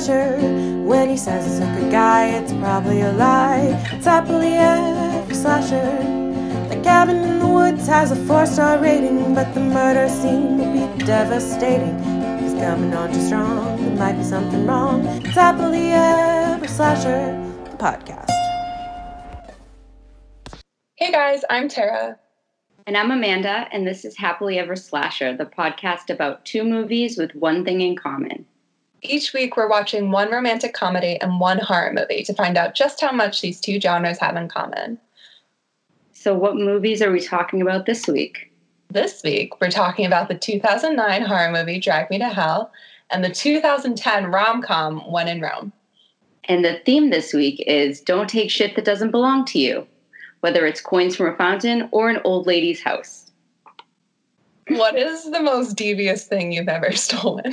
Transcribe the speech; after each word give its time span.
slasher. 0.00 0.36
When 0.84 1.08
he 1.08 1.16
says 1.16 1.46
it's 1.46 1.60
a 1.60 1.80
good 1.80 1.90
guy, 1.90 2.28
it's 2.30 2.52
probably 2.54 3.02
a 3.02 3.12
lie. 3.12 3.78
It's 3.92 4.06
happily 4.06 4.54
ever 4.54 5.34
slasher. 5.34 5.90
The 6.68 6.80
cabin 6.82 7.16
in 7.16 7.38
the 7.38 7.46
woods 7.46 7.86
has 7.86 8.10
a 8.10 8.16
four 8.16 8.46
star 8.46 8.78
rating, 8.78 9.34
but 9.34 9.52
the 9.54 9.60
murder 9.60 10.08
scene 10.08 10.58
will 10.58 10.72
be 10.72 11.04
devastating. 11.04 11.98
He's 12.40 12.54
coming 12.54 12.94
on 12.94 13.12
too 13.12 13.20
strong, 13.20 13.76
there 13.84 13.96
might 13.96 14.16
be 14.16 14.24
something 14.24 14.66
wrong. 14.66 15.04
It's 15.24 15.34
happily 15.34 15.92
ever 15.92 16.66
slasher, 16.66 17.36
the 17.64 17.76
podcast. 17.76 18.30
Hey 20.96 21.12
guys, 21.12 21.42
I'm 21.50 21.68
Tara. 21.68 22.18
And 22.86 22.96
I'm 22.96 23.10
Amanda, 23.10 23.68
and 23.72 23.86
this 23.86 24.04
is 24.04 24.16
Happily 24.16 24.58
Ever 24.58 24.74
Slasher, 24.74 25.36
the 25.36 25.44
podcast 25.44 26.10
about 26.10 26.44
two 26.44 26.64
movies 26.64 27.16
with 27.18 27.34
one 27.34 27.64
thing 27.64 27.82
in 27.82 27.94
common. 27.94 28.46
Each 29.02 29.32
week, 29.32 29.56
we're 29.56 29.68
watching 29.68 30.10
one 30.10 30.30
romantic 30.30 30.74
comedy 30.74 31.18
and 31.20 31.40
one 31.40 31.58
horror 31.58 31.92
movie 31.92 32.22
to 32.24 32.34
find 32.34 32.58
out 32.58 32.74
just 32.74 33.00
how 33.00 33.12
much 33.12 33.40
these 33.40 33.60
two 33.60 33.80
genres 33.80 34.18
have 34.18 34.36
in 34.36 34.48
common. 34.48 34.98
So, 36.12 36.34
what 36.34 36.56
movies 36.56 37.00
are 37.00 37.10
we 37.10 37.20
talking 37.20 37.62
about 37.62 37.86
this 37.86 38.06
week? 38.06 38.52
This 38.90 39.22
week, 39.22 39.58
we're 39.60 39.70
talking 39.70 40.04
about 40.04 40.28
the 40.28 40.34
2009 40.34 41.22
horror 41.22 41.50
movie 41.50 41.80
Drag 41.80 42.10
Me 42.10 42.18
to 42.18 42.28
Hell 42.28 42.72
and 43.10 43.24
the 43.24 43.30
2010 43.30 44.26
rom 44.26 44.60
com 44.60 45.00
When 45.10 45.28
in 45.28 45.40
Rome. 45.40 45.72
And 46.44 46.64
the 46.64 46.80
theme 46.84 47.08
this 47.08 47.32
week 47.32 47.62
is 47.66 48.00
Don't 48.00 48.28
Take 48.28 48.50
Shit 48.50 48.76
That 48.76 48.84
Doesn't 48.84 49.12
Belong 49.12 49.46
to 49.46 49.58
You, 49.58 49.86
whether 50.40 50.66
it's 50.66 50.80
coins 50.80 51.16
from 51.16 51.32
a 51.32 51.36
fountain 51.36 51.88
or 51.92 52.10
an 52.10 52.20
old 52.24 52.46
lady's 52.46 52.82
house. 52.82 53.19
What 54.70 54.96
is 54.96 55.30
the 55.30 55.40
most 55.40 55.76
devious 55.76 56.26
thing 56.26 56.52
you've 56.52 56.68
ever 56.68 56.92
stolen? 56.96 57.52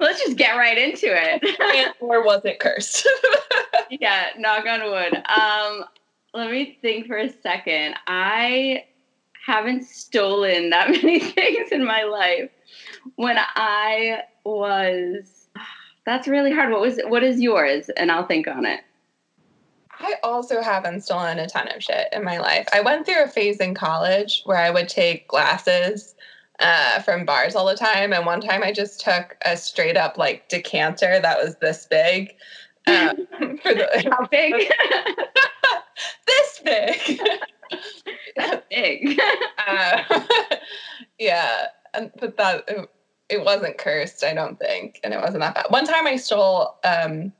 Let's 0.00 0.20
just 0.22 0.36
get 0.36 0.56
right 0.56 0.76
into 0.76 1.06
it. 1.08 1.94
or 2.00 2.22
was 2.24 2.42
it 2.44 2.58
cursed? 2.60 3.08
yeah, 3.90 4.26
knock 4.38 4.66
on 4.66 4.82
wood. 4.84 5.14
Um, 5.14 5.84
let 6.34 6.50
me 6.50 6.78
think 6.82 7.06
for 7.06 7.16
a 7.16 7.32
second. 7.42 7.94
I 8.06 8.84
haven't 9.46 9.84
stolen 9.84 10.70
that 10.70 10.90
many 10.90 11.20
things 11.20 11.70
in 11.70 11.84
my 11.84 12.02
life. 12.02 12.50
When 13.16 13.36
I 13.38 14.22
was, 14.44 15.48
that's 16.06 16.28
really 16.28 16.52
hard. 16.52 16.70
What 16.70 16.80
was? 16.80 16.98
What 17.06 17.22
is 17.22 17.40
yours? 17.40 17.88
And 17.96 18.10
I'll 18.10 18.26
think 18.26 18.46
on 18.48 18.66
it. 18.66 18.80
I 20.04 20.16
also 20.22 20.60
haven't 20.60 21.00
stolen 21.00 21.38
a 21.38 21.48
ton 21.48 21.68
of 21.74 21.82
shit 21.82 22.08
in 22.12 22.24
my 22.24 22.38
life. 22.38 22.68
I 22.74 22.82
went 22.82 23.06
through 23.06 23.24
a 23.24 23.28
phase 23.28 23.56
in 23.58 23.74
college 23.74 24.42
where 24.44 24.58
I 24.58 24.70
would 24.70 24.88
take 24.88 25.26
glasses 25.28 26.14
uh, 26.58 27.00
from 27.00 27.24
bars 27.24 27.54
all 27.54 27.66
the 27.66 27.74
time. 27.74 28.12
And 28.12 28.26
one 28.26 28.42
time 28.42 28.62
I 28.62 28.70
just 28.70 29.00
took 29.00 29.36
a 29.46 29.56
straight 29.56 29.96
up 29.96 30.18
like 30.18 30.48
decanter 30.50 31.20
that 31.20 31.42
was 31.42 31.56
this 31.56 31.86
big. 31.86 32.34
Um, 32.86 33.26
for 33.62 33.72
the, 33.72 34.10
How 34.10 34.26
big? 34.26 34.54
this 36.26 36.60
big. 36.62 37.20
That's 38.36 38.66
big. 38.70 39.18
uh, 39.66 40.02
yeah. 41.18 41.66
And, 41.94 42.12
but 42.20 42.36
that, 42.36 42.64
it, 42.68 42.90
it, 43.30 43.42
wasn't 43.42 43.78
cursed, 43.78 44.22
I 44.22 44.34
don't 44.34 44.58
think. 44.58 45.00
And 45.02 45.14
it 45.14 45.20
wasn't 45.20 45.40
that 45.40 45.54
bad. 45.54 45.66
One 45.70 45.86
time 45.86 46.06
I 46.06 46.16
stole, 46.16 46.76
um, 46.84 47.32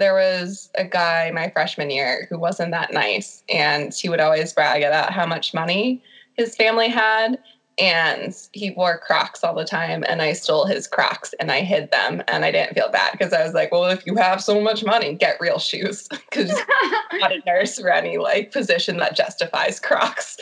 there 0.00 0.14
was 0.14 0.70
a 0.74 0.84
guy 0.84 1.30
my 1.30 1.50
freshman 1.50 1.90
year 1.90 2.26
who 2.28 2.38
wasn't 2.38 2.72
that 2.72 2.92
nice. 2.92 3.44
And 3.48 3.94
he 3.94 4.08
would 4.08 4.18
always 4.18 4.52
brag 4.52 4.82
about 4.82 5.12
how 5.12 5.26
much 5.26 5.54
money 5.54 6.02
his 6.34 6.56
family 6.56 6.88
had 6.88 7.38
and 7.78 8.34
he 8.52 8.70
wore 8.72 8.98
Crocs 8.98 9.44
all 9.44 9.54
the 9.54 9.64
time. 9.64 10.04
And 10.08 10.20
I 10.20 10.32
stole 10.32 10.66
his 10.66 10.86
Crocs 10.86 11.34
and 11.38 11.52
I 11.52 11.60
hid 11.60 11.90
them. 11.90 12.22
And 12.28 12.44
I 12.44 12.50
didn't 12.50 12.74
feel 12.74 12.90
bad 12.90 13.12
because 13.12 13.32
I 13.32 13.44
was 13.44 13.54
like, 13.54 13.70
well, 13.72 13.86
if 13.86 14.04
you 14.06 14.16
have 14.16 14.42
so 14.42 14.60
much 14.60 14.84
money, 14.84 15.14
get 15.14 15.40
real 15.40 15.58
shoes 15.58 16.08
because 16.30 16.50
not 17.14 17.32
a 17.32 17.40
nurse 17.46 17.78
or 17.78 17.90
any 17.90 18.18
like 18.18 18.52
position 18.52 18.96
that 18.98 19.14
justifies 19.14 19.78
Crocs. 19.78 20.38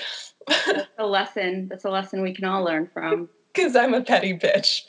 That's 0.47 0.89
a 0.99 1.07
lesson. 1.07 1.69
That's 1.69 1.85
a 1.85 1.91
lesson 1.91 2.23
we 2.23 2.33
can 2.33 2.45
all 2.45 2.65
learn 2.65 2.89
from. 2.93 3.29
Because 3.55 3.75
I'm 3.75 3.93
a 3.93 4.03
petty 4.03 4.39
bitch. 4.39 4.83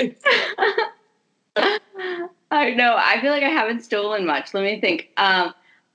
I 2.52 2.72
know. 2.72 2.96
I 2.98 3.20
feel 3.22 3.32
like 3.32 3.44
I 3.44 3.50
haven't 3.50 3.82
stolen 3.82 4.26
much. 4.26 4.54
Let 4.54 4.64
me 4.64 4.82
think. 4.82 5.10
Um, 5.18 5.54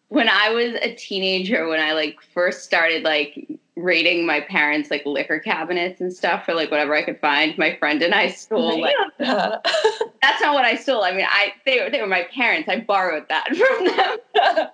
when 0.08 0.28
I 0.28 0.50
was 0.50 0.74
a 0.80 0.94
teenager, 0.94 1.68
when 1.68 1.80
I 1.80 1.92
like 1.92 2.18
first 2.32 2.64
started 2.64 3.02
like 3.02 3.48
raiding 3.76 4.24
my 4.24 4.40
parents' 4.40 4.90
like 4.90 5.04
liquor 5.04 5.40
cabinets 5.40 6.00
and 6.00 6.12
stuff 6.12 6.44
for 6.44 6.54
like 6.54 6.70
whatever 6.70 6.94
I 6.94 7.02
could 7.02 7.18
find. 7.20 7.56
My 7.58 7.76
friend 7.76 8.02
and 8.02 8.14
I 8.14 8.28
stole 8.28 8.80
like 8.80 8.94
that's 9.18 10.40
not 10.40 10.54
what 10.54 10.64
I 10.64 10.76
stole. 10.76 11.02
I 11.02 11.12
mean, 11.12 11.26
I 11.28 11.52
they 11.66 11.80
were 11.80 11.90
they 11.90 12.00
were 12.00 12.06
my 12.06 12.26
parents. 12.34 12.68
I 12.68 12.80
borrowed 12.80 13.28
that 13.28 13.48
from 13.56 13.86
them. 13.86 14.68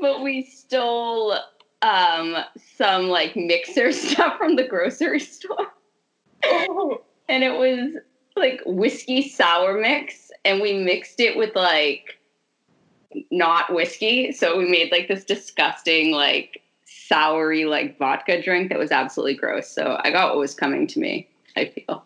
but 0.00 0.22
we 0.22 0.44
stole 0.44 1.36
um 1.82 2.36
some 2.76 3.08
like 3.08 3.36
mixer 3.36 3.92
stuff 3.92 4.38
from 4.38 4.56
the 4.56 4.66
grocery 4.66 5.20
store. 5.20 5.72
Oh. 6.44 7.02
And 7.28 7.42
it 7.42 7.52
was 7.52 7.96
like 8.36 8.60
whiskey 8.66 9.28
sour 9.28 9.78
mix 9.80 10.30
and 10.44 10.60
we 10.60 10.74
mixed 10.74 11.20
it 11.20 11.36
with 11.36 11.54
like 11.54 12.18
not 13.30 13.72
whiskey. 13.72 14.32
So 14.32 14.58
we 14.58 14.68
made 14.68 14.90
like 14.90 15.08
this 15.08 15.24
disgusting 15.24 16.12
like 16.12 16.62
soury 16.86 17.68
like 17.68 17.98
vodka 17.98 18.42
drink 18.42 18.70
that 18.70 18.78
was 18.78 18.90
absolutely 18.90 19.34
gross. 19.34 19.68
So 19.68 19.98
I 20.02 20.10
got 20.10 20.30
what 20.30 20.38
was 20.38 20.54
coming 20.54 20.86
to 20.88 20.98
me, 20.98 21.28
I 21.56 21.66
feel. 21.66 22.04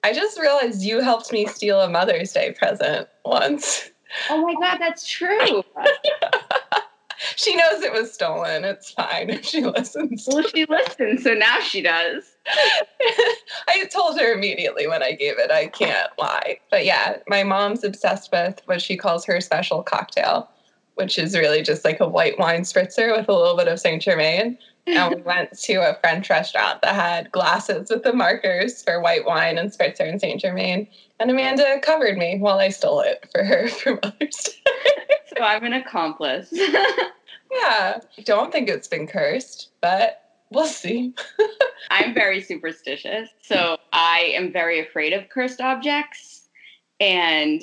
I 0.04 0.12
just 0.12 0.40
realized 0.40 0.82
you 0.82 1.00
helped 1.00 1.32
me 1.32 1.46
steal 1.46 1.80
a 1.80 1.88
Mother's 1.88 2.32
Day 2.32 2.52
present 2.52 3.08
once. 3.24 3.90
Oh 4.28 4.42
my 4.42 4.54
god, 4.54 4.78
that's 4.78 5.08
true. 5.08 5.62
she 7.36 7.56
knows 7.56 7.82
it 7.82 7.92
was 7.92 8.12
stolen. 8.12 8.64
It's 8.64 8.90
fine 8.90 9.30
if 9.30 9.44
she 9.44 9.64
listens. 9.64 10.26
Well, 10.26 10.42
she 10.42 10.64
listens, 10.66 11.24
so 11.24 11.34
now 11.34 11.60
she 11.60 11.82
does. 11.82 12.24
I 13.68 13.84
told 13.92 14.18
her 14.18 14.32
immediately 14.32 14.86
when 14.86 15.02
I 15.02 15.12
gave 15.12 15.38
it. 15.38 15.50
I 15.50 15.66
can't 15.68 16.10
lie. 16.18 16.58
But 16.70 16.84
yeah, 16.84 17.18
my 17.28 17.42
mom's 17.42 17.84
obsessed 17.84 18.30
with 18.32 18.60
what 18.66 18.82
she 18.82 18.96
calls 18.96 19.24
her 19.26 19.40
special 19.40 19.82
cocktail 19.82 20.48
which 20.94 21.18
is 21.18 21.36
really 21.36 21.62
just 21.62 21.84
like 21.84 22.00
a 22.00 22.08
white 22.08 22.38
wine 22.38 22.62
spritzer 22.62 23.16
with 23.16 23.28
a 23.28 23.32
little 23.32 23.56
bit 23.56 23.68
of 23.68 23.80
Saint 23.80 24.02
Germain. 24.02 24.58
And 24.86 25.14
we 25.14 25.22
went 25.22 25.58
to 25.58 25.74
a 25.76 25.98
French 26.00 26.28
restaurant 26.28 26.82
that 26.82 26.94
had 26.94 27.32
glasses 27.32 27.90
with 27.90 28.02
the 28.02 28.12
markers 28.12 28.82
for 28.82 29.00
white 29.00 29.24
wine 29.24 29.58
and 29.58 29.70
spritzer 29.70 30.08
and 30.08 30.20
Saint 30.20 30.40
Germain. 30.40 30.86
And 31.20 31.30
Amanda 31.30 31.80
covered 31.82 32.18
me 32.18 32.38
while 32.38 32.58
I 32.58 32.68
stole 32.68 33.00
it 33.00 33.28
for 33.32 33.44
her 33.44 33.68
for 33.68 33.98
Mother's 34.02 34.36
Day. 34.36 34.72
so 35.36 35.42
I'm 35.42 35.64
an 35.64 35.72
accomplice. 35.72 36.48
yeah. 36.52 38.00
I 38.18 38.22
don't 38.24 38.52
think 38.52 38.68
it's 38.68 38.88
been 38.88 39.06
cursed, 39.06 39.70
but 39.80 40.22
we'll 40.50 40.66
see. 40.66 41.14
I'm 41.90 42.12
very 42.12 42.42
superstitious. 42.42 43.28
So 43.40 43.78
I 43.92 44.32
am 44.34 44.52
very 44.52 44.80
afraid 44.80 45.12
of 45.12 45.28
cursed 45.28 45.60
objects. 45.60 46.48
And 47.00 47.62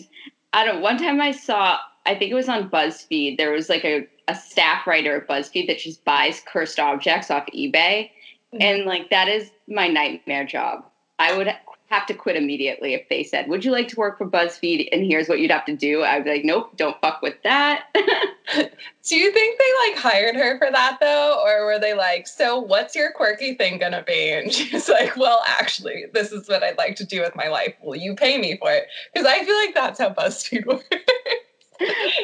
I 0.54 0.66
don't 0.66 0.82
one 0.82 0.98
time 0.98 1.22
I 1.22 1.32
saw 1.32 1.80
I 2.10 2.16
think 2.18 2.32
it 2.32 2.36
was 2.36 2.50
on 2.50 2.72
BuzzFeed. 2.72 3.38
There 3.38 3.52
was 3.52 3.70
like 3.70 3.86
a, 3.86 4.08
a 4.28 4.34
staff 4.36 4.88
writer 4.88 5.18
at 5.18 5.28
BuzzFeed 5.28 5.68
that 5.68 5.78
just 5.78 6.04
buys 6.06 6.42
cursed 6.52 6.80
objects 6.80 7.30
off 7.30 7.46
eBay. 7.56 8.10
Mm-hmm. 8.52 8.62
And 8.62 8.86
like 8.86 9.12
that 9.12 9.28
is 9.28 9.52
my 9.68 9.88
nightmare 9.88 10.46
job. 10.46 10.86
I 11.20 11.38
would 11.38 11.54
have 11.90 12.08
to 12.08 12.16
quit 12.16 12.36
immediately 12.36 12.96
if 12.96 13.08
they 13.10 13.24
said, 13.24 13.48
Would 13.48 13.64
you 13.64 13.72
like 13.72 13.90
to 13.90 13.96
work 13.96 14.18
for 14.18 14.28
BuzzFeed? 14.28 14.90
And 14.92 15.06
here's 15.06 15.30
what 15.30 15.40
you'd 15.40 15.52
have 15.52 15.66
to 15.66 15.76
do. 15.76 16.04
I'd 16.04 16.24
be 16.24 16.32
like, 16.32 16.46
Nope, 16.46 16.76
don't 16.78 17.00
fuck 17.00 17.22
with 17.22 17.36
that. 17.44 17.86
do 17.94 19.16
you 19.16 19.32
think 19.32 19.60
they 19.60 19.90
like 19.92 20.00
hired 20.00 20.36
her 20.36 20.58
for 20.58 20.72
that 20.72 20.98
though? 21.00 21.44
Or 21.46 21.66
were 21.66 21.80
they 21.80 21.94
like, 21.94 22.26
So 22.26 22.58
what's 22.58 22.96
your 22.96 23.12
quirky 23.12 23.54
thing 23.54 23.78
gonna 23.78 24.04
be? 24.04 24.32
And 24.32 24.52
she's 24.54 24.90
like, 24.90 25.16
Well, 25.16 25.44
actually, 25.48 26.06
this 26.12 26.32
is 26.32 26.50
what 26.50 26.64
I'd 26.64 26.80
like 26.80 26.96
to 26.96 27.06
do 27.06 27.22
with 27.22 27.36
my 27.36 27.50
life. 27.50 27.76
Will 27.84 27.98
you 27.98 28.16
pay 28.16 28.40
me 28.40 28.58
for 28.58 28.72
it? 28.72 28.88
Because 29.14 29.28
I 29.28 29.44
feel 29.44 29.56
like 29.58 29.76
that's 29.76 30.00
how 30.00 30.10
BuzzFeed 30.10 30.66
works. 30.68 30.88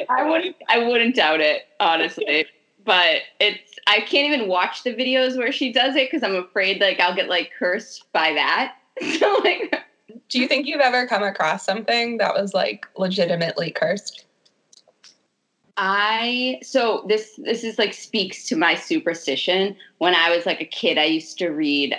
I 0.09 0.27
wouldn't 0.29 0.55
I 0.67 0.79
wouldn't 0.79 1.15
doubt 1.15 1.41
it, 1.41 1.67
honestly. 1.79 2.45
but 2.85 3.21
it's 3.39 3.75
I 3.87 3.99
can't 4.01 4.31
even 4.31 4.47
watch 4.47 4.83
the 4.83 4.93
videos 4.93 5.37
where 5.37 5.51
she 5.51 5.73
does 5.73 5.95
it 5.95 6.09
because 6.09 6.23
I'm 6.23 6.35
afraid 6.35 6.79
like 6.79 6.99
I'll 6.99 7.15
get 7.15 7.27
like 7.27 7.51
cursed 7.57 8.11
by 8.13 8.33
that. 8.33 8.75
so 9.19 9.41
like 9.43 9.75
Do 10.29 10.39
you 10.39 10.47
think 10.47 10.67
you've 10.67 10.81
ever 10.81 11.07
come 11.07 11.23
across 11.23 11.65
something 11.65 12.17
that 12.17 12.33
was 12.33 12.53
like 12.53 12.85
legitimately 12.97 13.71
cursed? 13.71 14.25
I 15.77 16.59
so 16.63 17.03
this 17.07 17.37
this 17.43 17.63
is 17.63 17.77
like 17.77 17.93
speaks 17.93 18.45
to 18.47 18.55
my 18.55 18.75
superstition. 18.75 19.75
When 19.97 20.15
I 20.15 20.33
was 20.33 20.45
like 20.45 20.61
a 20.61 20.65
kid, 20.65 20.97
I 20.97 21.05
used 21.05 21.37
to 21.39 21.49
read 21.49 21.95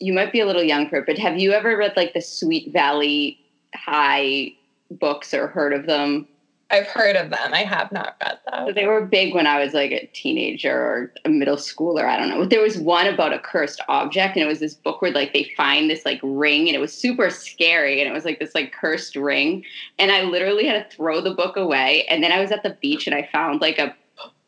you 0.00 0.12
might 0.12 0.32
be 0.32 0.40
a 0.40 0.46
little 0.46 0.62
young 0.62 0.88
for 0.88 0.96
it, 0.96 1.06
but 1.06 1.18
have 1.18 1.38
you 1.38 1.52
ever 1.52 1.76
read 1.76 1.92
like 1.96 2.14
the 2.14 2.20
Sweet 2.20 2.72
Valley 2.72 3.38
High 3.74 4.52
books 4.90 5.34
or 5.34 5.48
heard 5.48 5.72
of 5.72 5.86
them? 5.86 6.26
I've 6.70 6.86
heard 6.86 7.16
of 7.16 7.30
them. 7.30 7.54
I 7.54 7.62
have 7.62 7.90
not 7.92 8.16
read 8.22 8.38
them. 8.46 8.74
They 8.74 8.86
were 8.86 9.06
big 9.06 9.34
when 9.34 9.46
I 9.46 9.62
was 9.62 9.72
like 9.72 9.90
a 9.90 10.06
teenager 10.12 10.76
or 10.76 11.12
a 11.24 11.30
middle 11.30 11.56
schooler. 11.56 12.04
I 12.04 12.18
don't 12.18 12.28
know. 12.28 12.44
There 12.44 12.60
was 12.60 12.76
one 12.76 13.06
about 13.06 13.32
a 13.32 13.38
cursed 13.38 13.80
object, 13.88 14.36
and 14.36 14.44
it 14.44 14.48
was 14.48 14.60
this 14.60 14.74
book 14.74 15.00
where 15.00 15.10
like 15.10 15.32
they 15.32 15.50
find 15.56 15.88
this 15.88 16.04
like 16.04 16.20
ring, 16.22 16.68
and 16.68 16.76
it 16.76 16.80
was 16.80 16.92
super 16.92 17.30
scary, 17.30 18.00
and 18.00 18.10
it 18.10 18.12
was 18.12 18.26
like 18.26 18.38
this 18.38 18.54
like 18.54 18.72
cursed 18.72 19.16
ring. 19.16 19.64
And 19.98 20.12
I 20.12 20.22
literally 20.24 20.66
had 20.66 20.90
to 20.90 20.96
throw 20.96 21.22
the 21.22 21.34
book 21.34 21.56
away. 21.56 22.04
And 22.10 22.22
then 22.22 22.32
I 22.32 22.40
was 22.40 22.52
at 22.52 22.62
the 22.62 22.76
beach, 22.82 23.06
and 23.06 23.16
I 23.16 23.26
found 23.32 23.62
like 23.62 23.78
a 23.78 23.96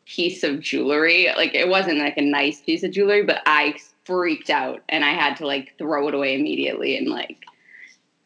piece 0.05 0.43
of 0.43 0.59
jewelry. 0.59 1.27
Like 1.35 1.55
it 1.55 1.69
wasn't 1.69 1.97
like 1.97 2.17
a 2.17 2.21
nice 2.21 2.61
piece 2.61 2.83
of 2.83 2.91
jewelry, 2.91 3.23
but 3.23 3.41
I 3.47 3.79
freaked 4.05 4.51
out, 4.51 4.81
and 4.89 5.03
I 5.03 5.13
had 5.13 5.37
to 5.37 5.47
like 5.47 5.73
throw 5.79 6.07
it 6.07 6.13
away 6.13 6.35
immediately, 6.35 6.97
and 6.97 7.07
like 7.07 7.45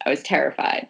I 0.06 0.10
was 0.10 0.22
terrified. 0.22 0.90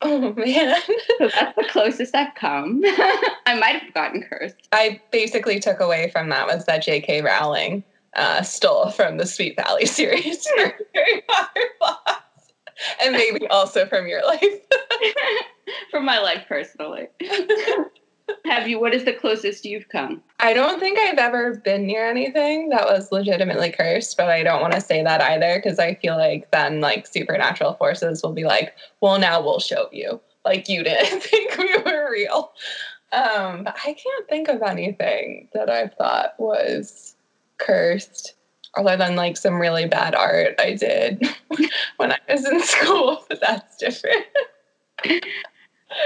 Oh 0.02 0.32
man. 0.34 0.76
So 1.18 1.28
that's 1.28 1.56
the 1.56 1.66
closest 1.68 2.14
I've 2.14 2.34
come. 2.34 2.80
I 2.84 3.58
might 3.60 3.82
have 3.82 3.92
gotten 3.92 4.22
cursed. 4.22 4.56
I 4.72 4.98
basically 5.12 5.60
took 5.60 5.78
away 5.78 6.08
from 6.10 6.30
that 6.30 6.46
was 6.46 6.64
that 6.64 6.82
J.K. 6.82 7.20
Rowling 7.20 7.84
uh, 8.16 8.40
stole 8.40 8.90
from 8.90 9.18
the 9.18 9.26
Sweet 9.26 9.56
Valley 9.56 9.84
series 9.86 10.46
for 10.56 10.72
Harry 10.94 11.22
Potter 11.28 11.60
plots. 11.78 12.52
And 13.02 13.12
maybe 13.12 13.46
also 13.48 13.84
from 13.84 14.06
your 14.06 14.24
life. 14.24 14.42
from 15.90 16.06
my 16.06 16.18
life 16.18 16.44
personally. 16.48 17.08
Have 18.44 18.68
you? 18.68 18.80
What 18.80 18.94
is 18.94 19.04
the 19.04 19.12
closest 19.12 19.64
you've 19.64 19.88
come? 19.88 20.22
I 20.38 20.52
don't 20.52 20.80
think 20.80 20.98
I've 20.98 21.18
ever 21.18 21.56
been 21.56 21.86
near 21.86 22.08
anything 22.08 22.68
that 22.70 22.86
was 22.86 23.12
legitimately 23.12 23.72
cursed, 23.72 24.16
but 24.16 24.28
I 24.28 24.42
don't 24.42 24.60
want 24.60 24.74
to 24.74 24.80
say 24.80 25.02
that 25.02 25.20
either 25.20 25.60
because 25.62 25.78
I 25.78 25.94
feel 25.94 26.16
like 26.16 26.50
then 26.50 26.80
like 26.80 27.06
supernatural 27.06 27.74
forces 27.74 28.22
will 28.22 28.32
be 28.32 28.44
like, 28.44 28.74
well, 29.00 29.18
now 29.18 29.42
we'll 29.42 29.60
show 29.60 29.88
you. 29.92 30.20
Like 30.44 30.68
you 30.68 30.82
didn't 30.82 31.20
think 31.22 31.56
we 31.56 31.76
were 31.78 32.10
real. 32.10 32.52
Um, 33.12 33.64
but 33.64 33.76
I 33.84 33.92
can't 33.92 34.28
think 34.28 34.48
of 34.48 34.62
anything 34.62 35.48
that 35.52 35.68
I 35.68 35.88
thought 35.88 36.34
was 36.38 37.16
cursed 37.58 38.34
other 38.76 38.96
than 38.96 39.16
like 39.16 39.36
some 39.36 39.60
really 39.60 39.86
bad 39.86 40.14
art 40.14 40.54
I 40.58 40.74
did 40.74 41.28
when 41.96 42.12
I 42.12 42.18
was 42.28 42.46
in 42.46 42.60
school, 42.64 43.24
but 43.28 43.40
that's 43.40 43.76
different. 43.76 44.26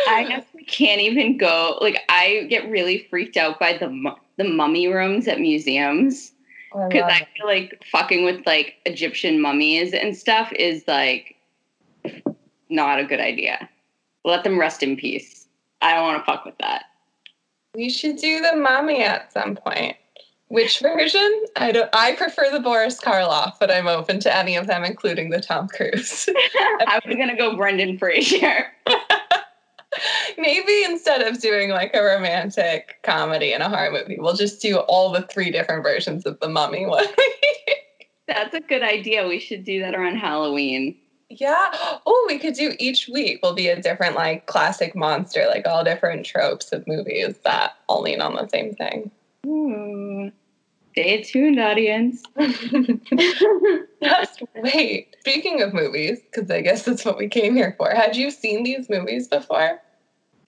I 0.09 0.25
guess 0.25 0.45
we 0.55 0.65
can't 0.65 1.01
even 1.01 1.37
go. 1.37 1.79
Like, 1.81 1.99
I 2.09 2.47
get 2.49 2.71
really 2.71 3.07
freaked 3.11 3.37
out 3.37 3.59
by 3.59 3.77
the 3.77 4.15
the 4.37 4.45
mummy 4.45 4.89
rooms 4.89 5.29
at 5.29 5.39
museums 5.39 6.33
because 6.73 7.03
oh, 7.03 7.07
I, 7.07 7.21
I 7.21 7.29
feel 7.37 7.47
like 7.47 7.83
fucking 7.91 8.25
with 8.25 8.45
like 8.47 8.75
Egyptian 8.85 9.41
mummies 9.41 9.93
and 9.93 10.17
stuff 10.17 10.53
is 10.53 10.83
like 10.89 11.37
not 12.69 12.99
a 12.99 13.05
good 13.05 13.21
idea. 13.21 13.69
Let 14.25 14.43
them 14.43 14.59
rest 14.59 14.83
in 14.83 14.97
peace. 14.97 15.47
I 15.83 15.95
don't 15.95 16.05
want 16.05 16.21
to 16.21 16.25
fuck 16.25 16.45
with 16.45 16.59
that. 16.59 16.87
We 17.75 17.91
should 17.91 18.17
do 18.17 18.41
the 18.41 18.57
mummy 18.57 19.03
at 19.03 19.33
some 19.33 19.55
point. 19.55 19.97
Which 20.49 20.81
version? 20.81 21.45
I 21.57 21.73
don't. 21.73 21.91
I 21.93 22.15
prefer 22.15 22.51
the 22.51 22.61
Boris 22.61 23.01
Karloff, 23.01 23.55
but 23.59 23.71
I'm 23.71 23.89
open 23.89 24.21
to 24.21 24.37
any 24.37 24.57
of 24.57 24.67
them, 24.67 24.85
including 24.85 25.31
the 25.31 25.41
Tom 25.41 25.69
Cruise. 25.69 26.29
I 26.37 27.01
was 27.05 27.17
gonna 27.17 27.37
go 27.37 27.57
Brendan 27.57 27.99
Fraser. 27.99 28.67
Maybe 30.39 30.85
instead 30.85 31.23
of 31.23 31.41
doing 31.41 31.71
like 31.71 31.95
a 31.95 32.03
romantic 32.03 32.97
comedy 33.03 33.53
and 33.53 33.63
a 33.63 33.69
horror 33.69 33.91
movie, 33.91 34.19
we'll 34.19 34.35
just 34.35 34.61
do 34.61 34.79
all 34.79 35.13
the 35.13 35.23
three 35.23 35.51
different 35.51 35.83
versions 35.83 36.27
of 36.27 36.39
the 36.41 36.49
mummy 36.49 36.87
one. 36.87 37.07
That's 38.27 38.55
a 38.55 38.61
good 38.61 38.83
idea. 38.83 39.29
We 39.29 39.39
should 39.39 39.65
do 39.65 39.81
that 39.81 39.95
around 39.95 40.17
Halloween. 40.17 40.97
Yeah. 41.31 41.71
Oh, 42.07 42.25
we 42.29 42.39
could 42.39 42.55
do 42.55 42.75
each 42.79 43.09
week 43.09 43.41
will 43.43 43.55
be 43.55 43.69
a 43.69 43.81
different 43.81 44.15
like 44.15 44.47
classic 44.47 44.95
monster, 44.95 45.47
like 45.49 45.67
all 45.67 45.85
different 45.85 46.25
tropes 46.25 46.73
of 46.73 46.87
movies 46.87 47.37
that 47.45 47.77
all 47.89 48.03
lean 48.03 48.21
on 48.21 48.35
the 48.35 48.49
same 48.49 48.75
thing. 48.75 49.11
Ooh. 49.47 50.31
Stay 50.93 51.23
tuned, 51.23 51.59
audience. 51.59 52.23
Wait. 54.55 55.17
Speaking 55.21 55.63
of 55.63 55.75
movies, 55.75 56.21
because 56.21 56.51
I 56.51 56.61
guess 56.61 56.85
that's 56.85 57.05
what 57.05 57.19
we 57.19 57.29
came 57.29 57.57
here 57.57 57.75
for. 57.77 57.91
Had 57.91 58.17
you 58.17 58.31
seen 58.31 58.63
these 58.63 58.89
movies 58.89 59.29
before? 59.29 59.81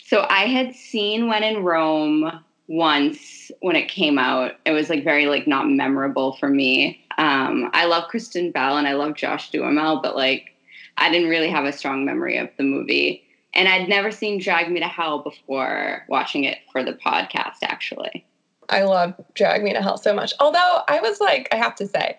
So 0.04 0.26
I 0.28 0.46
had 0.46 0.74
seen 0.74 1.28
When 1.28 1.42
in 1.42 1.64
Rome 1.64 2.30
once 2.68 3.50
when 3.60 3.76
it 3.76 3.88
came 3.88 4.18
out. 4.18 4.52
It 4.64 4.72
was 4.72 4.90
like 4.90 5.04
very 5.04 5.26
like 5.26 5.46
not 5.46 5.68
memorable 5.68 6.36
for 6.36 6.48
me. 6.48 7.04
Um, 7.18 7.70
I 7.72 7.86
love 7.86 8.08
Kristen 8.08 8.50
Bell 8.50 8.76
and 8.76 8.86
I 8.86 8.94
love 8.94 9.14
Josh 9.14 9.50
Duhamel, 9.50 10.00
but 10.02 10.16
like 10.16 10.52
I 10.96 11.10
didn't 11.10 11.28
really 11.28 11.50
have 11.50 11.64
a 11.64 11.72
strong 11.72 12.04
memory 12.04 12.36
of 12.38 12.48
the 12.56 12.64
movie. 12.64 13.22
And 13.54 13.68
I'd 13.68 13.88
never 13.88 14.10
seen 14.10 14.38
Drag 14.38 14.70
Me 14.70 14.80
to 14.80 14.86
Hell 14.86 15.22
before 15.22 16.04
watching 16.08 16.44
it 16.44 16.58
for 16.70 16.84
the 16.84 16.92
podcast, 16.92 17.58
actually. 17.62 18.26
I 18.68 18.82
love 18.82 19.14
Drag 19.34 19.62
Me 19.62 19.72
to 19.72 19.80
Hell 19.80 19.96
so 19.96 20.12
much. 20.12 20.34
Although 20.40 20.80
I 20.88 21.00
was 21.00 21.20
like, 21.20 21.48
I 21.52 21.56
have 21.56 21.74
to 21.76 21.86
say, 21.86 22.18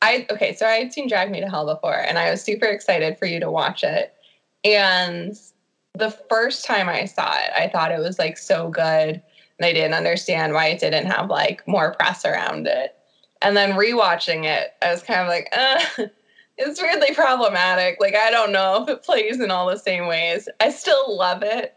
I 0.00 0.26
okay, 0.30 0.54
so 0.54 0.66
I 0.66 0.74
had 0.74 0.92
seen 0.92 1.08
Drag 1.08 1.30
Me 1.30 1.40
to 1.40 1.48
Hell 1.48 1.66
before, 1.66 1.98
and 1.98 2.18
I 2.18 2.30
was 2.30 2.42
super 2.42 2.66
excited 2.66 3.18
for 3.18 3.26
you 3.26 3.40
to 3.40 3.50
watch 3.50 3.82
it. 3.82 4.14
And 4.64 5.36
the 5.94 6.10
first 6.10 6.64
time 6.64 6.88
I 6.88 7.04
saw 7.04 7.32
it, 7.34 7.50
I 7.56 7.68
thought 7.68 7.92
it 7.92 7.98
was 7.98 8.18
like 8.18 8.38
so 8.38 8.68
good, 8.68 9.20
and 9.58 9.66
I 9.66 9.72
didn't 9.72 9.94
understand 9.94 10.52
why 10.52 10.66
it 10.66 10.80
didn't 10.80 11.06
have 11.06 11.30
like 11.30 11.66
more 11.66 11.94
press 11.94 12.24
around 12.24 12.66
it. 12.66 12.94
And 13.42 13.56
then 13.56 13.72
rewatching 13.72 14.44
it, 14.44 14.74
I 14.82 14.90
was 14.90 15.02
kind 15.02 15.20
of 15.20 15.28
like, 15.28 15.48
uh, 15.52 16.06
it's 16.56 16.80
weirdly 16.80 17.14
problematic. 17.14 17.98
Like 18.00 18.14
I 18.14 18.30
don't 18.30 18.52
know 18.52 18.82
if 18.82 18.88
it 18.88 19.02
plays 19.02 19.40
in 19.40 19.50
all 19.50 19.68
the 19.68 19.78
same 19.78 20.06
ways. 20.06 20.48
I 20.60 20.70
still 20.70 21.16
love 21.16 21.42
it. 21.42 21.74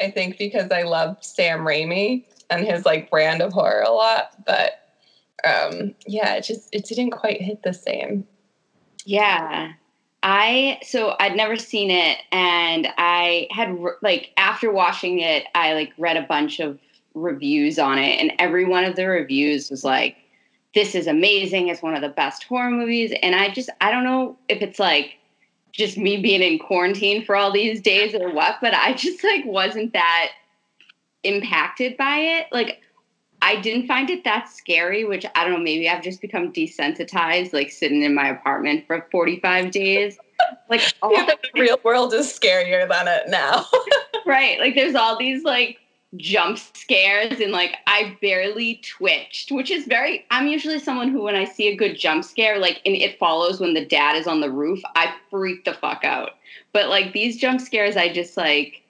I 0.00 0.10
think 0.10 0.38
because 0.38 0.70
I 0.70 0.82
love 0.82 1.16
Sam 1.20 1.60
Raimi 1.60 2.24
and 2.50 2.66
his 2.66 2.84
like 2.84 3.10
brand 3.10 3.42
of 3.42 3.52
horror 3.52 3.82
a 3.82 3.90
lot, 3.90 4.30
but 4.44 4.83
um 5.46 5.94
yeah, 6.06 6.34
it 6.34 6.44
just 6.44 6.68
it 6.72 6.84
didn't 6.84 7.10
quite 7.10 7.40
hit 7.40 7.62
the 7.62 7.74
same. 7.74 8.26
Yeah. 9.04 9.72
I 10.22 10.80
so 10.82 11.16
I'd 11.20 11.36
never 11.36 11.56
seen 11.56 11.90
it 11.90 12.18
and 12.32 12.88
I 12.96 13.46
had 13.50 13.76
like 14.00 14.30
after 14.38 14.72
watching 14.72 15.20
it 15.20 15.44
I 15.54 15.74
like 15.74 15.92
read 15.98 16.16
a 16.16 16.22
bunch 16.22 16.60
of 16.60 16.78
reviews 17.14 17.78
on 17.78 17.98
it 17.98 18.20
and 18.20 18.32
every 18.38 18.64
one 18.64 18.84
of 18.84 18.96
the 18.96 19.06
reviews 19.06 19.70
was 19.70 19.84
like 19.84 20.16
this 20.74 20.94
is 20.94 21.06
amazing 21.06 21.68
it's 21.68 21.82
one 21.82 21.94
of 21.94 22.00
the 22.00 22.08
best 22.08 22.44
horror 22.44 22.70
movies 22.70 23.12
and 23.22 23.34
I 23.34 23.50
just 23.50 23.68
I 23.82 23.90
don't 23.90 24.04
know 24.04 24.38
if 24.48 24.62
it's 24.62 24.78
like 24.78 25.18
just 25.72 25.98
me 25.98 26.22
being 26.22 26.40
in 26.40 26.58
quarantine 26.58 27.22
for 27.22 27.36
all 27.36 27.52
these 27.52 27.82
days 27.82 28.14
or 28.14 28.32
what 28.32 28.56
but 28.62 28.72
I 28.72 28.94
just 28.94 29.22
like 29.22 29.44
wasn't 29.44 29.92
that 29.92 30.30
impacted 31.24 31.96
by 31.96 32.18
it. 32.18 32.46
Like 32.52 32.80
I 33.44 33.60
didn't 33.60 33.86
find 33.86 34.08
it 34.08 34.24
that 34.24 34.48
scary, 34.48 35.04
which 35.04 35.26
I 35.34 35.44
don't 35.44 35.52
know, 35.52 35.58
maybe 35.58 35.86
I've 35.86 36.02
just 36.02 36.22
become 36.22 36.50
desensitized, 36.50 37.52
like 37.52 37.70
sitting 37.70 38.02
in 38.02 38.14
my 38.14 38.28
apartment 38.28 38.86
for 38.86 39.06
45 39.12 39.70
days. 39.70 40.18
Like 40.70 40.80
all 41.02 41.12
yeah, 41.12 41.26
the 41.26 41.60
real 41.60 41.78
world 41.84 42.14
is 42.14 42.26
scarier 42.26 42.88
than 42.88 43.06
it 43.06 43.24
now. 43.28 43.66
right. 44.26 44.58
Like 44.58 44.74
there's 44.74 44.94
all 44.94 45.18
these 45.18 45.44
like 45.44 45.76
jump 46.16 46.58
scares 46.58 47.38
and 47.38 47.52
like 47.52 47.76
I 47.86 48.16
barely 48.22 48.80
twitched, 48.82 49.52
which 49.52 49.70
is 49.70 49.84
very 49.84 50.24
I'm 50.30 50.46
usually 50.46 50.78
someone 50.78 51.10
who 51.10 51.20
when 51.20 51.36
I 51.36 51.44
see 51.44 51.68
a 51.68 51.76
good 51.76 51.98
jump 51.98 52.24
scare, 52.24 52.58
like 52.58 52.80
and 52.86 52.96
it 52.96 53.18
follows 53.18 53.60
when 53.60 53.74
the 53.74 53.84
dad 53.84 54.16
is 54.16 54.26
on 54.26 54.40
the 54.40 54.50
roof, 54.50 54.80
I 54.96 55.14
freak 55.30 55.66
the 55.66 55.74
fuck 55.74 56.02
out. 56.02 56.30
But 56.72 56.88
like 56.88 57.12
these 57.12 57.36
jump 57.36 57.60
scares 57.60 57.98
I 57.98 58.10
just 58.10 58.38
like 58.38 58.84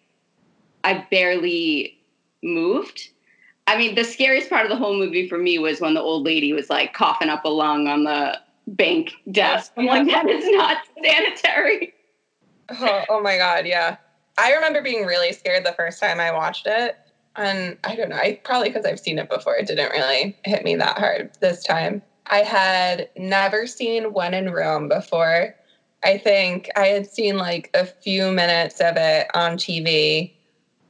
I 0.84 1.04
barely 1.10 1.98
moved. 2.40 3.08
I 3.66 3.78
mean, 3.78 3.94
the 3.94 4.04
scariest 4.04 4.50
part 4.50 4.64
of 4.64 4.70
the 4.70 4.76
whole 4.76 4.96
movie 4.96 5.28
for 5.28 5.38
me 5.38 5.58
was 5.58 5.80
when 5.80 5.94
the 5.94 6.00
old 6.00 6.24
lady 6.24 6.52
was 6.52 6.68
like 6.68 6.92
coughing 6.92 7.30
up 7.30 7.44
a 7.44 7.48
lung 7.48 7.88
on 7.88 8.04
the 8.04 8.38
bank 8.66 9.12
desk. 9.30 9.72
I'm 9.76 9.86
like, 9.86 10.06
that 10.06 10.28
is 10.28 10.44
not 10.48 10.78
sanitary. 11.02 11.94
Oh, 12.70 13.02
oh 13.08 13.20
my 13.22 13.36
God, 13.36 13.66
yeah. 13.66 13.96
I 14.36 14.52
remember 14.52 14.82
being 14.82 15.06
really 15.06 15.32
scared 15.32 15.64
the 15.64 15.72
first 15.72 16.00
time 16.00 16.20
I 16.20 16.32
watched 16.32 16.66
it. 16.66 16.96
And 17.36 17.76
I 17.84 17.96
don't 17.96 18.10
know, 18.10 18.16
I 18.16 18.40
probably 18.44 18.68
because 18.68 18.86
I've 18.86 19.00
seen 19.00 19.18
it 19.18 19.28
before, 19.28 19.56
it 19.56 19.66
didn't 19.66 19.90
really 19.90 20.36
hit 20.44 20.64
me 20.64 20.76
that 20.76 20.98
hard 20.98 21.30
this 21.40 21.64
time. 21.64 22.02
I 22.26 22.38
had 22.38 23.08
never 23.16 23.66
seen 23.66 24.12
When 24.12 24.34
in 24.34 24.50
Rome 24.50 24.88
before. 24.88 25.54
I 26.04 26.18
think 26.18 26.68
I 26.76 26.86
had 26.86 27.10
seen 27.10 27.38
like 27.38 27.70
a 27.74 27.86
few 27.86 28.30
minutes 28.30 28.80
of 28.80 28.96
it 28.96 29.26
on 29.34 29.56
TV 29.56 30.32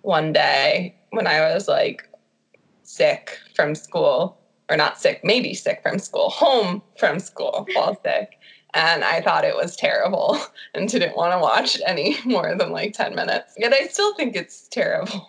one 0.03 0.33
day 0.33 0.95
when 1.11 1.27
I 1.27 1.41
was 1.53 1.67
like 1.67 2.09
sick 2.95 3.39
from 3.55 3.75
school, 3.75 4.39
or 4.71 4.77
not 4.77 4.99
sick, 5.01 5.21
maybe 5.25 5.55
sick 5.55 5.81
from 5.83 5.99
school, 5.99 6.31
home 6.31 6.83
from 6.99 7.19
school 7.19 7.67
while 7.75 7.99
sick. 8.05 8.39
And 8.75 9.05
I 9.05 9.21
thought 9.21 9.45
it 9.45 9.55
was 9.55 9.77
terrible 9.77 10.39
and 10.75 10.89
didn't 10.89 11.17
want 11.17 11.33
to 11.33 11.39
watch 11.39 11.81
any 11.87 12.17
more 12.25 12.55
than 12.57 12.71
like 12.71 12.93
10 12.93 13.15
minutes. 13.15 13.55
Yet 13.57 13.73
I 13.73 13.87
still 13.87 14.15
think 14.15 14.35
it's 14.35 14.69
terrible. 14.69 15.29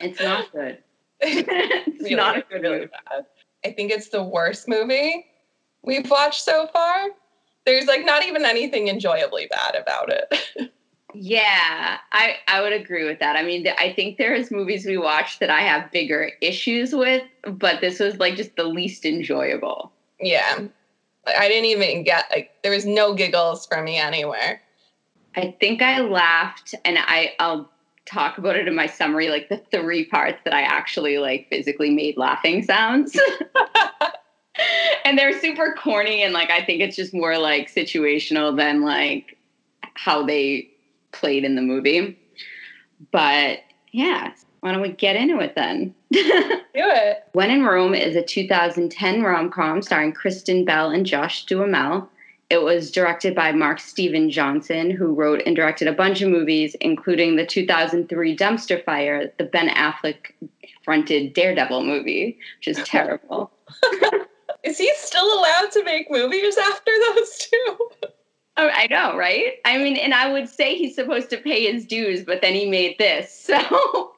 it's 0.00 0.20
not 0.20 0.50
good. 0.52 0.78
it's 1.20 2.02
really, 2.02 2.14
not 2.14 2.36
a 2.36 2.44
good 2.50 2.62
really 2.62 2.78
movie. 2.80 2.90
bad. 3.10 3.26
I 3.64 3.70
think 3.70 3.90
it's 3.90 4.08
the 4.08 4.22
worst 4.22 4.68
movie 4.68 5.26
we've 5.82 6.10
watched 6.10 6.42
so 6.42 6.68
far. 6.72 7.06
There's 7.64 7.86
like 7.86 8.04
not 8.04 8.24
even 8.24 8.44
anything 8.44 8.88
enjoyably 8.88 9.46
bad 9.48 9.74
about 9.76 10.12
it. 10.12 10.70
Yeah, 11.18 11.96
I 12.12 12.36
I 12.46 12.60
would 12.60 12.74
agree 12.74 13.04
with 13.06 13.20
that. 13.20 13.36
I 13.36 13.42
mean, 13.42 13.66
I 13.78 13.90
think 13.94 14.18
there's 14.18 14.50
movies 14.50 14.84
we 14.84 14.98
watch 14.98 15.38
that 15.38 15.48
I 15.48 15.62
have 15.62 15.90
bigger 15.90 16.30
issues 16.42 16.94
with, 16.94 17.22
but 17.42 17.80
this 17.80 17.98
was 17.98 18.18
like 18.18 18.36
just 18.36 18.54
the 18.56 18.64
least 18.64 19.06
enjoyable. 19.06 19.92
Yeah. 20.20 20.66
I 21.26 21.48
didn't 21.48 21.64
even 21.64 22.04
get 22.04 22.26
like 22.30 22.50
there 22.62 22.72
was 22.72 22.84
no 22.84 23.14
giggles 23.14 23.66
from 23.66 23.86
me 23.86 23.96
anywhere. 23.96 24.60
I 25.34 25.56
think 25.58 25.80
I 25.80 26.00
laughed 26.00 26.74
and 26.84 26.98
I 27.00 27.32
I'll 27.38 27.70
talk 28.04 28.36
about 28.36 28.56
it 28.56 28.68
in 28.68 28.74
my 28.74 28.86
summary 28.86 29.30
like 29.30 29.48
the 29.48 29.62
three 29.70 30.04
parts 30.04 30.38
that 30.44 30.52
I 30.52 30.62
actually 30.62 31.16
like 31.16 31.46
physically 31.48 31.90
made 31.90 32.18
laughing 32.18 32.62
sounds. 32.62 33.18
and 35.06 35.16
they're 35.16 35.40
super 35.40 35.74
corny 35.78 36.22
and 36.22 36.34
like 36.34 36.50
I 36.50 36.62
think 36.62 36.82
it's 36.82 36.94
just 36.96 37.14
more 37.14 37.38
like 37.38 37.72
situational 37.72 38.54
than 38.54 38.82
like 38.82 39.38
how 39.94 40.22
they 40.22 40.68
played 41.16 41.44
in 41.44 41.54
the 41.54 41.62
movie. 41.62 42.18
But 43.10 43.60
yeah, 43.92 44.32
why 44.60 44.72
don't 44.72 44.82
we 44.82 44.92
get 44.92 45.16
into 45.16 45.38
it 45.40 45.54
then? 45.54 45.94
Do 46.12 46.20
it. 46.74 47.24
When 47.32 47.50
in 47.50 47.64
Rome 47.64 47.94
is 47.94 48.16
a 48.16 48.22
2010 48.22 49.22
rom 49.22 49.50
com 49.50 49.82
starring 49.82 50.12
Kristen 50.12 50.64
Bell 50.64 50.90
and 50.90 51.06
Josh 51.06 51.44
Duhamel. 51.46 52.08
It 52.48 52.62
was 52.62 52.92
directed 52.92 53.34
by 53.34 53.50
Mark 53.50 53.80
Steven 53.80 54.30
Johnson, 54.30 54.90
who 54.90 55.14
wrote 55.14 55.42
and 55.44 55.56
directed 55.56 55.88
a 55.88 55.92
bunch 55.92 56.22
of 56.22 56.30
movies, 56.30 56.76
including 56.80 57.34
the 57.34 57.44
2003 57.44 58.36
Dumpster 58.36 58.84
Fire, 58.84 59.32
the 59.36 59.44
Ben 59.44 59.68
Affleck 59.68 60.32
fronted 60.84 61.32
Daredevil 61.32 61.82
movie, 61.82 62.38
which 62.58 62.68
is 62.76 62.84
terrible. 62.86 63.50
is 64.62 64.78
he 64.78 64.92
still 64.96 65.26
allowed 65.26 65.72
to 65.72 65.82
make 65.82 66.08
movies 66.08 66.56
after 66.56 66.92
those 67.08 67.38
two? 67.38 67.90
Oh, 68.58 68.68
I 68.72 68.86
know, 68.86 69.16
right? 69.16 69.54
I 69.64 69.78
mean, 69.78 69.96
and 69.96 70.14
I 70.14 70.32
would 70.32 70.48
say 70.48 70.76
he's 70.76 70.94
supposed 70.94 71.28
to 71.30 71.36
pay 71.36 71.70
his 71.70 71.84
dues, 71.84 72.24
but 72.24 72.40
then 72.40 72.54
he 72.54 72.68
made 72.68 72.96
this, 72.98 73.32
so 73.38 74.12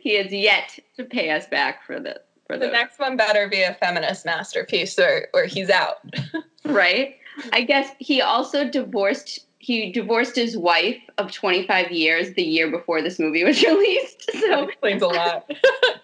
he 0.00 0.16
has 0.16 0.32
yet 0.32 0.78
to 0.96 1.04
pay 1.04 1.30
us 1.30 1.46
back 1.46 1.84
for 1.84 1.98
this. 2.00 2.18
For 2.46 2.56
the 2.56 2.68
next 2.68 3.00
one 3.00 3.16
better 3.16 3.48
be 3.48 3.62
a 3.62 3.74
feminist 3.74 4.24
masterpiece, 4.24 4.96
or 5.00 5.26
or 5.34 5.46
he's 5.46 5.68
out. 5.68 5.96
right. 6.64 7.16
I 7.52 7.62
guess 7.62 7.90
he 7.98 8.22
also 8.22 8.70
divorced. 8.70 9.40
He 9.58 9.90
divorced 9.90 10.36
his 10.36 10.56
wife 10.56 11.00
of 11.18 11.32
25 11.32 11.90
years 11.90 12.34
the 12.34 12.44
year 12.44 12.70
before 12.70 13.02
this 13.02 13.18
movie 13.18 13.42
was 13.42 13.60
released. 13.64 14.30
So 14.32 14.48
that 14.48 14.68
explains 14.68 15.02
a 15.02 15.08
lot. 15.08 15.50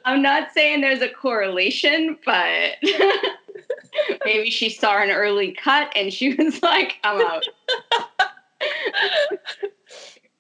I'm 0.05 0.21
not 0.21 0.53
saying 0.53 0.81
there's 0.81 1.01
a 1.01 1.09
correlation, 1.09 2.19
but 2.25 2.73
maybe 4.25 4.51
she 4.51 4.71
saw 4.71 5.03
an 5.03 5.11
early 5.11 5.53
cut 5.53 5.93
and 5.95 6.13
she 6.13 6.35
was 6.35 6.63
like, 6.63 6.97
"I'm 7.05 7.21
out." 7.21 7.45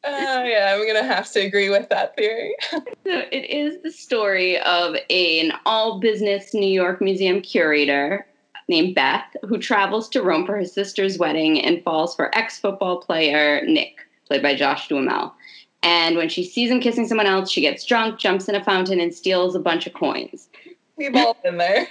Uh, 0.05 0.43
yeah, 0.45 0.77
I'm 0.77 0.87
gonna 0.87 1.05
have 1.05 1.31
to 1.33 1.41
agree 1.41 1.71
with 1.71 1.89
that 1.91 2.17
theory. 2.17 2.55
so 2.71 2.83
it 3.05 3.51
is 3.51 3.83
the 3.83 3.91
story 3.91 4.59
of 4.61 4.97
a, 5.11 5.41
an 5.41 5.53
all 5.67 6.01
business 6.01 6.55
New 6.55 6.67
York 6.67 7.01
museum 7.01 7.41
curator 7.41 8.27
named 8.69 8.95
Beth 8.95 9.25
who 9.43 9.59
travels 9.59 10.09
to 10.11 10.23
Rome 10.23 10.47
for 10.47 10.57
her 10.57 10.65
sister's 10.65 11.19
wedding 11.19 11.61
and 11.61 11.83
falls 11.83 12.15
for 12.15 12.37
ex 12.37 12.59
football 12.59 13.01
player 13.01 13.65
Nick, 13.67 13.97
played 14.27 14.43
by 14.43 14.55
Josh 14.55 14.89
Duhamel. 14.89 15.35
And 15.83 16.17
when 16.17 16.29
she 16.29 16.45
sees 16.45 16.71
him 16.71 16.81
kissing 16.81 17.09
someone 17.09 17.27
else, 17.27 17.51
she 17.51 17.61
gets 17.61 17.85
drunk, 17.85 18.19
jumps 18.19 18.49
in 18.49 18.55
a 18.55 18.63
fountain, 18.63 19.01
and 19.01 19.13
steals 19.13 19.57
a 19.57 19.61
bunch 19.61 19.87
of 19.87 19.95
coins. 19.95 20.49
We've 20.97 21.15
all 21.17 21.37
been 21.43 21.59
there. 21.59 21.87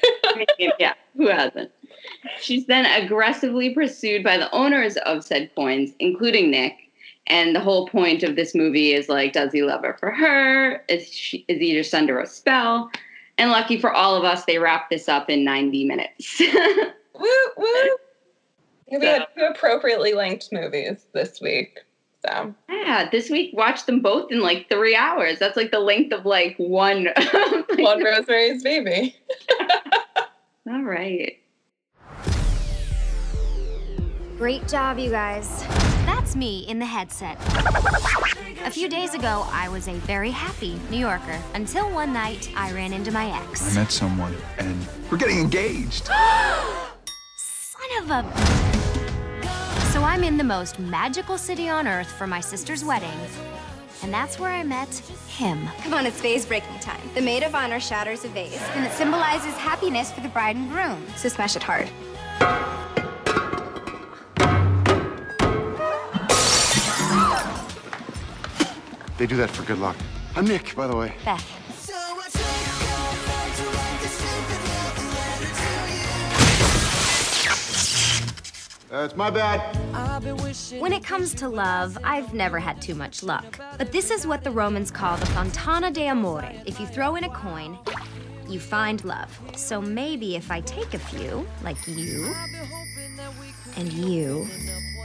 yeah, 0.79 0.93
who 1.17 1.27
hasn't? 1.27 1.72
She's 2.39 2.65
then 2.67 2.86
aggressively 2.86 3.74
pursued 3.74 4.24
by 4.24 4.38
the 4.38 4.51
owners 4.51 4.98
of 4.98 5.24
said 5.24 5.53
coins, 5.55 5.91
including 6.00 6.51
Nick, 6.51 6.75
and 7.27 7.55
the 7.55 7.60
whole 7.60 7.88
point 7.88 8.24
of 8.24 8.36
this 8.36 8.55
movie 8.55 8.93
is 8.93 9.10
like, 9.10 9.34
does 9.34 9.51
he 9.51 9.63
love 9.63 9.84
her 9.84 9.96
for 10.00 10.12
her? 10.12 10.84
Is 10.88 11.12
she 11.12 11.46
is 11.48 11.60
he 11.60 11.74
just 11.74 11.93
under 11.93 12.20
a 12.20 12.27
spell? 12.27 12.89
And 13.38 13.51
lucky 13.51 13.79
for 13.79 13.91
all 13.91 14.15
of 14.15 14.24
us, 14.24 14.46
they 14.46 14.60
wrap 14.60 14.89
this 14.89 15.10
up 15.10 15.29
in 15.29 15.43
90 15.43 15.86
minutes. 15.86 16.39
woo 17.20 17.27
woo. 17.58 17.98
We 18.91 19.05
had 19.05 19.27
two 19.38 19.46
appropriately 19.46 20.13
linked 20.13 20.51
movies 20.51 21.05
this 21.13 21.39
week. 21.41 21.79
So 22.25 22.53
yeah, 22.69 23.09
this 23.09 23.29
week 23.29 23.51
watched 23.53 23.87
them 23.87 24.01
both 24.01 24.31
in 24.31 24.41
like 24.41 24.69
three 24.69 24.95
hours. 24.95 25.39
That's 25.39 25.57
like 25.57 25.71
the 25.71 25.79
length 25.79 26.13
of 26.13 26.25
like 26.25 26.55
one 26.57 27.07
one 27.75 28.03
Rosemary's 28.03 28.63
Baby. 28.63 29.15
all 30.69 30.83
right. 30.83 31.37
Great 34.37 34.67
job, 34.67 34.97
you 34.97 35.09
guys. 35.09 35.63
That's 36.05 36.35
me 36.35 36.65
in 36.67 36.79
the 36.79 36.85
headset. 36.85 37.37
A 38.65 38.69
few 38.69 38.87
days 38.87 39.13
ago, 39.13 39.45
I 39.51 39.69
was 39.69 39.87
a 39.87 39.93
very 39.93 40.31
happy 40.31 40.79
New 40.89 40.97
Yorker 40.97 41.39
until 41.55 41.91
one 41.91 42.13
night 42.13 42.51
I 42.55 42.71
ran 42.73 42.93
into 42.93 43.11
my 43.11 43.31
ex. 43.31 43.75
I 43.75 43.81
met 43.81 43.91
someone 43.91 44.35
and 44.59 44.87
we're 45.09 45.17
getting 45.17 45.39
engaged. 45.39 46.05
Son 47.37 47.81
of 47.99 48.11
a. 48.11 48.90
So 49.91 50.03
I'm 50.03 50.24
in 50.24 50.38
the 50.38 50.43
most 50.45 50.79
magical 50.79 51.38
city 51.38 51.67
on 51.67 51.86
earth 51.86 52.10
for 52.10 52.25
my 52.25 52.39
sister's 52.39 52.86
wedding. 52.86 53.19
And 54.01 54.13
that's 54.13 54.39
where 54.39 54.50
I 54.50 54.63
met 54.63 54.88
him. 55.27 55.67
Come 55.83 55.93
on, 55.93 56.05
it's 56.05 56.21
vase 56.21 56.45
breaking 56.45 56.79
time. 56.79 57.01
The 57.13 57.19
maid 57.19 57.43
of 57.43 57.53
honor 57.53 57.81
shatters 57.81 58.24
a 58.24 58.29
vase, 58.29 58.62
and 58.69 58.86
it 58.86 58.93
symbolizes 58.93 59.53
happiness 59.55 60.10
for 60.10 60.21
the 60.21 60.29
bride 60.29 60.55
and 60.55 60.71
groom. 60.71 61.05
So 61.17 61.27
smash 61.27 61.57
it 61.57 61.63
hard. 61.63 61.89
They 69.17 69.27
do 69.27 69.36
that 69.36 69.50
for 69.50 69.63
good 69.63 69.79
luck. 69.79 69.98
I'm 70.38 70.45
Nick, 70.45 70.74
by 70.74 70.88
the 70.88 70.95
way. 70.95 71.13
Beth. 71.25 71.61
That's 78.91 79.15
my 79.15 79.29
bad. 79.29 79.62
When 80.79 80.91
it 80.91 81.01
comes 81.01 81.33
to 81.36 81.48
love, 81.48 81.98
I've 82.03 82.33
never 82.33 82.60
had 82.60 82.81
too 82.81 82.93
much 82.93 83.24
luck. 83.24 83.57
But 83.77 83.93
this 83.93 84.12
is 84.12 84.27
what 84.27 84.43
the 84.43 84.51
Romans 84.51 84.91
call 84.91 85.15
the 85.15 85.27
Fontana 85.27 85.91
de 85.91 86.10
Amore. 86.10 86.51
If 86.65 86.77
you 86.77 86.86
throw 86.86 87.15
in 87.15 87.24
a 87.24 87.29
coin, 87.29 87.79
you 88.50 88.60
find 88.60 89.03
love. 89.05 89.39
So 89.55 89.81
maybe 89.81 90.36
if 90.36 90.51
I 90.51 90.60
take 90.60 90.93
a 90.93 91.00
few, 91.00 91.48
like 91.63 91.77
you, 91.88 92.36
and 93.77 93.93
you, 93.93 94.45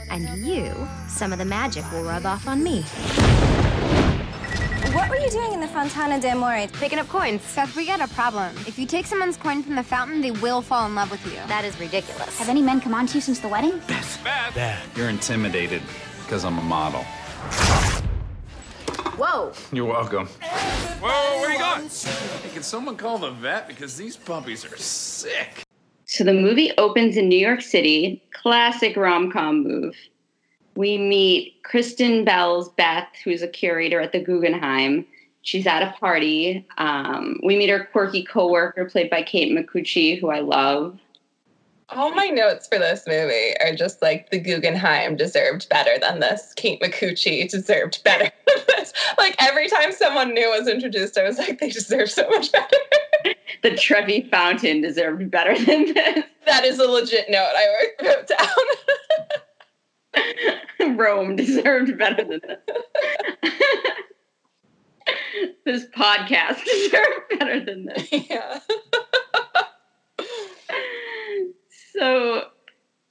and 0.09 0.45
you, 0.45 0.73
some 1.07 1.31
of 1.31 1.39
the 1.39 1.45
magic 1.45 1.89
will 1.93 2.03
rub 2.03 2.25
off 2.25 2.45
on 2.45 2.61
me. 2.61 2.83
What 4.93 5.09
were 5.09 5.17
you 5.17 5.29
doing 5.29 5.53
in 5.53 5.59
the 5.59 5.67
Fontana 5.67 6.19
de 6.19 6.31
Amore? 6.31 6.67
Picking 6.73 6.99
up 6.99 7.07
coins. 7.07 7.41
Seth, 7.43 7.75
we 7.75 7.85
got 7.85 8.01
a 8.01 8.07
problem. 8.13 8.55
If 8.67 8.79
you 8.79 8.85
take 8.85 9.05
someone's 9.05 9.37
coin 9.37 9.61
from 9.63 9.75
the 9.75 9.83
fountain, 9.83 10.21
they 10.21 10.31
will 10.31 10.61
fall 10.61 10.85
in 10.85 10.95
love 10.95 11.11
with 11.11 11.25
you. 11.25 11.39
That 11.47 11.65
is 11.65 11.79
ridiculous. 11.79 12.37
Have 12.39 12.49
any 12.49 12.61
men 12.61 12.81
come 12.81 12.93
on 12.93 13.05
to 13.07 13.15
you 13.15 13.21
since 13.21 13.39
the 13.39 13.47
wedding? 13.47 13.79
Beth. 13.87 14.19
Beth. 14.23 14.55
Beth. 14.55 14.97
You're 14.97 15.09
intimidated 15.09 15.81
because 16.23 16.45
I'm 16.45 16.57
a 16.57 16.63
model. 16.63 17.03
Whoa. 19.17 19.51
You're 19.71 19.85
welcome. 19.85 20.27
Whoa, 20.27 21.41
where 21.41 21.51
you 21.51 21.59
going? 21.59 21.89
Hey, 21.89 22.49
can 22.53 22.63
someone 22.63 22.97
call 22.97 23.17
the 23.17 23.31
vet? 23.31 23.67
Because 23.67 23.97
these 23.97 24.17
puppies 24.17 24.65
are 24.65 24.77
sick. 24.77 25.63
So 26.05 26.23
the 26.23 26.33
movie 26.33 26.71
opens 26.77 27.17
in 27.17 27.29
New 27.29 27.39
York 27.39 27.61
City. 27.61 28.23
Classic 28.33 28.95
rom 28.95 29.31
com 29.31 29.63
move 29.63 29.95
we 30.77 30.97
meet 30.97 31.63
Kristen 31.63 32.23
Bell's 32.23 32.69
Beth, 32.69 33.07
who's 33.23 33.41
a 33.41 33.47
curator 33.47 33.99
at 33.99 34.11
the 34.11 34.19
Guggenheim. 34.19 35.05
She's 35.41 35.65
at 35.65 35.81
a 35.81 35.91
party. 35.99 36.67
Um, 36.77 37.39
we 37.43 37.57
meet 37.57 37.69
her 37.69 37.85
quirky 37.91 38.23
coworker, 38.23 38.85
played 38.85 39.09
by 39.09 39.23
Kate 39.23 39.51
Micucci, 39.51 40.19
who 40.19 40.29
I 40.29 40.41
love. 40.41 40.99
All 41.89 42.13
my 42.13 42.27
notes 42.27 42.67
for 42.67 42.77
this 42.77 43.05
movie 43.07 43.53
are 43.61 43.73
just 43.73 44.01
like 44.01 44.29
the 44.29 44.39
Guggenheim 44.39 45.15
deserved 45.15 45.67
better 45.69 45.97
than 45.99 46.19
this. 46.19 46.53
Kate 46.55 46.79
Micucci 46.79 47.49
deserved 47.49 48.03
better 48.03 48.25
than 48.47 48.63
this. 48.67 48.93
Like 49.17 49.35
every 49.39 49.69
time 49.69 49.91
someone 49.93 50.33
new 50.33 50.49
was 50.49 50.67
introduced, 50.67 51.17
I 51.17 51.23
was 51.23 51.39
like, 51.39 51.59
they 51.59 51.69
deserve 51.69 52.11
so 52.11 52.29
much 52.29 52.51
better. 52.51 52.77
the 53.63 53.75
Trevi 53.75 54.27
Fountain 54.29 54.81
deserved 54.81 55.31
better 55.31 55.57
than 55.57 55.93
this. 55.93 56.25
That 56.45 56.65
is 56.65 56.77
a 56.77 56.87
legit 56.87 57.29
note 57.29 57.51
I 57.55 57.87
wrote 58.03 58.27
down. 58.27 58.47
Rome 60.97 61.35
deserved 61.35 61.97
better 61.97 62.23
than 62.23 62.41
this. 62.47 62.59
this 65.65 65.85
podcast 65.95 66.63
deserved 66.65 67.39
better 67.39 67.63
than 67.63 67.85
this. 67.85 68.07
Yeah. 68.11 68.59
so 71.93 72.43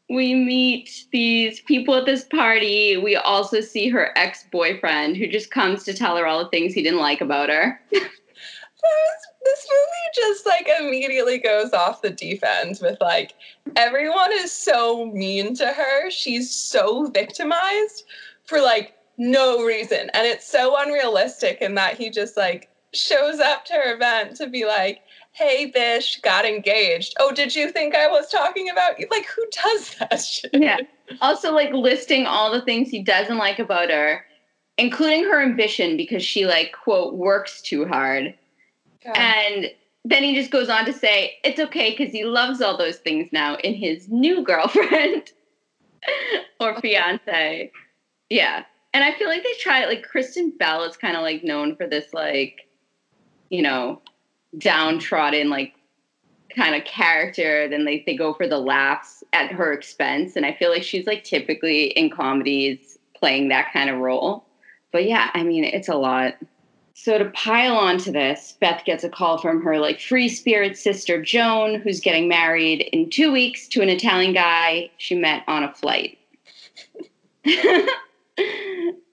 we 0.08 0.34
meet 0.34 1.06
these 1.12 1.60
people 1.60 1.94
at 1.94 2.06
this 2.06 2.24
party. 2.24 2.96
We 2.96 3.16
also 3.16 3.60
see 3.60 3.88
her 3.88 4.16
ex 4.16 4.44
boyfriend 4.50 5.16
who 5.16 5.26
just 5.26 5.50
comes 5.50 5.84
to 5.84 5.94
tell 5.94 6.16
her 6.16 6.26
all 6.26 6.44
the 6.44 6.50
things 6.50 6.74
he 6.74 6.82
didn't 6.82 7.00
like 7.00 7.20
about 7.20 7.48
her. 7.48 7.80
This 9.44 9.66
movie 9.70 10.28
just 10.28 10.46
like 10.46 10.68
immediately 10.80 11.38
goes 11.38 11.72
off 11.72 12.02
the 12.02 12.40
end 12.42 12.78
with 12.82 12.98
like 13.00 13.34
everyone 13.76 14.32
is 14.32 14.52
so 14.52 15.06
mean 15.06 15.54
to 15.56 15.66
her. 15.66 16.10
She's 16.10 16.52
so 16.52 17.06
victimized 17.06 18.04
for 18.44 18.60
like 18.60 18.94
no 19.18 19.64
reason. 19.64 20.10
And 20.12 20.26
it's 20.26 20.50
so 20.50 20.76
unrealistic 20.78 21.58
in 21.60 21.74
that 21.76 21.96
he 21.96 22.10
just 22.10 22.36
like 22.36 22.68
shows 22.92 23.40
up 23.40 23.64
to 23.66 23.74
her 23.74 23.94
event 23.94 24.36
to 24.36 24.48
be 24.48 24.64
like, 24.64 25.00
hey, 25.32 25.66
Bish, 25.66 26.20
got 26.22 26.46
engaged. 26.46 27.14
Oh, 27.20 27.32
did 27.32 27.54
you 27.54 27.70
think 27.70 27.94
I 27.94 28.08
was 28.08 28.30
talking 28.30 28.70
about 28.70 28.98
you? 28.98 29.06
Like, 29.10 29.26
who 29.26 29.44
does 29.50 29.94
that 29.98 30.16
shit? 30.16 30.50
Yeah. 30.54 30.78
Also, 31.20 31.52
like 31.52 31.72
listing 31.72 32.26
all 32.26 32.50
the 32.50 32.62
things 32.62 32.88
he 32.88 33.02
doesn't 33.02 33.38
like 33.38 33.58
about 33.58 33.90
her, 33.90 34.24
including 34.78 35.24
her 35.24 35.42
ambition 35.42 35.96
because 35.96 36.24
she, 36.24 36.46
like, 36.46 36.72
quote, 36.72 37.14
works 37.14 37.60
too 37.60 37.86
hard. 37.86 38.34
And 39.14 39.66
then 40.04 40.22
he 40.22 40.34
just 40.34 40.50
goes 40.50 40.68
on 40.68 40.84
to 40.84 40.92
say 40.92 41.34
it's 41.42 41.58
okay 41.58 41.90
because 41.90 42.12
he 42.12 42.24
loves 42.24 42.60
all 42.60 42.76
those 42.76 42.96
things 42.96 43.28
now 43.32 43.56
in 43.56 43.74
his 43.74 44.08
new 44.08 44.42
girlfriend 44.44 45.32
or 46.60 46.80
fiance. 46.80 47.70
Yeah. 48.30 48.64
And 48.94 49.04
I 49.04 49.12
feel 49.12 49.28
like 49.28 49.42
they 49.42 49.52
try 49.60 49.82
it 49.82 49.88
like 49.88 50.04
Kristen 50.04 50.50
Bell 50.50 50.84
is 50.84 50.96
kind 50.96 51.16
of 51.16 51.22
like 51.22 51.44
known 51.44 51.76
for 51.76 51.86
this 51.86 52.14
like, 52.14 52.68
you 53.50 53.62
know, 53.62 54.00
downtrodden 54.58 55.50
like 55.50 55.74
kind 56.54 56.74
of 56.74 56.84
character. 56.84 57.68
Then 57.68 57.84
they, 57.84 58.02
they 58.06 58.16
go 58.16 58.32
for 58.32 58.48
the 58.48 58.58
laughs 58.58 59.22
at 59.32 59.52
her 59.52 59.72
expense. 59.72 60.36
And 60.36 60.46
I 60.46 60.54
feel 60.54 60.70
like 60.70 60.82
she's 60.82 61.06
like 61.06 61.24
typically 61.24 61.86
in 61.88 62.10
comedies 62.10 62.96
playing 63.14 63.48
that 63.48 63.72
kind 63.72 63.90
of 63.90 63.98
role. 63.98 64.44
But 64.92 65.06
yeah, 65.06 65.30
I 65.34 65.42
mean, 65.42 65.64
it's 65.64 65.88
a 65.88 65.96
lot. 65.96 66.34
So 66.98 67.18
to 67.18 67.26
pile 67.26 67.76
onto 67.76 68.10
this, 68.10 68.54
Beth 68.58 68.82
gets 68.86 69.04
a 69.04 69.10
call 69.10 69.36
from 69.36 69.62
her 69.62 69.78
like 69.78 70.00
free 70.00 70.30
spirit 70.30 70.78
sister 70.78 71.20
Joan, 71.20 71.78
who's 71.78 72.00
getting 72.00 72.26
married 72.26 72.88
in 72.90 73.10
two 73.10 73.30
weeks 73.30 73.68
to 73.68 73.82
an 73.82 73.90
Italian 73.90 74.32
guy 74.32 74.88
she 74.96 75.14
met 75.14 75.42
on 75.46 75.62
a 75.62 75.74
flight. 75.74 76.18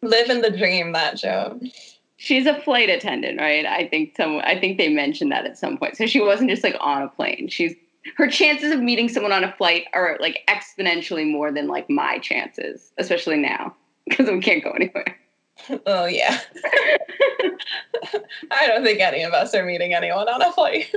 Living 0.02 0.42
the 0.42 0.56
dream, 0.58 0.94
that 0.94 1.18
Joan. 1.18 1.72
She's 2.16 2.46
a 2.46 2.60
flight 2.62 2.90
attendant, 2.90 3.38
right? 3.38 3.66
I 3.66 3.90
think 3.90 4.16
some 4.16 4.40
I 4.46 4.58
think 4.58 4.78
they 4.78 4.88
mentioned 4.88 5.34
that 5.34 5.46
at 5.46 5.58
some 5.58 5.78
point. 5.78 5.98
So 5.98 6.06
she 6.06 6.22
wasn't 6.22 6.52
just 6.52 6.63
like 6.63 6.78
on 6.80 7.02
a 7.02 7.10
plane. 7.10 7.50
She's 7.50 7.75
her 8.16 8.30
chances 8.30 8.72
of 8.72 8.80
meeting 8.80 9.10
someone 9.10 9.34
on 9.34 9.44
a 9.44 9.52
flight 9.58 9.88
are 9.92 10.18
like 10.22 10.40
exponentially 10.48 11.30
more 11.30 11.52
than 11.52 11.68
like 11.68 11.90
my 11.90 12.18
chances, 12.20 12.94
especially 12.98 13.38
now 13.38 13.75
because 14.08 14.30
we 14.30 14.40
can't 14.40 14.63
go 14.63 14.72
anywhere. 14.72 15.18
Oh 15.86 16.05
yeah. 16.05 16.39
I 18.51 18.67
don't 18.67 18.84
think 18.84 19.00
any 19.00 19.24
of 19.24 19.34
us 19.34 19.53
are 19.55 19.65
meeting 19.65 19.93
anyone 19.93 20.27
on 20.27 20.41
a 20.41 20.51
flight 20.51 20.93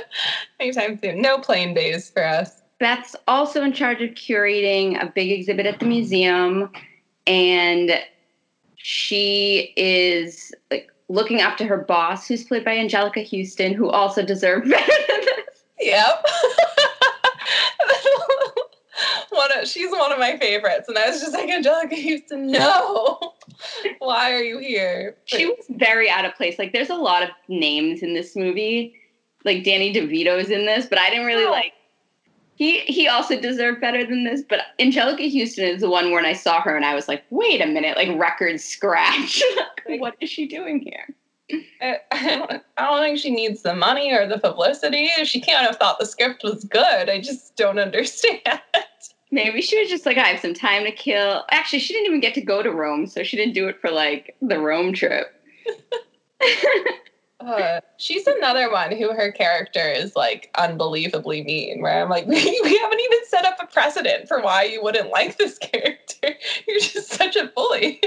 anytime 0.60 0.98
soon. 0.98 1.20
No 1.20 1.38
plane 1.38 1.74
days 1.74 2.10
for 2.10 2.24
us. 2.24 2.62
Beth's 2.78 3.16
also 3.26 3.62
in 3.62 3.72
charge 3.72 4.02
of 4.02 4.10
curating 4.10 5.02
a 5.02 5.06
big 5.06 5.30
exhibit 5.30 5.66
at 5.66 5.80
the 5.80 5.86
museum, 5.86 6.70
and 7.26 7.98
she 8.76 9.72
is 9.76 10.52
like 10.70 10.90
looking 11.08 11.40
up 11.40 11.56
to 11.58 11.64
her 11.64 11.78
boss, 11.78 12.26
who's 12.26 12.44
played 12.44 12.64
by 12.64 12.76
Anjelica 12.76 13.26
Huston 13.28 13.72
who 13.74 13.88
also 13.88 14.24
deserved 14.24 14.70
better 14.70 14.92
than 15.08 15.20
this. 15.20 15.64
Yep. 15.80 16.26
One 19.36 19.50
of, 19.58 19.68
she's 19.68 19.90
one 19.90 20.12
of 20.12 20.18
my 20.18 20.36
favorites, 20.38 20.88
and 20.88 20.96
I 20.98 21.08
was 21.10 21.20
just 21.20 21.32
like, 21.34 21.48
Anjelica 21.48 21.94
Huston, 22.02 22.46
no. 22.50 23.34
Why 23.98 24.32
are 24.32 24.42
you 24.42 24.58
here? 24.58 25.16
She 25.26 25.46
was 25.46 25.64
very 25.70 26.08
out 26.10 26.24
of 26.24 26.34
place. 26.34 26.58
Like, 26.58 26.72
there's 26.72 26.90
a 26.90 26.94
lot 26.94 27.22
of 27.22 27.28
names 27.48 28.02
in 28.02 28.14
this 28.14 28.34
movie. 28.36 28.94
Like 29.44 29.62
Danny 29.62 29.92
DeVito's 29.94 30.50
in 30.50 30.66
this, 30.66 30.86
but 30.86 30.98
I 30.98 31.08
didn't 31.10 31.26
really 31.26 31.44
Oh. 31.46 31.50
like. 31.52 31.72
He 32.56 32.80
he 32.80 33.06
also 33.06 33.38
deserved 33.38 33.80
better 33.82 34.04
than 34.04 34.24
this, 34.24 34.42
but 34.48 34.60
Anjelica 34.80 35.30
Huston 35.30 35.66
is 35.66 35.82
the 35.82 35.90
one 35.90 36.10
when 36.10 36.24
I 36.24 36.32
saw 36.32 36.62
her 36.62 36.74
and 36.74 36.86
I 36.86 36.94
was 36.94 37.06
like, 37.06 37.22
wait 37.30 37.60
a 37.60 37.66
minute, 37.66 37.96
like 37.98 38.18
record 38.18 38.58
scratch. 38.60 39.42
what 39.86 40.16
is 40.20 40.30
she 40.30 40.46
doing 40.48 40.80
here? 40.80 41.14
I, 41.82 41.98
I 42.10 42.28
don't- 42.36 42.62
I 42.78 42.84
don't 42.86 43.00
think 43.02 43.18
she 43.18 43.30
needs 43.30 43.62
the 43.62 43.74
money 43.76 44.10
or 44.12 44.26
the 44.26 44.38
publicity. 44.38 45.08
She 45.24 45.40
can't 45.40 45.66
have 45.66 45.76
thought 45.76 45.98
the 46.00 46.06
script 46.06 46.42
was 46.42 46.64
good. 46.64 47.08
I 47.10 47.20
just 47.20 47.56
don't 47.56 47.78
understand. 47.78 48.40
Maybe 49.30 49.60
she 49.60 49.78
was 49.78 49.88
just 49.88 50.06
like, 50.06 50.18
I 50.18 50.28
have 50.28 50.40
some 50.40 50.54
time 50.54 50.84
to 50.84 50.92
kill. 50.92 51.44
Actually, 51.50 51.80
she 51.80 51.92
didn't 51.92 52.06
even 52.06 52.20
get 52.20 52.34
to 52.34 52.40
go 52.40 52.62
to 52.62 52.70
Rome, 52.70 53.06
so 53.06 53.22
she 53.22 53.36
didn't 53.36 53.54
do 53.54 53.68
it 53.68 53.80
for 53.80 53.90
like 53.90 54.36
the 54.40 54.58
Rome 54.58 54.92
trip. 54.92 55.32
Uh, 57.46 57.80
she's 57.98 58.26
another 58.26 58.70
one 58.70 58.90
who 58.90 59.12
her 59.12 59.30
character 59.30 59.88
is 59.88 60.16
like 60.16 60.50
unbelievably 60.56 61.44
mean. 61.44 61.80
Where 61.80 62.02
I'm 62.02 62.08
like, 62.08 62.26
we, 62.26 62.34
we 62.64 62.76
haven't 62.78 63.00
even 63.00 63.18
set 63.28 63.44
up 63.44 63.56
a 63.60 63.66
precedent 63.66 64.26
for 64.26 64.40
why 64.40 64.64
you 64.64 64.82
wouldn't 64.82 65.10
like 65.10 65.36
this 65.36 65.58
character. 65.62 66.34
You're 66.66 66.80
just 66.80 67.12
such 67.12 67.36
a 67.36 67.46
bully. 67.54 68.00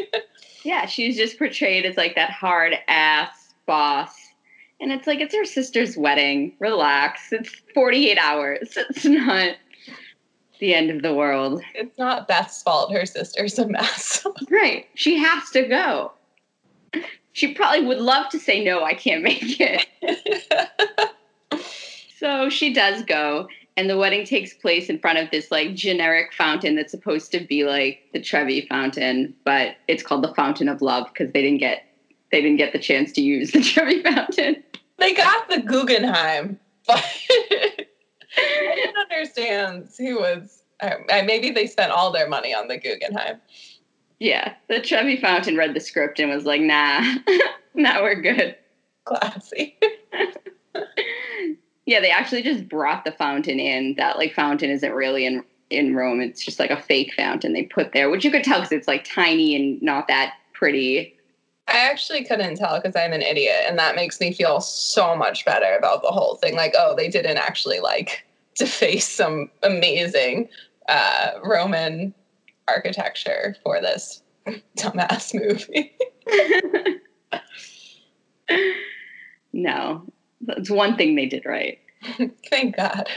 Yeah, 0.63 0.87
she's 0.87 1.15
just 1.15 1.37
portrayed 1.37 1.85
as 1.85 1.95
like 1.95 2.15
that 2.15 2.31
hard 2.31 2.75
ass 2.87 3.53
boss. 3.65 4.13
And 4.81 4.91
it's 4.91 5.07
like, 5.07 5.19
it's 5.19 5.35
her 5.35 5.45
sister's 5.45 5.95
wedding. 5.95 6.53
Relax. 6.59 7.31
It's 7.31 7.53
48 7.73 8.17
hours. 8.17 8.77
It's 8.77 9.05
not 9.05 9.55
the 10.59 10.73
end 10.73 10.89
of 10.91 11.01
the 11.01 11.13
world. 11.13 11.61
it's 11.75 11.97
not 11.97 12.27
Beth's 12.27 12.61
fault. 12.61 12.91
Her 12.93 13.05
sister's 13.05 13.57
a 13.59 13.67
mess. 13.67 14.25
Right. 14.49 14.87
She 14.95 15.17
has 15.17 15.49
to 15.51 15.67
go. 15.67 16.11
She 17.33 17.53
probably 17.53 17.85
would 17.85 17.99
love 17.99 18.29
to 18.29 18.39
say, 18.39 18.63
no, 18.63 18.83
I 18.83 18.93
can't 18.93 19.23
make 19.23 19.59
it. 19.59 19.85
So 22.19 22.49
she 22.49 22.73
does 22.73 23.03
go, 23.05 23.47
and 23.77 23.89
the 23.89 23.97
wedding 23.97 24.25
takes 24.25 24.53
place 24.53 24.89
in 24.89 24.99
front 24.99 25.19
of 25.19 25.31
this 25.31 25.51
like 25.51 25.73
generic 25.73 26.33
fountain 26.33 26.75
that's 26.75 26.91
supposed 26.91 27.31
to 27.31 27.39
be 27.39 27.63
like 27.63 28.01
the 28.11 28.19
Trevi 28.19 28.67
fountain, 28.67 29.33
but 29.45 29.77
it's 29.87 30.03
called 30.03 30.25
the 30.25 30.33
Fountain 30.35 30.67
of 30.67 30.81
Love 30.81 31.07
because 31.13 31.31
they 31.31 31.41
didn't 31.41 31.59
get 31.59 31.83
they 32.33 32.41
didn't 32.41 32.57
get 32.57 32.73
the 32.73 32.79
chance 32.79 33.13
to 33.13 33.21
use 33.21 33.51
the 33.51 33.61
Trevi 33.63 34.03
fountain. 34.03 34.61
they 34.97 35.13
got 35.13 35.47
the 35.47 35.61
Guggenheim, 35.61 36.59
but 36.85 37.05
Don't 39.09 39.89
who 39.97 40.19
was. 40.19 40.63
I- 40.81 41.23
maybe 41.23 41.51
they 41.51 41.67
spent 41.67 41.91
all 41.91 42.11
their 42.11 42.29
money 42.29 42.53
on 42.53 42.67
the 42.67 42.77
Guggenheim. 42.77 43.41
Yeah, 44.19 44.53
the 44.67 44.81
Trevi 44.81 45.17
fountain 45.17 45.57
read 45.57 45.73
the 45.73 45.79
script 45.79 46.19
and 46.19 46.29
was 46.29 46.45
like, 46.45 46.61
nah, 46.61 47.01
nah, 47.73 48.01
we're 48.01 48.21
good. 48.21 48.55
Classy. 49.05 49.77
Yeah, 51.89 52.01
they 52.01 52.11
actually 52.11 52.43
just 52.43 52.69
brought 52.69 53.03
the 53.03 53.11
fountain 53.11 53.59
in. 53.59 53.95
That 53.95 54.19
like 54.19 54.35
fountain 54.35 54.69
isn't 54.69 54.91
really 54.91 55.25
in 55.25 55.43
in 55.71 55.95
Rome. 55.95 56.21
It's 56.21 56.45
just 56.45 56.59
like 56.59 56.69
a 56.69 56.79
fake 56.79 57.15
fountain 57.15 57.53
they 57.53 57.63
put 57.63 57.93
there, 57.93 58.11
which 58.11 58.23
you 58.23 58.29
could 58.29 58.43
tell 58.43 58.59
because 58.59 58.71
it's 58.71 58.87
like 58.87 59.03
tiny 59.03 59.55
and 59.55 59.81
not 59.81 60.07
that 60.07 60.33
pretty. 60.53 61.15
I 61.67 61.79
actually 61.89 62.25
couldn't 62.25 62.57
tell 62.57 62.79
because 62.79 62.95
I'm 62.95 63.11
an 63.11 63.23
idiot, 63.23 63.63
and 63.67 63.79
that 63.79 63.95
makes 63.95 64.19
me 64.19 64.31
feel 64.31 64.61
so 64.61 65.15
much 65.15 65.45
better 65.45 65.75
about 65.79 66.03
the 66.03 66.09
whole 66.09 66.35
thing. 66.35 66.55
Like, 66.55 66.75
oh, 66.77 66.93
they 66.95 67.07
didn't 67.09 67.37
actually 67.37 67.79
like 67.79 68.23
deface 68.59 69.07
some 69.07 69.49
amazing 69.63 70.47
uh, 70.87 71.31
Roman 71.43 72.13
architecture 72.67 73.55
for 73.63 73.81
this 73.81 74.21
dumbass 74.77 75.33
movie. 75.33 75.91
No, 79.53 80.03
that's 80.41 80.69
one 80.69 80.95
thing 80.95 81.15
they 81.15 81.25
did 81.25 81.45
right. 81.45 81.79
Thank 82.49 82.77
God. 82.77 83.09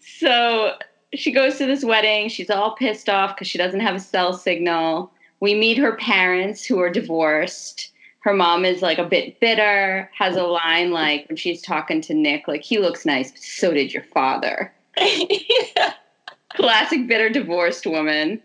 so 0.00 0.74
she 1.14 1.32
goes 1.32 1.58
to 1.58 1.66
this 1.66 1.84
wedding. 1.84 2.28
She's 2.28 2.50
all 2.50 2.76
pissed 2.76 3.08
off 3.08 3.34
because 3.34 3.48
she 3.48 3.58
doesn't 3.58 3.80
have 3.80 3.96
a 3.96 4.00
cell 4.00 4.32
signal. 4.32 5.12
We 5.40 5.54
meet 5.54 5.76
her 5.78 5.96
parents 5.96 6.64
who 6.64 6.80
are 6.80 6.90
divorced. 6.90 7.90
Her 8.24 8.32
mom 8.32 8.64
is 8.64 8.80
like 8.80 8.96
a 8.96 9.04
bit 9.04 9.38
bitter, 9.38 10.10
has 10.16 10.34
a 10.34 10.44
line 10.44 10.92
like 10.92 11.28
when 11.28 11.36
she's 11.36 11.60
talking 11.60 12.00
to 12.00 12.14
Nick, 12.14 12.48
like, 12.48 12.62
he 12.62 12.78
looks 12.78 13.04
nice, 13.04 13.30
but 13.30 13.40
so 13.42 13.74
did 13.74 13.92
your 13.92 14.02
father. 14.02 14.72
yeah. 14.96 15.92
Classic 16.56 17.06
bitter 17.06 17.28
divorced 17.28 17.86
woman. 17.86 18.42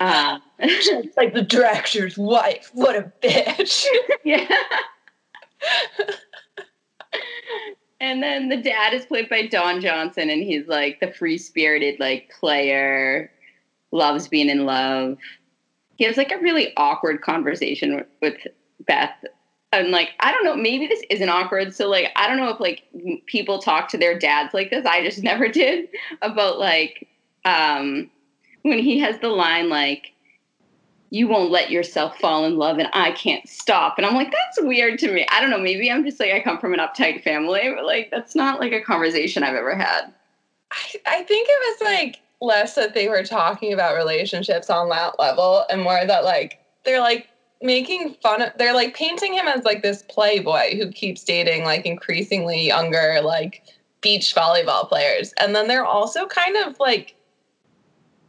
Uh, 0.00 0.38
like 1.18 1.34
the 1.34 1.42
director's 1.42 2.16
wife. 2.16 2.70
What 2.72 2.96
a 2.96 3.12
bitch. 3.22 3.84
yeah. 4.24 4.48
and 8.00 8.22
then 8.22 8.48
the 8.48 8.56
dad 8.56 8.94
is 8.94 9.04
played 9.04 9.28
by 9.28 9.48
Don 9.48 9.82
Johnson, 9.82 10.30
and 10.30 10.42
he's 10.42 10.66
like 10.66 11.00
the 11.00 11.12
free 11.12 11.36
spirited 11.36 12.00
like 12.00 12.30
player, 12.40 13.30
loves 13.90 14.28
being 14.28 14.48
in 14.48 14.64
love. 14.64 15.18
He 15.96 16.04
has 16.04 16.16
like 16.16 16.32
a 16.32 16.38
really 16.38 16.72
awkward 16.78 17.20
conversation 17.20 17.96
with, 17.96 18.06
with 18.22 18.36
Beth. 18.88 19.24
And 19.70 19.90
like, 19.90 20.10
I 20.20 20.32
don't 20.32 20.44
know, 20.44 20.56
maybe 20.56 20.86
this 20.86 21.02
isn't 21.10 21.28
awkward. 21.28 21.74
So 21.74 21.88
like, 21.88 22.10
I 22.16 22.26
don't 22.26 22.38
know 22.38 22.48
if 22.48 22.58
like 22.58 22.82
people 23.26 23.58
talk 23.58 23.88
to 23.88 23.98
their 23.98 24.18
dads 24.18 24.54
like 24.54 24.70
this. 24.70 24.86
I 24.86 25.04
just 25.04 25.22
never 25.22 25.48
did 25.48 25.88
about 26.22 26.58
like 26.58 27.06
um 27.44 28.10
when 28.62 28.78
he 28.78 28.98
has 28.98 29.20
the 29.20 29.28
line 29.28 29.68
like 29.68 30.12
you 31.10 31.26
won't 31.28 31.50
let 31.50 31.70
yourself 31.70 32.18
fall 32.18 32.44
in 32.44 32.56
love 32.56 32.78
and 32.78 32.88
I 32.92 33.12
can't 33.12 33.48
stop. 33.48 33.96
And 33.96 34.06
I'm 34.06 34.14
like, 34.14 34.30
that's 34.30 34.66
weird 34.66 34.98
to 35.00 35.12
me. 35.12 35.26
I 35.30 35.40
don't 35.40 35.50
know. 35.50 35.58
Maybe 35.58 35.90
I'm 35.90 36.04
just 36.04 36.20
like, 36.20 36.32
I 36.32 36.40
come 36.40 36.58
from 36.58 36.74
an 36.74 36.80
uptight 36.80 37.22
family, 37.22 37.72
but 37.74 37.86
like, 37.86 38.10
that's 38.10 38.34
not 38.34 38.60
like 38.60 38.72
a 38.72 38.82
conversation 38.82 39.42
I've 39.42 39.54
ever 39.54 39.74
had. 39.74 40.12
I, 40.70 41.00
I 41.06 41.22
think 41.22 41.48
it 41.50 41.80
was 41.80 41.88
like 41.88 42.20
less 42.40 42.74
that 42.74 42.94
they 42.94 43.08
were 43.08 43.22
talking 43.22 43.72
about 43.72 43.96
relationships 43.96 44.68
on 44.68 44.90
that 44.90 45.18
level 45.18 45.64
and 45.70 45.82
more 45.82 46.04
that 46.06 46.24
like 46.24 46.58
they're 46.84 47.00
like 47.00 47.28
making 47.60 48.14
fun 48.22 48.42
of 48.42 48.52
they're 48.58 48.74
like 48.74 48.94
painting 48.94 49.34
him 49.34 49.48
as 49.48 49.64
like 49.64 49.82
this 49.82 50.02
playboy 50.02 50.76
who 50.76 50.92
keeps 50.92 51.24
dating 51.24 51.64
like 51.64 51.84
increasingly 51.86 52.66
younger 52.66 53.20
like 53.22 53.62
beach 54.00 54.34
volleyball 54.34 54.88
players. 54.88 55.32
And 55.40 55.54
then 55.54 55.68
they're 55.68 55.84
also 55.84 56.26
kind 56.26 56.56
of 56.56 56.78
like 56.78 57.16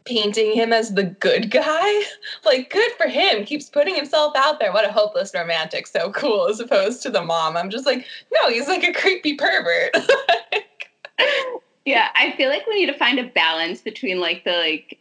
painting 0.04 0.52
him 0.52 0.72
as 0.72 0.94
the 0.94 1.04
good 1.04 1.50
guy. 1.50 2.02
Like 2.42 2.70
good 2.70 2.90
for 2.96 3.06
him. 3.06 3.44
Keeps 3.44 3.68
putting 3.68 3.94
himself 3.94 4.32
out 4.34 4.58
there. 4.58 4.72
What 4.72 4.88
a 4.88 4.92
hopeless 4.92 5.32
romantic. 5.34 5.86
So 5.86 6.10
cool 6.10 6.48
as 6.48 6.58
opposed 6.58 7.02
to 7.02 7.10
the 7.10 7.22
mom. 7.22 7.56
I'm 7.56 7.68
just 7.68 7.84
like 7.84 8.06
no 8.32 8.48
he's 8.48 8.66
like 8.66 8.82
a 8.82 8.92
creepy 8.92 9.34
pervert. 9.34 9.94
Yeah 11.86 12.08
i 12.14 12.32
feel 12.36 12.50
like 12.50 12.66
we 12.66 12.78
need 12.78 12.92
to 12.92 12.98
find 12.98 13.18
a 13.18 13.28
balance 13.30 13.80
between 13.80 14.20
like 14.20 14.44
the 14.44 14.52
like 14.52 14.99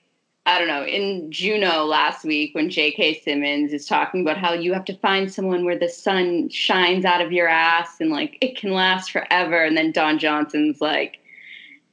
I 0.49 0.57
don't 0.57 0.67
know, 0.67 0.83
in 0.83 1.31
Juno 1.31 1.85
last 1.85 2.25
week 2.25 2.55
when 2.55 2.71
J.K. 2.71 3.21
Simmons 3.21 3.71
is 3.71 3.85
talking 3.85 4.21
about 4.21 4.39
how 4.39 4.51
you 4.51 4.73
have 4.73 4.85
to 4.85 4.97
find 4.97 5.31
someone 5.31 5.63
where 5.63 5.77
the 5.77 5.87
sun 5.87 6.49
shines 6.49 7.05
out 7.05 7.21
of 7.21 7.31
your 7.31 7.47
ass 7.47 7.97
and 7.99 8.09
like 8.09 8.39
it 8.41 8.57
can 8.57 8.71
last 8.71 9.11
forever. 9.11 9.63
And 9.63 9.77
then 9.77 9.91
Don 9.91 10.17
Johnson's 10.17 10.81
like, 10.81 11.19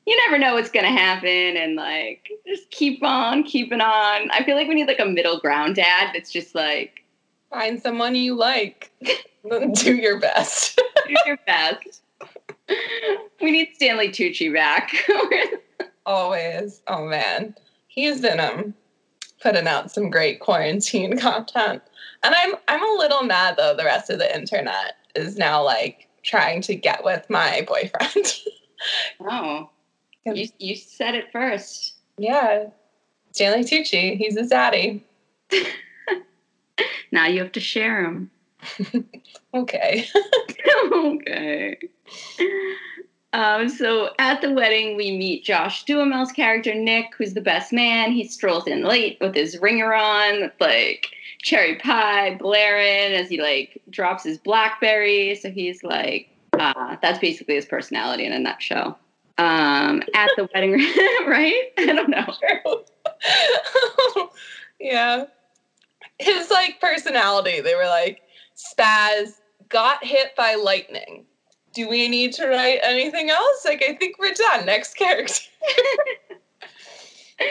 you 0.07 0.17
never 0.25 0.39
know 0.39 0.55
what's 0.55 0.71
going 0.71 0.87
to 0.87 0.91
happen. 0.91 1.29
And 1.29 1.77
like, 1.77 2.31
just 2.47 2.71
keep 2.71 3.03
on 3.03 3.43
keeping 3.43 3.83
on. 3.83 4.31
I 4.31 4.43
feel 4.47 4.57
like 4.57 4.69
we 4.69 4.75
need 4.75 4.89
like 4.89 5.01
a 5.01 5.05
middle 5.05 5.39
ground 5.39 5.77
dad 5.77 6.13
that's 6.15 6.33
just 6.33 6.55
like, 6.55 7.05
find 7.51 7.79
someone 7.83 8.15
you 8.15 8.35
like, 8.35 8.91
do 9.75 9.95
your 9.95 10.19
best. 10.19 10.81
do 11.07 11.15
your 11.27 11.39
best. 11.47 12.01
we 13.43 13.51
need 13.51 13.69
Stanley 13.75 14.09
Tucci 14.09 14.51
back. 14.51 14.95
Always. 16.07 16.81
Oh 16.87 17.05
man 17.05 17.55
he's 17.97 18.21
been 18.21 18.39
um 18.39 18.75
putting 19.43 19.67
out 19.67 19.91
some 19.91 20.11
great 20.11 20.39
quarantine 20.39 21.19
content. 21.19 21.83
And 22.23 22.35
I'm 22.35 22.55
I'm 22.69 22.83
a 22.83 22.99
little 22.99 23.25
mad 23.25 23.57
though 23.57 23.75
the 23.75 23.85
rest 23.85 24.09
of 24.09 24.21
the 24.21 24.35
internet 24.35 24.95
is 25.17 25.37
now 25.37 25.65
like 25.65 26.07
trying 26.23 26.63
to 26.63 26.77
get 26.77 27.03
with 27.03 27.29
my 27.29 27.63
boyfriend. 27.69 28.33
oh. 29.21 29.71
You 30.25 30.49
you 30.59 30.77
said 30.77 31.15
it 31.15 31.31
first. 31.33 31.95
Yeah. 32.19 32.67
Stanley 33.33 33.65
Tucci, 33.65 34.17
he's 34.17 34.37
his 34.37 34.49
daddy. 34.49 35.05
now 37.13 37.27
you 37.27 37.39
have 37.41 37.53
to 37.53 37.61
share 37.61 38.05
him. 38.05 38.31
okay. 39.55 40.07
okay. 40.93 41.79
Um, 43.33 43.69
so 43.69 44.11
at 44.19 44.41
the 44.41 44.53
wedding, 44.53 44.97
we 44.97 45.17
meet 45.17 45.45
Josh 45.45 45.85
Duhamel's 45.85 46.33
character, 46.33 46.75
Nick, 46.75 47.15
who's 47.17 47.35
the 47.35 47.41
best 47.41 47.73
man. 47.73 48.13
He 48.13 48.27
strolls 48.27 48.67
in 48.67 48.83
late 48.83 49.19
with 49.21 49.35
his 49.35 49.59
ringer 49.59 49.93
on, 49.93 50.51
like 50.61 51.09
cherry 51.43 51.77
pie, 51.77 52.37
blaring 52.37 53.13
as 53.15 53.29
he 53.29 53.41
like 53.41 53.81
drops 53.91 54.25
his 54.25 54.39
blackberry. 54.39 55.35
So 55.35 55.51
he's 55.51 55.83
like, 55.83 56.31
uh, 56.55 56.97
that's 57.03 57.19
basically 57.19 57.57
his 57.57 57.67
personality 57.67 58.25
in 58.25 58.33
a 58.33 58.39
nutshell. 58.39 58.99
Um, 59.39 60.03
at 60.15 60.31
the 60.37 60.49
wedding, 60.55 60.73
right? 61.27 61.73
I 61.77 61.87
don't 61.87 62.09
know. 62.09 62.35
yeah. 64.81 65.25
His 66.19 66.51
like 66.51 66.81
personality, 66.81 67.61
they 67.61 67.75
were 67.75 67.87
like, 67.87 68.23
Spaz 68.57 69.35
got 69.69 70.03
hit 70.03 70.35
by 70.37 70.55
lightning 70.55 71.27
do 71.77 71.89
we 71.89 72.09
need 72.09 72.33
to 72.33 72.49
write 72.49 72.81
anything 72.83 73.29
else? 73.29 73.65
Like, 73.65 73.85
I 73.87 73.95
think 73.95 74.19
we're 74.19 74.33
done. 74.33 74.65
Next 74.65 74.95
character. 74.95 75.43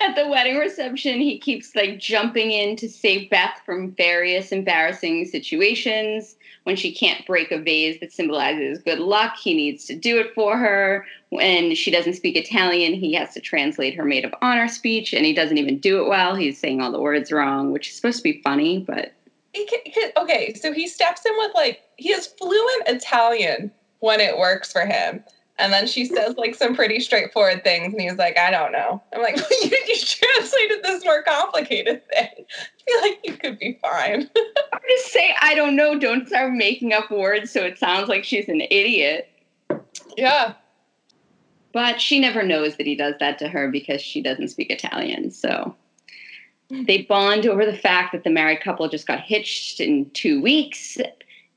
At 0.00 0.14
the 0.14 0.28
wedding 0.28 0.58
reception, 0.58 1.20
he 1.20 1.38
keeps 1.38 1.74
like 1.74 1.98
jumping 1.98 2.52
in 2.52 2.76
to 2.76 2.88
save 2.88 3.28
Beth 3.28 3.60
from 3.66 3.90
various 3.92 4.52
embarrassing 4.52 5.24
situations. 5.24 6.36
When 6.62 6.76
she 6.76 6.94
can't 6.94 7.26
break 7.26 7.50
a 7.50 7.58
vase 7.58 7.98
that 8.00 8.12
symbolizes 8.12 8.82
good 8.82 9.00
luck, 9.00 9.36
he 9.36 9.54
needs 9.54 9.86
to 9.86 9.96
do 9.96 10.18
it 10.20 10.32
for 10.34 10.56
her. 10.56 11.04
When 11.30 11.74
she 11.74 11.90
doesn't 11.90 12.14
speak 12.14 12.36
Italian, 12.36 12.94
he 12.94 13.14
has 13.14 13.34
to 13.34 13.40
translate 13.40 13.96
her 13.96 14.04
maid 14.04 14.24
of 14.24 14.34
honor 14.40 14.68
speech, 14.68 15.12
and 15.12 15.26
he 15.26 15.32
doesn't 15.32 15.58
even 15.58 15.78
do 15.78 16.00
it 16.00 16.08
well. 16.08 16.36
He's 16.36 16.60
saying 16.60 16.80
all 16.80 16.92
the 16.92 17.00
words 17.00 17.32
wrong, 17.32 17.72
which 17.72 17.88
is 17.88 17.96
supposed 17.96 18.18
to 18.18 18.22
be 18.22 18.40
funny, 18.42 18.78
but 18.78 19.15
okay, 20.16 20.54
so 20.54 20.72
he 20.72 20.88
steps 20.88 21.24
in 21.24 21.32
with 21.38 21.52
like 21.54 21.82
he 21.96 22.12
has 22.12 22.26
fluent 22.26 22.88
Italian 22.88 23.70
when 24.00 24.20
it 24.20 24.38
works 24.38 24.72
for 24.72 24.84
him. 24.84 25.22
And 25.58 25.72
then 25.72 25.86
she 25.86 26.04
says 26.04 26.36
like 26.36 26.54
some 26.54 26.74
pretty 26.74 27.00
straightforward 27.00 27.64
things, 27.64 27.92
and 27.92 28.00
he's 28.00 28.16
like, 28.16 28.38
I 28.38 28.50
don't 28.50 28.72
know. 28.72 29.02
I'm 29.14 29.22
like, 29.22 29.36
you, 29.62 29.70
you 29.70 29.96
translated 29.98 30.82
this 30.82 31.04
more 31.04 31.22
complicated 31.22 32.02
thing. 32.08 32.28
I 32.38 32.90
feel 32.90 33.00
like 33.00 33.20
you 33.24 33.36
could 33.36 33.58
be 33.58 33.78
fine. 33.80 34.28
i 34.36 34.78
Just 34.88 35.12
say, 35.12 35.34
I 35.40 35.54
don't 35.54 35.76
know. 35.76 35.98
Don't 35.98 36.28
start 36.28 36.52
making 36.52 36.92
up 36.92 37.10
words 37.10 37.50
so 37.50 37.62
it 37.62 37.78
sounds 37.78 38.08
like 38.08 38.24
she's 38.24 38.48
an 38.48 38.60
idiot. 38.60 39.30
Yeah. 40.16 40.54
But 41.72 42.00
she 42.00 42.20
never 42.20 42.42
knows 42.42 42.76
that 42.76 42.86
he 42.86 42.94
does 42.94 43.14
that 43.20 43.38
to 43.38 43.48
her 43.48 43.70
because 43.70 44.00
she 44.00 44.22
doesn't 44.22 44.48
speak 44.48 44.70
Italian. 44.70 45.30
So 45.30 45.74
they 46.68 47.02
bond 47.02 47.46
over 47.46 47.64
the 47.64 47.76
fact 47.76 48.12
that 48.12 48.24
the 48.24 48.30
married 48.30 48.60
couple 48.60 48.88
just 48.88 49.06
got 49.06 49.20
hitched 49.20 49.80
in 49.80 50.10
two 50.10 50.40
weeks 50.40 50.98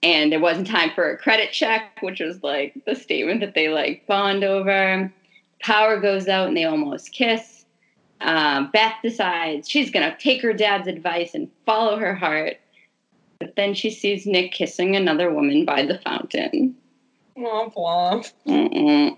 and 0.02 0.32
there 0.32 0.40
wasn't 0.40 0.68
time 0.68 0.92
for 0.96 1.10
a 1.10 1.18
credit 1.18 1.52
check, 1.52 1.98
which 2.02 2.20
was 2.20 2.42
like 2.44 2.74
the 2.86 2.96
statement 2.96 3.42
that 3.42 3.54
they 3.54 3.70
like 3.70 4.06
bond 4.08 4.44
over. 4.44 5.12
Power 5.62 6.00
goes 6.00 6.28
out 6.28 6.48
and 6.48 6.56
they 6.56 6.64
almost 6.64 7.12
kiss. 7.12 7.66
Um, 8.22 8.70
Beth 8.72 8.96
decides 9.02 9.70
she's 9.70 9.92
gonna 9.92 10.16
take 10.18 10.42
her 10.42 10.54
dad's 10.54 10.88
advice 10.88 11.34
and 11.34 11.50
follow 11.66 11.98
her 11.98 12.16
heart, 12.16 12.58
but 13.40 13.56
then 13.56 13.74
she 13.74 13.90
sees 13.90 14.26
Nick 14.26 14.52
kissing 14.52 14.96
another 14.96 15.32
woman 15.32 15.66
by 15.66 15.86
the 15.86 15.98
fountain. 16.00 16.76
Womp 17.38 17.74
womp. 17.76 18.32
Mm-mm. 18.46 19.18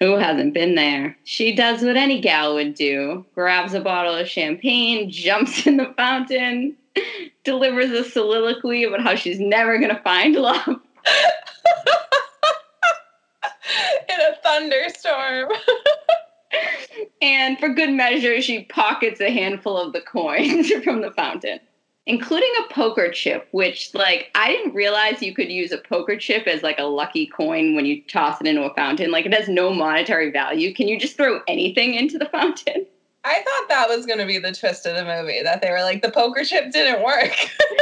Who 0.00 0.16
hasn't 0.16 0.54
been 0.54 0.76
there? 0.76 1.16
She 1.24 1.54
does 1.54 1.82
what 1.82 1.96
any 1.96 2.20
gal 2.20 2.54
would 2.54 2.74
do 2.74 3.26
grabs 3.34 3.74
a 3.74 3.80
bottle 3.80 4.14
of 4.14 4.28
champagne, 4.28 5.10
jumps 5.14 5.66
in 5.66 5.76
the 5.76 5.92
fountain, 5.96 6.76
delivers 7.44 7.90
a 7.90 8.04
soliloquy 8.04 8.84
about 8.84 9.02
how 9.02 9.16
she's 9.16 9.40
never 9.40 9.78
going 9.78 9.94
to 9.94 10.02
find 10.02 10.34
love. 10.36 10.66
in 14.08 14.20
a 14.20 14.36
thunderstorm. 14.42 15.50
and 17.20 17.58
for 17.58 17.68
good 17.68 17.90
measure, 17.90 18.40
she 18.40 18.64
pockets 18.64 19.20
a 19.20 19.30
handful 19.30 19.76
of 19.76 19.92
the 19.92 20.00
coins 20.00 20.70
from 20.84 21.00
the 21.00 21.10
fountain 21.10 21.58
including 22.08 22.50
a 22.58 22.72
poker 22.72 23.10
chip, 23.10 23.46
which 23.52 23.94
like 23.94 24.30
I 24.34 24.48
didn't 24.48 24.74
realize 24.74 25.22
you 25.22 25.34
could 25.34 25.52
use 25.52 25.70
a 25.70 25.78
poker 25.78 26.16
chip 26.16 26.46
as 26.46 26.62
like 26.62 26.78
a 26.78 26.84
lucky 26.84 27.26
coin 27.26 27.76
when 27.76 27.84
you 27.84 28.02
toss 28.04 28.40
it 28.40 28.46
into 28.46 28.62
a 28.62 28.74
fountain. 28.74 29.10
Like 29.10 29.26
it 29.26 29.34
has 29.34 29.48
no 29.48 29.72
monetary 29.72 30.32
value. 30.32 30.74
Can 30.74 30.88
you 30.88 30.98
just 30.98 31.16
throw 31.16 31.42
anything 31.46 31.94
into 31.94 32.18
the 32.18 32.24
fountain? 32.32 32.86
I 33.24 33.34
thought 33.34 33.68
that 33.68 33.88
was 33.88 34.06
going 34.06 34.20
to 34.20 34.26
be 34.26 34.38
the 34.38 34.52
twist 34.52 34.86
of 34.86 34.96
the 34.96 35.04
movie 35.04 35.42
that 35.42 35.60
they 35.60 35.70
were 35.70 35.82
like 35.82 36.00
the 36.00 36.10
poker 36.10 36.44
chip 36.44 36.72
didn't 36.72 37.04
work. 37.04 37.34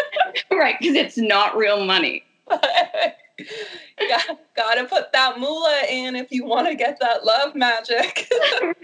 right, 0.51 0.77
because 0.81 0.97
it's 0.97 1.17
not 1.17 1.57
real 1.57 1.85
money. 1.85 2.25
yeah, 2.51 4.23
gotta 4.57 4.85
put 4.87 5.13
that 5.13 5.39
moolah 5.39 5.83
in 5.89 6.17
if 6.17 6.33
you 6.33 6.45
want 6.45 6.67
to 6.67 6.75
get 6.75 6.99
that 7.01 7.25
love 7.25 7.55
magic. 7.55 8.29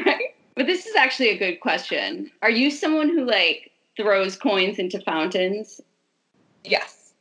right. 0.07 0.35
But 0.55 0.67
this 0.67 0.87
is 0.87 0.95
actually 0.95 1.31
a 1.31 1.39
good 1.39 1.61
question. 1.61 2.31
Are 2.43 2.51
you 2.51 2.71
someone 2.71 3.09
who 3.09 3.25
like 3.25 3.72
throws 3.97 4.37
coins 4.37 4.79
into 4.79 5.01
fountains? 5.01 5.81
Yes. 6.65 7.13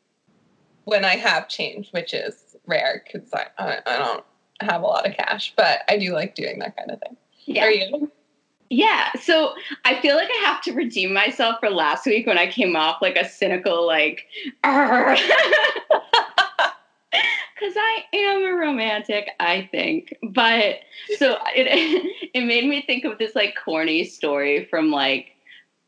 When 0.85 1.05
I 1.05 1.15
have 1.15 1.47
change, 1.47 1.89
which 1.91 2.13
is 2.13 2.55
rare 2.65 3.03
because 3.05 3.29
I, 3.33 3.45
I, 3.57 3.77
I 3.85 3.97
don't 3.97 4.23
have 4.61 4.81
a 4.81 4.85
lot 4.85 5.07
of 5.07 5.15
cash, 5.15 5.53
but 5.55 5.79
I 5.89 5.97
do 5.97 6.13
like 6.13 6.35
doing 6.35 6.59
that 6.59 6.77
kind 6.77 6.91
of 6.91 6.99
thing. 6.99 7.17
Yeah. 7.45 7.65
Are 7.65 7.71
you? 7.71 8.11
Yeah, 8.69 9.11
so 9.21 9.53
I 9.83 9.99
feel 9.99 10.15
like 10.15 10.29
I 10.29 10.45
have 10.45 10.61
to 10.61 10.71
redeem 10.71 11.13
myself 11.13 11.57
for 11.59 11.69
last 11.69 12.05
week 12.05 12.25
when 12.25 12.37
I 12.37 12.49
came 12.49 12.77
off 12.77 13.01
like 13.01 13.17
a 13.17 13.27
cynical, 13.27 13.85
like, 13.85 14.27
because 17.61 17.75
I 17.75 18.03
am 18.13 18.45
a 18.45 18.53
romantic, 18.57 19.29
I 19.41 19.67
think. 19.71 20.15
But 20.23 20.77
so 21.17 21.37
it 21.53 21.67
it 22.33 22.45
made 22.45 22.65
me 22.65 22.81
think 22.81 23.03
of 23.03 23.17
this 23.17 23.35
like 23.35 23.55
corny 23.61 24.05
story 24.05 24.65
from 24.69 24.89
like 24.89 25.31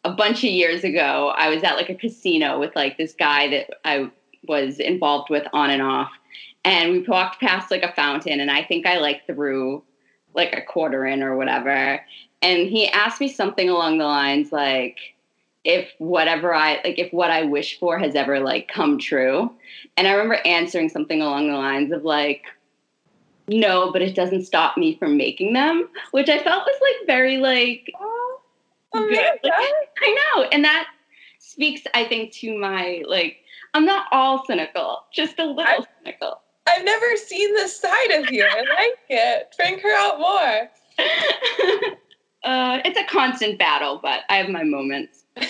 a 0.04 0.12
bunch 0.12 0.40
of 0.40 0.50
years 0.50 0.84
ago, 0.84 1.34
I 1.36 1.50
was 1.50 1.64
at 1.64 1.76
like 1.76 1.90
a 1.90 1.96
casino 1.96 2.60
with 2.60 2.76
like 2.76 2.98
this 2.98 3.14
guy 3.14 3.50
that 3.50 3.70
I 3.86 4.12
was 4.48 4.80
involved 4.80 5.30
with 5.30 5.48
on 5.54 5.70
and 5.70 5.82
off. 5.82 6.12
And 6.66 6.92
we 6.92 7.00
walked 7.00 7.40
past 7.40 7.72
like 7.72 7.84
a 7.84 7.94
fountain, 7.94 8.40
and 8.40 8.50
I 8.50 8.64
think 8.64 8.86
I 8.86 8.98
like 8.98 9.26
threw 9.26 9.84
like 10.34 10.54
a 10.54 10.62
quarter 10.62 11.06
in 11.06 11.22
or 11.22 11.36
whatever. 11.36 12.00
And 12.42 12.68
he 12.68 12.88
asked 12.90 13.22
me 13.22 13.30
something 13.30 13.70
along 13.70 13.98
the 13.98 14.06
lines 14.06 14.52
like, 14.52 14.98
if 15.64 15.90
whatever 15.98 16.54
I 16.54 16.82
like, 16.84 17.00
if 17.00 17.12
what 17.14 17.32
I 17.32 17.44
wish 17.44 17.80
for 17.80 17.98
has 17.98 18.16
ever 18.16 18.40
like 18.40 18.68
come 18.68 19.00
true. 19.00 19.52
And 19.96 20.08
I 20.08 20.12
remember 20.12 20.40
answering 20.46 20.90
something 20.90 21.22
along 21.22 21.48
the 21.48 21.58
lines 21.58 21.92
of 21.92 22.04
like, 22.04 22.44
No, 23.48 23.92
but 23.92 24.02
it 24.02 24.16
doesn't 24.16 24.46
stop 24.46 24.78
me 24.78 24.98
from 24.98 25.16
making 25.16 25.54
them, 25.54 25.88
which 26.12 26.30
I 26.30 26.44
felt 26.44 26.66
was 26.66 26.82
like 26.82 27.08
very 27.08 27.38
like 27.38 27.92
Oh, 28.00 28.23
good. 28.94 29.12
Amanda. 29.12 29.52
I 30.02 30.20
know, 30.36 30.44
and 30.44 30.64
that 30.64 30.88
speaks, 31.40 31.82
I 31.94 32.06
think, 32.06 32.34
to 32.34 32.58
my 32.58 33.04
like. 33.08 33.38
I'm 33.76 33.86
not 33.86 34.06
all 34.12 34.46
cynical, 34.46 35.00
just 35.12 35.40
a 35.40 35.46
little 35.46 35.64
I- 35.64 35.86
cynical. 36.04 36.42
I've 36.68 36.86
never 36.86 37.18
seen 37.18 37.54
this 37.54 37.80
side 37.80 38.12
of 38.12 38.32
you. 38.32 38.46
I 38.46 38.60
like 38.60 39.00
it. 39.10 39.54
Bring 39.58 39.80
her 39.80 39.96
out 39.98 40.20
more. 40.20 40.70
uh, 42.46 42.80
it's 42.86 42.98
a 42.98 43.04
constant 43.12 43.60
battle, 43.60 44.00
but 44.02 44.22
I 44.30 44.38
have 44.38 44.50
my 44.50 44.64
moments. 44.64 45.26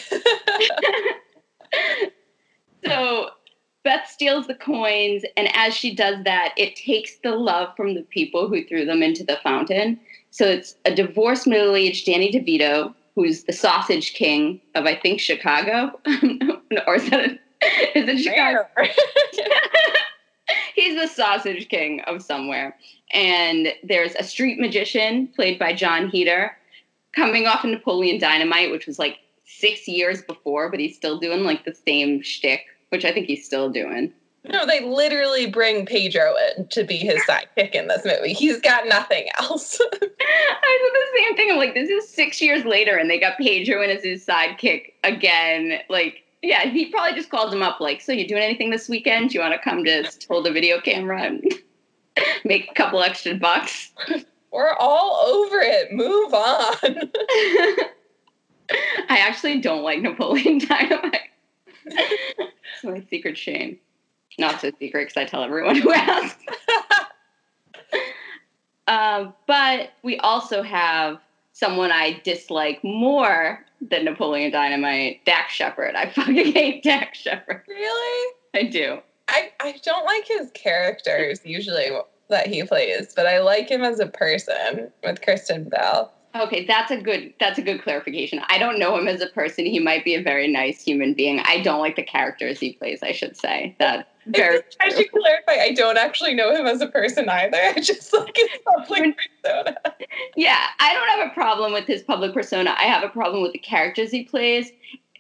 so 2.86 3.30
Beth 3.84 4.08
steals 4.10 4.48
the 4.48 4.56
coins, 4.56 5.24
and 5.38 5.50
as 5.56 5.76
she 5.76 5.94
does 5.94 6.24
that, 6.24 6.54
it 6.58 6.76
takes 6.76 7.18
the 7.24 7.36
love 7.36 7.76
from 7.76 7.96
the 7.96 8.04
people 8.04 8.48
who 8.48 8.66
threw 8.66 8.86
them 8.86 9.04
into 9.04 9.24
the 9.24 9.38
fountain. 9.44 10.00
So 10.32 10.46
it's 10.46 10.76
a 10.86 10.96
divorced 10.96 11.46
middle 11.46 11.76
aged 11.76 12.06
Danny 12.06 12.32
DeVito, 12.32 12.96
who's 13.15 13.43
the 13.43 13.54
sausage 13.54 14.13
king 14.13 14.62
of, 14.76 14.86
I 14.86 14.95
think, 14.95 15.19
Chicago. 15.19 15.99
or 16.88 16.95
is 16.95 17.10
that 17.10 17.19
a, 17.19 17.97
is 17.97 18.10
it 18.10 18.19
Chicago? 18.19 18.67
He's 20.76 20.99
the 20.99 21.08
sausage 21.08 21.69
king 21.69 22.02
of 22.02 22.23
somewhere. 22.23 22.76
And 23.13 23.69
there's 23.84 24.15
a 24.15 24.23
street 24.23 24.60
magician 24.60 25.28
played 25.28 25.60
by 25.60 25.73
Jon 25.73 26.10
Heder 26.10 26.58
coming 27.15 27.45
off 27.45 27.63
of 27.63 27.69
Napoleon 27.69 28.19
Dynamite, 28.19 28.71
which 28.71 28.88
was 28.88 28.97
like 28.97 29.19
six 29.45 29.88
years 29.88 30.23
before, 30.23 30.69
but 30.71 30.80
he's 30.80 30.95
still 30.95 31.19
doing 31.19 31.43
like 31.43 31.63
the 31.63 31.76
same 31.76 32.23
shtick, 32.23 32.65
which 32.89 33.06
I 33.06 33.13
think 33.13 33.28
he's 33.28 33.45
still 33.45 33.69
doing. 33.69 34.12
No, 34.46 34.66
they 34.66 34.82
literally 34.82 35.46
bring 35.46 35.86
Pedro 35.86 36.36
in 36.58 36.68
to 36.68 36.84
be 36.84 36.98
his 36.98 37.22
sidekick 37.24 37.72
in 37.72 37.88
this 37.88 38.04
movie. 38.04 38.34
He's 38.34 38.60
got 38.60 38.88
nothing 38.88 39.28
else. 39.40 39.80
I 39.92 39.96
said 39.96 40.02
the 40.02 41.18
same 41.18 41.36
thing. 41.36 41.52
I'm 41.52 41.58
like, 41.58 41.74
this 41.74 41.90
is 41.90 42.10
six 42.10 42.42
years 42.42 42.66
later, 42.66 42.98
and 42.98 43.10
they 43.10 43.20
got 43.20 43.38
Pedro 43.38 43.82
in 43.82 43.90
as 43.90 44.04
his 44.04 44.26
sidekick 44.26 44.94
again. 45.06 45.80
Like, 45.90 46.24
yeah, 46.42 46.66
he 46.66 46.88
probably 46.88 47.18
just 47.18 47.30
called 47.30 47.54
him 47.54 47.64
up, 47.64 47.80
like, 47.80 48.02
so 48.02 48.12
you 48.12 48.28
doing 48.28 48.44
anything 48.44 48.70
this 48.70 48.90
weekend? 48.90 49.30
Do 49.30 49.36
you 49.36 49.40
want 49.40 49.54
to 49.54 49.60
come 49.60 49.86
just 49.86 50.28
hold 50.28 50.46
a 50.46 50.52
video 50.52 50.82
camera 50.82 51.22
and 51.22 51.42
make 52.44 52.70
a 52.70 52.74
couple 52.74 53.02
extra 53.02 53.36
bucks? 53.36 53.94
We're 54.52 54.74
all 54.74 55.26
over 55.26 55.62
it. 55.62 55.94
Move 55.94 56.34
on. 56.34 56.78
I 59.10 59.20
actually 59.20 59.62
don't 59.62 59.84
like 59.84 60.02
Napoleon 60.02 60.60
Dynamite. 60.60 61.30
it's 61.86 62.84
my 62.84 63.02
secret 63.10 63.38
shame. 63.38 63.80
Not 64.39 64.62
so 64.62 64.72
secret 64.80 65.08
because 65.08 65.17
I 65.17 65.26
tell 65.26 65.43
everyone 65.43 65.76
who 65.82 65.93
asks. 65.93 66.43
Um, 68.88 69.34
but 69.48 69.91
we 70.04 70.17
also 70.19 70.63
have 70.63 71.19
someone 71.54 71.91
I 71.91 72.19
dislike 72.24 72.84
more 72.84 73.63
than 73.80 74.06
Napoleon 74.06 74.52
Dynamite, 74.52 75.24
Dax 75.26 75.54
Shepard. 75.54 75.96
I 75.96 76.10
fucking 76.15 76.54
hate 76.54 76.84
Dax 76.84 77.19
Shepard. 77.19 77.62
really? 77.67 78.34
I 78.54 78.63
do. 78.63 79.00
I, 79.30 79.52
I 79.62 79.76
don't 79.84 80.06
like 80.06 80.28
his 80.28 80.52
characters 80.52 81.39
usually 81.46 81.89
that 82.30 82.48
he 82.48 82.63
plays, 82.63 83.13
but 83.15 83.26
I 83.26 83.39
like 83.39 83.69
him 83.69 83.84
as 83.84 84.00
a 84.00 84.08
person 84.08 84.91
with 85.04 85.22
Kristen 85.22 85.69
Bell. 85.69 86.13
Okay, 86.36 86.65
that's 86.65 86.89
a 86.89 86.98
good 87.00 87.32
that's 87.39 87.60
a 87.60 87.62
good 87.62 87.84
clarification. 87.84 88.41
I 88.48 88.58
don't 88.58 88.80
know 88.80 88.98
him 88.98 89.08
as 89.08 89.22
a 89.22 89.28
person. 89.28 89.65
He 89.65 89.80
might 89.80 90.04
be 90.04 90.15
a 90.15 90.22
very 90.22 90.48
nice 90.48 90.82
human 90.82 91.13
being. 91.13 91.39
I 91.46 91.62
don't 91.62 91.80
like 91.80 91.96
the 91.96 92.04
characters 92.04 92.60
he 92.60 92.74
plays, 92.74 93.04
I 93.04 93.12
should 93.12 93.38
say. 93.38 93.76
That 93.78 94.08
very 94.28 94.62
I 94.80 94.90
should 94.90 95.12
clarify, 95.12 95.62
I 95.62 95.74
don't 95.74 95.98
actually 95.98 96.34
know 96.34 96.54
him 96.54 96.66
as 96.66 96.82
a 96.82 96.88
person 96.88 97.30
either. 97.30 97.58
I 97.58 97.80
just 97.80 98.14
like 98.14 98.36
his 98.36 98.50
public 98.66 99.18
persona. 99.44 99.78
Yeah, 100.36 100.68
I 100.80 100.94
don't 100.94 101.20
have 101.20 101.32
a 101.32 101.34
problem 101.34 101.74
with 101.74 101.86
his 101.86 102.04
public 102.04 102.34
persona. 102.34 102.76
I 102.78 102.84
have 102.84 103.04
a 103.04 103.10
problem 103.10 103.42
with 103.42 103.54
the 103.54 103.60
characters 103.60 104.12
he 104.12 104.24
plays 104.24 104.72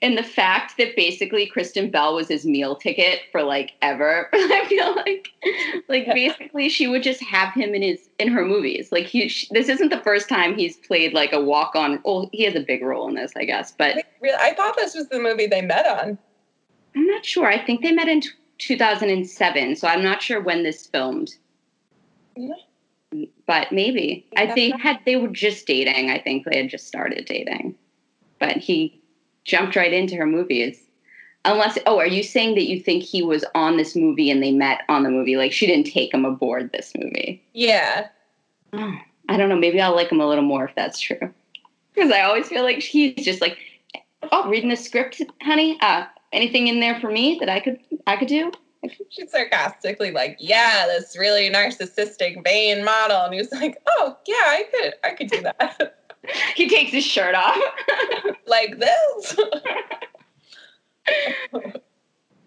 and 0.03 0.17
the 0.17 0.23
fact 0.23 0.75
that 0.77 0.97
basically 0.97 1.47
Kristen 1.47 1.89
Bell 1.89 2.13
was 2.13 2.27
his 2.27 2.45
meal 2.45 2.75
ticket 2.75 3.21
for 3.31 3.41
like 3.41 3.71
ever. 3.81 4.29
I 4.33 4.65
feel 4.67 4.93
like 4.95 5.29
like 5.87 6.05
basically 6.07 6.67
she 6.67 6.87
would 6.87 7.01
just 7.01 7.23
have 7.23 7.53
him 7.53 7.73
in 7.73 7.81
his 7.81 8.09
in 8.19 8.27
her 8.27 8.45
movies. 8.45 8.91
Like 8.91 9.05
he 9.05 9.29
sh- 9.29 9.47
this 9.51 9.69
isn't 9.69 9.89
the 9.89 10.01
first 10.01 10.27
time 10.27 10.55
he's 10.55 10.75
played 10.75 11.13
like 11.13 11.31
a 11.31 11.41
walk 11.41 11.75
on. 11.75 12.01
Well, 12.03 12.29
he 12.33 12.43
has 12.43 12.53
a 12.53 12.59
big 12.59 12.83
role 12.83 13.07
in 13.07 13.15
this, 13.15 13.31
I 13.37 13.45
guess, 13.45 13.71
but 13.71 13.95
really? 14.21 14.37
I 14.39 14.53
thought 14.53 14.75
this 14.75 14.93
was 14.93 15.07
the 15.07 15.19
movie 15.19 15.47
they 15.47 15.61
met 15.61 15.87
on. 15.87 16.17
I'm 16.95 17.07
not 17.07 17.25
sure. 17.25 17.47
I 17.47 17.65
think 17.65 17.81
they 17.81 17.93
met 17.93 18.09
in 18.09 18.21
2007, 18.67 19.75
so 19.75 19.87
I'm 19.87 20.03
not 20.03 20.21
sure 20.21 20.41
when 20.41 20.63
this 20.63 20.87
filmed. 20.87 21.35
Yeah. 22.35 22.55
But 23.45 23.71
maybe 23.71 24.25
I 24.37 24.53
they 24.55 24.71
had 24.71 24.99
they 25.05 25.17
were 25.17 25.27
just 25.27 25.67
dating. 25.67 26.09
I 26.09 26.17
think 26.17 26.45
they 26.45 26.57
had 26.57 26.69
just 26.69 26.87
started 26.87 27.25
dating, 27.25 27.75
but 28.39 28.57
he 28.57 28.99
jumped 29.45 29.75
right 29.75 29.93
into 29.93 30.15
her 30.15 30.25
movies. 30.25 30.79
Unless, 31.45 31.77
oh, 31.85 31.99
are 31.99 32.07
you 32.07 32.23
saying 32.23 32.55
that 32.55 32.69
you 32.69 32.79
think 32.79 33.03
he 33.03 33.21
was 33.21 33.43
on 33.53 33.75
this 33.75 33.97
movie 33.97 34.31
and 34.31 34.41
they 34.41 34.51
met 34.51 34.83
on 34.87 35.03
the 35.03 35.09
movie? 35.09 35.35
Like 35.35 35.51
she 35.51 35.67
didn't 35.67 35.91
take 35.91 36.13
him 36.13 36.23
aboard 36.23 36.71
this 36.71 36.93
movie? 36.97 37.43
Yeah. 37.53 38.07
Oh, 38.71 38.97
I 39.29 39.37
don't 39.37 39.49
know. 39.49 39.57
Maybe 39.57 39.79
I'll 39.79 39.95
like 39.95 40.11
him 40.11 40.21
a 40.21 40.27
little 40.27 40.43
more 40.43 40.65
if 40.65 40.75
that's 40.75 40.99
true. 40.99 41.33
Because 41.93 42.11
I 42.11 42.21
always 42.21 42.47
feel 42.47 42.63
like 42.63 42.79
he's 42.79 43.23
just 43.23 43.41
like, 43.41 43.57
oh, 44.31 44.49
reading 44.49 44.69
the 44.69 44.75
script, 44.75 45.21
honey. 45.41 45.77
Uh, 45.81 46.05
anything 46.33 46.67
in 46.67 46.79
there 46.81 46.99
for 46.99 47.09
me 47.09 47.37
that 47.39 47.47
I 47.49 47.59
could 47.61 47.79
I 48.07 48.17
could 48.17 48.27
do? 48.27 48.51
She's 49.09 49.31
sarcastically 49.31 50.11
like, 50.11 50.35
yeah, 50.39 50.85
this 50.87 51.17
really 51.17 51.49
narcissistic 51.49 52.43
vain 52.43 52.83
model. 52.83 53.21
And 53.21 53.33
he 53.33 53.39
was 53.39 53.51
like, 53.53 53.77
oh 53.87 54.17
yeah, 54.27 54.35
I 54.35 54.65
could 54.71 54.93
I 55.03 55.09
could 55.11 55.27
do 55.29 55.41
that. 55.41 55.99
He 56.55 56.69
takes 56.69 56.91
his 56.91 57.03
shirt 57.03 57.35
off. 57.35 57.57
like 58.47 58.79
this. 58.79 59.35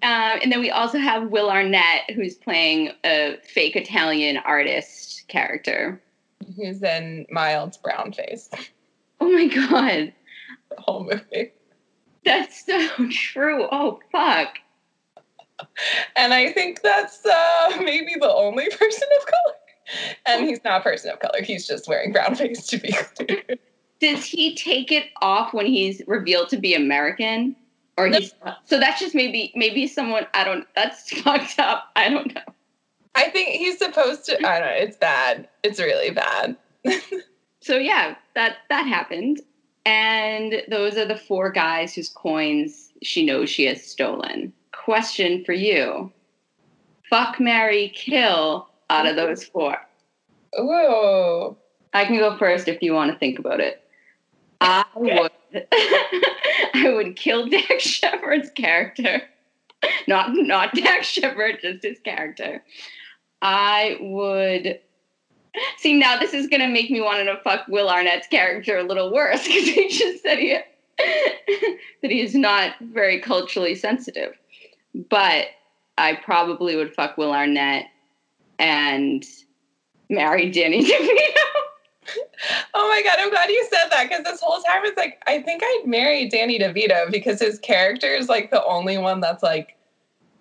Um, 0.02 0.38
and 0.42 0.52
then 0.52 0.60
we 0.60 0.70
also 0.70 0.98
have 0.98 1.30
Will 1.30 1.50
Arnett, 1.50 2.10
who's 2.14 2.34
playing 2.36 2.90
a 3.04 3.38
fake 3.42 3.74
Italian 3.76 4.36
artist 4.36 5.26
character. 5.26 6.00
who's 6.54 6.82
in 6.82 7.26
Miles 7.30 7.76
Brown 7.78 8.12
face. 8.12 8.50
Oh 9.20 9.32
my 9.32 9.46
god, 9.48 10.12
The 10.70 10.80
whole 10.82 11.04
movie. 11.04 11.50
That's 12.26 12.66
so 12.66 12.88
true. 13.10 13.66
Oh 13.72 14.00
fuck. 14.12 14.58
And 16.16 16.34
I 16.34 16.52
think 16.52 16.82
that's 16.82 17.24
uh, 17.24 17.78
maybe 17.80 18.14
the 18.20 18.30
only 18.30 18.68
person 18.70 19.08
of 19.20 19.26
color. 19.26 19.56
And 20.26 20.46
he's 20.46 20.62
not 20.64 20.80
a 20.80 20.84
person 20.84 21.10
of 21.12 21.20
color. 21.20 21.40
He's 21.42 21.66
just 21.66 21.88
wearing 21.88 22.12
brown 22.12 22.34
face 22.34 22.66
to 22.66 22.76
be 22.78 22.92
clear. 23.16 23.42
Does 24.00 24.24
he 24.26 24.54
take 24.54 24.92
it 24.92 25.06
off 25.22 25.54
when 25.54 25.64
he's 25.64 26.02
revealed 26.06 26.50
to 26.50 26.58
be 26.58 26.74
American? 26.74 27.56
Or 27.96 28.10
No. 28.10 28.18
he's 28.18 28.34
so 28.64 28.78
that's 28.78 29.00
just 29.00 29.14
maybe 29.14 29.52
maybe 29.54 29.86
someone 29.86 30.26
I 30.34 30.44
don't 30.44 30.66
that's 30.74 31.10
fucked 31.22 31.58
up. 31.58 31.90
I 31.96 32.10
don't 32.10 32.34
know. 32.34 32.42
I 33.14 33.30
think 33.30 33.48
he's 33.50 33.78
supposed 33.78 34.26
to. 34.26 34.36
I 34.46 34.58
don't 34.60 34.68
know. 34.68 34.74
It's 34.76 34.98
bad. 34.98 35.48
It's 35.62 35.78
really 35.78 36.10
bad. 36.10 36.56
So 37.62 37.78
yeah, 37.78 38.16
that 38.34 38.58
that 38.68 38.86
happened. 38.86 39.40
And 39.86 40.64
those 40.68 40.96
are 40.96 41.04
the 41.04 41.16
four 41.16 41.50
guys 41.50 41.94
whose 41.94 42.08
coins 42.08 42.92
she 43.02 43.24
knows 43.24 43.48
she 43.48 43.66
has 43.66 43.82
stolen. 43.82 44.52
Question 44.72 45.44
for 45.44 45.52
you. 45.52 46.12
Fuck 47.08 47.38
Mary 47.38 47.92
Kill 47.94 48.68
out 48.90 49.06
of 49.06 49.14
those 49.14 49.44
four. 49.44 49.76
Ooh. 50.58 51.56
I 51.94 52.04
can 52.04 52.18
go 52.18 52.36
first 52.36 52.66
if 52.66 52.82
you 52.82 52.92
want 52.94 53.12
to 53.12 53.18
think 53.18 53.38
about 53.38 53.60
it. 53.60 53.82
I 54.60 54.84
would 54.96 55.30
I 56.74 56.92
would 56.92 57.14
kill 57.14 57.46
Dax 57.46 57.84
Shepard's 57.84 58.50
character. 58.50 59.22
Not 60.08 60.30
not 60.32 60.74
Dax 60.74 61.06
Shepard, 61.06 61.58
just 61.62 61.84
his 61.84 62.00
character. 62.00 62.64
I 63.40 63.98
would 64.00 64.80
see 65.78 65.94
now 65.94 66.18
this 66.18 66.34
is 66.34 66.46
gonna 66.46 66.68
make 66.68 66.90
me 66.90 67.00
want 67.00 67.26
to 67.26 67.36
fuck 67.42 67.66
Will 67.68 67.88
Arnett's 67.88 68.26
character 68.26 68.78
a 68.78 68.82
little 68.82 69.12
worse 69.12 69.42
because 69.46 69.68
he 69.68 69.88
just 69.88 70.22
said 70.22 70.38
he 70.38 70.58
that 72.02 72.10
he 72.10 72.20
is 72.20 72.34
not 72.34 72.74
very 72.80 73.20
culturally 73.20 73.74
sensitive. 73.74 74.34
But 75.10 75.48
I 75.98 76.14
probably 76.14 76.76
would 76.76 76.94
fuck 76.94 77.18
Will 77.18 77.32
Arnett 77.32 77.86
and 78.58 79.24
marry 80.08 80.50
Danny 80.50 80.84
DeVito. 80.90 82.16
Oh 82.74 82.88
my 82.88 83.02
god, 83.02 83.16
I'm 83.18 83.30
glad 83.30 83.50
you 83.50 83.66
said 83.70 83.88
that 83.90 84.08
because 84.08 84.24
this 84.24 84.40
whole 84.40 84.62
time 84.62 84.82
it's 84.84 84.96
like 84.96 85.20
I 85.26 85.42
think 85.42 85.62
I'd 85.64 85.82
marry 85.86 86.28
Danny 86.28 86.58
DeVito 86.58 87.10
because 87.10 87.40
his 87.40 87.58
character 87.58 88.08
is 88.14 88.28
like 88.28 88.50
the 88.50 88.64
only 88.64 88.96
one 88.96 89.20
that's 89.20 89.42
like 89.42 89.76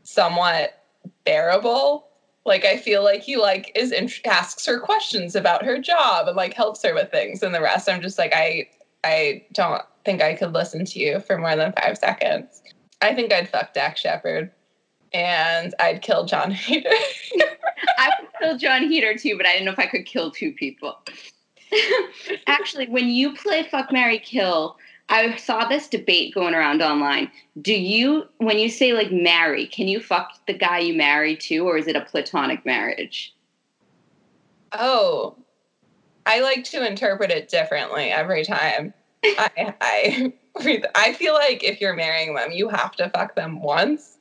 somewhat 0.04 0.84
bearable. 1.26 2.08
Like 2.46 2.64
I 2.66 2.78
feel 2.78 3.04
like 3.04 3.22
he 3.22 3.38
like 3.38 3.72
is 3.76 3.92
in- 3.92 4.10
asks 4.26 4.66
her 4.66 4.80
questions 4.80 5.36
about 5.36 5.66
her 5.66 5.80
job 5.80 6.28
and 6.28 6.38
like 6.38 6.54
helps 6.54 6.84
her 6.84 6.94
with 6.94 7.12
things, 7.12 7.42
and 7.42 7.54
the 7.56 7.62
rest 7.62 7.90
I'm 7.90 8.02
just 8.02 8.18
like 8.18 8.34
I 8.34 8.70
I 9.04 9.44
don't 9.54 9.82
think 10.04 10.22
I 10.22 10.36
could 10.36 10.54
listen 10.54 10.86
to 10.86 11.00
you 11.00 11.20
for 11.20 11.38
more 11.38 11.56
than 11.56 11.74
five 11.74 11.98
seconds. 11.98 12.62
I 13.02 13.14
think 13.14 13.34
I'd 13.34 13.50
fuck 13.50 13.74
Dax 13.74 14.02
Shepard 14.02 14.52
and 15.14 15.74
I'd 15.80 16.02
kill 16.02 16.26
John 16.26 16.52
Hader. 16.54 16.86
I 17.98 18.12
would 18.20 18.30
kill 18.40 18.58
Jon 18.58 18.90
Heder 18.90 19.16
too, 19.16 19.38
but 19.38 19.46
I 19.46 19.54
didn't 19.54 19.66
know 19.66 19.72
if 19.72 19.80
I 19.80 19.88
could 19.88 20.06
kill 20.06 20.32
two 20.32 20.52
people. 20.52 20.98
Actually, 22.48 22.88
when 22.88 23.10
you 23.10 23.34
play 23.34 23.64
Fuck 23.64 23.92
Mary 23.92 24.20
Kill, 24.20 24.78
I 25.10 25.36
saw 25.38 25.66
this 25.66 25.88
debate 25.88 26.34
going 26.34 26.56
around 26.56 26.82
online. 26.82 27.32
Do 27.62 27.74
you, 27.74 28.28
when 28.38 28.58
you 28.58 28.70
say 28.70 28.94
like 28.94 29.12
marry, 29.12 29.68
can 29.68 29.88
you 29.88 30.00
fuck 30.00 30.46
the 30.48 30.54
guy 30.54 30.80
you 30.80 30.96
marry 30.96 31.36
to, 31.38 31.60
or 31.60 31.78
is 31.78 31.88
it 31.88 31.96
a 31.96 32.02
platonic 32.02 32.66
marriage? 32.66 33.36
oh, 34.80 35.36
I 36.26 36.42
like 36.42 36.64
to 36.66 36.86
interpret 36.86 37.32
it 37.32 37.50
differently 37.50 38.12
every 38.12 38.44
time. 38.44 38.94
I, 39.24 39.74
I, 39.82 40.34
I 40.96 41.14
feel 41.14 41.34
like 41.34 41.64
if 41.64 41.82
you're 41.82 41.96
marrying 41.96 42.34
them, 42.36 42.52
you 42.52 42.70
have 42.70 42.94
to 42.94 43.10
fuck 43.10 43.36
them 43.36 43.62
once. 43.62 44.15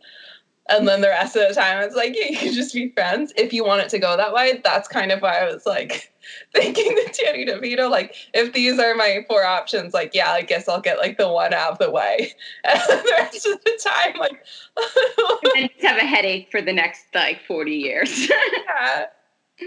And 0.70 0.88
then 0.88 1.02
the 1.02 1.08
rest 1.08 1.36
of 1.36 1.46
the 1.46 1.54
time, 1.54 1.82
it's 1.82 1.94
like, 1.94 2.16
yeah, 2.16 2.28
you 2.30 2.38
can 2.38 2.52
just 2.54 2.72
be 2.72 2.88
friends. 2.90 3.34
If 3.36 3.52
you 3.52 3.64
want 3.64 3.82
it 3.82 3.90
to 3.90 3.98
go 3.98 4.16
that 4.16 4.32
way, 4.32 4.62
that's 4.64 4.88
kind 4.88 5.12
of 5.12 5.20
why 5.20 5.40
I 5.40 5.52
was 5.52 5.66
like 5.66 6.10
thinking 6.54 6.94
that 6.94 7.18
Danny 7.22 7.44
DeVito, 7.44 7.90
like, 7.90 8.14
if 8.32 8.54
these 8.54 8.78
are 8.78 8.94
my 8.94 9.26
four 9.28 9.44
options, 9.44 9.92
like, 9.92 10.14
yeah, 10.14 10.30
I 10.30 10.40
guess 10.40 10.66
I'll 10.66 10.80
get 10.80 10.98
like 10.98 11.18
the 11.18 11.28
one 11.28 11.52
out 11.52 11.72
of 11.72 11.78
the 11.78 11.90
way. 11.90 12.32
And 12.64 12.80
the 12.80 13.12
rest 13.18 13.46
of 13.46 13.62
the 13.62 13.78
time, 13.84 14.18
like, 14.18 14.42
And 15.56 15.70
just 15.70 15.84
have 15.84 15.98
a 15.98 16.06
headache 16.06 16.48
for 16.50 16.62
the 16.62 16.72
next 16.72 17.06
like 17.14 17.40
40 17.46 17.70
years. 17.70 18.28
yeah. 18.28 19.06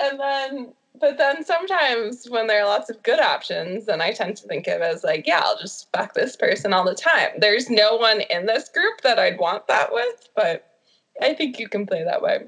And 0.02 0.20
then, 0.20 0.74
but 1.00 1.20
then 1.20 1.46
sometimes 1.46 2.28
when 2.28 2.48
there 2.48 2.64
are 2.64 2.68
lots 2.68 2.90
of 2.90 3.04
good 3.04 3.20
options, 3.20 3.86
then 3.86 4.02
I 4.02 4.14
tend 4.14 4.38
to 4.38 4.48
think 4.48 4.66
of 4.66 4.82
it 4.82 4.96
as 4.96 5.04
like, 5.04 5.28
yeah, 5.28 5.42
I'll 5.44 5.60
just 5.60 5.90
fuck 5.96 6.16
this 6.16 6.36
person 6.36 6.74
all 6.74 6.84
the 6.84 6.96
time. 6.96 7.30
There's 7.38 7.70
no 7.70 7.98
one 7.98 8.22
in 8.22 8.48
this 8.48 8.68
group 8.70 9.02
that 9.02 9.20
I'd 9.20 9.38
want 9.38 9.68
that 9.68 9.94
with, 9.94 10.28
but 10.36 10.77
I 11.22 11.34
think 11.34 11.60
you 11.60 11.68
can 11.68 11.86
play 11.86 12.04
that 12.04 12.22
way. 12.22 12.46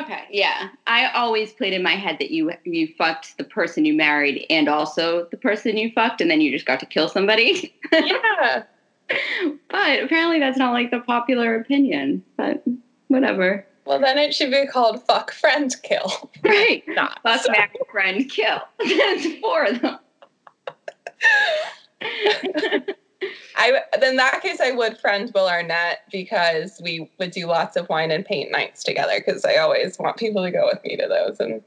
Okay, 0.00 0.22
yeah. 0.30 0.68
I 0.86 1.08
always 1.10 1.52
played 1.52 1.74
in 1.74 1.82
my 1.82 1.96
head 1.96 2.16
that 2.18 2.30
you 2.30 2.50
you 2.64 2.88
fucked 2.96 3.36
the 3.36 3.44
person 3.44 3.84
you 3.84 3.92
married 3.94 4.46
and 4.48 4.68
also 4.68 5.26
the 5.30 5.36
person 5.36 5.76
you 5.76 5.92
fucked, 5.92 6.20
and 6.22 6.30
then 6.30 6.40
you 6.40 6.50
just 6.50 6.64
got 6.66 6.80
to 6.80 6.86
kill 6.86 7.08
somebody. 7.08 7.74
Yeah. 7.92 8.62
but 9.68 10.02
apparently, 10.02 10.38
that's 10.38 10.56
not 10.56 10.72
like 10.72 10.90
the 10.90 11.00
popular 11.00 11.56
opinion. 11.56 12.24
But 12.38 12.62
whatever. 13.08 13.66
Well, 13.84 13.98
then 14.00 14.16
it 14.16 14.32
should 14.34 14.50
be 14.50 14.66
called 14.66 15.02
fuck 15.06 15.32
friend 15.32 15.74
kill. 15.82 16.30
Right. 16.42 16.82
Not. 16.88 17.18
Fuck, 17.22 17.42
so- 17.42 17.52
marry, 17.52 17.68
friend, 17.90 18.30
kill. 18.30 18.62
That's 18.78 19.26
four 19.40 19.64
of 19.64 19.80
them. 19.82 19.98
I 23.56 23.80
in 24.02 24.16
that 24.16 24.42
case 24.42 24.60
I 24.60 24.72
would 24.72 24.98
friend 24.98 25.30
Will 25.34 25.48
Arnett 25.48 26.00
because 26.10 26.80
we 26.82 27.10
would 27.18 27.30
do 27.30 27.46
lots 27.46 27.76
of 27.76 27.88
wine 27.88 28.10
and 28.10 28.24
paint 28.24 28.50
nights 28.50 28.82
together 28.82 29.22
because 29.24 29.44
I 29.44 29.56
always 29.56 29.98
want 29.98 30.16
people 30.16 30.42
to 30.42 30.50
go 30.50 30.66
with 30.66 30.82
me 30.84 30.96
to 30.96 31.06
those 31.06 31.38
and 31.40 31.62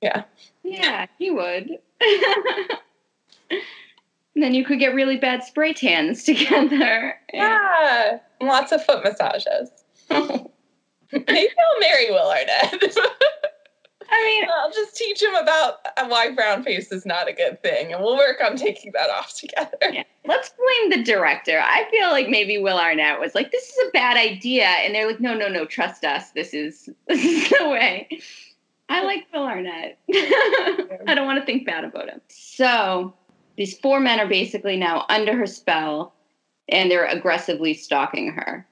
yeah. 0.00 0.24
Yeah, 0.62 1.06
he 1.18 1.30
would. 1.30 1.78
and 3.50 3.60
then 4.36 4.54
you 4.54 4.64
could 4.64 4.78
get 4.78 4.94
really 4.94 5.16
bad 5.16 5.42
spray 5.42 5.72
tans 5.72 6.24
together. 6.24 7.18
Yeah. 7.32 8.18
Lots 8.40 8.72
of 8.72 8.84
foot 8.84 9.04
massages. 9.04 9.70
Maybe 10.10 11.48
I'll 11.48 11.80
marry 11.80 12.10
Will 12.10 12.30
Arnett. 12.30 12.96
I 14.10 14.24
mean, 14.24 14.48
I'll 14.50 14.72
just 14.72 14.96
teach 14.96 15.22
him 15.22 15.34
about 15.34 15.80
why 16.06 16.30
brown 16.30 16.62
face 16.62 16.90
is 16.90 17.04
not 17.04 17.28
a 17.28 17.32
good 17.32 17.62
thing, 17.62 17.92
and 17.92 18.02
we'll 18.02 18.16
work 18.16 18.38
on 18.42 18.56
taking 18.56 18.92
that 18.92 19.10
off 19.10 19.34
together. 19.34 19.76
Yeah. 19.82 20.04
Let's 20.24 20.50
blame 20.50 20.90
the 20.90 21.04
director. 21.04 21.60
I 21.62 21.86
feel 21.90 22.08
like 22.08 22.28
maybe 22.28 22.58
Will 22.58 22.78
Arnett 22.78 23.20
was 23.20 23.34
like, 23.34 23.50
"This 23.50 23.68
is 23.68 23.88
a 23.88 23.90
bad 23.90 24.16
idea," 24.16 24.66
and 24.66 24.94
they're 24.94 25.06
like, 25.06 25.20
"No, 25.20 25.34
no, 25.34 25.48
no, 25.48 25.64
trust 25.64 26.04
us. 26.04 26.30
This 26.30 26.54
is 26.54 26.88
this 27.08 27.24
is 27.24 27.50
the 27.50 27.68
way." 27.68 28.08
I 28.88 29.02
like 29.04 29.26
Will 29.32 29.44
Arnett. 29.44 29.98
I 30.10 31.14
don't 31.14 31.26
want 31.26 31.38
to 31.38 31.44
think 31.44 31.66
bad 31.66 31.84
about 31.84 32.08
him. 32.08 32.20
So 32.28 33.12
these 33.56 33.78
four 33.78 34.00
men 34.00 34.20
are 34.20 34.28
basically 34.28 34.78
now 34.78 35.04
under 35.10 35.36
her 35.36 35.46
spell, 35.46 36.14
and 36.70 36.90
they're 36.90 37.04
aggressively 37.04 37.74
stalking 37.74 38.32
her. 38.32 38.66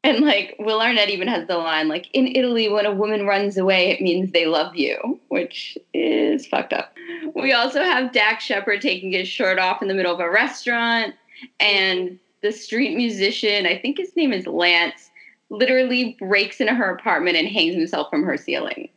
And 0.04 0.24
like 0.24 0.56
Will 0.58 0.80
Arnett 0.80 1.10
even 1.10 1.28
has 1.28 1.46
the 1.46 1.58
line 1.58 1.88
like, 1.88 2.06
"In 2.14 2.26
Italy, 2.26 2.70
when 2.70 2.86
a 2.86 2.94
woman 2.94 3.26
runs 3.26 3.58
away, 3.58 3.90
it 3.90 4.00
means 4.00 4.32
they 4.32 4.46
love 4.46 4.74
you," 4.74 5.20
which 5.28 5.76
is 5.92 6.46
fucked 6.46 6.72
up. 6.72 6.94
We 7.34 7.52
also 7.52 7.82
have 7.82 8.12
Dax 8.12 8.44
Shepard 8.44 8.80
taking 8.80 9.12
his 9.12 9.28
shirt 9.28 9.58
off 9.58 9.82
in 9.82 9.88
the 9.88 9.94
middle 9.94 10.14
of 10.14 10.20
a 10.20 10.30
restaurant, 10.30 11.14
and 11.60 12.18
the 12.40 12.50
street 12.50 12.96
musician, 12.96 13.66
I 13.66 13.78
think 13.78 13.98
his 13.98 14.16
name 14.16 14.32
is 14.32 14.46
Lance, 14.46 15.10
literally 15.50 16.16
breaks 16.18 16.60
into 16.60 16.74
her 16.74 16.94
apartment 16.94 17.36
and 17.36 17.46
hangs 17.46 17.74
himself 17.74 18.08
from 18.08 18.22
her 18.22 18.38
ceiling 18.38 18.88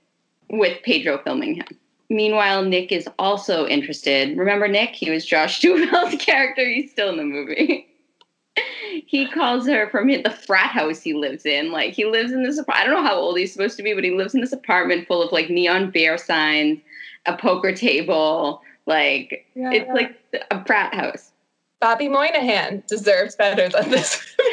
with 0.50 0.82
Pedro 0.84 1.18
filming 1.18 1.56
him. 1.56 1.68
Meanwhile, 2.10 2.64
Nick 2.64 2.92
is 2.92 3.10
also 3.18 3.66
interested. 3.68 4.38
Remember 4.38 4.68
Nick? 4.68 4.92
He 4.92 5.10
was 5.10 5.26
Josh 5.26 5.62
Duhamel's 5.62 6.24
character. 6.24 6.66
He's 6.66 6.92
still 6.92 7.10
in 7.10 7.18
the 7.18 7.24
movie. 7.24 7.88
He 9.06 9.28
calls 9.28 9.66
her 9.68 9.90
from 9.90 10.08
the 10.08 10.30
frat 10.46 10.72
house 10.72 11.02
he 11.02 11.14
lives 11.14 11.46
in. 11.46 11.72
Like 11.72 11.94
he 11.94 12.06
lives 12.06 12.32
in 12.32 12.44
this. 12.44 12.60
I 12.70 12.84
don't 12.84 12.94
know 12.94 13.04
how 13.04 13.16
old 13.16 13.38
he's 13.38 13.52
supposed 13.52 13.78
to 13.78 13.84
be, 13.84 13.94
but 13.94 14.04
he 14.04 14.12
lives 14.12 14.36
in 14.36 14.42
this 14.42 14.54
apartment 14.54 15.08
full 15.08 15.22
of 15.22 15.32
like 15.32 15.50
neon 15.50 15.92
bear 15.92 16.18
signs, 16.18 16.80
a 17.26 17.36
poker 17.36 17.74
table. 17.74 18.62
Like 18.86 19.46
it's 19.56 19.90
like 19.92 20.18
a 20.52 20.64
frat 20.66 20.94
house. 20.94 21.32
Bobby 21.80 22.08
Moynihan 22.08 22.84
deserves 22.88 23.36
better 23.36 23.70
than 23.70 23.90
this. 23.90 24.36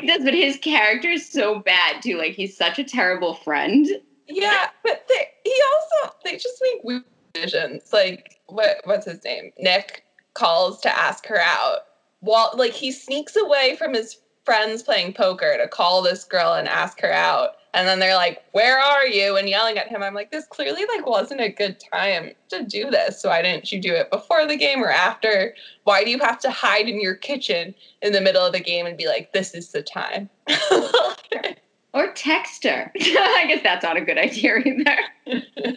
He 0.00 0.06
does, 0.06 0.24
but 0.24 0.34
his 0.34 0.58
character 0.58 1.08
is 1.08 1.26
so 1.26 1.60
bad 1.60 2.02
too. 2.02 2.18
Like 2.18 2.32
he's 2.32 2.56
such 2.56 2.78
a 2.78 2.84
terrible 2.84 3.34
friend. 3.34 3.86
yeah, 4.26 4.66
but 4.82 5.06
they, 5.08 5.28
he 5.44 5.62
also 5.72 6.14
they 6.24 6.32
just 6.32 6.62
make 6.62 6.84
weird 6.84 7.04
decisions. 7.32 7.92
Like 7.92 8.40
what 8.46 8.78
what's 8.84 9.06
his 9.06 9.22
name? 9.24 9.52
Nick 9.58 10.04
calls 10.34 10.80
to 10.82 10.98
ask 10.98 11.26
her 11.26 11.40
out. 11.40 11.80
While 12.20 12.52
like 12.54 12.72
he 12.72 12.92
sneaks 12.92 13.36
away 13.36 13.76
from 13.76 13.94
his 13.94 14.18
friends 14.44 14.82
playing 14.82 15.12
poker 15.12 15.56
to 15.56 15.68
call 15.68 16.02
this 16.02 16.24
girl 16.24 16.54
and 16.54 16.68
ask 16.68 17.00
her 17.00 17.12
out. 17.12 17.50
And 17.72 17.86
then 17.86 18.00
they're 18.00 18.16
like, 18.16 18.42
"Where 18.52 18.78
are 18.80 19.06
you?" 19.06 19.36
and 19.36 19.48
yelling 19.48 19.78
at 19.78 19.88
him. 19.88 20.02
I'm 20.02 20.14
like, 20.14 20.32
"This 20.32 20.46
clearly 20.46 20.84
like 20.86 21.06
wasn't 21.06 21.40
a 21.40 21.48
good 21.48 21.76
time 21.92 22.32
to 22.48 22.64
do 22.64 22.90
this. 22.90 23.22
So 23.22 23.28
why 23.28 23.42
didn't 23.42 23.70
you 23.70 23.80
do 23.80 23.94
it 23.94 24.10
before 24.10 24.46
the 24.46 24.56
game 24.56 24.82
or 24.82 24.90
after? 24.90 25.54
Why 25.84 26.02
do 26.02 26.10
you 26.10 26.18
have 26.18 26.40
to 26.40 26.50
hide 26.50 26.88
in 26.88 27.00
your 27.00 27.14
kitchen 27.14 27.74
in 28.02 28.12
the 28.12 28.20
middle 28.20 28.44
of 28.44 28.52
the 28.52 28.60
game 28.60 28.86
and 28.86 28.96
be 28.96 29.06
like, 29.06 29.32
"This 29.32 29.54
is 29.54 29.70
the 29.70 29.82
time"? 29.82 30.28
Or 31.92 32.12
text 32.12 32.64
her. 32.64 32.92
I 33.00 33.46
guess 33.48 33.62
that's 33.62 33.82
not 33.82 33.96
a 33.96 34.00
good 34.00 34.18
idea 34.18 34.58
either. 34.58 34.96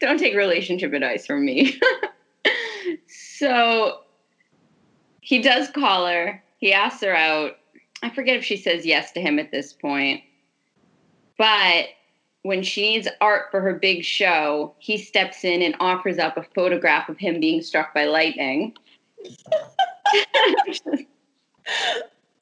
Don't 0.00 0.18
take 0.18 0.34
relationship 0.34 0.92
advice 0.92 1.26
from 1.26 1.44
me. 1.44 1.78
So 3.38 4.00
he 5.20 5.42
does 5.42 5.68
call 5.70 6.06
her. 6.06 6.42
He 6.58 6.72
asks 6.72 7.02
her 7.02 7.14
out. 7.14 7.58
I 8.02 8.10
forget 8.10 8.36
if 8.36 8.44
she 8.44 8.56
says 8.56 8.86
yes 8.86 9.12
to 9.12 9.20
him 9.20 9.38
at 9.38 9.50
this 9.50 9.72
point. 9.72 10.22
But 11.38 11.88
when 12.42 12.62
she 12.62 12.82
needs 12.82 13.08
art 13.20 13.50
for 13.50 13.60
her 13.60 13.74
big 13.74 14.04
show, 14.04 14.74
he 14.78 14.96
steps 14.96 15.44
in 15.44 15.62
and 15.62 15.74
offers 15.80 16.18
up 16.18 16.36
a 16.36 16.44
photograph 16.54 17.08
of 17.08 17.18
him 17.18 17.40
being 17.40 17.60
struck 17.60 17.92
by 17.92 18.04
lightning. 18.04 18.74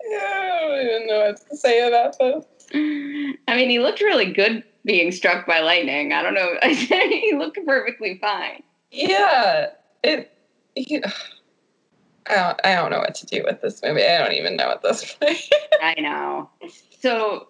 Yeah, 0.06 0.18
I 0.20 0.58
don't 0.60 0.86
even 0.86 1.06
know 1.06 1.18
what 1.20 1.50
to 1.50 1.56
say 1.56 1.88
about 1.88 2.18
this. 2.18 2.44
I 2.74 3.56
mean, 3.56 3.70
he 3.70 3.78
looked 3.78 4.00
really 4.00 4.32
good 4.32 4.62
being 4.84 5.12
struck 5.12 5.46
by 5.46 5.60
lightning. 5.60 6.12
I 6.12 6.22
don't 6.22 6.34
know. 6.34 6.54
he 6.62 7.34
looked 7.34 7.58
perfectly 7.64 8.18
fine. 8.18 8.62
Yeah, 8.90 9.70
it. 10.02 10.33
You, 10.76 11.02
I 12.26 12.34
don't. 12.34 12.60
I 12.64 12.74
don't 12.74 12.90
know 12.90 13.00
what 13.00 13.14
to 13.16 13.26
do 13.26 13.42
with 13.44 13.60
this 13.60 13.82
movie. 13.82 14.02
I 14.02 14.18
don't 14.18 14.32
even 14.32 14.56
know 14.56 14.70
at 14.70 14.82
this 14.82 15.14
point. 15.20 15.38
I 15.82 15.94
know. 16.00 16.48
So 17.00 17.48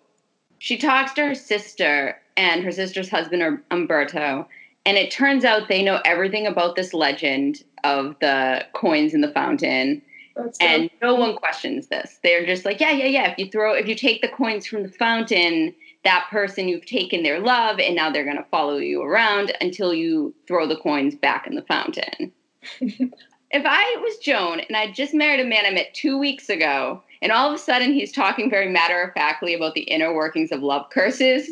she 0.59 0.77
talks 0.77 1.13
to 1.15 1.27
her 1.27 1.35
sister 1.35 2.21
and 2.37 2.65
her 2.65 2.73
sister's 2.73 3.09
husband, 3.09 3.61
Umberto, 3.71 4.49
and 4.85 4.97
it 4.97 5.11
turns 5.13 5.45
out 5.45 5.69
they 5.69 5.83
know 5.83 6.01
everything 6.05 6.47
about 6.47 6.75
this 6.75 6.93
legend 6.93 7.63
of 7.85 8.17
the 8.21 8.65
coins 8.73 9.15
in 9.15 9.21
the 9.21 9.31
fountain. 9.31 10.03
That's 10.37 10.59
so- 10.59 10.67
and 10.67 10.91
no 11.01 11.15
one 11.15 11.37
questions 11.37 11.87
this. 11.89 12.19
They're 12.25 12.45
just 12.45 12.65
like, 12.65 12.81
yeah, 12.81 12.91
yeah, 12.91 13.07
yeah. 13.07 13.31
If 13.31 13.39
you 13.39 13.49
throw, 13.51 13.75
if 13.75 13.87
you 13.87 13.95
take 13.95 14.21
the 14.21 14.29
coins 14.29 14.67
from 14.67 14.83
the 14.83 14.89
fountain, 14.89 15.73
that 16.03 16.27
person 16.31 16.67
you've 16.67 16.87
taken 16.87 17.23
their 17.23 17.39
love, 17.39 17.79
and 17.79 17.95
now 17.95 18.11
they're 18.11 18.25
gonna 18.25 18.47
follow 18.51 18.79
you 18.79 19.03
around 19.03 19.53
until 19.61 19.95
you 19.95 20.35
throw 20.49 20.67
the 20.67 20.77
coins 20.77 21.15
back 21.15 21.47
in 21.47 21.55
the 21.55 21.63
fountain. 21.63 22.33
if 22.81 23.63
I 23.67 23.97
was 24.03 24.17
Joan 24.19 24.61
and 24.61 24.77
I 24.77 24.91
just 24.91 25.15
married 25.15 25.41
a 25.41 25.45
man 25.45 25.67
I 25.67 25.71
met 25.71 25.95
two 25.95 26.19
weeks 26.19 26.49
ago, 26.49 27.03
and 27.23 27.33
all 27.33 27.49
of 27.49 27.55
a 27.55 27.59
sudden 27.59 27.93
he's 27.93 28.13
talking 28.13 28.51
very 28.51 28.69
matter 28.69 29.03
of 29.03 29.15
factly 29.15 29.55
about 29.55 29.75
the 29.75 29.83
inner 29.83 30.15
workings 30.15 30.53
of 30.53 30.63
love 30.63 30.91
curses, 30.91 31.51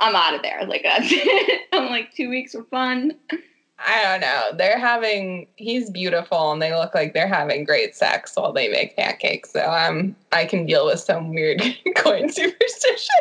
I'm 0.00 0.14
out 0.14 0.34
of 0.34 0.42
there. 0.42 0.64
Like 0.66 0.82
it. 0.84 1.62
Uh, 1.72 1.76
I'm 1.76 1.90
like 1.90 2.12
two 2.14 2.28
weeks 2.28 2.54
were 2.54 2.64
fun. 2.64 3.12
I 3.86 4.02
don't 4.02 4.20
know. 4.20 4.50
They're 4.56 4.78
having 4.78 5.46
he's 5.56 5.90
beautiful 5.90 6.52
and 6.52 6.60
they 6.60 6.74
look 6.74 6.94
like 6.94 7.14
they're 7.14 7.26
having 7.26 7.64
great 7.64 7.96
sex 7.96 8.32
while 8.34 8.52
they 8.52 8.68
make 8.68 8.96
pancakes. 8.96 9.52
So 9.52 9.60
I'm 9.60 10.14
I 10.32 10.44
can 10.44 10.66
deal 10.66 10.86
with 10.86 11.00
some 11.00 11.30
weird 11.30 11.62
coin 11.96 12.30
superstition. 12.30 13.16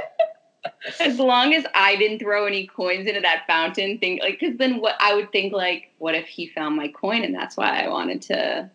As 1.00 1.20
long 1.20 1.54
as 1.54 1.66
I 1.76 1.96
didn't 1.98 2.20
throw 2.20 2.46
any 2.46 2.68
coins 2.68 3.08
into 3.08 3.22
that 3.22 3.44
fountain, 3.48 3.98
think 3.98 4.22
like 4.22 4.40
because 4.40 4.58
then 4.58 4.80
what 4.80 4.96
I 5.00 5.14
would 5.14 5.32
think 5.32 5.52
like, 5.54 5.92
what 5.98 6.16
if 6.16 6.28
he 6.28 6.48
found 6.48 6.76
my 6.76 6.88
coin 6.88 7.24
and 7.24 7.36
that's 7.36 7.58
why 7.58 7.82
I 7.82 7.90
wanted 7.90 8.22
to 8.24 8.70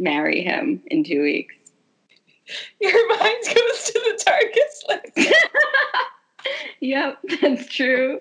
marry 0.00 0.42
him 0.42 0.82
in 0.86 1.04
two 1.04 1.22
weeks. 1.22 1.54
Your 2.80 3.08
mind 3.08 3.44
goes 3.44 3.84
to 3.84 3.92
the 3.92 4.22
darkest 4.24 5.14
place. 5.14 5.32
yep, 6.80 7.18
that's 7.40 7.66
true. 7.72 8.20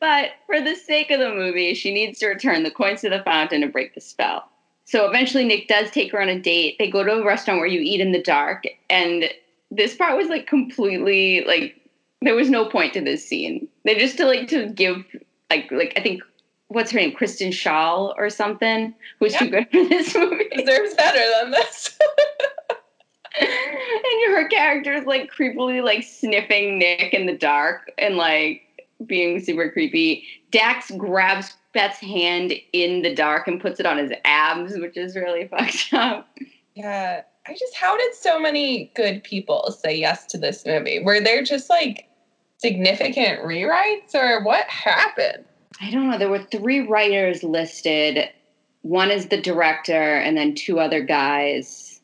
but 0.00 0.30
for 0.46 0.60
the 0.60 0.74
sake 0.76 1.10
of 1.10 1.18
the 1.18 1.30
movie, 1.30 1.74
she 1.74 1.92
needs 1.92 2.18
to 2.20 2.28
return 2.28 2.62
the 2.62 2.70
coins 2.70 3.00
to 3.00 3.10
the 3.10 3.22
fountain 3.22 3.62
to 3.62 3.68
break 3.68 3.94
the 3.94 4.00
spell. 4.00 4.48
So 4.84 5.08
eventually, 5.08 5.44
Nick 5.44 5.66
does 5.66 5.90
take 5.90 6.12
her 6.12 6.20
on 6.20 6.28
a 6.28 6.38
date. 6.38 6.76
They 6.78 6.90
go 6.90 7.02
to 7.02 7.12
a 7.12 7.24
restaurant 7.24 7.58
where 7.58 7.68
you 7.68 7.80
eat 7.80 8.00
in 8.00 8.12
the 8.12 8.22
dark. 8.22 8.64
And 8.90 9.30
this 9.76 9.96
part 9.96 10.16
was 10.16 10.28
like 10.28 10.46
completely 10.46 11.44
like, 11.46 11.80
there 12.22 12.34
was 12.34 12.50
no 12.50 12.66
point 12.66 12.94
to 12.94 13.00
this 13.00 13.26
scene. 13.26 13.68
They 13.84 13.96
just 13.96 14.16
to 14.18 14.24
like 14.24 14.48
to 14.48 14.68
give 14.68 15.04
like 15.50 15.70
like 15.70 15.92
I 15.96 16.02
think 16.02 16.22
what's 16.68 16.90
her 16.90 16.98
name, 16.98 17.12
Kristen 17.12 17.50
Schaal 17.50 18.14
or 18.16 18.30
something, 18.30 18.94
who's 19.20 19.32
yeah. 19.32 19.38
too 19.40 19.50
good 19.50 19.70
for 19.70 19.84
this 19.84 20.14
movie. 20.14 20.48
Deserves 20.56 20.94
better 20.94 21.22
than 21.40 21.50
this. 21.50 21.98
and 23.40 24.34
her 24.34 24.48
character 24.48 24.92
is 24.92 25.06
like 25.06 25.30
creepily 25.32 25.82
like 25.82 26.02
sniffing 26.02 26.78
Nick 26.78 27.12
in 27.12 27.26
the 27.26 27.36
dark 27.36 27.90
and 27.98 28.16
like 28.16 28.62
being 29.06 29.40
super 29.40 29.70
creepy. 29.70 30.24
Dax 30.50 30.90
grabs 30.92 31.56
Beth's 31.72 31.98
hand 31.98 32.54
in 32.72 33.02
the 33.02 33.14
dark 33.14 33.48
and 33.48 33.60
puts 33.60 33.80
it 33.80 33.86
on 33.86 33.98
his 33.98 34.12
abs, 34.24 34.78
which 34.78 34.96
is 34.96 35.16
really 35.16 35.48
fucked 35.50 35.92
up. 35.92 36.28
Yeah. 36.74 37.22
I 37.46 37.52
just 37.52 37.74
how 37.74 37.96
did 37.96 38.14
so 38.14 38.40
many 38.40 38.90
good 38.94 39.22
people 39.22 39.70
say 39.70 39.96
yes 39.96 40.24
to 40.26 40.38
this 40.38 40.64
movie? 40.64 41.02
Were 41.02 41.20
there 41.20 41.42
just 41.42 41.68
like 41.68 42.08
significant 42.58 43.40
rewrites 43.40 44.14
or 44.14 44.42
what 44.42 44.64
happened? 44.66 45.44
I 45.80 45.90
don't 45.90 46.10
know. 46.10 46.18
There 46.18 46.30
were 46.30 46.46
three 46.50 46.86
writers 46.86 47.42
listed. 47.42 48.30
One 48.82 49.10
is 49.10 49.26
the 49.26 49.40
director, 49.40 50.16
and 50.16 50.36
then 50.36 50.54
two 50.54 50.78
other 50.78 51.02
guys. 51.02 52.00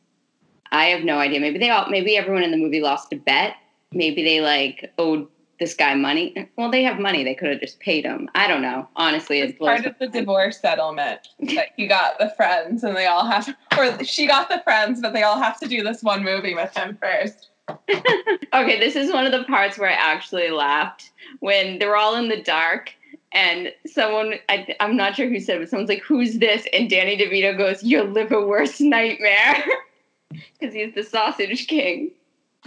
I 0.73 0.87
have 0.87 1.05
no 1.05 1.19
idea. 1.19 1.41
Maybe 1.41 1.59
they 1.59 1.71
all. 1.71 1.89
Maybe 1.89 2.17
everyone 2.17 2.43
in 2.43 2.51
the 2.51 2.57
movie 2.57 2.81
lost 2.81 3.13
a 3.13 3.17
bet. 3.17 3.55
Maybe 3.93 4.23
they 4.23 4.41
like 4.41 4.93
owed 4.99 5.29
this 5.61 5.75
guy 5.75 5.95
money. 5.95 6.49
Well, 6.57 6.71
they 6.71 6.83
have 6.83 6.99
money. 6.99 7.23
They 7.23 7.35
could 7.35 7.51
have 7.51 7.61
just 7.61 7.79
paid 7.79 8.05
him. 8.05 8.29
I 8.35 8.49
don't 8.49 8.63
know. 8.63 8.89
Honestly, 8.97 9.41
it's 9.41 9.57
part 9.59 9.85
of 9.87 9.95
the 10.01 10.09
divorce 10.09 10.59
settlement 10.59 11.29
that 11.55 11.69
you 11.77 11.87
got 11.87 12.19
the 12.19 12.33
friends, 12.37 12.83
and 12.83 12.97
they 12.97 13.07
all 13.07 13.27
have, 13.27 13.55
or 13.79 14.03
she 14.03 14.27
got 14.27 14.49
the 14.49 14.61
friends, 14.65 15.01
but 15.01 15.13
they 15.13 15.23
all 15.23 15.39
have 15.39 15.61
to 15.61 15.69
do 15.69 15.85
this 15.85 16.03
one 16.03 16.25
movie 16.25 16.55
with 16.55 16.75
him 16.77 16.99
first. 17.01 17.51
okay, 17.89 18.81
this 18.81 18.97
is 18.97 19.13
one 19.13 19.27
of 19.27 19.33
the 19.33 19.45
parts 19.45 19.79
where 19.79 19.91
I 19.91 19.95
actually 19.95 20.51
laughed 20.51 21.11
when 21.39 21.79
they're 21.79 21.97
all 21.97 22.17
in 22.17 22.29
the 22.29 22.43
dark 22.43 22.93
and 23.33 23.73
someone 23.87 24.35
I, 24.49 24.75
am 24.81 24.97
not 24.97 25.15
sure 25.15 25.29
who 25.29 25.39
said 25.39 25.57
it 25.57 25.59
but 25.61 25.69
someone's 25.69 25.89
like 25.89 26.03
who's 26.03 26.39
this 26.39 26.67
and 26.73 26.91
danny 26.91 27.17
devito 27.17 27.57
goes 27.57 27.83
your 27.85 28.05
worst 28.45 28.81
nightmare 28.81 29.65
because 30.59 30.75
he's 30.75 30.95
the 30.97 31.05
sausage 31.05 31.69
king 31.69 32.11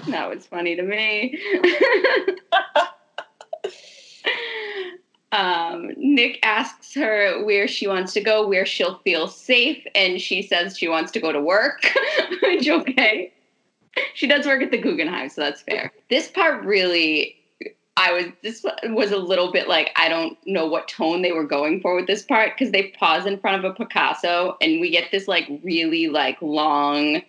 that 0.07 0.29
was 0.29 0.45
funny 0.45 0.75
to 0.75 0.83
me. 0.83 1.39
Um, 5.33 5.93
nick 5.97 6.37
asks 6.43 6.93
her 6.93 7.43
where 7.43 7.67
she 7.67 7.87
wants 7.87 8.13
to 8.13 8.21
go 8.21 8.47
where 8.47 8.67
she'll 8.67 8.99
feel 8.99 9.27
safe 9.27 9.83
and 9.95 10.21
she 10.21 10.43
says 10.43 10.77
she 10.77 10.87
wants 10.87 11.11
to 11.13 11.19
go 11.19 11.31
to 11.31 11.41
work 11.41 11.91
which 12.43 12.69
okay. 12.69 13.33
She 14.13 14.27
does 14.27 14.45
work 14.45 14.61
at 14.61 14.69
the 14.69 14.77
guggenheim 14.77 15.29
so 15.29 15.41
that's 15.41 15.63
fair. 15.63 15.91
This 16.11 16.27
part 16.27 16.63
really 16.63 17.35
I 17.97 18.13
was 18.13 18.25
this 18.43 18.63
was 18.83 19.11
a 19.11 19.17
little 19.17 19.51
bit 19.51 19.67
like 19.67 19.89
I 19.95 20.07
don't 20.07 20.37
know 20.45 20.67
what 20.67 20.87
tone 20.87 21.23
they 21.23 21.31
were 21.31 21.47
going 21.47 21.81
for 21.81 21.95
with 21.95 22.05
this 22.05 22.21
part 22.21 22.51
because 22.55 22.71
they 22.71 22.89
pause 22.99 23.25
in 23.25 23.39
front 23.39 23.63
of 23.63 23.71
a 23.71 23.73
Picasso 23.73 24.55
and 24.61 24.79
we 24.79 24.91
get 24.91 25.09
this 25.11 25.27
like 25.27 25.49
really 25.63 26.09
like 26.09 26.39
long 26.41 27.23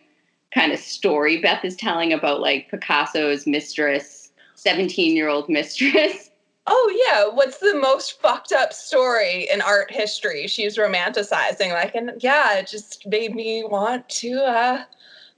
kind 0.55 0.73
of 0.73 0.79
story 0.79 1.41
Beth 1.41 1.65
is 1.65 1.77
telling 1.77 2.13
about 2.13 2.41
like 2.41 2.71
Picasso's 2.71 3.47
mistress, 3.47 4.31
17 4.55 5.17
year 5.17 5.29
old 5.29 5.49
mistress. 5.49 6.31
Oh 6.67 7.05
yeah, 7.07 7.29
what's 7.29 7.59
the 7.59 7.75
most 7.75 8.23
fucked 8.23 8.51
up 8.51 8.73
story 8.73 9.47
in 9.53 9.61
art 9.61 9.91
history? 9.91 10.47
She's 10.47 10.79
romanticizing 10.79 11.73
like 11.73 11.95
and 11.95 12.13
yeah, 12.21 12.55
it 12.55 12.67
just 12.67 13.07
made 13.07 13.35
me 13.35 13.65
want 13.65 14.09
to 14.09 14.43
uh 14.43 14.85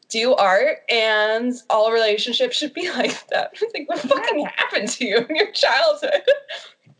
do 0.08 0.34
art 0.34 0.78
and 0.88 1.52
all 1.68 1.90
relationships 1.90 2.56
should 2.56 2.72
be 2.74 2.88
like 2.92 3.26
that. 3.28 3.54
like, 3.74 3.88
what 3.88 3.98
fucking 3.98 4.44
happened 4.54 4.88
to 4.90 5.04
you 5.04 5.16
in 5.28 5.34
your 5.34 5.50
childhood? 5.50 6.22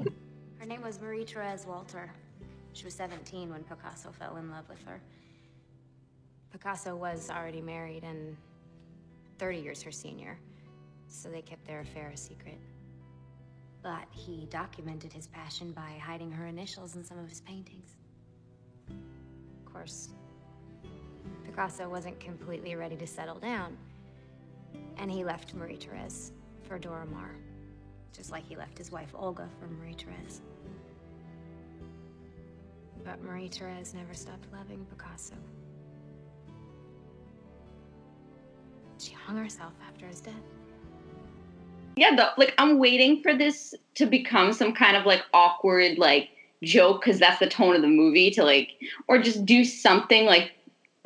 her 0.59 0.67
name 0.67 0.83
was 0.83 1.01
Marie 1.01 1.25
Therese 1.25 1.65
Walter. 1.65 2.11
She 2.73 2.85
was 2.85 2.95
17 2.95 3.49
when 3.51 3.63
Picasso 3.63 4.11
fell 4.11 4.37
in 4.37 4.51
love 4.51 4.69
with 4.69 4.83
her. 4.87 5.01
Picasso 6.57 6.97
was 6.97 7.29
already 7.29 7.61
married 7.61 8.03
and 8.03 8.35
30 9.39 9.59
years 9.59 9.83
her 9.83 9.93
senior, 9.93 10.39
so 11.07 11.29
they 11.29 11.43
kept 11.43 11.67
their 11.67 11.81
affair 11.81 12.09
a 12.09 12.17
secret. 12.17 12.59
But 13.83 14.07
he 14.11 14.47
documented 14.49 15.13
his 15.13 15.27
passion 15.27 15.73
by 15.73 16.01
hiding 16.03 16.31
her 16.33 16.47
initials 16.47 16.97
in 16.97 17.05
some 17.05 17.19
of 17.19 17.29
his 17.29 17.43
paintings. 17.43 17.97
Of 18.89 19.71
course, 19.71 20.09
Picasso 21.45 21.91
wasn't 21.91 22.19
completely 22.21 22.75
ready 22.75 22.97
to 22.97 23.07
settle 23.07 23.39
down. 23.39 23.77
And 24.97 25.11
he 25.11 25.25
left 25.25 25.53
Marie 25.53 25.77
Therese 25.77 26.33
for 26.63 26.79
Dora 26.79 27.05
Maar, 27.05 27.35
just 28.15 28.31
like 28.31 28.49
he 28.49 28.57
left 28.57 28.79
his 28.79 28.91
wife 28.91 29.11
Olga 29.15 29.47
for 29.61 29.67
Marie 29.67 29.93
Therese. 29.93 30.41
But 33.05 33.23
Marie 33.23 33.49
Therese 33.49 33.93
never 33.93 34.15
stopped 34.15 34.51
loving 34.55 34.87
Picasso. 34.87 35.35
She 38.99 39.13
hung 39.13 39.37
herself 39.37 39.73
after 39.87 40.07
his 40.07 40.21
death. 40.21 40.35
Yeah, 41.97 42.15
the, 42.15 42.31
like 42.37 42.55
I'm 42.59 42.79
waiting 42.79 43.23
for 43.23 43.35
this 43.35 43.75
to 43.95 44.07
become 44.07 44.53
some 44.53 44.75
kind 44.75 44.97
of 44.97 45.07
like 45.07 45.23
awkward 45.33 45.99
like 45.99 46.29
joke 46.63 47.03
because 47.03 47.19
that's 47.19 47.39
the 47.39 47.49
tone 47.49 47.75
of 47.75 47.83
the 47.83 47.89
movie 47.89 48.31
to 48.33 48.45
like, 48.45 48.71
or 49.09 49.19
just 49.19 49.45
do 49.47 49.65
something 49.65 50.27
like 50.27 50.53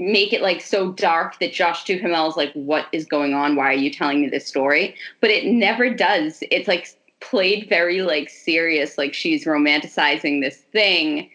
make 0.00 0.32
it 0.32 0.40
like 0.40 0.62
so 0.62 0.92
dark 0.92 1.38
that 1.40 1.52
Josh 1.52 1.84
Duhamel 1.84 2.28
is 2.28 2.36
like, 2.36 2.52
what 2.54 2.86
is 2.90 3.04
going 3.04 3.34
on? 3.34 3.54
Why 3.54 3.66
are 3.66 3.74
you 3.74 3.90
telling 3.90 4.22
me 4.22 4.28
this 4.28 4.46
story? 4.46 4.96
But 5.20 5.30
it 5.30 5.44
never 5.44 5.92
does. 5.92 6.42
It's 6.50 6.66
like 6.66 6.88
played 7.20 7.68
very 7.68 8.00
like 8.00 8.30
serious, 8.30 8.96
like 8.96 9.12
she's 9.12 9.44
romanticizing 9.44 10.40
this 10.40 10.56
thing. 10.56 11.30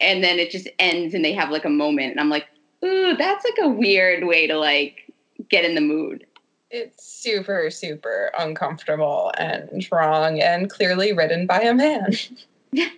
And 0.00 0.24
then 0.24 0.38
it 0.38 0.50
just 0.50 0.68
ends 0.78 1.14
and 1.14 1.24
they 1.24 1.32
have 1.32 1.50
like 1.50 1.64
a 1.64 1.70
moment. 1.70 2.10
And 2.10 2.20
I'm 2.20 2.30
like, 2.30 2.46
ooh, 2.84 3.16
that's 3.16 3.44
like 3.44 3.58
a 3.62 3.68
weird 3.68 4.24
way 4.24 4.46
to 4.48 4.58
like 4.58 5.09
get 5.50 5.64
in 5.64 5.74
the 5.74 5.80
mood. 5.80 6.26
It's 6.70 7.04
super, 7.04 7.68
super 7.70 8.30
uncomfortable 8.38 9.32
and 9.36 9.86
wrong 9.90 10.40
and 10.40 10.70
clearly 10.70 11.12
written 11.12 11.46
by 11.46 11.60
a 11.60 11.74
man. 11.74 12.12
yeah, 12.72 12.88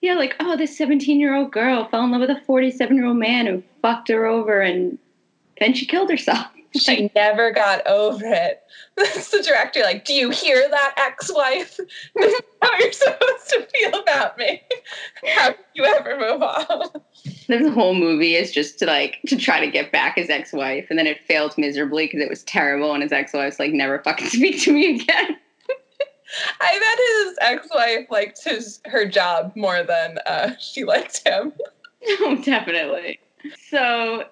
Yeah, 0.00 0.14
like, 0.14 0.34
oh, 0.40 0.56
this 0.56 0.76
17 0.76 1.20
year 1.20 1.34
old 1.34 1.52
girl 1.52 1.86
fell 1.88 2.04
in 2.04 2.10
love 2.10 2.20
with 2.20 2.30
a 2.30 2.40
47 2.44 2.96
year 2.96 3.06
old 3.06 3.16
man 3.16 3.46
who 3.46 3.62
fucked 3.80 4.08
her 4.08 4.26
over 4.26 4.60
and 4.60 4.98
then 5.60 5.74
she 5.74 5.86
killed 5.86 6.10
herself. 6.10 6.48
She 6.76 7.10
never 7.14 7.52
got 7.52 7.86
over 7.86 8.24
it. 8.26 8.62
That's 8.96 9.30
the 9.30 9.42
director, 9.42 9.80
like, 9.80 10.04
do 10.04 10.12
you 10.12 10.30
hear 10.30 10.68
that, 10.68 10.94
ex 10.96 11.32
wife? 11.32 11.78
This 12.16 12.32
is 12.32 12.40
how 12.62 12.78
you're 12.78 12.92
supposed 12.92 13.48
to 13.50 13.66
feel 13.72 14.00
about 14.00 14.38
me. 14.38 14.62
How 15.36 15.52
can 15.52 15.64
you 15.74 15.84
ever 15.84 16.18
move 16.18 16.42
on? 16.42 16.88
This 17.48 17.72
whole 17.74 17.94
movie 17.94 18.34
is 18.34 18.52
just 18.52 18.78
to 18.78 18.86
like 18.86 19.20
to 19.26 19.36
try 19.36 19.60
to 19.60 19.70
get 19.70 19.92
back 19.92 20.16
his 20.16 20.30
ex 20.30 20.52
wife, 20.52 20.86
and 20.90 20.98
then 20.98 21.06
it 21.06 21.20
failed 21.26 21.56
miserably 21.58 22.06
because 22.06 22.20
it 22.20 22.30
was 22.30 22.42
terrible, 22.44 22.92
and 22.94 23.02
his 23.02 23.12
ex 23.12 23.32
wife's 23.32 23.58
like, 23.58 23.72
never 23.72 23.98
fucking 24.00 24.28
speak 24.30 24.60
to 24.62 24.72
me 24.72 25.00
again. 25.00 25.36
I 26.60 26.78
bet 26.78 26.98
his 27.28 27.38
ex-wife 27.40 28.06
liked 28.10 28.42
his 28.42 28.80
her 28.86 29.06
job 29.06 29.52
more 29.54 29.82
than 29.82 30.18
uh, 30.26 30.56
she 30.58 30.84
liked 30.84 31.26
him. 31.26 31.52
Oh, 32.20 32.40
definitely. 32.42 33.20
So 33.68 34.24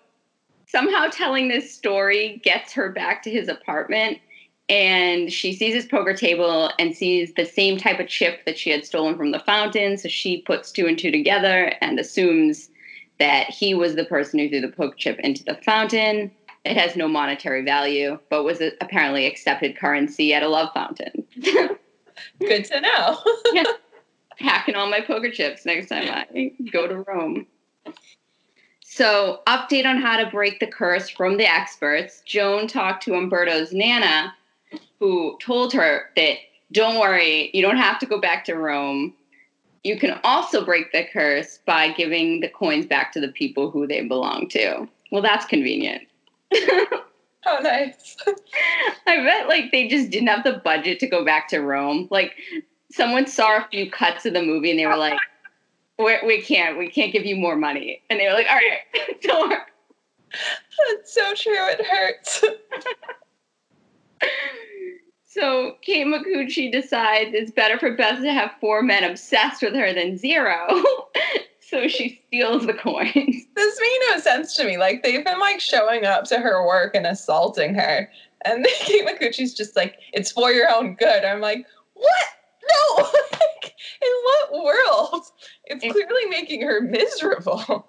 somehow 0.73 1.07
telling 1.09 1.49
this 1.49 1.73
story 1.73 2.41
gets 2.43 2.73
her 2.73 2.91
back 2.91 3.23
to 3.23 3.31
his 3.31 3.47
apartment 3.47 4.18
and 4.70 5.31
she 5.31 5.53
sees 5.53 5.75
his 5.75 5.85
poker 5.85 6.14
table 6.14 6.70
and 6.79 6.97
sees 6.97 7.35
the 7.35 7.45
same 7.45 7.77
type 7.77 8.01
of 8.01 8.09
chip 8.09 8.43
that 8.47 8.59
she 8.59 8.70
had 8.70 8.87
stolen 8.87 9.16
from 9.16 9.33
the 9.33 9.39
fountain. 9.41 9.99
So 9.99 10.09
she 10.09 10.41
puts 10.41 10.73
two 10.73 10.87
and 10.87 10.99
two 10.99 11.11
together 11.11 11.75
and 11.83 12.01
assumes 12.01 12.70
that 13.18 13.51
he 13.51 13.75
was 13.75 13.97
the 13.97 14.07
person 14.07 14.39
who 14.39 14.49
threw 14.49 14.62
the 14.62 14.68
poker 14.68 14.97
chip 14.97 15.20
into 15.20 15.45
the 15.45 15.57
fountain. 15.57 16.31
It 16.64 16.79
has 16.79 16.97
no 16.97 17.07
monetary 17.07 17.62
value, 17.64 18.18
but 18.31 18.45
was 18.45 18.62
apparently 18.81 19.27
accepted 19.27 19.77
currency 19.77 20.33
at 20.33 20.43
a 20.43 20.49
love 20.49 20.70
fountain. 20.73 21.27
Good 22.39 22.64
to 22.66 22.81
know. 22.81 23.18
yeah. 23.53 23.64
hacking 24.39 24.77
all 24.77 24.89
my 24.89 25.01
poker 25.01 25.31
chips 25.31 25.66
next 25.66 25.89
time 25.89 26.09
I 26.09 26.53
go 26.73 26.87
to 26.87 27.01
Rome. 27.01 27.47
So, 28.95 29.40
update 29.47 29.86
on 29.86 30.03
how 30.03 30.22
to 30.22 30.30
break 30.30 30.61
the 30.61 30.66
curse 30.66 31.09
from 31.09 31.38
the 31.38 31.51
experts. 31.51 32.22
Joan 32.26 32.66
talked 32.66 33.03
to 33.05 33.14
Umberto's 33.14 33.72
Nana, 33.72 34.34
who 35.01 35.38
told 35.40 35.72
her 35.72 36.11
that 36.14 36.36
don't 36.72 37.01
worry, 37.01 37.51
you 37.55 37.62
don't 37.62 37.78
have 37.78 37.99
to 38.01 38.07
go 38.07 38.20
back 38.20 38.45
to 38.45 38.55
Rome. 38.55 39.14
You 39.82 39.99
can 39.99 40.20
also 40.24 40.62
break 40.62 40.93
the 40.93 41.07
curse 41.11 41.59
by 41.64 41.93
giving 41.93 42.40
the 42.40 42.51
coins 42.51 42.84
back 42.84 43.12
to 43.12 43.20
the 43.20 43.28
people 43.28 43.70
who 43.70 43.86
they 43.86 44.07
belong 44.07 44.51
to. 44.51 44.86
Well, 45.11 45.22
that's 45.22 45.47
convenient. 45.47 46.07
Oh, 47.45 47.59
nice. 47.61 48.16
I 49.09 49.16
bet 49.16 49.49
like 49.49 49.72
they 49.72 49.88
just 49.88 50.11
didn't 50.11 50.28
have 50.28 50.45
the 50.45 50.61
budget 50.64 51.01
to 51.01 51.09
go 51.09 51.24
back 51.24 51.49
to 51.49 51.59
Rome. 51.59 52.07
Like 52.09 52.36
someone 52.93 53.26
saw 53.26 53.57
a 53.57 53.66
few 53.68 53.90
cuts 53.90 54.24
of 54.26 54.32
the 54.32 54.43
movie 54.43 54.70
and 54.70 54.78
they 54.78 54.86
were 54.86 54.97
like, 54.97 55.18
we, 56.05 56.19
we 56.27 56.43
can't, 56.43 56.79
we 56.79 56.89
can't 56.89 57.13
give 57.13 57.25
you 57.25 57.37
more 57.37 57.57
money. 57.57 58.03
And 58.11 58.19
they 58.19 58.27
were 58.27 58.35
like, 58.35 58.47
all 58.49 58.57
right, 58.57 59.21
don't 59.23 59.51
worry. 59.51 59.59
That's 60.89 61.15
so 61.15 61.35
true. 61.35 61.69
It 61.69 61.85
hurts. 61.85 62.45
So 65.33 65.77
Kate 65.81 66.07
Micucci 66.07 66.71
decides 66.71 67.31
it's 67.33 67.51
better 67.51 67.79
for 67.79 67.97
Beth 67.97 68.21
to 68.21 68.31
have 68.31 68.51
four 68.61 68.83
men 68.83 69.03
obsessed 69.03 69.63
with 69.63 69.73
her 69.75 69.95
than 69.95 70.19
zero. 70.19 70.67
so 71.61 71.89
she 71.89 72.21
steals 72.27 72.67
the 72.67 72.75
coins. 72.75 73.15
This 73.57 73.81
made 73.81 73.99
no 74.11 74.19
sense 74.19 74.55
to 74.57 74.65
me. 74.65 74.77
Like 74.77 75.03
they've 75.03 75.25
been 75.25 75.39
like 75.39 75.59
showing 75.59 76.05
up 76.05 76.25
to 76.25 76.39
her 76.39 76.67
work 76.67 76.95
and 76.95 77.07
assaulting 77.07 77.75
her, 77.77 78.11
and 78.45 78.67
Kate 78.81 79.07
Micucci's 79.07 79.55
just 79.55 79.75
like, 79.75 79.97
"It's 80.13 80.31
for 80.31 80.53
your 80.53 80.71
own 80.71 80.97
good." 80.97 81.25
I'm 81.25 81.41
like, 81.41 81.65
what? 81.95 82.27
No! 82.71 83.05
like, 83.33 83.75
in 84.03 84.11
what 84.25 84.65
world? 84.65 85.25
It's 85.81 85.93
clearly 85.93 86.27
making 86.29 86.62
her 86.62 86.81
miserable. 86.81 87.89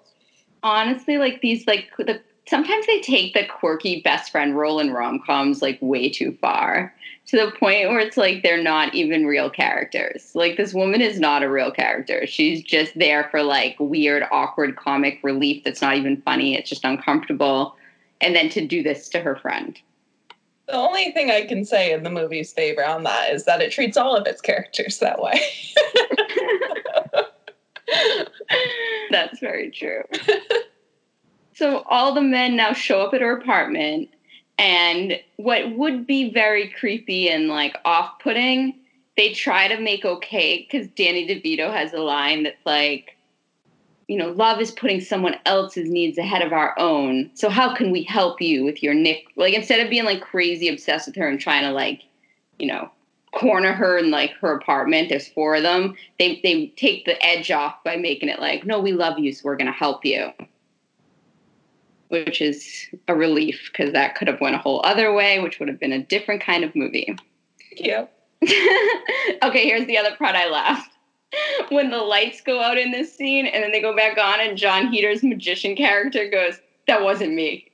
Honestly, 0.62 1.18
like 1.18 1.40
these, 1.40 1.66
like 1.66 1.90
the 1.98 2.20
sometimes 2.48 2.86
they 2.86 3.00
take 3.00 3.34
the 3.34 3.46
quirky 3.46 4.00
best 4.02 4.30
friend 4.30 4.56
role 4.56 4.78
in 4.80 4.92
rom 4.92 5.20
coms 5.24 5.62
like 5.62 5.78
way 5.80 6.08
too 6.10 6.36
far 6.40 6.94
to 7.26 7.38
the 7.38 7.52
point 7.52 7.88
where 7.88 8.00
it's 8.00 8.16
like 8.16 8.42
they're 8.42 8.62
not 8.62 8.94
even 8.94 9.26
real 9.26 9.48
characters. 9.48 10.32
Like 10.34 10.56
this 10.56 10.74
woman 10.74 11.00
is 11.00 11.18
not 11.18 11.42
a 11.42 11.50
real 11.50 11.70
character. 11.70 12.26
She's 12.26 12.62
just 12.62 12.98
there 12.98 13.28
for 13.30 13.42
like 13.42 13.76
weird, 13.78 14.24
awkward 14.30 14.76
comic 14.76 15.20
relief 15.22 15.64
that's 15.64 15.80
not 15.80 15.96
even 15.96 16.20
funny. 16.22 16.54
It's 16.54 16.68
just 16.68 16.84
uncomfortable. 16.84 17.76
And 18.20 18.36
then 18.36 18.50
to 18.50 18.66
do 18.66 18.82
this 18.82 19.08
to 19.10 19.20
her 19.20 19.36
friend. 19.36 19.78
The 20.66 20.74
only 20.74 21.12
thing 21.12 21.30
I 21.30 21.44
can 21.44 21.64
say 21.64 21.92
in 21.92 22.04
the 22.04 22.10
movie's 22.10 22.52
favor 22.52 22.84
on 22.84 23.02
that 23.04 23.32
is 23.32 23.44
that 23.44 23.60
it 23.60 23.72
treats 23.72 23.96
all 23.96 24.16
of 24.16 24.26
its 24.26 24.40
characters 24.40 24.98
that 24.98 25.20
way. 25.20 25.38
That's 29.10 29.38
very 29.40 29.70
true. 29.70 30.02
so 31.54 31.84
all 31.88 32.14
the 32.14 32.22
men 32.22 32.56
now 32.56 32.72
show 32.72 33.02
up 33.02 33.14
at 33.14 33.20
her 33.20 33.36
apartment 33.36 34.08
and 34.58 35.20
what 35.36 35.76
would 35.76 36.06
be 36.06 36.30
very 36.30 36.68
creepy 36.68 37.28
and 37.28 37.48
like 37.48 37.76
off-putting 37.84 38.74
they 39.16 39.32
try 39.32 39.68
to 39.68 39.80
make 39.80 40.04
okay 40.04 40.66
because 40.70 40.86
danny 40.88 41.26
devito 41.26 41.72
has 41.72 41.92
a 41.92 41.98
line 41.98 42.44
that's 42.44 42.64
like 42.64 43.16
you 44.06 44.16
know 44.16 44.30
love 44.30 44.60
is 44.60 44.70
putting 44.70 45.00
someone 45.00 45.34
else's 45.44 45.90
needs 45.90 46.18
ahead 46.18 46.42
of 46.42 46.52
our 46.52 46.78
own 46.78 47.30
so 47.34 47.48
how 47.48 47.74
can 47.74 47.90
we 47.90 48.02
help 48.04 48.40
you 48.40 48.64
with 48.64 48.82
your 48.82 48.94
nick 48.94 49.24
like 49.36 49.54
instead 49.54 49.80
of 49.80 49.90
being 49.90 50.04
like 50.04 50.20
crazy 50.20 50.68
obsessed 50.68 51.06
with 51.06 51.16
her 51.16 51.28
and 51.28 51.40
trying 51.40 51.62
to 51.62 51.70
like 51.70 52.02
you 52.58 52.66
know 52.66 52.88
corner 53.34 53.72
her 53.72 53.98
in 53.98 54.10
like 54.10 54.32
her 54.40 54.54
apartment 54.54 55.08
there's 55.08 55.28
four 55.28 55.56
of 55.56 55.62
them 55.62 55.94
they 56.18 56.40
they 56.42 56.66
take 56.76 57.04
the 57.04 57.24
edge 57.24 57.50
off 57.50 57.82
by 57.84 57.96
making 57.96 58.28
it 58.28 58.40
like 58.40 58.64
no 58.64 58.80
we 58.80 58.92
love 58.92 59.18
you 59.18 59.32
so 59.32 59.42
we're 59.44 59.56
going 59.56 59.66
to 59.66 59.72
help 59.72 60.04
you 60.04 60.30
which 62.08 62.40
is 62.40 62.86
a 63.08 63.14
relief 63.14 63.70
because 63.72 63.92
that 63.92 64.14
could 64.14 64.28
have 64.28 64.40
went 64.40 64.54
a 64.54 64.58
whole 64.58 64.80
other 64.84 65.12
way, 65.12 65.40
which 65.40 65.58
would 65.58 65.68
have 65.68 65.80
been 65.80 65.92
a 65.92 66.02
different 66.02 66.40
kind 66.40 66.62
of 66.62 66.74
movie. 66.76 67.16
Yeah. 67.76 68.06
okay, 68.42 69.64
here's 69.64 69.86
the 69.86 69.98
other 69.98 70.14
part 70.16 70.36
I 70.36 70.48
laughed. 70.48 70.90
When 71.70 71.90
the 71.90 71.98
lights 71.98 72.40
go 72.40 72.62
out 72.62 72.78
in 72.78 72.92
this 72.92 73.12
scene 73.12 73.46
and 73.46 73.64
then 73.64 73.72
they 73.72 73.82
go 73.82 73.96
back 73.96 74.16
on, 74.18 74.40
and 74.40 74.56
Jon 74.56 74.92
Heder's 74.92 75.24
magician 75.24 75.74
character 75.74 76.28
goes, 76.30 76.60
That 76.86 77.02
wasn't 77.02 77.34
me. 77.34 77.70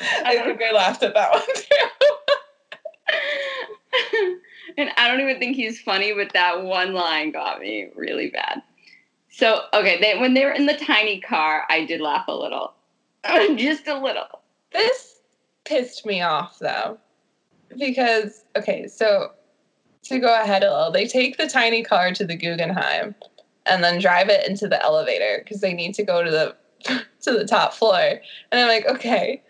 I 0.00 0.38
think 0.42 0.62
I 0.62 0.72
laughed 0.72 1.02
at 1.02 1.12
that 1.12 1.32
one 1.32 1.42
too. 1.54 1.76
and 4.76 4.90
I 4.96 5.08
don't 5.08 5.20
even 5.20 5.38
think 5.38 5.56
he's 5.56 5.80
funny, 5.80 6.12
but 6.12 6.32
that 6.32 6.62
one 6.62 6.92
line 6.92 7.32
got 7.32 7.60
me 7.60 7.90
really 7.94 8.30
bad. 8.30 8.62
So 9.30 9.62
okay, 9.72 10.00
they, 10.00 10.18
when 10.18 10.34
they 10.34 10.44
were 10.44 10.52
in 10.52 10.66
the 10.66 10.76
tiny 10.76 11.20
car, 11.20 11.64
I 11.68 11.84
did 11.84 12.00
laugh 12.00 12.26
a 12.28 12.34
little, 12.34 12.74
just 13.56 13.86
a 13.86 13.98
little. 13.98 14.42
This 14.72 15.20
pissed 15.64 16.04
me 16.04 16.22
off 16.22 16.58
though, 16.58 16.98
because 17.76 18.44
okay, 18.56 18.88
so 18.88 19.32
to 20.04 20.18
go 20.18 20.40
ahead 20.40 20.62
a 20.62 20.70
little, 20.70 20.92
they 20.92 21.06
take 21.06 21.36
the 21.36 21.48
tiny 21.48 21.82
car 21.82 22.12
to 22.12 22.24
the 22.24 22.36
Guggenheim, 22.36 23.14
and 23.66 23.84
then 23.84 24.00
drive 24.00 24.28
it 24.28 24.48
into 24.48 24.66
the 24.66 24.82
elevator 24.82 25.42
because 25.44 25.60
they 25.60 25.74
need 25.74 25.94
to 25.94 26.02
go 26.02 26.22
to 26.22 26.30
the 26.30 26.56
to 27.20 27.32
the 27.32 27.46
top 27.46 27.74
floor. 27.74 28.20
And 28.50 28.60
I'm 28.60 28.68
like, 28.68 28.86
okay, 28.86 29.42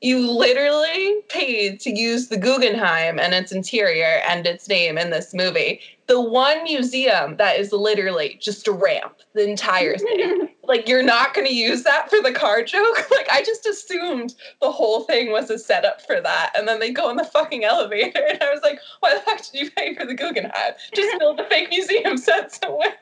you 0.00 0.30
literally 0.30 1.20
paid 1.28 1.78
to 1.80 1.90
use 1.90 2.28
the 2.28 2.38
Guggenheim 2.38 3.18
and 3.18 3.34
its 3.34 3.52
interior 3.52 4.22
and 4.26 4.46
its 4.46 4.66
name 4.66 4.96
in 4.96 5.10
this 5.10 5.34
movie. 5.34 5.80
The 6.06 6.20
one 6.20 6.64
museum 6.64 7.36
that 7.36 7.60
is 7.60 7.70
literally 7.70 8.38
just 8.40 8.66
a 8.66 8.72
ramp, 8.72 9.16
the 9.34 9.48
entire 9.48 9.98
thing. 9.98 10.48
like, 10.64 10.88
you're 10.88 11.02
not 11.02 11.34
going 11.34 11.46
to 11.46 11.54
use 11.54 11.82
that 11.82 12.08
for 12.08 12.20
the 12.22 12.32
car 12.32 12.62
joke? 12.62 13.06
Like, 13.10 13.28
I 13.30 13.42
just 13.42 13.66
assumed 13.66 14.34
the 14.62 14.70
whole 14.70 15.02
thing 15.02 15.30
was 15.30 15.50
a 15.50 15.58
setup 15.58 16.00
for 16.00 16.20
that. 16.22 16.52
And 16.56 16.66
then 16.66 16.80
they 16.80 16.90
go 16.90 17.10
in 17.10 17.16
the 17.16 17.24
fucking 17.24 17.64
elevator. 17.64 18.22
And 18.30 18.42
I 18.42 18.50
was 18.50 18.62
like, 18.62 18.78
why 19.00 19.14
the 19.14 19.20
fuck 19.20 19.38
did 19.38 19.60
you 19.60 19.70
pay 19.70 19.94
for 19.94 20.06
the 20.06 20.14
Guggenheim? 20.14 20.72
Just 20.94 21.18
build 21.18 21.38
a 21.38 21.48
fake 21.48 21.68
museum 21.68 22.16
set 22.16 22.54
somewhere. 22.54 22.96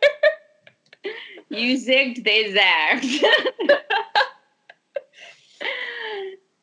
you 1.51 1.79
zigged, 1.79 2.25
they 2.25 2.53
zagged. 2.53 3.25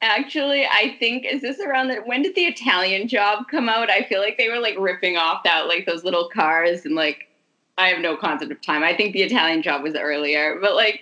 Actually, 0.06 0.68
I 0.68 0.95
think 0.99 1.26
is 1.26 1.41
this 1.41 1.60
around 1.60 1.88
the 1.88 1.95
when 2.06 2.22
did 2.22 2.36
the 2.36 2.45
Italian 2.45 3.08
job 3.08 3.45
come 3.49 3.68
out? 3.68 3.89
I 3.89 4.03
feel 4.03 4.22
like 4.22 4.38
they 4.38 4.49
were 4.49 4.60
like 4.60 4.76
ripping 4.78 5.18
off 5.18 5.41
that 5.45 5.68
like 5.68 5.88
those 5.88 6.03
little 6.03 6.30
cars 6.30 6.86
and 6.86 6.93
like 6.93 7.28
I 7.80 7.88
have 7.88 8.01
no 8.01 8.16
concept 8.16 8.51
of 8.51 8.62
time. 8.62 8.84
I 8.84 8.95
think 8.95 9.14
the 9.14 9.24
Italian 9.24 9.64
job 9.64 9.82
was 9.82 9.95
earlier, 9.95 10.60
but 10.62 10.76
like 10.76 11.01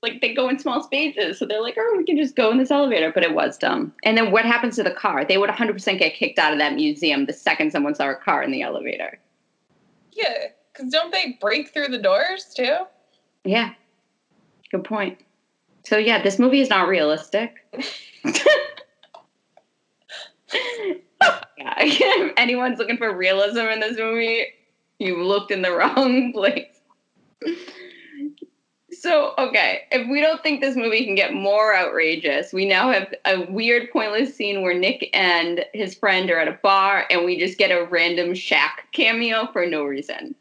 like 0.00 0.20
they 0.20 0.32
go 0.32 0.48
in 0.48 0.60
small 0.60 0.80
spaces. 0.80 1.40
So 1.40 1.44
they're 1.44 1.60
like, 1.60 1.74
oh, 1.76 1.94
we 1.96 2.04
can 2.04 2.16
just 2.16 2.36
go 2.36 2.52
in 2.52 2.58
this 2.58 2.70
elevator, 2.70 3.10
but 3.12 3.24
it 3.24 3.34
was 3.34 3.58
dumb. 3.58 3.92
And 4.04 4.16
then 4.16 4.30
what 4.30 4.44
happens 4.44 4.76
to 4.76 4.84
the 4.84 4.92
car? 4.92 5.24
They 5.24 5.38
would 5.38 5.50
100% 5.50 5.98
get 5.98 6.14
kicked 6.14 6.38
out 6.38 6.52
of 6.52 6.60
that 6.60 6.74
museum 6.74 7.26
the 7.26 7.32
second 7.32 7.72
someone 7.72 7.96
saw 7.96 8.10
a 8.10 8.14
car 8.14 8.44
in 8.44 8.52
the 8.52 8.62
elevator. 8.62 9.18
Yeah, 10.12 10.48
because 10.72 10.92
don't 10.92 11.10
they 11.10 11.36
break 11.40 11.72
through 11.72 11.88
the 11.88 11.98
doors 11.98 12.52
too? 12.54 12.76
Yeah, 13.44 13.72
good 14.70 14.84
point. 14.84 15.18
So 15.84 15.98
yeah, 15.98 16.22
this 16.22 16.38
movie 16.38 16.60
is 16.60 16.70
not 16.70 16.88
realistic. 16.88 17.64
yeah, 21.58 21.74
if 21.78 22.32
anyone's 22.36 22.78
looking 22.78 22.96
for 22.96 23.14
realism 23.14 23.60
in 23.60 23.80
this 23.80 23.98
movie, 23.98 24.46
you 24.98 25.22
looked 25.22 25.50
in 25.50 25.62
the 25.62 25.72
wrong 25.76 26.32
place. 26.32 26.66
So, 28.90 29.34
okay, 29.36 29.82
if 29.90 30.08
we 30.08 30.22
don't 30.22 30.42
think 30.42 30.60
this 30.60 30.76
movie 30.76 31.04
can 31.04 31.14
get 31.14 31.34
more 31.34 31.76
outrageous, 31.76 32.54
we 32.54 32.64
now 32.64 32.90
have 32.90 33.12
a 33.26 33.40
weird, 33.50 33.90
pointless 33.90 34.34
scene 34.34 34.62
where 34.62 34.72
Nick 34.72 35.10
and 35.12 35.62
his 35.74 35.94
friend 35.94 36.30
are 36.30 36.38
at 36.38 36.48
a 36.48 36.58
bar 36.62 37.04
and 37.10 37.24
we 37.24 37.38
just 37.38 37.58
get 37.58 37.70
a 37.70 37.84
random 37.84 38.30
Shaq 38.30 38.70
cameo 38.92 39.48
for 39.52 39.66
no 39.66 39.84
reason. 39.84 40.34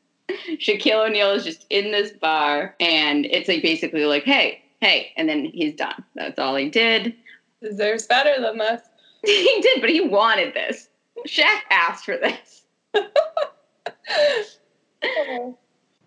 Shaquille 0.51 1.07
O'Neal 1.07 1.31
is 1.31 1.43
just 1.43 1.65
in 1.69 1.91
this 1.91 2.11
bar 2.11 2.75
and 2.79 3.25
it's 3.25 3.49
like 3.49 3.61
basically 3.61 4.05
like, 4.05 4.23
hey, 4.23 4.62
hey, 4.83 5.13
and 5.15 5.29
then 5.29 5.45
he's 5.45 5.73
done. 5.75 6.03
That's 6.13 6.37
all 6.37 6.57
he 6.57 6.69
did. 6.69 7.15
Deserves 7.61 8.05
better 8.05 8.41
than 8.41 8.57
this. 8.57 8.81
he 9.25 9.59
did, 9.61 9.79
but 9.79 9.89
he 9.89 10.01
wanted 10.01 10.53
this. 10.53 10.89
Shaq 11.25 11.61
asked 11.71 12.03
for 12.03 12.17
this. 12.17 12.65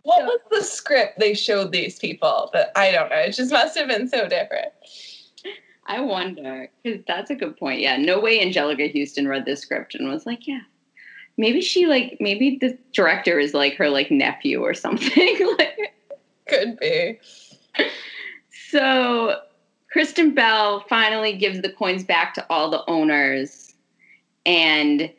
what 0.03 0.24
was 0.24 0.41
the 0.51 0.62
script 0.62 1.18
they 1.18 1.33
showed 1.33 1.72
these 1.72 1.99
people? 1.99 2.51
That 2.53 2.70
I 2.77 2.93
don't 2.93 3.09
know. 3.09 3.16
It 3.16 3.33
just 3.33 3.51
must 3.51 3.79
have 3.79 3.89
been 3.89 4.09
so 4.09 4.29
different. 4.29 4.72
I 5.87 6.01
wonder 6.01 6.68
because 6.83 7.01
that's 7.07 7.31
a 7.31 7.35
good 7.35 7.57
point. 7.57 7.81
Yeah, 7.81 7.97
no 7.97 8.20
way 8.20 8.45
Anjelica 8.45 8.93
Huston 8.95 9.27
read 9.27 9.47
this 9.47 9.62
script 9.62 9.95
and 9.95 10.09
was 10.09 10.27
like, 10.27 10.47
yeah, 10.47 10.61
maybe 11.39 11.62
she 11.62 11.87
like 11.87 12.18
maybe 12.20 12.59
the 12.61 12.77
director 12.93 13.39
is 13.39 13.55
like 13.55 13.77
her 13.77 13.89
like 13.89 14.11
nephew 14.11 14.62
or 14.62 14.74
something. 14.74 15.39
like, 15.59 15.95
could 16.47 16.79
be. 16.79 17.18
So 18.71 19.41
Kristen 19.93 20.35
Bell 20.35 20.81
finally 20.89 21.37
gives 21.37 21.62
the 21.62 21.71
coins 21.71 22.03
back 22.03 22.35
to 22.35 22.47
all 22.51 22.71
the 22.71 22.85
owners, 22.89 23.75
and 24.45 25.11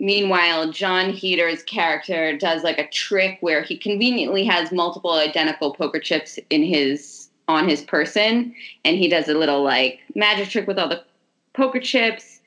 meanwhile, 0.00 0.72
Jon 0.72 1.12
Heder's 1.12 1.62
character 1.62 2.36
does 2.36 2.64
like 2.64 2.78
a 2.78 2.88
trick 2.88 3.38
where 3.40 3.62
he 3.62 3.76
conveniently 3.76 4.44
has 4.44 4.72
multiple 4.72 5.12
identical 5.12 5.72
poker 5.74 6.00
chips 6.00 6.38
in 6.50 6.64
his 6.64 7.28
on 7.46 7.68
his 7.68 7.82
person, 7.82 8.54
and 8.84 8.96
he 8.96 9.08
does 9.08 9.28
a 9.28 9.34
little 9.34 9.62
like 9.62 10.00
magic 10.16 10.48
trick 10.48 10.66
with 10.66 10.78
all 10.78 10.88
the 10.88 11.04
poker 11.52 11.80
chips, 11.80 12.40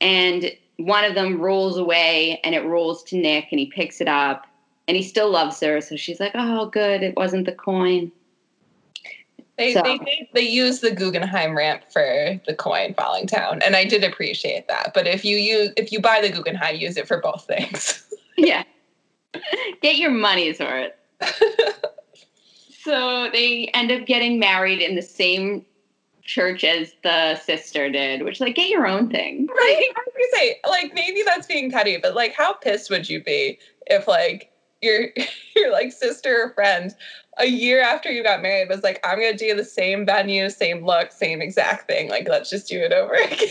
and 0.00 0.50
one 0.78 1.04
of 1.04 1.14
them 1.14 1.38
rolls 1.38 1.76
away, 1.76 2.40
and 2.44 2.54
it 2.54 2.64
rolls 2.64 3.02
to 3.04 3.16
Nick, 3.16 3.48
and 3.50 3.60
he 3.60 3.66
picks 3.66 4.00
it 4.00 4.08
up, 4.08 4.46
and 4.88 4.96
he 4.96 5.02
still 5.02 5.30
loves 5.30 5.60
her, 5.60 5.82
so 5.82 5.96
she's 5.96 6.18
like, 6.18 6.32
"Oh, 6.34 6.66
good, 6.66 7.02
it 7.02 7.14
wasn't 7.14 7.44
the 7.44 7.52
coin." 7.52 8.10
They, 9.58 9.74
So- 9.74 9.82
they, 9.82 9.98
they, 9.98 10.30
they 10.34 10.40
use 10.40 10.80
the 10.80 10.90
Guggenheim 10.90 11.56
ramp 11.56 11.82
for 11.92 12.40
the 12.46 12.54
coin 12.54 12.94
falling 12.94 13.26
down, 13.26 13.60
and 13.62 13.76
I 13.76 13.84
did 13.84 14.02
appreciate 14.04 14.66
that. 14.68 14.92
But 14.94 15.06
if 15.06 15.24
you 15.24 15.36
use 15.36 15.70
if 15.76 15.92
you 15.92 16.00
buy 16.00 16.20
the 16.20 16.30
Guggenheim, 16.30 16.76
use 16.76 16.96
it 16.96 17.06
for 17.06 17.20
both 17.20 17.46
things. 17.46 18.02
yeah. 18.36 18.64
Get 19.80 19.96
your 19.96 20.10
money's 20.10 20.58
worth. 20.58 20.92
so 22.82 23.28
they 23.32 23.70
end 23.74 23.92
up 23.92 24.06
getting 24.06 24.38
married 24.38 24.80
in 24.80 24.94
the 24.94 25.02
same 25.02 25.64
church 26.22 26.64
as 26.64 26.94
the 27.02 27.36
sister 27.36 27.90
did, 27.90 28.22
which 28.22 28.40
like 28.40 28.54
get 28.54 28.68
your 28.68 28.86
own 28.86 29.10
thing. 29.10 29.46
right? 29.48 29.88
I 29.96 30.00
was 30.06 30.14
gonna 30.14 30.26
say, 30.40 30.60
like 30.68 30.94
maybe 30.94 31.22
that's 31.24 31.46
being 31.46 31.70
petty, 31.70 31.98
but 31.98 32.14
like 32.14 32.32
how 32.32 32.52
pissed 32.54 32.90
would 32.90 33.08
you 33.08 33.22
be 33.22 33.58
if 33.86 34.08
like 34.08 34.50
your 34.80 35.08
your 35.56 35.72
like 35.72 35.92
sister 35.92 36.44
or 36.44 36.54
friend 36.54 36.94
a 37.38 37.46
year 37.46 37.80
after 37.80 38.10
you 38.10 38.22
got 38.22 38.42
married 38.42 38.68
was 38.68 38.82
like, 38.82 39.00
I'm 39.04 39.18
gonna 39.18 39.36
do 39.36 39.54
the 39.54 39.64
same 39.64 40.04
venue, 40.04 40.48
same 40.50 40.84
look, 40.84 41.12
same 41.12 41.40
exact 41.40 41.88
thing. 41.88 42.08
Like 42.08 42.28
let's 42.28 42.50
just 42.50 42.68
do 42.68 42.78
it 42.78 42.92
over 42.92 43.14
again. 43.24 43.48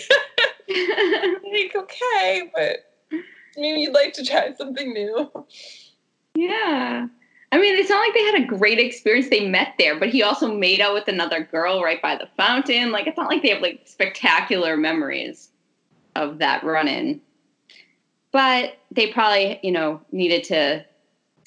like, 1.51 1.75
okay, 1.75 2.51
but 2.53 2.91
maybe 3.57 3.81
you'd 3.81 3.93
like 3.93 4.13
to 4.13 4.25
try 4.25 4.53
something 4.53 4.93
new. 4.93 5.31
yeah. 6.35 7.07
I 7.53 7.57
mean, 7.57 7.75
it's 7.77 7.89
not 7.89 7.99
like 7.99 8.13
they 8.13 8.23
had 8.23 8.43
a 8.43 8.57
great 8.57 8.79
experience. 8.79 9.29
They 9.29 9.45
met 9.45 9.73
there, 9.77 9.99
but 9.99 10.07
he 10.07 10.23
also 10.23 10.55
made 10.55 10.79
out 10.79 10.93
with 10.93 11.09
another 11.09 11.43
girl 11.43 11.83
right 11.83 12.01
by 12.01 12.15
the 12.15 12.29
fountain. 12.37 12.93
Like, 12.93 13.07
it's 13.07 13.17
not 13.17 13.27
like 13.29 13.41
they 13.41 13.49
have 13.49 13.61
like 13.61 13.81
spectacular 13.83 14.77
memories 14.77 15.49
of 16.15 16.37
that 16.37 16.63
run 16.63 16.87
in. 16.87 17.19
But 18.31 18.77
they 18.89 19.07
probably, 19.07 19.59
you 19.63 19.71
know, 19.73 19.99
needed 20.13 20.45
to 20.45 20.85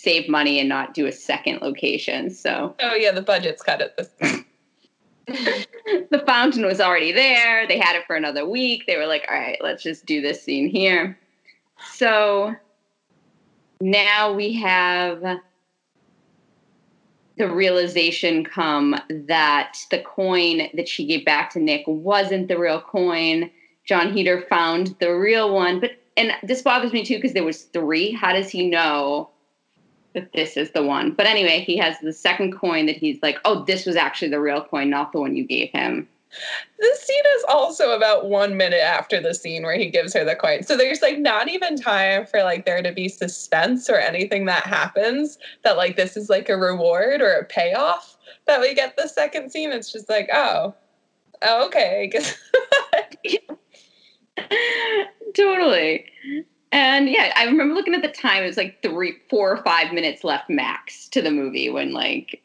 save 0.05 0.28
money 0.28 0.61
and 0.61 0.68
not 0.68 0.94
do 0.94 1.07
a 1.07 1.12
second 1.12 1.62
location. 1.62 2.30
So 2.30 2.74
Oh 2.80 2.94
yeah, 2.94 3.12
the 3.12 3.22
budget's 3.22 3.62
cut 3.62 3.80
at 3.80 3.96
this 3.96 4.09
point. 4.20 4.46
the 5.26 6.22
fountain 6.26 6.66
was 6.66 6.80
already 6.80 7.12
there. 7.12 7.66
They 7.66 7.78
had 7.78 7.96
it 7.96 8.05
for 8.07 8.14
another 8.14 8.46
week. 8.46 8.84
They 8.86 8.98
were 8.98 9.07
like, 9.07 9.26
all 9.30 9.38
right, 9.38 9.59
let's 9.62 9.82
just 9.82 10.05
do 10.05 10.20
this 10.20 10.42
scene 10.42 10.68
here. 10.68 11.18
So 11.92 12.55
now 13.80 14.32
we 14.32 14.52
have 14.55 15.22
the 17.36 17.50
realization 17.50 18.44
come 18.44 18.96
that 19.09 19.78
the 19.90 20.00
coin 20.00 20.68
that 20.74 20.88
she 20.88 21.07
gave 21.07 21.24
back 21.24 21.50
to 21.50 21.59
Nick 21.59 21.84
wasn't 21.86 22.48
the 22.48 22.59
real 22.59 22.80
coin. 22.80 23.50
Jon 23.86 24.12
Heder 24.12 24.42
found 24.42 24.94
the 25.00 25.14
real 25.14 25.52
one, 25.55 25.80
but 25.80 25.92
and 26.16 26.32
this 26.42 26.62
bothers 26.62 26.92
me 26.92 27.05
too 27.05 27.16
because 27.16 27.32
there 27.32 27.44
was 27.44 27.62
three. 27.64 28.12
How 28.12 28.32
does 28.32 28.48
he 28.48 28.68
know 28.68 29.30
that 30.14 30.32
this 30.32 30.56
is 30.56 30.70
the 30.70 30.82
one? 30.82 31.12
But 31.12 31.26
anyway, 31.26 31.60
he 31.60 31.76
has 31.76 31.96
the 32.00 32.12
second 32.12 32.52
coin 32.56 32.86
that 32.86 32.96
he's 32.96 33.22
like, 33.22 33.38
oh, 33.44 33.64
this 33.64 33.86
was 33.86 33.96
actually 33.96 34.28
the 34.28 34.40
real 34.40 34.62
coin, 34.62 34.90
not 34.90 35.12
the 35.12 35.20
one 35.20 35.36
you 35.36 35.44
gave 35.44 35.70
him. 35.70 36.08
This 36.80 37.00
scene 37.00 37.22
is 37.36 37.44
also 37.48 37.96
about 37.96 38.28
one 38.28 38.56
minute 38.56 38.80
after 38.80 39.20
the 39.20 39.34
scene 39.34 39.62
where 39.62 39.78
he 39.78 39.88
gives 39.88 40.12
her 40.14 40.24
the 40.24 40.34
coin. 40.34 40.64
So 40.64 40.76
there's 40.76 41.02
like 41.02 41.18
not 41.18 41.48
even 41.48 41.76
time 41.76 42.26
for 42.26 42.42
like 42.42 42.66
there 42.66 42.82
to 42.82 42.92
be 42.92 43.08
suspense 43.08 43.88
or 43.88 43.96
anything 43.96 44.46
that 44.46 44.64
happens 44.64 45.38
that 45.62 45.76
like 45.76 45.96
this 45.96 46.16
is 46.16 46.28
like 46.28 46.48
a 46.48 46.56
reward 46.56 47.20
or 47.20 47.32
a 47.34 47.44
payoff 47.44 48.16
that 48.46 48.60
we 48.60 48.74
get 48.74 48.96
the 48.96 49.08
second 49.08 49.50
scene. 49.50 49.70
It's 49.70 49.92
just 49.92 50.08
like, 50.08 50.28
oh, 50.32 50.74
oh 51.42 51.66
okay. 51.66 52.10
Totally. 55.34 56.06
And 56.75 57.09
yeah, 57.09 57.33
I 57.37 57.45
remember 57.45 57.72
looking 57.72 57.95
at 57.95 58.03
the 58.03 58.09
time. 58.09 58.43
It 58.43 58.47
was 58.47 58.57
like 58.57 58.83
three, 58.83 59.14
four 59.31 59.53
or 59.53 59.62
five 59.62 59.93
minutes 59.93 60.25
left 60.25 60.51
max 60.51 61.07
to 61.11 61.22
the 61.22 61.31
movie 61.31 61.70
when 61.70 61.93
like 61.93 62.43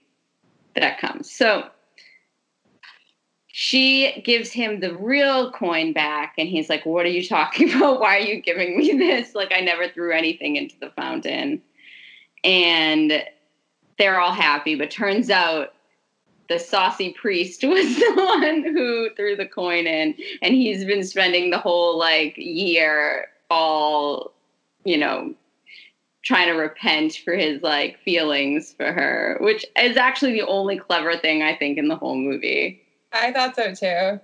that 0.75 0.99
comes. 0.99 1.31
So 1.31 1.67
she 3.47 4.21
gives 4.23 4.51
him 4.51 4.81
the 4.81 4.95
real 4.95 5.51
coin 5.51 5.93
back, 5.93 6.35
and 6.37 6.47
he's 6.47 6.69
like, 6.69 6.85
"What 6.85 7.07
are 7.07 7.09
you 7.09 7.27
talking 7.27 7.73
about? 7.75 7.99
Why 7.99 8.17
are 8.17 8.21
you 8.21 8.39
giving 8.39 8.77
me 8.77 8.93
this? 8.99 9.33
Like, 9.33 9.51
I 9.51 9.61
never 9.61 9.89
threw 9.89 10.15
anything 10.15 10.57
into 10.57 10.75
the 10.79 10.91
fountain." 10.91 11.63
And 12.43 13.23
they're 13.97 14.19
all 14.19 14.31
happy, 14.31 14.75
but 14.75 14.91
turns 14.91 15.31
out 15.31 15.73
the 16.49 16.59
saucy 16.59 17.13
priest 17.13 17.63
was 17.67 17.95
the 17.95 18.13
one 18.15 18.61
who 18.61 19.09
threw 19.15 19.35
the 19.35 19.47
coin 19.47 19.87
in 19.87 20.13
and 20.43 20.53
he's 20.53 20.85
been 20.85 21.03
spending 21.03 21.49
the 21.49 21.57
whole 21.57 21.97
like 21.97 22.35
year 22.37 23.27
all 23.49 24.33
you 24.83 24.97
know 24.97 25.33
trying 26.23 26.47
to 26.47 26.53
repent 26.53 27.13
for 27.23 27.33
his 27.33 27.61
like 27.61 27.97
feelings 27.99 28.73
for 28.73 28.91
her 28.91 29.37
which 29.41 29.65
is 29.77 29.97
actually 29.97 30.33
the 30.33 30.45
only 30.47 30.77
clever 30.77 31.15
thing 31.17 31.41
i 31.43 31.55
think 31.55 31.77
in 31.77 31.87
the 31.87 31.95
whole 31.95 32.15
movie 32.15 32.81
I 33.11 33.31
thought 33.31 33.55
so 33.55 33.73
too. 33.73 34.19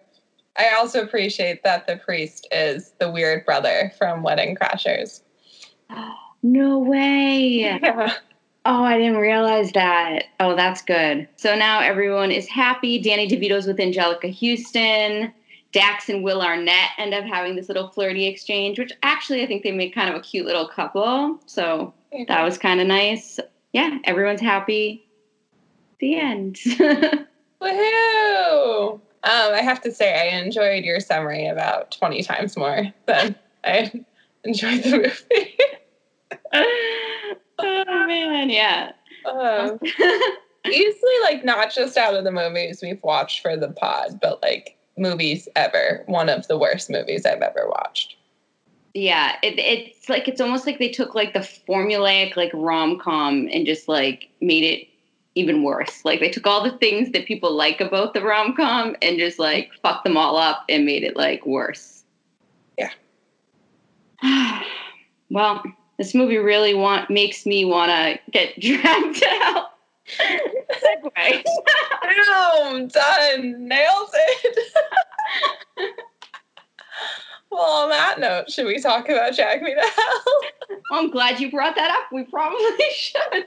I 0.58 0.70
also 0.76 1.02
appreciate 1.02 1.64
that 1.64 1.88
the 1.88 1.98
priest 1.98 2.48
is 2.52 2.94
the 3.00 3.10
weird 3.12 3.44
brother 3.46 3.92
from 3.98 4.22
Wedding 4.22 4.56
Crashers. 4.56 5.22
no 6.44 6.78
way 6.78 7.40
Yeah. 7.62 8.14
oh 8.66 8.84
i 8.84 8.98
didn't 8.98 9.18
realize 9.18 9.72
that 9.72 10.26
oh 10.40 10.56
that's 10.56 10.82
good 10.84 11.28
so 11.38 11.56
now 11.56 11.80
everyone 11.80 12.30
is 12.32 12.48
happy 12.48 13.02
danny 13.02 13.28
devito's 13.28 13.66
with 13.66 13.78
anjelica 13.78 14.30
huston 14.32 15.34
Dax 15.76 16.08
and 16.08 16.24
Will 16.24 16.42
Arnett 16.42 16.92
end 16.98 17.14
up 17.14 17.26
having 17.26 17.58
this 17.58 17.68
little 17.68 17.90
flirty 17.90 18.28
exchange, 18.28 18.80
which 18.80 18.94
actually 19.04 19.44
I 19.44 19.46
think 19.46 19.64
they 19.64 19.74
make 19.74 19.94
kind 19.94 20.10
of 20.10 20.16
a 20.16 20.22
cute 20.22 20.46
little 20.46 20.70
couple. 20.70 21.38
So 21.48 21.94
that 22.30 22.44
was 22.44 22.58
kind 22.58 22.80
of 22.80 22.88
nice. 22.88 23.42
Yeah, 23.74 23.98
everyone's 24.06 24.40
happy. 24.40 25.06
The 26.00 26.16
end. 26.18 26.56
Woohoo! 27.62 28.94
Um, 28.94 29.02
I 29.24 29.62
have 29.62 29.82
to 29.82 29.92
say, 29.92 30.14
I 30.14 30.38
enjoyed 30.38 30.86
your 30.86 31.02
summary 31.02 31.46
about 31.46 31.92
20 31.92 32.24
times 32.24 32.56
more 32.56 32.86
than 33.06 33.36
I 33.66 33.92
enjoyed 34.46 34.82
the 34.82 34.98
movie. 34.98 35.58
oh 37.60 38.06
man, 38.08 38.50
yeah. 38.50 38.94
um, 39.30 39.78
easily, 40.66 41.14
like, 41.24 41.44
not 41.44 41.74
just 41.74 41.98
out 41.98 42.14
of 42.14 42.24
the 42.24 42.32
movies 42.32 42.80
we've 42.82 43.04
watched 43.04 43.42
for 43.42 43.58
the 43.58 43.72
pod, 43.72 44.22
but 44.22 44.42
like 44.42 44.78
movies 44.98 45.48
ever. 45.56 46.04
One 46.08 46.30
of 46.30 46.48
the 46.48 46.58
worst 46.58 46.90
movies 46.90 47.26
I've 47.26 47.42
ever 47.42 47.68
watched. 47.68 48.16
Yeah, 48.94 49.36
it, 49.44 49.60
it's 49.60 50.08
like 50.08 50.28
it's 50.28 50.40
almost 50.40 50.66
like 50.66 50.80
they 50.80 50.90
took 50.90 51.16
like 51.16 51.34
the 51.34 51.40
formulaic 51.40 52.38
like 52.38 52.52
rom 52.54 52.98
com 52.98 53.50
and 53.52 53.66
just 53.66 53.90
like 53.90 54.30
made 54.40 54.64
it 54.64 54.88
even 55.36 55.64
worse. 55.64 56.06
Like 56.06 56.22
they 56.22 56.30
took 56.30 56.48
all 56.48 56.64
the 56.64 56.78
things 56.78 57.12
that 57.12 57.26
people 57.26 57.54
like 57.54 57.82
about 57.82 58.14
the 58.14 58.22
rom 58.22 58.56
com 58.56 58.96
and 59.02 59.20
just 59.20 59.38
like 59.38 59.72
fucked 59.82 60.06
them 60.06 60.16
all 60.16 60.38
up 60.38 60.64
and 60.70 60.86
made 60.86 61.04
it 61.04 61.18
like 61.18 61.46
worse. 61.46 62.04
Yeah. 62.78 62.92
well, 65.30 65.62
this 65.98 66.16
movie 66.16 66.38
really 66.38 66.74
want 66.74 67.10
makes 67.10 67.46
me 67.46 67.66
want 67.66 67.92
to 67.92 68.18
get 68.32 68.58
dragged 68.60 69.18
to 69.18 69.66
Segue. 70.08 71.44
Boom! 72.04 72.88
Done! 72.88 73.68
Nailed 73.68 74.10
it! 74.14 74.58
well, 77.52 77.84
on 77.84 77.90
that 77.90 78.20
note, 78.20 78.52
should 78.52 78.68
we 78.68 78.80
talk 78.80 79.10
about 79.10 79.36
Drag 79.36 79.62
Me 79.62 79.74
to 79.74 79.82
Hell? 79.82 80.80
I'm 80.92 81.10
glad 81.10 81.40
you 81.40 81.50
brought 81.50 81.76
that 81.76 81.92
up. 81.92 82.12
We 82.12 82.24
probably 82.24 82.86
should. 82.94 83.46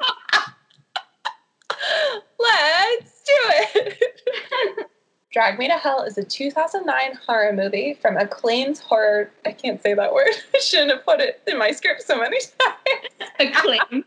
Let's 2.39 3.23
do 3.23 3.35
it! 3.75 4.89
Drag 5.31 5.59
Me 5.59 5.69
to 5.69 5.75
Hell 5.75 6.03
is 6.03 6.17
a 6.19 6.25
2009 6.25 7.19
horror 7.27 7.53
movie 7.53 7.95
from 8.01 8.17
Acclaim's 8.17 8.81
horror. 8.81 9.31
I 9.45 9.53
can't 9.53 9.81
say 9.83 9.95
that 9.95 10.13
word. 10.13 10.31
I 10.55 10.59
shouldn't 10.59 10.91
have 10.91 11.05
put 11.05 11.21
it 11.21 11.43
in 11.47 11.59
my 11.59 11.71
script 11.71 12.03
so 12.03 12.19
many 12.19 12.39
times. 12.59 13.29
Acclaim. 13.39 14.05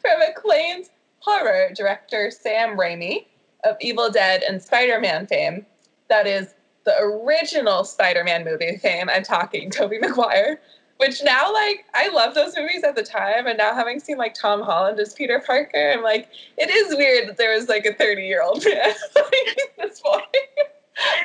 from 0.00 0.22
Acclaim's 0.22 0.88
horror 1.28 1.70
director 1.74 2.30
Sam 2.30 2.76
Raimi 2.76 3.26
of 3.64 3.76
Evil 3.80 4.10
Dead 4.10 4.42
and 4.42 4.62
Spider 4.62 4.98
Man 4.98 5.26
fame. 5.26 5.66
That 6.08 6.26
is 6.26 6.54
the 6.84 6.96
original 6.98 7.84
Spider 7.84 8.24
Man 8.24 8.44
movie 8.44 8.78
fame. 8.78 9.10
I'm 9.10 9.22
talking 9.22 9.70
Tobey 9.70 9.98
Maguire. 9.98 10.60
Which 10.96 11.22
now, 11.22 11.52
like, 11.52 11.84
I 11.94 12.08
love 12.08 12.34
those 12.34 12.56
movies 12.56 12.82
at 12.82 12.96
the 12.96 13.04
time, 13.04 13.46
and 13.46 13.56
now 13.56 13.72
having 13.72 14.00
seen 14.00 14.18
like 14.18 14.34
Tom 14.34 14.60
Holland 14.60 14.98
as 14.98 15.14
Peter 15.14 15.40
Parker, 15.46 15.92
I'm 15.94 16.02
like, 16.02 16.28
it 16.56 16.70
is 16.70 16.96
weird 16.96 17.28
that 17.28 17.36
there 17.36 17.54
was 17.54 17.68
like 17.68 17.86
a 17.86 17.94
30 17.94 18.22
year 18.22 18.42
old 18.42 18.64
man 18.64 18.94
this 19.78 20.00
boy. 20.00 20.18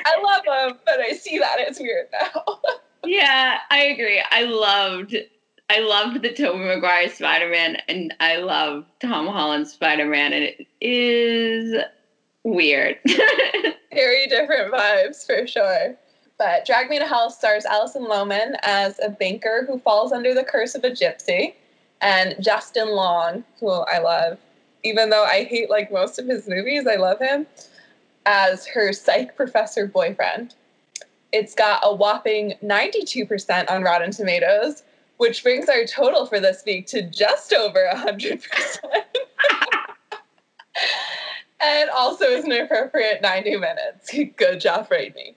I 0.04 0.22
love 0.22 0.70
him, 0.70 0.78
but 0.86 1.00
I 1.00 1.10
see 1.10 1.40
that 1.40 1.56
it's 1.58 1.80
weird 1.80 2.06
now. 2.12 2.44
Yeah, 3.06 3.58
I 3.70 3.82
agree. 3.82 4.22
I 4.30 4.44
loved 4.44 5.14
I 5.70 5.78
loved 5.80 6.22
the 6.22 6.32
Tobey 6.32 6.58
Maguire 6.58 7.08
Spider 7.08 7.48
Man, 7.48 7.78
and 7.88 8.14
I 8.20 8.36
love 8.36 8.84
Tom 9.00 9.26
Holland 9.26 9.66
Spider 9.66 10.04
Man, 10.04 10.32
and 10.32 10.44
it 10.44 10.66
is 10.80 11.82
weird. 12.42 12.98
Very 13.92 14.26
different 14.26 14.72
vibes 14.72 15.24
for 15.24 15.46
sure. 15.46 15.96
But 16.36 16.66
Drag 16.66 16.90
Me 16.90 16.98
to 16.98 17.06
Hell 17.06 17.30
stars 17.30 17.64
Alison 17.64 18.04
Lohman 18.04 18.56
as 18.62 18.98
a 19.00 19.08
banker 19.08 19.64
who 19.66 19.78
falls 19.78 20.12
under 20.12 20.34
the 20.34 20.44
curse 20.44 20.74
of 20.74 20.84
a 20.84 20.90
gypsy, 20.90 21.54
and 22.00 22.36
Justin 22.40 22.90
Long, 22.90 23.44
who 23.60 23.70
I 23.70 23.98
love, 23.98 24.38
even 24.82 25.10
though 25.10 25.24
I 25.24 25.44
hate 25.44 25.70
like 25.70 25.90
most 25.90 26.18
of 26.18 26.26
his 26.26 26.46
movies, 26.46 26.86
I 26.86 26.96
love 26.96 27.18
him 27.18 27.46
as 28.26 28.66
her 28.66 28.92
psych 28.92 29.36
professor 29.36 29.86
boyfriend. 29.86 30.54
It's 31.32 31.54
got 31.54 31.80
a 31.82 31.94
whopping 31.94 32.54
92% 32.62 33.70
on 33.70 33.82
Rotten 33.82 34.10
Tomatoes, 34.10 34.82
which 35.16 35.42
brings 35.42 35.68
our 35.68 35.84
total 35.84 36.26
for 36.26 36.40
this 36.40 36.62
week 36.66 36.86
to 36.88 37.02
just 37.02 37.52
over 37.52 37.88
100%. 37.94 38.78
and 41.62 41.90
also 41.90 42.26
is 42.26 42.44
an 42.44 42.52
appropriate 42.52 43.22
90 43.22 43.56
minutes. 43.56 44.10
Good 44.36 44.60
job, 44.60 44.88
Raimi. 44.90 45.34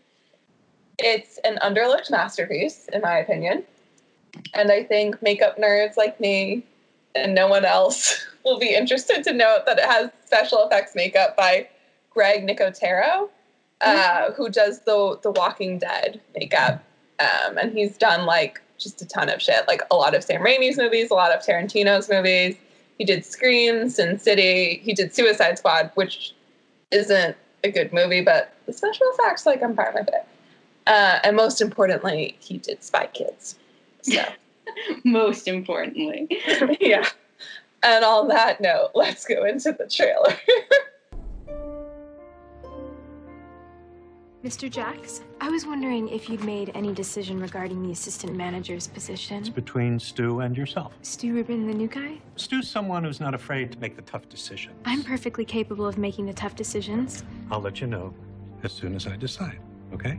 It's 0.99 1.39
an 1.43 1.59
underlooked 1.61 2.09
masterpiece, 2.09 2.87
in 2.91 3.01
my 3.01 3.17
opinion. 3.19 3.63
And 4.53 4.71
I 4.71 4.83
think 4.83 5.21
makeup 5.21 5.57
nerds 5.57 5.95
like 5.95 6.19
me 6.19 6.63
and 7.15 7.33
no 7.33 7.47
one 7.47 7.65
else 7.65 8.25
will 8.45 8.59
be 8.59 8.75
interested 8.75 9.23
to 9.23 9.33
note 9.33 9.65
that 9.65 9.79
it 9.79 9.85
has 9.85 10.09
special 10.25 10.65
effects 10.65 10.95
makeup 10.95 11.35
by 11.35 11.67
Greg 12.11 12.47
Nicotero, 12.47 13.29
uh, 13.81 14.31
who 14.31 14.49
does 14.49 14.81
the 14.81 15.19
the 15.21 15.31
Walking 15.31 15.77
Dead 15.77 16.19
makeup, 16.35 16.83
um, 17.19 17.57
and 17.57 17.71
he's 17.73 17.95
done 17.97 18.25
like 18.25 18.61
just 18.77 19.01
a 19.01 19.05
ton 19.05 19.29
of 19.29 19.41
shit, 19.41 19.67
like 19.67 19.81
a 19.91 19.95
lot 19.95 20.15
of 20.15 20.23
Sam 20.23 20.41
Raimi's 20.41 20.77
movies, 20.77 21.11
a 21.11 21.13
lot 21.13 21.31
of 21.31 21.41
Tarantino's 21.41 22.09
movies. 22.09 22.55
He 22.97 23.05
did 23.05 23.25
Scream, 23.25 23.89
Sin 23.89 24.19
City. 24.19 24.81
He 24.83 24.93
did 24.93 25.13
Suicide 25.13 25.57
Squad, 25.57 25.91
which 25.95 26.33
isn't 26.91 27.35
a 27.63 27.71
good 27.71 27.93
movie, 27.93 28.21
but 28.21 28.53
the 28.65 28.73
special 28.73 29.07
effects, 29.13 29.45
like, 29.45 29.61
I'm 29.61 29.75
fine 29.75 29.93
with 29.93 30.07
it. 30.07 30.25
Uh, 30.87 31.19
and 31.23 31.35
most 31.35 31.61
importantly, 31.61 32.35
he 32.39 32.57
did 32.57 32.83
Spy 32.83 33.07
Kids. 33.13 33.55
So, 34.01 34.23
Most 35.03 35.47
importantly. 35.47 36.27
yeah. 36.79 37.07
And 37.83 38.03
on 38.03 38.27
that 38.29 38.59
note, 38.61 38.91
let's 38.95 39.25
go 39.25 39.45
into 39.45 39.71
the 39.71 39.87
trailer. 39.87 40.35
Mr. 44.47 44.71
Jacks, 44.71 45.23
I 45.41 45.49
was 45.49 45.65
wondering 45.65 46.07
if 46.07 46.29
you'd 46.29 46.41
made 46.45 46.71
any 46.73 46.93
decision 46.93 47.37
regarding 47.37 47.83
the 47.83 47.91
assistant 47.91 48.33
manager's 48.33 48.87
position. 48.87 49.39
It's 49.39 49.49
between 49.49 49.99
Stu 49.99 50.39
and 50.39 50.55
yourself. 50.55 50.93
Stu 51.01 51.33
Rubin, 51.33 51.67
the 51.67 51.73
new 51.73 51.89
guy? 51.89 52.21
Stu's 52.37 52.69
someone 52.69 53.03
who's 53.03 53.19
not 53.19 53.33
afraid 53.33 53.73
to 53.73 53.79
make 53.79 53.97
the 53.97 54.03
tough 54.03 54.29
decisions. 54.29 54.77
I'm 54.85 55.03
perfectly 55.03 55.43
capable 55.43 55.85
of 55.85 55.97
making 55.97 56.27
the 56.27 56.33
tough 56.33 56.55
decisions. 56.55 57.25
I'll 57.51 57.59
let 57.59 57.81
you 57.81 57.87
know 57.87 58.13
as 58.63 58.71
soon 58.71 58.95
as 58.95 59.05
I 59.05 59.17
decide, 59.17 59.59
okay? 59.93 60.17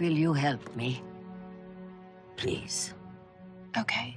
Will 0.00 0.16
you 0.24 0.32
help 0.32 0.74
me? 0.74 1.02
Please. 2.36 2.94
Okay. 3.76 4.16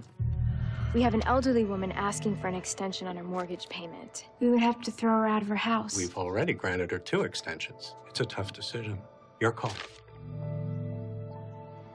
We 0.93 1.01
have 1.03 1.13
an 1.13 1.23
elderly 1.25 1.63
woman 1.63 1.91
asking 1.93 2.35
for 2.37 2.47
an 2.47 2.55
extension 2.55 3.07
on 3.07 3.15
her 3.15 3.23
mortgage 3.23 3.69
payment. 3.69 4.25
We 4.41 4.49
would 4.49 4.59
have 4.59 4.81
to 4.81 4.91
throw 4.91 5.11
her 5.11 5.27
out 5.27 5.41
of 5.41 5.47
her 5.47 5.55
house. 5.55 5.95
We've 5.95 6.17
already 6.17 6.53
granted 6.53 6.91
her 6.91 6.99
two 6.99 7.21
extensions. 7.21 7.95
It's 8.09 8.19
a 8.19 8.25
tough 8.25 8.51
decision. 8.51 8.99
Your 9.39 9.53
call. 9.53 9.71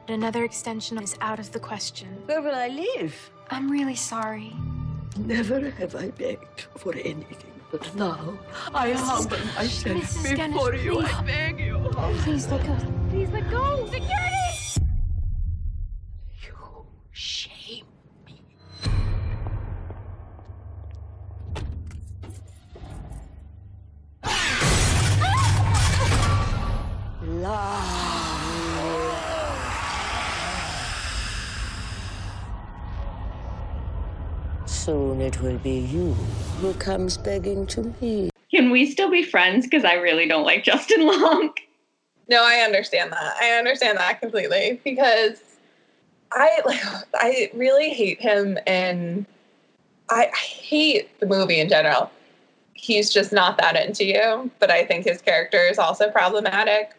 But 0.06 0.14
Another 0.14 0.44
extension 0.44 0.96
is 1.02 1.14
out 1.20 1.38
of 1.38 1.52
the 1.52 1.60
question. 1.60 2.08
Where 2.24 2.40
will 2.40 2.54
I 2.54 2.68
live? 2.68 3.30
I'm 3.50 3.70
really 3.70 3.96
sorry. 3.96 4.54
Never 5.18 5.68
have 5.70 5.94
I 5.94 6.08
begged 6.10 6.66
for 6.76 6.94
anything, 6.94 7.60
but 7.70 7.94
now 7.96 8.38
I 8.74 8.92
humble 8.92 9.36
myself 9.56 9.94
Mrs. 9.94 10.36
Dennis, 10.36 10.54
before 10.54 10.74
you. 10.74 10.92
please. 10.96 11.12
I 11.14 11.22
beg 11.22 11.60
you. 11.60 11.78
Please 12.22 12.46
let 12.48 12.66
go. 12.66 12.76
Please 13.10 13.28
let 13.30 13.50
go. 13.50 13.86
Security! 13.86 14.86
You 16.42 16.86
shame 17.12 17.55
Soon 35.16 35.26
it 35.26 35.40
will 35.40 35.56
be 35.58 35.78
you 35.78 36.12
who 36.60 36.74
comes 36.74 37.16
begging 37.16 37.66
to 37.68 37.94
me. 38.02 38.28
Can 38.50 38.70
we 38.70 38.84
still 38.84 39.10
be 39.10 39.22
friends? 39.22 39.64
Because 39.64 39.82
I 39.82 39.94
really 39.94 40.28
don't 40.28 40.44
like 40.44 40.62
Justin 40.62 41.06
Long. 41.06 41.54
No, 42.28 42.44
I 42.44 42.56
understand 42.56 43.12
that. 43.12 43.34
I 43.40 43.52
understand 43.52 43.96
that 43.96 44.20
completely 44.20 44.78
because 44.84 45.40
I 46.32 46.60
like 46.66 46.82
I 47.14 47.50
really 47.54 47.94
hate 47.94 48.20
him 48.20 48.58
and 48.66 49.24
I, 50.10 50.26
I 50.26 50.36
hate 50.36 51.18
the 51.18 51.24
movie 51.24 51.60
in 51.60 51.70
general. 51.70 52.10
He's 52.74 53.10
just 53.10 53.32
not 53.32 53.56
that 53.56 53.74
into 53.74 54.04
you, 54.04 54.50
but 54.58 54.70
I 54.70 54.84
think 54.84 55.06
his 55.06 55.22
character 55.22 55.60
is 55.60 55.78
also 55.78 56.10
problematic. 56.10 56.94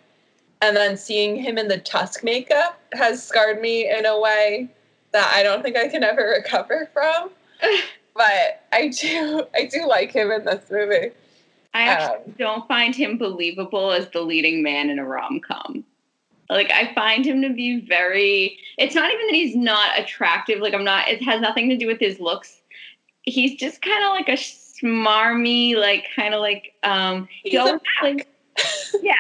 And 0.64 0.76
then 0.76 0.98
seeing 0.98 1.36
him 1.36 1.60
in 1.60 1.68
the 1.68 1.78
Tusk 1.78 2.24
makeup 2.24 2.82
has 2.94 3.24
scarred 3.24 3.62
me 3.62 3.88
in 3.88 4.08
a 4.08 4.20
way 4.20 4.70
that 5.12 5.32
I 5.36 5.44
don't 5.44 5.62
think 5.62 5.78
I 5.78 5.88
can 5.88 6.04
ever 6.04 6.30
recover 6.44 6.90
from. 6.92 7.30
but 8.18 8.64
I 8.74 8.90
do 8.90 9.44
I 9.56 9.66
do 9.66 9.88
like 9.88 10.12
him 10.12 10.32
in 10.32 10.44
this 10.46 10.70
movie. 10.70 11.12
I 11.74 11.84
actually 11.84 12.18
Um, 12.26 12.36
don't 12.40 12.68
find 12.68 12.96
him 12.96 13.18
believable 13.18 13.92
as 13.92 14.10
the 14.10 14.22
leading 14.22 14.64
man 14.64 14.90
in 14.90 15.00
a 15.00 15.06
rom 15.06 15.40
com. 15.40 15.84
Like 16.50 16.72
I 16.72 16.94
find 16.94 17.26
him 17.26 17.42
to 17.42 17.50
be 17.50 17.82
very. 17.82 18.58
It's 18.78 18.96
not 18.96 19.12
even 19.12 19.28
that 19.28 19.36
he's 19.36 19.56
not 19.56 20.00
attractive. 20.00 20.60
Like 20.60 20.74
I'm 20.74 20.84
not. 20.84 21.08
It 21.08 21.22
has 21.24 21.42
nothing 21.42 21.70
to 21.70 21.78
do 21.78 21.88
with 21.88 22.00
his 22.00 22.20
looks. 22.20 22.62
He's 23.24 23.56
just 23.56 23.82
kind 23.82 24.04
of 24.04 24.12
like 24.12 24.30
a 24.30 24.42
smarmy, 24.42 25.76
like 25.76 26.06
kind 26.16 26.34
of 26.34 26.40
like 26.40 26.74
um. 26.84 27.28
He's 27.44 27.52
he 27.52 27.58
a 27.58 27.62
always 27.62 27.82
plays, 28.00 28.24
yeah, 29.02 29.14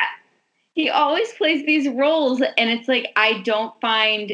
he 0.74 0.90
always 0.90 1.32
plays 1.34 1.66
these 1.66 1.90
roles, 1.90 2.42
and 2.42 2.70
it's 2.70 2.88
like 2.88 3.12
I 3.18 3.42
don't 3.42 3.80
find 3.82 4.34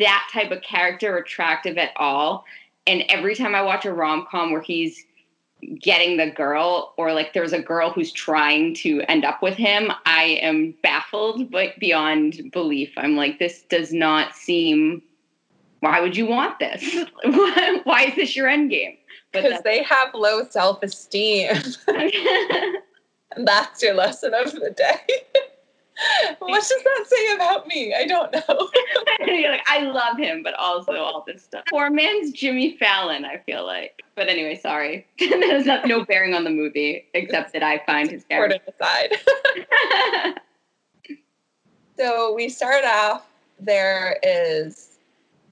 that 0.00 0.28
type 0.32 0.50
of 0.50 0.62
character 0.62 1.16
attractive 1.16 1.78
at 1.78 1.90
all. 1.96 2.44
And 2.86 3.04
every 3.08 3.34
time 3.34 3.54
I 3.54 3.62
watch 3.62 3.84
a 3.84 3.92
rom 3.92 4.26
com 4.30 4.52
where 4.52 4.62
he's 4.62 5.04
getting 5.80 6.16
the 6.16 6.30
girl 6.30 6.92
or 6.96 7.12
like 7.12 7.32
there's 7.34 7.52
a 7.52 7.62
girl 7.62 7.90
who's 7.90 8.10
trying 8.10 8.74
to 8.74 9.00
end 9.02 9.24
up 9.24 9.40
with 9.40 9.54
him 9.54 9.92
i 10.06 10.24
am 10.42 10.74
baffled 10.82 11.48
but 11.52 11.78
beyond 11.78 12.50
belief 12.50 12.90
i'm 12.96 13.14
like 13.14 13.38
this 13.38 13.62
does 13.68 13.92
not 13.92 14.34
seem 14.34 15.00
why 15.78 16.00
would 16.00 16.16
you 16.16 16.26
want 16.26 16.58
this 16.58 16.82
why 17.84 18.06
is 18.08 18.16
this 18.16 18.34
your 18.34 18.48
end 18.48 18.70
game 18.70 18.96
Because 19.32 19.62
they 19.62 19.82
have 19.82 20.14
low 20.14 20.44
self 20.44 20.82
esteem. 20.82 21.56
And 21.88 22.12
that's 23.46 23.82
your 23.82 23.94
lesson 23.94 24.34
of 24.34 24.52
the 24.52 24.70
day. 24.70 25.42
what 26.38 26.60
does 26.60 26.68
that 26.68 27.04
say 27.06 27.34
about 27.34 27.66
me? 27.66 27.94
I 27.94 28.06
don't 28.06 28.32
know. 28.32 28.70
You're 29.26 29.50
like 29.50 29.62
i 29.66 29.80
love 29.80 30.18
him 30.18 30.42
but 30.42 30.54
also 30.54 30.94
all 30.94 31.24
this 31.26 31.42
stuff 31.42 31.64
poor 31.70 31.90
man's 31.90 32.32
jimmy 32.32 32.76
fallon 32.76 33.24
i 33.24 33.38
feel 33.38 33.64
like 33.64 34.02
but 34.14 34.28
anyway 34.28 34.56
sorry 34.56 35.06
there's 35.18 35.66
not, 35.66 35.86
no 35.86 36.04
bearing 36.04 36.34
on 36.34 36.44
the 36.44 36.50
movie 36.50 37.06
except 37.14 37.52
that 37.52 37.62
i 37.62 37.82
find 37.86 38.10
his 38.10 38.24
character 38.24 38.58
aside. 38.68 39.12
so 41.96 42.34
we 42.34 42.48
start 42.48 42.84
off, 42.84 43.26
there 43.60 44.18
is 44.22 44.91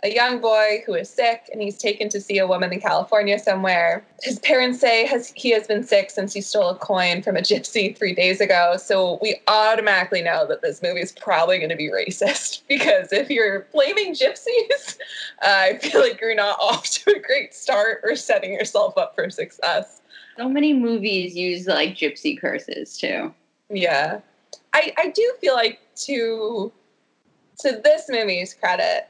a 0.03 0.15
young 0.15 0.41
boy 0.41 0.83
who 0.87 0.95
is 0.95 1.11
sick 1.11 1.49
and 1.53 1.61
he's 1.61 1.77
taken 1.77 2.09
to 2.09 2.21
see 2.21 2.39
a 2.39 2.47
woman 2.47 2.73
in 2.73 2.81
California 2.81 3.39
somewhere. 3.39 4.05
His 4.23 4.39
parents 4.39 4.81
say 4.81 5.05
has, 5.07 5.33
he 5.37 5.51
has 5.51 5.67
been 5.67 5.83
sick 5.83 6.11
since 6.11 6.33
he 6.33 6.41
stole 6.41 6.71
a 6.71 6.77
coin 6.77 7.23
from 7.23 7.37
a 7.37 7.41
gypsy 7.41 7.97
three 7.97 8.15
days 8.15 8.41
ago. 8.41 8.77
So 8.79 9.19
we 9.21 9.41
automatically 9.47 10.23
know 10.23 10.47
that 10.47 10.63
this 10.63 10.83
movie 10.83 11.01
is 11.01 11.13
probably 11.13 11.59
going 11.59 11.71
to 11.71 11.77
be 11.77 11.91
racist 11.91 12.63
because 12.69 13.13
if 13.13 13.29
you're 13.29 13.67
blaming 13.73 14.15
gypsies, 14.15 14.97
uh, 15.43 15.45
I 15.71 15.79
feel 15.79 16.01
like 16.01 16.21
you're 16.21 16.35
not 16.35 16.59
off 16.61 16.89
to 16.91 17.15
a 17.17 17.21
great 17.21 17.55
start 17.55 18.01
or 18.03 18.17
setting 18.17 18.53
yourself 18.53 18.97
up 18.97 19.15
for 19.15 19.29
success. 19.29 20.01
so 20.37 20.49
many 20.49 20.73
movies 20.73 21.35
use 21.35 21.67
like 21.67 21.95
gypsy 21.95 22.41
curses 22.41 22.97
too 22.97 23.35
Yeah. 23.69 24.21
I, 24.73 24.93
I 24.97 25.11
do 25.11 25.35
feel 25.41 25.55
like 25.55 25.81
to 26.07 26.73
to 27.61 27.81
this 27.85 28.09
movie's 28.09 28.55
credit, 28.55 29.09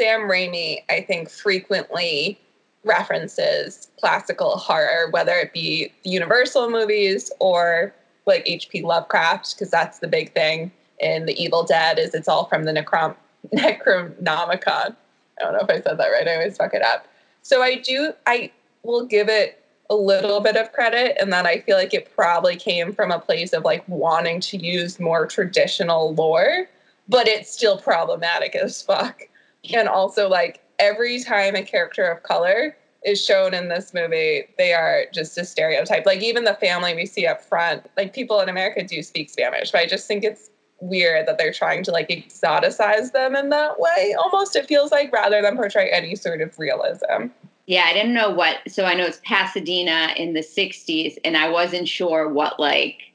Sam 0.00 0.20
Raimi, 0.22 0.82
I 0.88 1.02
think, 1.02 1.28
frequently 1.28 2.40
references 2.84 3.88
classical 4.00 4.56
horror, 4.56 5.10
whether 5.10 5.34
it 5.34 5.52
be 5.52 5.92
the 6.04 6.08
Universal 6.08 6.70
movies 6.70 7.30
or 7.38 7.92
like 8.24 8.42
H.P. 8.46 8.80
Lovecraft, 8.80 9.54
because 9.54 9.70
that's 9.70 9.98
the 9.98 10.08
big 10.08 10.32
thing 10.32 10.72
in 11.00 11.26
The 11.26 11.38
Evil 11.38 11.64
Dead 11.64 11.98
is 11.98 12.14
it's 12.14 12.28
all 12.28 12.46
from 12.46 12.64
the 12.64 12.72
Necrom- 12.72 13.14
Necronomicon. 13.54 14.96
I 14.96 14.96
don't 15.38 15.52
know 15.52 15.60
if 15.60 15.68
I 15.68 15.82
said 15.82 15.98
that 15.98 16.08
right. 16.08 16.26
I 16.26 16.36
always 16.36 16.56
fuck 16.56 16.72
it 16.72 16.80
up. 16.80 17.06
So 17.42 17.60
I 17.60 17.74
do, 17.74 18.14
I 18.26 18.50
will 18.82 19.04
give 19.04 19.28
it 19.28 19.62
a 19.90 19.94
little 19.94 20.40
bit 20.40 20.56
of 20.56 20.72
credit 20.72 21.18
and 21.20 21.30
that 21.34 21.44
I 21.44 21.60
feel 21.60 21.76
like 21.76 21.92
it 21.92 22.10
probably 22.16 22.56
came 22.56 22.94
from 22.94 23.10
a 23.10 23.18
place 23.18 23.52
of 23.52 23.64
like 23.64 23.86
wanting 23.86 24.40
to 24.40 24.56
use 24.56 24.98
more 24.98 25.26
traditional 25.26 26.14
lore, 26.14 26.70
but 27.06 27.28
it's 27.28 27.52
still 27.52 27.76
problematic 27.76 28.56
as 28.56 28.80
fuck. 28.80 29.26
And 29.74 29.88
also, 29.88 30.28
like, 30.28 30.62
every 30.78 31.20
time 31.22 31.54
a 31.54 31.62
character 31.62 32.04
of 32.04 32.22
color 32.22 32.76
is 33.04 33.24
shown 33.24 33.54
in 33.54 33.68
this 33.68 33.92
movie, 33.94 34.44
they 34.58 34.72
are 34.72 35.04
just 35.12 35.36
a 35.38 35.44
stereotype. 35.44 36.06
Like, 36.06 36.22
even 36.22 36.44
the 36.44 36.54
family 36.54 36.94
we 36.94 37.06
see 37.06 37.26
up 37.26 37.42
front, 37.42 37.86
like, 37.96 38.14
people 38.14 38.40
in 38.40 38.48
America 38.48 38.82
do 38.82 39.02
speak 39.02 39.30
Spanish, 39.30 39.70
but 39.70 39.80
I 39.80 39.86
just 39.86 40.06
think 40.06 40.24
it's 40.24 40.50
weird 40.82 41.28
that 41.28 41.36
they're 41.36 41.52
trying 41.52 41.82
to 41.84 41.90
like 41.90 42.08
exoticize 42.08 43.12
them 43.12 43.36
in 43.36 43.50
that 43.50 43.78
way 43.78 44.14
almost 44.18 44.56
it 44.56 44.64
feels 44.64 44.90
like 44.90 45.12
rather 45.12 45.42
than 45.42 45.54
portray 45.54 45.90
any 45.90 46.16
sort 46.16 46.40
of 46.40 46.58
realism 46.58 47.28
Yeah, 47.70 47.84
I 47.84 47.92
didn't 47.92 48.14
know 48.14 48.30
what. 48.30 48.56
So 48.66 48.84
I 48.84 48.94
know 48.94 49.04
it's 49.04 49.20
Pasadena 49.24 50.12
in 50.16 50.32
the 50.32 50.40
60s, 50.40 51.18
and 51.24 51.36
I 51.36 51.48
wasn't 51.48 51.86
sure 51.86 52.28
what 52.28 52.58
like 52.58 53.12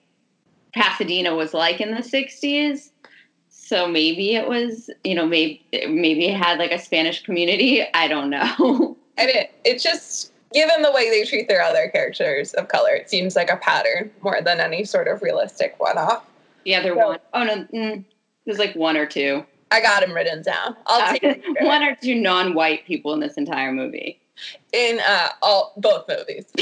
Pasadena 0.73 1.35
was 1.35 1.53
like 1.53 1.81
in 1.81 1.91
the 1.91 2.01
60s. 2.01 2.91
So 3.65 3.87
maybe 3.87 4.35
it 4.35 4.47
was, 4.47 4.91
you 5.03 5.15
know, 5.15 5.25
maybe 5.25 5.59
maybe 5.89 6.27
it 6.27 6.37
had 6.37 6.59
like 6.59 6.71
a 6.71 6.77
Spanish 6.77 7.23
community. 7.23 7.83
I 7.95 8.07
don't 8.07 8.29
know. 8.29 8.95
and 9.17 9.29
it 9.29 9.51
it 9.63 9.79
just 9.81 10.31
given 10.53 10.83
the 10.83 10.91
way 10.91 11.09
they 11.09 11.25
treat 11.25 11.47
their 11.47 11.63
other 11.63 11.89
characters 11.89 12.53
of 12.53 12.67
color 12.67 12.91
it 12.93 13.09
seems 13.09 13.35
like 13.35 13.49
a 13.49 13.57
pattern 13.57 14.11
more 14.21 14.39
than 14.41 14.59
any 14.59 14.85
sort 14.85 15.07
of 15.07 15.21
realistic 15.21 15.73
one-off 15.79 16.23
the 16.63 16.75
other 16.75 16.89
So- 16.95 17.07
one, 17.07 17.19
oh 17.33 17.43
no, 17.43 17.63
mm, 17.73 18.05
there's 18.45 18.59
like 18.59 18.73
one 18.75 18.95
or 18.95 19.05
two. 19.05 19.43
i 19.71 19.81
got 19.81 19.99
them 20.01 20.13
written 20.13 20.43
down 20.43 20.75
i'll 20.87 21.01
Uh, 21.01 21.13
take 21.17 21.43
one 21.61 21.83
or 21.83 21.95
two 22.01 22.15
non-white 22.15 22.85
people 22.85 23.13
in 23.13 23.19
this 23.19 23.33
entire 23.33 23.71
movie. 23.73 24.17
in 24.71 24.99
uh 25.05 25.29
all 25.41 25.73
both 25.77 26.05
movies 26.07 26.45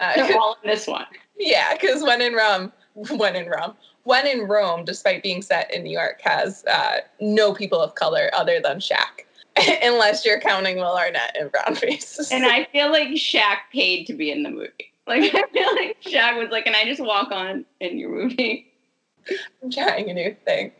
uh, 0.00 0.12
They're 0.14 0.38
all 0.38 0.56
in 0.62 0.70
this 0.70 0.86
one. 0.86 1.06
Yeah, 1.38 1.74
because 1.74 2.02
when 2.02 2.20
in 2.20 2.34
Rome, 2.34 2.72
when 2.94 3.34
in 3.34 3.48
Rome, 3.48 3.74
when 4.04 4.26
in 4.26 4.46
Rome, 4.46 4.84
despite 4.84 5.22
being 5.22 5.42
set 5.42 5.72
in 5.72 5.82
New 5.82 5.90
York, 5.90 6.20
has 6.22 6.64
uh, 6.66 6.98
no 7.20 7.52
people 7.52 7.80
of 7.80 7.94
color 7.94 8.30
other 8.32 8.60
than 8.62 8.78
Shaq, 8.78 9.24
unless 9.82 10.24
you're 10.24 10.40
counting 10.40 10.76
Will 10.76 10.96
Arnett 10.96 11.36
in 11.38 11.48
brown 11.48 11.74
faces. 11.74 12.30
And 12.30 12.44
I 12.46 12.66
feel 12.66 12.90
like 12.90 13.08
Shaq 13.08 13.58
paid 13.72 14.06
to 14.06 14.14
be 14.14 14.30
in 14.30 14.42
the 14.42 14.50
movie. 14.50 14.70
Like 15.06 15.34
I 15.34 15.44
feel 15.52 15.74
like 15.74 16.00
Shaq 16.00 16.38
was 16.38 16.48
like, 16.50 16.64
"Can 16.64 16.74
I 16.74 16.86
just 16.86 17.02
walk 17.02 17.30
on 17.30 17.66
in 17.78 17.98
your 17.98 18.08
movie?" 18.08 18.72
I'm 19.62 19.70
trying 19.70 20.08
a 20.08 20.14
new 20.14 20.34
thing. 20.46 20.72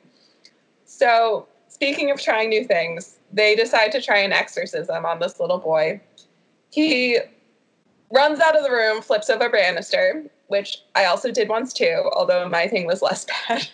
So, 0.86 1.46
speaking 1.68 2.10
of 2.10 2.18
trying 2.18 2.48
new 2.48 2.64
things, 2.64 3.18
they 3.34 3.54
decide 3.54 3.92
to 3.92 4.00
try 4.00 4.20
an 4.20 4.32
exorcism 4.32 5.04
on 5.04 5.20
this 5.20 5.38
little 5.40 5.58
boy. 5.58 6.00
He 6.70 7.18
runs 8.10 8.40
out 8.40 8.56
of 8.56 8.62
the 8.62 8.70
room, 8.70 9.02
flips 9.02 9.28
over 9.28 9.44
a 9.44 9.50
banister, 9.50 10.24
which 10.48 10.78
I 10.94 11.04
also 11.06 11.30
did 11.30 11.48
once 11.48 11.72
too, 11.72 12.10
although 12.14 12.48
my 12.48 12.68
thing 12.68 12.86
was 12.86 13.02
less 13.02 13.24
bad 13.48 13.66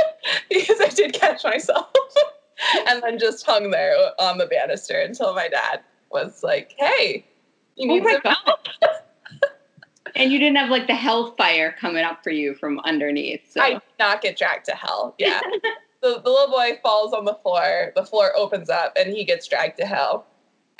because 0.50 0.80
I 0.80 0.88
did 0.88 1.12
catch 1.12 1.44
myself 1.44 1.90
and 2.88 3.02
then 3.02 3.18
just 3.18 3.44
hung 3.44 3.70
there 3.70 3.94
on 4.18 4.38
the 4.38 4.46
banister 4.46 5.00
until 5.00 5.34
my 5.34 5.48
dad 5.48 5.80
was 6.10 6.42
like, 6.42 6.74
hey, 6.78 7.24
you 7.76 7.90
Oh 7.90 7.94
need 7.94 8.04
my 8.04 8.12
some 8.12 8.20
god! 8.22 8.56
and 10.14 10.32
you 10.32 10.38
didn't 10.38 10.56
have 10.56 10.70
like 10.70 10.86
the 10.86 10.94
hellfire 10.94 11.74
coming 11.80 12.04
up 12.04 12.22
for 12.22 12.30
you 12.30 12.54
from 12.54 12.80
underneath. 12.80 13.50
So 13.50 13.60
I 13.60 13.72
did 13.74 13.82
not 13.98 14.22
get 14.22 14.36
dragged 14.36 14.66
to 14.66 14.74
hell. 14.74 15.14
Yeah. 15.18 15.40
the, 16.02 16.20
the 16.22 16.30
little 16.30 16.50
boy 16.50 16.78
falls 16.82 17.12
on 17.12 17.24
the 17.24 17.34
floor. 17.34 17.92
The 17.96 18.04
floor 18.04 18.32
opens 18.36 18.70
up 18.70 18.92
and 18.96 19.10
he 19.10 19.24
gets 19.24 19.48
dragged 19.48 19.78
to 19.78 19.86
hell. 19.86 20.26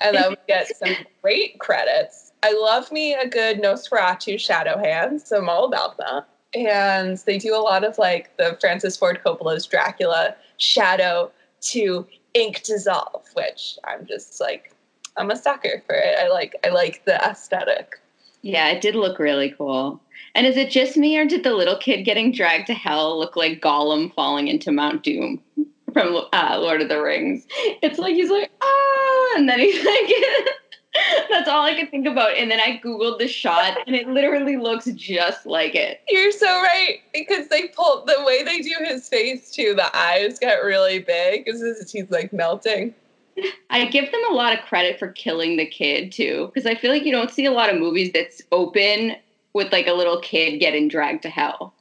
And 0.01 0.17
then 0.17 0.31
we 0.31 0.37
get 0.49 0.77
some 0.77 0.95
great 1.23 1.59
credits. 1.59 2.24
I 2.45 2.53
love 2.53 2.93
me 2.93 3.15
a 3.15 3.27
good 3.27 3.63
Nosferatu 3.63 4.39
shadow 4.39 4.77
hand, 4.77 5.23
so 5.23 5.39
I'm 5.39 5.49
all 5.49 5.65
about 5.65 5.97
that. 5.97 6.29
And 6.55 7.17
they 7.25 7.39
do 7.39 7.57
a 7.57 7.59
lot 7.59 7.85
of 7.85 7.97
like 7.97 8.37
the 8.37 8.59
Francis 8.61 8.99
Ford 8.99 9.19
Coppola's 9.25 9.65
Dracula 9.65 10.37
shadow 10.59 11.33
to 11.73 12.07
ink 12.35 12.63
dissolve, 12.63 13.25
which 13.33 13.79
I'm 13.85 14.05
just 14.07 14.43
like, 14.43 14.75
I'm 15.17 15.31
a 15.31 15.37
sucker 15.37 15.83
for 15.87 15.95
it. 15.95 16.19
I 16.19 16.29
like 16.29 16.55
I 16.63 16.69
like 16.69 17.03
the 17.07 17.15
aesthetic. 17.25 17.99
yeah, 18.43 18.69
it 18.69 18.83
did 18.83 18.95
look 18.95 19.19
really 19.19 19.55
cool. 19.57 19.99
And 20.35 20.47
is 20.47 20.59
it 20.59 20.69
just 20.69 20.99
me, 20.99 21.17
or 21.17 21.25
did 21.25 21.45
the 21.45 21.55
little 21.55 21.79
kid 21.79 22.03
getting 22.03 22.31
dragged 22.31 22.67
to 22.67 22.75
hell 22.75 23.19
look 23.19 23.37
like 23.37 23.63
Gollum 23.63 24.13
falling 24.13 24.49
into 24.49 24.71
Mount 24.71 25.03
Doom 25.03 25.41
from 25.95 26.27
uh, 26.35 26.59
Lord 26.61 26.83
of 26.83 26.91
the 26.91 27.01
Rings? 27.01 27.47
It's 27.83 27.99
like 27.99 28.15
he's 28.15 28.31
like 28.31 28.51
ah, 28.61 29.35
and 29.37 29.49
then 29.49 29.61
he's 29.61 29.83
like. 29.93 30.13
That's 31.31 31.49
all 31.49 31.65
I 31.65 31.75
could 31.75 31.91
think 31.91 32.07
about. 32.07 32.37
And 32.37 32.51
then 32.51 32.61
I 32.61 32.81
Googled 32.83 33.19
the 33.19 33.29
shot 33.29 33.79
and 33.87 33.97
it 33.97 34.09
literally 34.09 34.57
looks 34.57 34.87
just 34.87 35.47
like 35.47 35.75
it. 35.75 36.01
You're 36.09 36.33
so 36.33 36.47
right 36.47 37.01
because 37.13 37.49
they 37.49 37.69
pull 37.69 38.05
the 38.07 38.23
way 38.25 38.43
they 38.43 38.61
do 38.61 38.75
his 38.81 39.09
face 39.09 39.51
too. 39.51 39.75
The 39.75 39.97
eyes 39.97 40.39
get 40.39 40.63
really 40.63 41.01
big 41.01 41.45
because 41.45 41.91
he's 41.91 42.11
like 42.11 42.33
melting. 42.33 42.95
I 43.71 43.87
give 43.87 44.11
them 44.13 44.21
a 44.31 44.35
lot 44.35 44.57
of 44.57 44.65
credit 44.65 44.99
for 44.99 45.09
killing 45.09 45.57
the 45.57 45.67
kid 45.67 46.13
too, 46.13 46.51
because 46.53 46.67
I 46.67 46.77
feel 46.77 46.93
like 46.93 47.05
you 47.05 47.13
don't 47.13 47.31
see 47.31 47.47
a 47.47 47.53
lot 47.53 47.73
of 47.73 47.81
movies 47.81 48.13
that's 48.13 48.41
open 48.53 49.17
with 49.55 49.73
like 49.73 49.87
a 49.87 49.93
little 49.93 50.21
kid 50.21 50.59
getting 50.59 50.89
dragged 50.89 51.23
to 51.23 51.31
hell. 51.31 51.75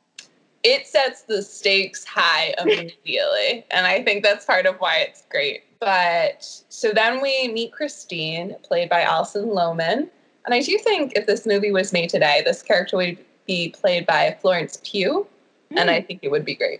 It 0.63 0.87
sets 0.87 1.23
the 1.23 1.43
stakes 1.43 2.05
high 2.05 2.55
immediately, 2.57 3.65
and 3.69 3.85
I 3.85 4.01
think 4.03 4.23
that's 4.23 4.45
part 4.45 4.65
of 4.65 4.77
why 4.77 4.97
it's 4.99 5.23
great. 5.29 5.63
But 5.83 6.63
so 6.69 6.91
then 6.93 7.21
we 7.21 7.49
meet 7.49 7.73
Christine, 7.73 8.55
played 8.63 8.87
by 8.87 9.01
Alison 9.01 9.47
Lohman, 9.47 10.07
and 10.45 10.53
I 10.53 10.61
do 10.61 10.77
think 10.77 11.11
if 11.17 11.25
this 11.25 11.45
movie 11.45 11.71
was 11.71 11.91
made 11.91 12.09
today, 12.09 12.41
this 12.45 12.61
character 12.61 12.95
would 12.95 13.17
be 13.45 13.69
played 13.69 14.05
by 14.05 14.37
Florence 14.39 14.79
Pugh, 14.85 15.27
and 15.71 15.89
I 15.89 15.99
hmm. 15.99 16.07
think 16.07 16.19
it 16.23 16.31
would 16.31 16.45
be 16.45 16.55
great. 16.55 16.79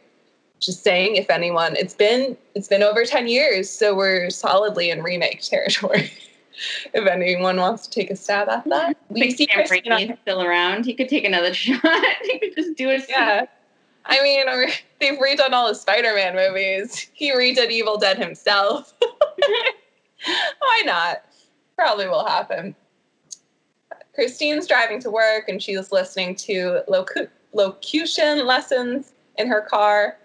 Just 0.62 0.84
saying, 0.84 1.18
if 1.18 1.30
anyone, 1.30 1.76
it's 1.76 1.94
been 1.94 2.38
it's 2.56 2.70
been 2.70 2.82
over 2.82 3.04
ten 3.04 3.28
years, 3.28 3.70
so 3.70 3.94
we're 3.94 4.30
solidly 4.30 4.90
in 4.90 5.04
remake 5.04 5.42
territory. 5.42 6.10
if 6.94 7.06
anyone 7.06 7.58
wants 7.58 7.88
to 7.88 7.90
take 7.90 8.10
a 8.10 8.16
stab 8.16 8.48
at 8.48 8.64
that, 8.70 8.96
hmm. 9.10 9.16
we 9.16 9.32
see 9.32 9.48
Christine 9.48 10.18
still 10.22 10.42
around. 10.42 10.86
He 10.86 10.94
could 10.94 11.10
take 11.10 11.26
another 11.26 11.54
shot. 11.54 11.82
he 12.22 12.40
could 12.40 12.56
just 12.56 12.78
do 12.78 12.90
it. 12.90 13.04
Yeah. 13.10 13.48
I 14.06 14.22
mean, 14.22 14.46
they've 15.00 15.20
redone 15.20 15.52
all 15.52 15.68
the 15.68 15.76
Spider 15.76 16.14
Man 16.16 16.36
movies. 16.36 17.10
He 17.14 17.32
redid 17.32 17.72
Evil 17.72 17.98
Dead 17.98 18.18
himself. 18.18 18.94
Why 20.60 20.82
not? 20.86 21.24
Probably 21.76 22.08
will 22.08 22.26
happen. 22.26 22.76
Christine's 24.14 24.68
driving 24.68 25.00
to 25.02 25.10
work 25.10 25.50
and 25.50 25.62
she's 25.62 25.92
listening 25.92 26.36
to 26.36 26.82
locu- 26.88 27.30
locution 27.54 28.46
lessons 28.46 29.14
in 29.38 29.48
her 29.48 29.62
car. 29.62 30.18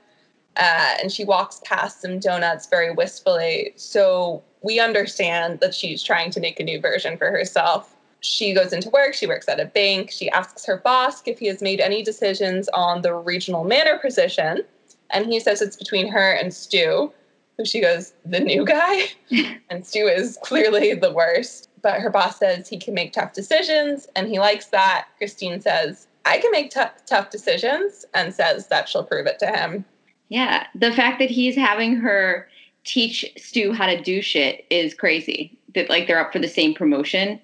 Uh, 0.57 0.97
and 1.01 1.13
she 1.13 1.25
walks 1.25 1.61
past 1.65 2.03
some 2.03 2.19
donuts 2.19 2.67
very 2.67 2.93
wistfully. 2.93 3.73
So 3.77 4.43
we 4.63 4.81
understand 4.81 5.61
that 5.61 5.75
she's 5.75 6.03
trying 6.03 6.31
to 6.33 6.41
make 6.41 6.59
a 6.59 6.65
new 6.65 6.81
version 6.81 7.17
for 7.17 7.31
herself. 7.31 7.95
She 8.21 8.53
goes 8.53 8.73
into 8.73 8.91
work, 8.91 9.15
she 9.15 9.27
works 9.27 9.49
at 9.49 9.61
a 9.61 9.65
bank. 9.65 10.11
She 10.11 10.31
asks 10.31 10.67
her 10.67 10.79
boss 10.79 11.23
if 11.27 11.39
he 11.39 11.47
has 11.47 11.63
made 11.63 11.81
any 11.81 12.03
decisions 12.03 12.69
on 12.71 13.03
the 13.03 13.15
regional 13.15 13.65
manager 13.65 13.99
position. 13.99 14.63
And 15.11 15.27
he 15.27 15.41
says 15.41 15.63
it's 15.63 15.77
between 15.77 16.09
her 16.09 16.33
and 16.33 16.53
Stu, 16.53 17.13
who 17.57 17.65
she 17.65 17.81
goes, 17.81 18.13
the 18.25 18.41
new 18.41 18.65
guy. 18.65 19.07
and 19.71 19.87
Stu 19.87 20.07
is 20.07 20.39
clearly 20.43 20.95
the 20.95 21.13
worst. 21.13 21.69
But 21.81 22.01
her 22.01 22.11
boss 22.11 22.39
says 22.39 22.69
he 22.69 22.79
can 22.79 22.95
make 22.95 23.13
tough 23.13 23.35
decisions, 23.35 24.09
and 24.17 24.29
he 24.29 24.41
likes 24.41 24.67
that. 24.67 25.07
Christine 25.17 25.61
says, 25.61 26.09
I 26.25 26.39
can 26.39 26.51
make 26.51 26.71
tough 26.71 26.93
tough 27.07 27.31
decisions, 27.31 28.05
and 28.15 28.35
says 28.35 28.67
that 28.67 28.89
she'll 28.89 29.05
prove 29.05 29.27
it 29.27 29.39
to 29.39 29.47
him. 29.47 29.85
Yeah. 30.29 30.67
The 30.75 30.93
fact 30.93 31.19
that 31.21 31.31
he's 31.31 31.57
having 31.57 31.97
her 31.97 32.49
teach 32.85 33.25
Stu 33.37 33.73
how 33.73 33.87
to 33.87 34.01
do 34.01 34.21
shit 34.23 34.67
is 34.71 34.95
crazy. 34.95 35.57
That 35.75 35.89
like 35.89 36.07
they're 36.07 36.21
up 36.21 36.33
for 36.33 36.39
the 36.39 36.49
same 36.49 36.75
promotion. 36.75 37.41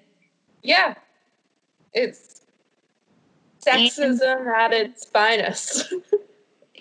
Yeah. 0.65 0.95
It's 1.93 2.41
sexism 3.65 4.47
at 4.47 4.73
its 4.73 5.05
finest. 5.05 5.93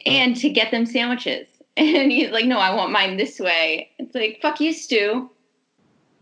And 0.07 0.37
to 0.37 0.51
get 0.51 0.70
them 0.70 0.85
sandwiches. 0.85 1.49
And 1.78 2.12
he's 2.12 2.30
like, 2.30 2.45
no, 2.45 2.59
I 2.59 2.72
want 2.72 2.93
mine 2.93 3.16
this 3.16 3.41
way. 3.41 3.91
It's 3.99 4.14
like, 4.14 4.39
fuck 4.43 4.61
you, 4.61 4.72
Stu. 4.72 5.28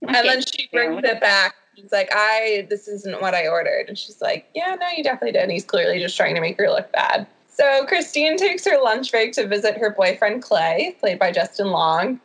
and 0.00 0.14
then 0.14 0.40
she 0.40 0.68
brings 0.72 1.02
it 1.04 1.20
back. 1.20 1.56
He's 1.74 1.92
like, 1.92 2.08
I, 2.10 2.66
this 2.70 2.88
isn't 2.88 3.20
what 3.20 3.34
I 3.34 3.48
ordered. 3.48 3.88
And 3.88 3.98
she's 3.98 4.22
like, 4.22 4.48
yeah, 4.54 4.76
no, 4.80 4.86
you 4.96 5.02
definitely 5.02 5.32
did. 5.32 5.42
And 5.42 5.52
he's 5.52 5.64
clearly 5.64 5.98
just 5.98 6.16
trying 6.16 6.36
to 6.36 6.40
make 6.40 6.56
her 6.58 6.70
look 6.70 6.90
bad. 6.92 7.26
So 7.48 7.84
Christine 7.86 8.38
takes 8.38 8.64
her 8.64 8.80
lunch 8.80 9.10
break 9.10 9.32
to 9.32 9.46
visit 9.46 9.76
her 9.76 9.90
boyfriend, 9.90 10.42
Clay, 10.42 10.96
played 11.00 11.18
by 11.18 11.32
Justin 11.32 11.66
Long. 11.66 12.18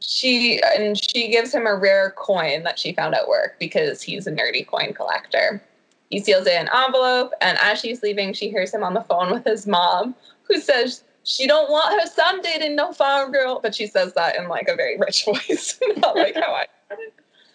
She, 0.00 0.60
and 0.76 0.98
she 0.98 1.30
gives 1.30 1.54
him 1.54 1.66
a 1.66 1.74
rare 1.74 2.14
coin 2.16 2.62
that 2.64 2.78
she 2.78 2.92
found 2.92 3.14
at 3.14 3.28
work 3.28 3.56
because 3.58 4.02
he's 4.02 4.26
a 4.26 4.32
nerdy 4.32 4.66
coin 4.66 4.92
collector. 4.92 5.62
He 6.10 6.20
seals 6.20 6.46
it 6.46 6.52
in 6.52 6.68
an 6.68 6.70
envelope, 6.72 7.32
and 7.40 7.58
as 7.58 7.80
she's 7.80 8.02
leaving, 8.02 8.32
she 8.32 8.48
hears 8.48 8.72
him 8.72 8.84
on 8.84 8.94
the 8.94 9.02
phone 9.02 9.32
with 9.32 9.44
his 9.44 9.66
mom, 9.66 10.14
who 10.44 10.60
says 10.60 11.02
she 11.24 11.48
don't 11.48 11.70
want 11.70 12.00
her 12.00 12.06
son 12.06 12.40
dating 12.40 12.76
no 12.76 12.92
farm 12.92 13.32
girl, 13.32 13.58
but 13.60 13.74
she 13.74 13.88
says 13.88 14.12
that 14.14 14.36
in 14.36 14.48
like 14.48 14.68
a 14.68 14.76
very 14.76 14.96
rich 14.96 15.24
voice, 15.26 15.78
not 15.96 16.14
like 16.14 16.36
how 16.36 16.52
I. 16.52 16.66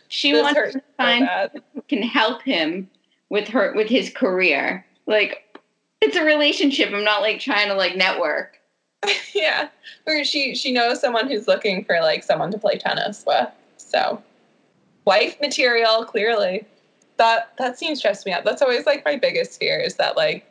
She 0.09 0.33
This 0.33 0.43
wants 0.43 0.73
to 0.73 0.83
find 0.97 1.29
who 1.73 1.81
can 1.83 2.03
help 2.03 2.41
him 2.41 2.89
with 3.29 3.47
her 3.47 3.73
with 3.73 3.87
his 3.87 4.09
career. 4.09 4.85
Like 5.07 5.57
it's 6.01 6.17
a 6.17 6.25
relationship. 6.25 6.91
I'm 6.91 7.05
not 7.05 7.21
like 7.21 7.39
trying 7.39 7.69
to 7.69 7.75
like 7.75 7.95
network. 7.95 8.59
yeah, 9.33 9.69
or 10.05 10.23
she 10.23 10.55
she 10.55 10.71
knows 10.71 10.99
someone 10.99 11.27
who's 11.29 11.47
looking 11.47 11.83
for 11.83 11.99
like 12.01 12.23
someone 12.23 12.51
to 12.51 12.57
play 12.57 12.77
tennis 12.77 13.23
with. 13.25 13.49
So, 13.77 14.21
wife 15.05 15.39
material 15.41 16.05
clearly. 16.05 16.65
That 17.17 17.53
that 17.57 17.77
seems 17.77 17.99
stressed 17.99 18.25
me 18.25 18.31
out. 18.31 18.43
That's 18.43 18.61
always 18.61 18.85
like 18.85 19.05
my 19.05 19.15
biggest 19.15 19.59
fear 19.59 19.79
is 19.79 19.95
that 19.95 20.15
like 20.17 20.45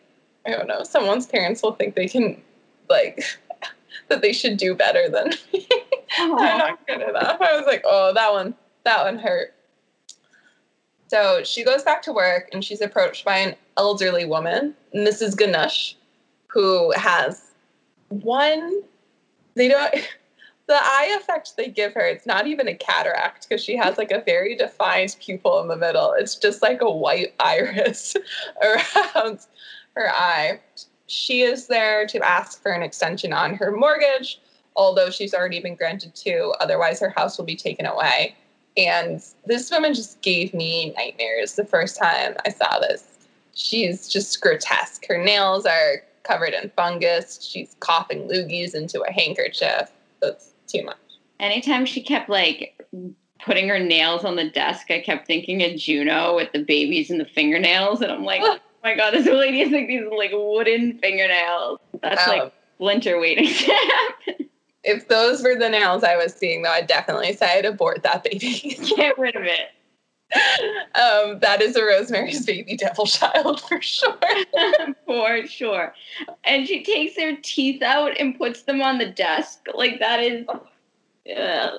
I 0.47 0.51
don't 0.51 0.67
know 0.67 0.83
someone's 0.83 1.27
parents 1.27 1.63
will 1.63 1.73
think 1.73 1.95
they 1.95 2.09
can 2.09 2.41
like 2.89 3.25
that 4.09 4.23
they 4.23 4.33
should 4.33 4.57
do 4.57 4.75
better 4.75 5.09
than 5.09 5.31
me. 5.53 5.69
I'm 6.19 6.59
not 6.59 6.87
good 6.87 7.03
enough. 7.03 7.41
I 7.41 7.57
was 7.57 7.67
like, 7.67 7.83
oh, 7.85 8.13
that 8.15 8.33
one 8.33 8.55
that 8.85 9.05
one 9.05 9.19
hurt. 9.19 9.55
So 11.09 11.43
she 11.43 11.65
goes 11.65 11.83
back 11.83 12.03
to 12.03 12.13
work 12.13 12.49
and 12.53 12.65
she's 12.65 12.81
approached 12.81 13.25
by 13.25 13.39
an 13.39 13.57
elderly 13.77 14.25
woman, 14.25 14.77
Mrs. 14.95 15.35
Ganush, 15.35 15.95
who 16.47 16.93
has 16.93 17.50
one 18.11 18.83
they 19.55 19.69
don't 19.69 19.95
the 20.67 20.75
eye 20.75 21.17
effect 21.21 21.57
they 21.57 21.69
give 21.69 21.95
her 21.95 22.07
it's 22.07 22.27
not 22.27 22.47
even 22.47 22.69
a 22.69 22.75
cataract 22.75 23.49
because 23.49 23.63
she 23.63 23.77
has 23.77 23.99
like 23.99 24.11
a 24.11 24.23
very 24.25 24.55
defined 24.55 25.17
pupil 25.21 25.61
in 25.61 25.69
the 25.69 25.77
middle. 25.77 26.13
It's 26.13 26.37
just 26.37 26.63
like 26.63 26.81
a 26.83 26.91
white 26.91 27.35
iris 27.41 28.15
around 28.63 29.41
her 29.97 30.11
eye. 30.11 30.61
She 31.07 31.43
is 31.43 31.67
there 31.67 32.07
to 32.07 32.19
ask 32.25 32.63
for 32.63 32.71
an 32.71 32.83
extension 32.83 33.33
on 33.33 33.55
her 33.55 33.73
mortgage 33.73 34.41
although 34.77 35.11
she's 35.11 35.35
already 35.35 35.61
been 35.61 35.75
granted 35.75 36.15
two 36.15 36.55
otherwise 36.61 37.01
her 37.01 37.11
house 37.11 37.37
will 37.37 37.45
be 37.45 37.57
taken 37.57 37.87
away. 37.87 38.37
And 38.77 39.21
this 39.47 39.71
woman 39.71 39.95
just 39.95 40.23
gave 40.23 40.55
me 40.55 40.95
nightmares 40.97 41.55
the 41.55 41.65
first 41.65 41.99
time 41.99 42.37
i 42.47 42.51
saw 42.51 42.79
this. 42.79 43.05
She's 43.55 44.09
just 44.09 44.41
grotesque. 44.41 45.05
Her 45.09 45.23
nails 45.23 45.67
are 45.67 46.03
covered 46.31 46.55
in 46.55 46.71
fungus. 46.77 47.43
She's 47.43 47.77
coughing 47.81 48.29
loogies 48.29 48.75
into 48.75 49.01
a 49.03 49.13
handkerchief. 49.13 49.91
That's 50.23 50.53
too 50.67 50.85
much. 50.85 50.97
Anytime 51.41 51.87
she 51.87 52.03
kept 52.03 52.29
like 52.29 52.79
putting 53.45 53.69
her 53.69 53.79
nails 53.79 54.25
on 54.25 54.37
the 54.37 54.49
desk, 54.49 54.91
I 54.91 55.01
kept 55.01 55.27
thinking 55.27 55.63
of 55.65 55.77
Juno 55.77 56.37
with 56.37 56.53
the 56.53 56.63
babies 56.63 57.11
and 57.11 57.19
the 57.21 57.25
fingernails, 57.25 58.01
and 58.03 58.13
I'm 58.13 58.25
like, 58.25 58.41
oh 58.45 58.59
my 58.85 58.95
god, 58.95 59.13
this 59.13 59.27
lady 59.27 59.61
has 59.61 59.71
like 59.71 59.89
these 59.89 60.05
like 60.17 60.31
wooden 60.33 60.99
fingernails. 60.99 61.79
That's 62.03 62.27
Um, 62.29 62.39
like 62.39 62.53
splinter 62.77 63.19
waiting 63.19 63.47
to 63.47 63.53
happen. 63.73 64.47
If 64.83 65.09
those 65.09 65.43
were 65.43 65.57
the 65.57 65.69
nails 65.69 66.05
I 66.05 66.17
was 66.17 66.33
seeing, 66.33 66.63
though, 66.63 66.71
I'd 66.71 66.87
definitely 66.87 67.35
say 67.35 67.59
I'd 67.59 67.67
abort 67.67 68.03
that 68.03 68.25
baby. 68.25 68.79
Get 68.97 69.19
rid 69.19 69.37
of 69.37 69.43
it. 69.43 69.71
Um, 70.95 71.39
that 71.41 71.61
is 71.61 71.77
a 71.77 71.85
Rosemary's 71.85 72.47
Baby 72.47 72.77
devil 72.77 73.07
child 73.07 73.61
for 73.63 73.81
sure. 73.81 74.19
For 75.07 75.47
sure. 75.47 75.93
And 76.45 76.67
she 76.67 76.85
takes 76.85 77.17
their 77.17 77.37
teeth 77.43 77.83
out 77.83 78.13
and 78.19 78.39
puts 78.39 78.63
them 78.63 78.81
on 78.81 78.99
the 78.99 79.07
desk. 79.07 79.61
Like 79.75 79.99
that 79.99 80.21
is 80.21 80.47
uh, 81.37 81.71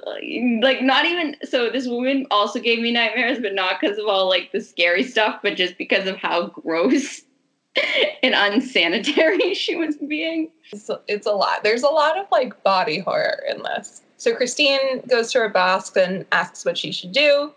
like 0.61 0.81
not 0.81 1.05
even 1.05 1.35
so 1.43 1.69
this 1.69 1.87
woman 1.87 2.25
also 2.29 2.59
gave 2.59 2.79
me 2.79 2.91
nightmares 2.91 3.39
but 3.39 3.55
not 3.55 3.79
because 3.79 3.97
of 3.97 4.05
all 4.05 4.29
like 4.29 4.51
the 4.51 4.61
scary 4.61 5.03
stuff 5.03 5.39
but 5.41 5.55
just 5.55 5.77
because 5.77 6.07
of 6.07 6.15
how 6.15 6.47
gross 6.47 7.21
and 8.23 8.33
unsanitary 8.35 9.53
she 9.55 9.75
was 9.75 9.95
being 9.97 10.51
It's, 10.71 10.89
it's 11.07 11.27
a 11.27 11.31
lot. 11.31 11.63
There's 11.63 11.83
a 11.83 11.89
lot 11.89 12.17
of 12.17 12.27
like 12.31 12.61
body 12.63 12.99
horror 12.99 13.39
in 13.49 13.63
this. 13.63 14.01
So 14.17 14.35
Christine 14.35 15.01
goes 15.09 15.31
to 15.31 15.39
her 15.39 15.49
boss 15.49 15.95
and 15.95 16.25
asks 16.31 16.65
what 16.65 16.77
she 16.77 16.91
should 16.91 17.11
do. 17.11 17.51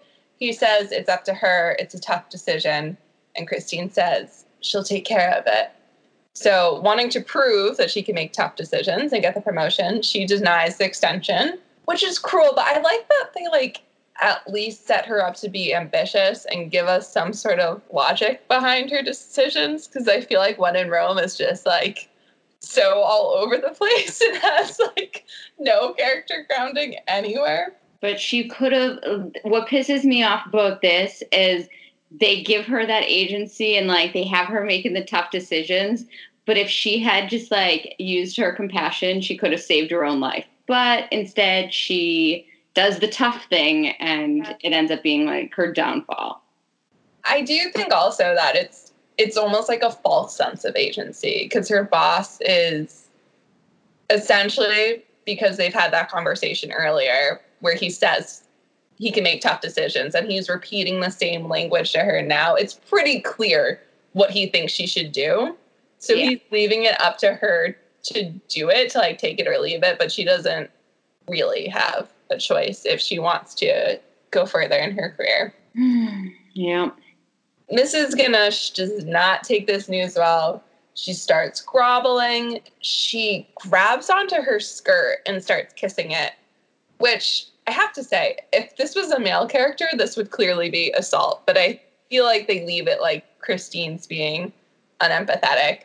He 0.44 0.52
says 0.52 0.92
it's 0.92 1.08
up 1.08 1.24
to 1.24 1.32
her. 1.32 1.74
It's 1.78 1.94
a 1.94 1.98
tough 1.98 2.28
decision. 2.28 2.98
And 3.34 3.48
Christine 3.48 3.90
says 3.90 4.44
she'll 4.60 4.84
take 4.84 5.06
care 5.06 5.30
of 5.30 5.44
it. 5.46 5.70
So, 6.34 6.80
wanting 6.80 7.08
to 7.10 7.22
prove 7.22 7.78
that 7.78 7.90
she 7.90 8.02
can 8.02 8.14
make 8.14 8.34
tough 8.34 8.54
decisions 8.54 9.14
and 9.14 9.22
get 9.22 9.34
the 9.34 9.40
promotion, 9.40 10.02
she 10.02 10.26
denies 10.26 10.76
the 10.76 10.84
extension, 10.84 11.58
which 11.86 12.02
is 12.04 12.18
cruel. 12.18 12.52
But 12.54 12.66
I 12.66 12.78
like 12.80 13.08
that 13.08 13.30
they 13.34 13.48
like 13.48 13.80
at 14.20 14.46
least 14.52 14.86
set 14.86 15.06
her 15.06 15.24
up 15.24 15.34
to 15.36 15.48
be 15.48 15.74
ambitious 15.74 16.44
and 16.44 16.70
give 16.70 16.88
us 16.88 17.10
some 17.10 17.32
sort 17.32 17.58
of 17.58 17.80
logic 17.90 18.46
behind 18.46 18.90
her 18.90 19.02
decisions. 19.02 19.86
Because 19.86 20.06
I 20.08 20.20
feel 20.20 20.40
like 20.40 20.58
When 20.58 20.76
in 20.76 20.90
Rome 20.90 21.16
is 21.16 21.38
just 21.38 21.64
like 21.64 22.10
so 22.60 23.00
all 23.00 23.32
over 23.32 23.56
the 23.56 23.70
place 23.78 24.20
and 24.20 24.36
has 24.36 24.78
like 24.78 25.24
no 25.58 25.94
character 25.94 26.44
grounding 26.50 26.96
anywhere. 27.08 27.72
But 28.04 28.20
she 28.20 28.46
could 28.46 28.72
have 28.72 28.98
what 29.44 29.66
pisses 29.66 30.04
me 30.04 30.22
off 30.22 30.44
about 30.44 30.82
this 30.82 31.22
is 31.32 31.66
they 32.10 32.42
give 32.42 32.66
her 32.66 32.84
that 32.84 33.02
agency 33.04 33.78
and 33.78 33.88
like 33.88 34.12
they 34.12 34.24
have 34.24 34.46
her 34.46 34.62
making 34.62 34.92
the 34.92 35.02
tough 35.02 35.30
decisions 35.30 36.04
but 36.44 36.58
if 36.58 36.68
she 36.68 36.98
had 36.98 37.30
just 37.30 37.50
like 37.50 37.96
used 37.98 38.36
her 38.36 38.52
compassion 38.52 39.22
she 39.22 39.38
could 39.38 39.52
have 39.52 39.62
saved 39.62 39.90
her 39.90 40.04
own 40.04 40.20
life. 40.20 40.44
But 40.66 41.10
instead 41.12 41.72
she 41.72 42.46
does 42.74 42.98
the 42.98 43.08
tough 43.08 43.46
thing 43.48 43.92
and 43.92 44.54
it 44.60 44.74
ends 44.74 44.90
up 44.90 45.02
being 45.02 45.24
like 45.24 45.54
her 45.54 45.72
downfall. 45.72 46.42
I 47.24 47.40
do 47.40 47.70
think 47.70 47.90
also 47.90 48.34
that 48.34 48.54
it's 48.54 48.92
it's 49.16 49.38
almost 49.38 49.70
like 49.70 49.82
a 49.82 49.90
false 49.90 50.36
sense 50.36 50.66
of 50.66 50.76
agency 50.76 51.44
because 51.44 51.70
her 51.70 51.84
boss 51.84 52.38
is 52.42 53.08
essentially 54.10 55.02
because 55.24 55.56
they've 55.56 55.72
had 55.72 55.90
that 55.94 56.10
conversation 56.10 56.70
earlier 56.70 57.40
where 57.64 57.74
he 57.74 57.88
says 57.88 58.42
he 58.98 59.10
can 59.10 59.24
make 59.24 59.40
tough 59.40 59.62
decisions 59.62 60.14
and 60.14 60.30
he's 60.30 60.50
repeating 60.50 61.00
the 61.00 61.08
same 61.10 61.48
language 61.48 61.92
to 61.92 62.00
her 62.00 62.20
now. 62.20 62.54
It's 62.54 62.74
pretty 62.74 63.20
clear 63.20 63.80
what 64.12 64.30
he 64.30 64.46
thinks 64.46 64.70
she 64.70 64.86
should 64.86 65.12
do. 65.12 65.56
So 65.98 66.12
Yeah. 66.12 66.28
he's 66.28 66.40
leaving 66.50 66.84
it 66.84 67.00
up 67.00 67.16
to 67.18 67.32
her 67.32 67.74
to 68.04 68.24
do 68.48 68.68
it, 68.68 68.90
to 68.90 68.98
like 68.98 69.16
take 69.16 69.40
it 69.40 69.48
or 69.48 69.58
leave 69.58 69.82
it, 69.82 69.98
but 69.98 70.12
she 70.12 70.24
doesn't 70.24 70.70
really 71.26 71.66
have 71.68 72.06
a 72.30 72.36
choice 72.36 72.84
if 72.84 73.00
she 73.00 73.18
wants 73.18 73.54
to 73.54 73.98
go 74.30 74.44
further 74.44 74.76
in 74.76 74.96
her 74.98 75.14
career. 75.16 75.54
yeah 76.52 76.90
Mrs. 77.72 78.10
Ganush 78.10 78.74
does 78.74 79.06
not 79.06 79.42
take 79.42 79.66
this 79.66 79.88
news 79.88 80.16
well. 80.16 80.62
She 80.92 81.14
starts 81.14 81.62
groveling. 81.62 82.60
She 82.80 83.48
grabs 83.54 84.10
onto 84.10 84.36
her 84.42 84.60
skirt 84.60 85.20
and 85.24 85.42
starts 85.42 85.72
kissing 85.72 86.10
it, 86.10 86.32
which 86.98 87.46
I 87.66 87.70
have 87.70 87.92
to 87.94 88.04
say, 88.04 88.38
if 88.52 88.76
this 88.76 88.94
was 88.94 89.10
a 89.10 89.18
male 89.18 89.48
character, 89.48 89.86
this 89.96 90.16
would 90.16 90.30
clearly 90.30 90.70
be 90.70 90.92
assault. 90.92 91.46
But 91.46 91.56
I 91.56 91.80
feel 92.10 92.24
like 92.24 92.46
they 92.46 92.64
leave 92.66 92.86
it 92.86 93.00
like 93.00 93.24
Christine's 93.38 94.06
being 94.06 94.52
unempathetic. 95.00 95.80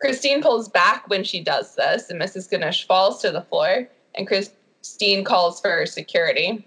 Christine 0.00 0.42
pulls 0.42 0.68
back 0.68 1.08
when 1.08 1.24
she 1.24 1.40
does 1.42 1.74
this, 1.74 2.08
and 2.08 2.20
Mrs. 2.20 2.48
Ganush 2.48 2.86
falls 2.86 3.20
to 3.22 3.32
the 3.32 3.42
floor, 3.42 3.88
and 4.14 4.26
Christine 4.26 5.24
calls 5.24 5.60
for 5.60 5.86
security. 5.86 6.64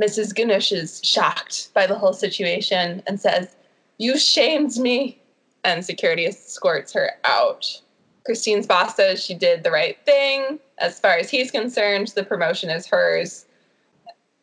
Mrs. 0.00 0.34
Ganush 0.34 0.72
is 0.72 1.00
shocked 1.04 1.72
by 1.74 1.86
the 1.86 1.94
whole 1.94 2.12
situation 2.12 3.02
and 3.06 3.20
says, 3.20 3.54
You 3.98 4.18
shamed 4.18 4.76
me. 4.76 5.20
And 5.66 5.82
security 5.82 6.26
escorts 6.26 6.92
her 6.92 7.12
out. 7.24 7.80
Christine's 8.24 8.66
boss 8.66 8.96
says 8.96 9.22
she 9.22 9.34
did 9.34 9.62
the 9.62 9.70
right 9.70 9.98
thing. 10.04 10.58
As 10.78 10.98
far 10.98 11.12
as 11.12 11.30
he's 11.30 11.50
concerned, 11.50 12.08
the 12.08 12.24
promotion 12.24 12.70
is 12.70 12.86
hers. 12.86 13.44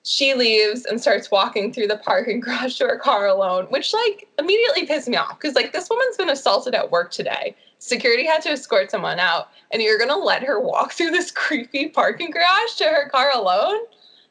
She 0.04 0.34
leaves 0.34 0.86
and 0.86 1.02
starts 1.02 1.32
walking 1.32 1.74
through 1.74 1.88
the 1.88 1.98
parking 1.98 2.40
garage 2.42 2.78
to 2.78 2.86
her 2.86 2.98
car 2.98 3.28
alone, 3.28 3.66
which 3.66 3.94
like 3.94 4.28
immediately 4.38 4.86
pissed 4.86 5.08
me 5.08 5.18
off 5.18 5.40
because 5.40 5.56
like 5.56 5.74
this 5.74 5.90
woman's 5.90 6.18
been 6.18 6.30
assaulted 6.30 6.76
at 6.76 6.92
work 6.92 7.12
today. 7.12 7.56
Security 7.80 8.26
had 8.26 8.44
to 8.44 8.50
escort 8.50 8.92
someone 8.92 9.20
out, 9.20 9.50
and 9.72 9.82
you're 9.82 9.98
gonna 9.98 10.18
let 10.18 10.44
her 10.44 10.60
walk 10.60 10.92
through 10.94 11.12
this 11.12 11.32
creepy 11.32 11.90
parking 11.90 12.30
garage 12.30 12.76
to 12.78 12.86
her 12.86 13.10
car 13.10 13.32
alone? 13.34 13.80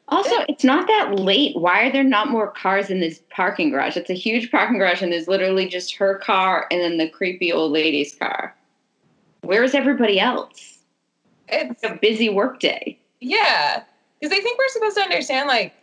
Also, 0.07 0.35
it's 0.49 0.63
not 0.63 0.87
that 0.87 1.19
late. 1.19 1.55
Why 1.55 1.83
are 1.83 1.91
there 1.91 2.03
not 2.03 2.29
more 2.29 2.51
cars 2.51 2.89
in 2.89 2.99
this 2.99 3.21
parking 3.29 3.69
garage? 3.69 3.95
It's 3.95 4.09
a 4.09 4.13
huge 4.13 4.51
parking 4.51 4.77
garage, 4.77 5.01
and 5.01 5.11
there's 5.11 5.27
literally 5.27 5.67
just 5.67 5.95
her 5.95 6.15
car 6.15 6.67
and 6.69 6.81
then 6.81 6.97
the 6.97 7.09
creepy 7.09 7.51
old 7.53 7.71
lady's 7.71 8.15
car. 8.15 8.53
Where's 9.41 9.73
everybody 9.73 10.19
else? 10.19 10.79
It's 11.47 11.83
a 11.83 11.97
busy 12.01 12.29
workday. 12.29 12.97
Yeah, 13.19 13.83
because 14.19 14.35
I 14.35 14.41
think 14.41 14.57
we're 14.57 14.67
supposed 14.69 14.97
to 14.97 15.03
understand, 15.03 15.47
like, 15.47 15.73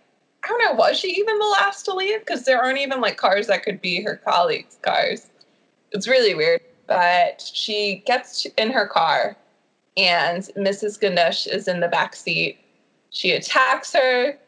I 0.44 0.48
don't 0.48 0.64
know, 0.64 0.72
was 0.72 0.98
she 0.98 1.08
even 1.08 1.38
the 1.38 1.44
last 1.44 1.84
to 1.84 1.94
leave? 1.94 2.20
Because 2.20 2.44
there 2.44 2.62
aren't 2.62 2.78
even 2.78 3.00
like 3.00 3.16
cars 3.16 3.48
that 3.48 3.64
could 3.64 3.80
be 3.80 4.02
her 4.02 4.16
colleagues' 4.16 4.78
cars. 4.82 5.26
It's 5.92 6.08
really 6.08 6.34
weird. 6.34 6.60
But 6.86 7.48
she 7.52 8.02
gets 8.06 8.46
in 8.56 8.70
her 8.70 8.86
car, 8.86 9.36
and 9.96 10.42
Mrs. 10.56 10.98
Ganush 10.98 11.46
is 11.46 11.68
in 11.68 11.80
the 11.80 11.88
back 11.88 12.16
seat. 12.16 12.58
She 13.10 13.32
attacks 13.32 13.92
her. 13.92 14.38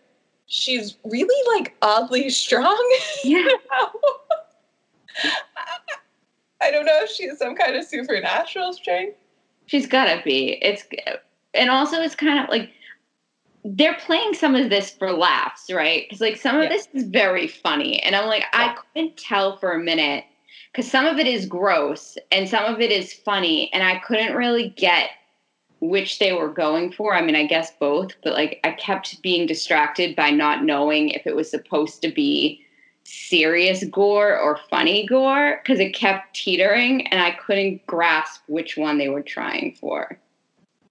She's 0.46 0.96
really 1.04 1.58
like 1.58 1.76
oddly 1.82 2.30
strong. 2.30 2.98
Yeah. 3.24 3.44
I 6.60 6.70
don't 6.70 6.84
know 6.84 7.00
if 7.02 7.10
she's 7.10 7.38
some 7.38 7.54
kind 7.54 7.76
of 7.76 7.84
supernatural 7.84 8.72
strength. 8.72 9.16
She's 9.66 9.86
gotta 9.86 10.20
be. 10.24 10.58
It's 10.62 10.84
and 11.54 11.70
also 11.70 12.00
it's 12.00 12.14
kind 12.14 12.42
of 12.42 12.48
like 12.50 12.70
they're 13.64 13.94
playing 13.94 14.34
some 14.34 14.54
of 14.54 14.70
this 14.70 14.90
for 14.90 15.12
laughs, 15.12 15.70
right? 15.70 16.04
Because 16.08 16.20
like 16.20 16.36
some 16.36 16.56
of 16.56 16.64
Yeah. 16.64 16.70
this 16.70 16.88
is 16.92 17.04
very 17.04 17.46
funny, 17.46 18.02
and 18.02 18.16
I'm 18.16 18.26
like 18.26 18.44
I 18.52 18.76
couldn't 18.94 19.16
tell 19.16 19.56
for 19.58 19.72
a 19.72 19.78
minute 19.78 20.24
because 20.72 20.90
some 20.90 21.06
of 21.06 21.18
it 21.18 21.26
is 21.26 21.46
gross 21.46 22.16
and 22.30 22.48
some 22.48 22.64
of 22.64 22.80
it 22.80 22.90
is 22.90 23.12
funny, 23.12 23.72
and 23.72 23.82
I 23.82 23.98
couldn't 23.98 24.34
really 24.36 24.70
get 24.70 25.10
which 25.80 26.18
they 26.18 26.32
were 26.32 26.48
going 26.48 26.92
for. 26.92 27.14
I 27.14 27.22
mean, 27.22 27.36
I 27.36 27.46
guess 27.46 27.72
both, 27.80 28.10
but 28.22 28.34
like 28.34 28.60
I 28.64 28.72
kept 28.72 29.22
being 29.22 29.46
distracted 29.46 30.14
by 30.14 30.30
not 30.30 30.62
knowing 30.64 31.08
if 31.10 31.26
it 31.26 31.34
was 31.34 31.50
supposed 31.50 32.02
to 32.02 32.10
be 32.12 32.62
serious 33.10 33.82
gore 33.84 34.38
or 34.38 34.58
funny 34.68 35.04
gore 35.06 35.60
because 35.62 35.80
it 35.80 35.90
kept 35.90 36.34
teetering 36.34 37.06
and 37.08 37.20
I 37.20 37.32
couldn't 37.32 37.84
grasp 37.86 38.42
which 38.46 38.76
one 38.76 38.98
they 38.98 39.08
were 39.08 39.22
trying 39.22 39.74
for. 39.74 40.18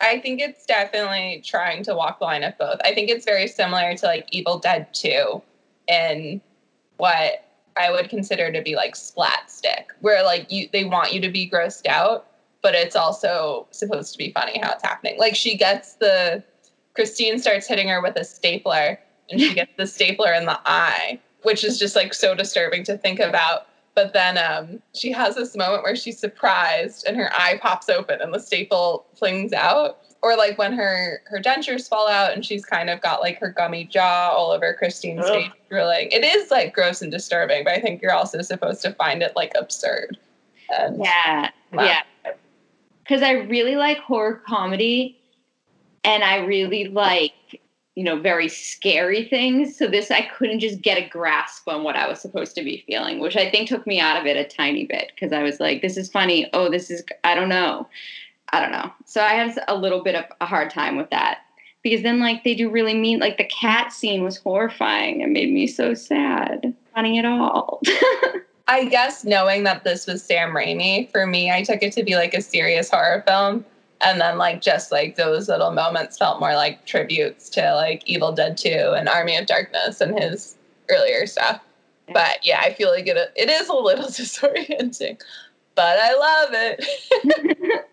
I 0.02 0.20
think 0.20 0.42
it's 0.42 0.66
definitely 0.66 1.42
trying 1.46 1.84
to 1.84 1.96
walk 1.96 2.20
the 2.20 2.26
line 2.26 2.44
of 2.44 2.58
both. 2.58 2.80
I 2.84 2.94
think 2.94 3.10
it's 3.10 3.26
very 3.26 3.48
similar 3.48 3.96
to 3.96 4.06
like 4.06 4.28
Evil 4.32 4.60
Dead 4.60 4.94
2 4.94 5.42
in 5.88 6.42
what 6.98 7.46
I 7.78 7.92
would 7.92 8.10
consider 8.10 8.52
to 8.52 8.62
be 8.62 8.76
like 8.76 8.96
splat 8.96 9.50
stick, 9.50 9.90
where 10.02 10.24
like 10.24 10.52
you 10.52 10.68
they 10.72 10.84
want 10.84 11.14
you 11.14 11.22
to 11.22 11.30
be 11.30 11.50
grossed 11.50 11.88
out, 11.88 12.28
but 12.62 12.76
it's 12.76 12.96
also 12.96 13.68
supposed 13.72 14.12
to 14.14 14.18
be 14.18 14.32
funny 14.32 14.60
how 14.62 14.72
it's 14.74 14.84
happening. 14.84 15.18
Like 15.18 15.36
she 15.36 15.58
gets 15.58 15.94
the 15.94 16.44
Christine 16.96 17.40
starts 17.40 17.68
hitting 17.68 17.88
her 17.88 18.02
with 18.02 18.18
a 18.18 18.26
stapler 18.26 19.00
and 19.30 19.40
she 19.40 19.54
gets 19.54 19.72
the 19.78 19.88
stapler 19.88 20.34
in 20.34 20.46
the 20.46 20.60
eye, 20.66 21.20
which 21.44 21.64
is 21.64 21.80
just 21.80 21.96
like 21.96 22.14
so 22.14 22.36
disturbing 22.36 22.84
to 22.86 22.98
think 22.98 23.20
about. 23.20 23.68
But 23.96 24.14
then 24.14 24.38
um, 24.38 24.82
she 24.94 25.12
has 25.12 25.36
this 25.36 25.56
moment 25.56 25.84
where 25.84 25.96
she's 25.96 26.20
surprised 26.20 27.06
and 27.08 27.18
her 27.18 27.32
eye 27.34 27.60
pops 27.62 27.90
open 27.90 28.22
and 28.22 28.34
the 28.34 28.40
staple 28.40 29.06
flings 29.16 29.52
out. 29.54 30.00
Or 30.22 30.36
like 30.36 30.58
when 30.58 30.74
her 30.74 31.22
her 31.28 31.40
dentures 31.40 31.88
fall 31.88 32.10
out 32.10 32.34
and 32.34 32.46
she's 32.46 32.66
kind 32.66 32.90
of 32.90 33.00
got 33.02 33.22
like 33.22 33.40
her 33.40 33.52
gummy 33.52 33.86
jaw 33.86 34.32
all 34.36 34.52
over 34.52 34.74
Christine's 34.74 35.26
Ugh. 35.26 35.34
face 35.34 35.52
drilling. 35.70 36.10
It 36.12 36.26
is 36.26 36.52
like 36.52 36.74
gross 36.74 37.02
and 37.02 37.10
disturbing, 37.12 37.64
but 37.64 37.74
I 37.74 37.80
think 37.80 38.02
you're 38.02 38.14
also 38.14 38.42
supposed 38.42 38.82
to 38.82 38.94
find 38.94 39.24
it 39.24 39.34
like 39.38 39.54
absurd. 39.58 40.18
And 40.78 40.98
Yeah. 41.02 41.52
Wow. 41.72 41.84
Yeah. 41.84 42.02
Because 43.04 43.24
I 43.24 43.32
really 43.32 43.76
like 43.76 44.00
horror 44.00 44.42
comedy 44.46 45.18
and 46.04 46.24
I 46.24 46.38
really 46.46 46.90
like, 46.90 47.62
you 48.00 48.06
know, 48.06 48.18
very 48.18 48.48
scary 48.48 49.28
things. 49.28 49.76
So 49.78 49.86
this, 49.86 50.10
I 50.10 50.22
couldn't 50.22 50.62
just 50.62 50.80
get 50.80 50.98
a 50.98 51.10
grasp 51.10 51.68
on 51.68 51.84
what 51.84 51.98
I 51.98 52.08
was 52.08 52.22
supposed 52.22 52.56
to 52.56 52.64
be 52.64 52.86
feeling, 52.88 53.20
which 53.20 53.36
I 53.36 53.52
think 53.52 53.68
took 53.68 53.86
me 53.86 54.00
out 54.00 54.18
of 54.18 54.26
it 54.26 54.38
a 54.38 54.46
tiny 54.46 54.86
bit 54.86 55.12
because 55.14 55.34
I 55.34 55.44
was 55.44 55.60
like, 55.60 55.82
this 55.82 55.98
is 55.98 56.10
funny. 56.10 56.50
Oh, 56.54 56.70
this 56.70 56.90
is, 56.90 57.04
I 57.26 57.36
don't 57.36 57.50
know. 57.50 57.90
I 58.54 58.62
don't 58.62 58.72
know. 58.72 58.90
So 59.04 59.20
I 59.22 59.34
had 59.34 59.54
a 59.68 59.76
little 59.76 60.02
bit 60.02 60.16
of 60.16 60.24
a 60.40 60.46
hard 60.46 60.70
time 60.70 60.96
with 60.96 61.10
that. 61.10 61.40
Because 61.84 62.02
then, 62.02 62.22
like, 62.22 62.46
they 62.46 62.56
do 62.56 62.70
really 62.70 62.94
mean, 62.94 63.20
like, 63.20 63.38
the 63.38 63.44
cat 63.44 63.92
scene 63.92 64.24
was 64.24 64.38
horrifying. 64.38 65.20
It 65.20 65.28
made 65.28 65.52
me 65.52 65.68
so 65.68 65.94
sad. 65.94 66.74
Funny 66.96 67.20
at 67.20 67.26
all. 67.26 67.82
I 68.70 68.86
guess 68.86 69.26
knowing 69.26 69.66
that 69.66 69.84
this 69.84 70.08
was 70.08 70.24
Sam 70.24 70.52
Raimi, 70.52 71.12
for 71.12 71.28
me, 71.28 71.52
I 71.52 71.64
took 71.64 71.84
it 71.84 71.92
to 71.94 72.04
be 72.04 72.16
like 72.16 72.34
a 72.34 72.42
serious 72.42 72.90
horror 72.90 73.26
film. 73.28 73.66
And 74.02 74.22
then 74.22 74.38
like 74.38 74.62
just 74.62 74.92
like 74.92 75.16
those 75.16 75.50
little 75.50 75.72
moments 75.72 76.18
felt 76.18 76.40
more 76.40 76.56
like 76.56 76.86
tributes 76.86 77.50
to 77.50 77.76
like 77.76 78.04
Evil 78.06 78.32
Dead 78.32 78.58
2 78.58 78.94
and 78.96 79.10
Army 79.10 79.36
of 79.36 79.46
Darkness 79.46 80.00
and 80.00 80.18
his 80.18 80.56
earlier 80.90 81.26
stuff. 81.26 81.62
But 82.14 82.40
yeah, 82.44 82.62
I 82.64 82.74
feel 82.74 82.90
like 82.90 83.08
it 83.08 83.18
it 83.36 83.50
is 83.50 83.68
a 83.68 83.74
little 83.74 84.06
disorienting. 84.08 85.22
But 85.76 86.00
I 86.02 86.14
love 86.14 86.50
it. 86.54 87.86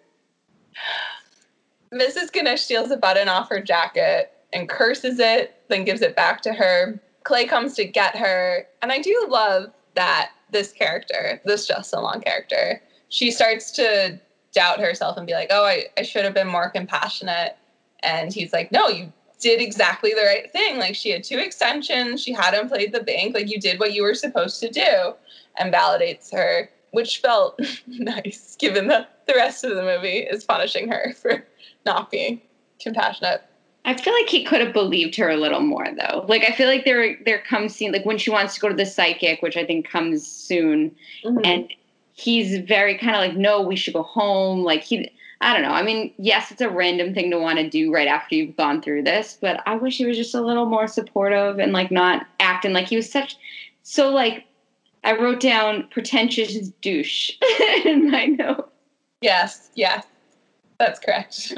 Mrs. 1.92 2.30
Ganush 2.30 2.58
steals 2.58 2.90
a 2.90 2.96
button 2.96 3.28
off 3.28 3.48
her 3.48 3.60
jacket 3.60 4.32
and 4.52 4.68
curses 4.68 5.18
it, 5.18 5.54
then 5.68 5.84
gives 5.84 6.02
it 6.02 6.16
back 6.16 6.42
to 6.42 6.52
her. 6.52 7.00
Clay 7.24 7.46
comes 7.46 7.74
to 7.74 7.84
get 7.84 8.16
her. 8.16 8.66
And 8.82 8.92
I 8.92 9.00
do 9.00 9.26
love 9.28 9.70
that 9.94 10.30
this 10.50 10.72
character, 10.72 11.40
this 11.44 11.66
Justin 11.66 12.02
Long 12.02 12.20
character, 12.20 12.80
she 13.08 13.30
starts 13.30 13.70
to 13.72 14.18
doubt 14.56 14.80
herself 14.80 15.18
and 15.18 15.26
be 15.26 15.34
like, 15.34 15.48
oh, 15.50 15.64
I, 15.64 15.84
I 15.98 16.02
should 16.02 16.24
have 16.24 16.32
been 16.32 16.48
more 16.48 16.70
compassionate. 16.70 17.56
And 18.00 18.32
he's 18.32 18.54
like, 18.54 18.72
no, 18.72 18.88
you 18.88 19.12
did 19.38 19.60
exactly 19.60 20.12
the 20.14 20.22
right 20.22 20.50
thing. 20.50 20.78
Like 20.78 20.96
she 20.96 21.10
had 21.10 21.22
two 21.22 21.38
extensions, 21.38 22.22
she 22.22 22.32
hadn't 22.32 22.68
played 22.68 22.92
the 22.92 23.02
bank, 23.02 23.34
like 23.34 23.50
you 23.50 23.60
did 23.60 23.78
what 23.78 23.92
you 23.92 24.02
were 24.02 24.14
supposed 24.14 24.58
to 24.60 24.70
do, 24.70 25.12
and 25.58 25.72
validates 25.72 26.32
her, 26.32 26.70
which 26.92 27.18
felt 27.18 27.60
nice 27.86 28.56
given 28.56 28.88
that 28.88 29.26
the 29.26 29.34
rest 29.34 29.62
of 29.62 29.76
the 29.76 29.82
movie 29.82 30.20
is 30.20 30.42
punishing 30.42 30.88
her 30.88 31.12
for 31.12 31.44
not 31.84 32.10
being 32.10 32.40
compassionate. 32.80 33.42
I 33.84 33.94
feel 33.94 34.14
like 34.14 34.28
he 34.28 34.42
could 34.42 34.60
have 34.62 34.72
believed 34.72 35.14
her 35.16 35.28
a 35.28 35.36
little 35.36 35.60
more 35.60 35.86
though. 35.96 36.24
Like 36.28 36.42
I 36.42 36.52
feel 36.52 36.66
like 36.66 36.84
there 36.86 37.16
there 37.24 37.38
comes 37.38 37.76
scene 37.76 37.92
like 37.92 38.06
when 38.06 38.18
she 38.18 38.30
wants 38.30 38.54
to 38.54 38.60
go 38.60 38.68
to 38.68 38.74
the 38.74 38.86
psychic, 38.86 39.42
which 39.42 39.56
I 39.56 39.64
think 39.64 39.88
comes 39.88 40.26
soon, 40.26 40.96
mm-hmm. 41.24 41.38
and 41.44 41.72
he's 42.16 42.58
very 42.60 42.98
kind 42.98 43.14
of 43.14 43.20
like, 43.20 43.36
no, 43.36 43.60
we 43.60 43.76
should 43.76 43.94
go 43.94 44.02
home. 44.02 44.64
Like 44.64 44.82
he 44.82 45.10
I 45.42 45.52
don't 45.52 45.62
know. 45.62 45.72
I 45.72 45.82
mean, 45.82 46.14
yes, 46.16 46.50
it's 46.50 46.62
a 46.62 46.70
random 46.70 47.12
thing 47.12 47.30
to 47.30 47.38
want 47.38 47.58
to 47.58 47.68
do 47.68 47.92
right 47.92 48.08
after 48.08 48.34
you've 48.34 48.56
gone 48.56 48.80
through 48.80 49.02
this, 49.02 49.36
but 49.38 49.62
I 49.66 49.76
wish 49.76 49.98
he 49.98 50.06
was 50.06 50.16
just 50.16 50.34
a 50.34 50.40
little 50.40 50.64
more 50.64 50.88
supportive 50.88 51.58
and 51.58 51.72
like 51.72 51.90
not 51.90 52.26
acting 52.40 52.72
like 52.72 52.88
he 52.88 52.96
was 52.96 53.10
such 53.10 53.36
so 53.82 54.08
like 54.08 54.44
I 55.04 55.12
wrote 55.12 55.40
down 55.40 55.86
pretentious 55.90 56.68
douche 56.80 57.32
in 57.84 58.10
my 58.10 58.26
note. 58.26 58.72
Yes, 59.20 59.70
yes, 59.74 60.04
that's 60.78 60.98
correct. 60.98 61.34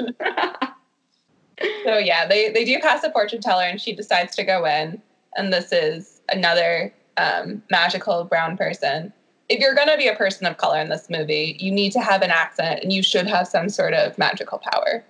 so 1.83 1.97
yeah, 1.97 2.27
they 2.27 2.51
they 2.51 2.65
do 2.65 2.77
pass 2.79 3.03
a 3.03 3.11
fortune 3.11 3.41
teller, 3.41 3.63
and 3.63 3.81
she 3.81 3.95
decides 3.95 4.35
to 4.35 4.43
go 4.43 4.65
in. 4.65 5.01
And 5.35 5.53
this 5.53 5.71
is 5.71 6.21
another 6.29 6.93
um, 7.17 7.63
magical 7.71 8.25
brown 8.25 8.57
person. 8.57 9.13
If 9.49 9.59
you're 9.59 9.75
going 9.75 9.87
to 9.87 9.97
be 9.97 10.07
a 10.07 10.15
person 10.15 10.45
of 10.45 10.57
color 10.57 10.79
in 10.79 10.89
this 10.89 11.09
movie, 11.09 11.57
you 11.59 11.71
need 11.71 11.91
to 11.93 11.99
have 11.99 12.21
an 12.21 12.29
accent, 12.29 12.81
and 12.83 12.93
you 12.93 13.01
should 13.01 13.27
have 13.27 13.47
some 13.47 13.69
sort 13.69 13.93
of 13.93 14.17
magical 14.17 14.59
power. 14.59 15.03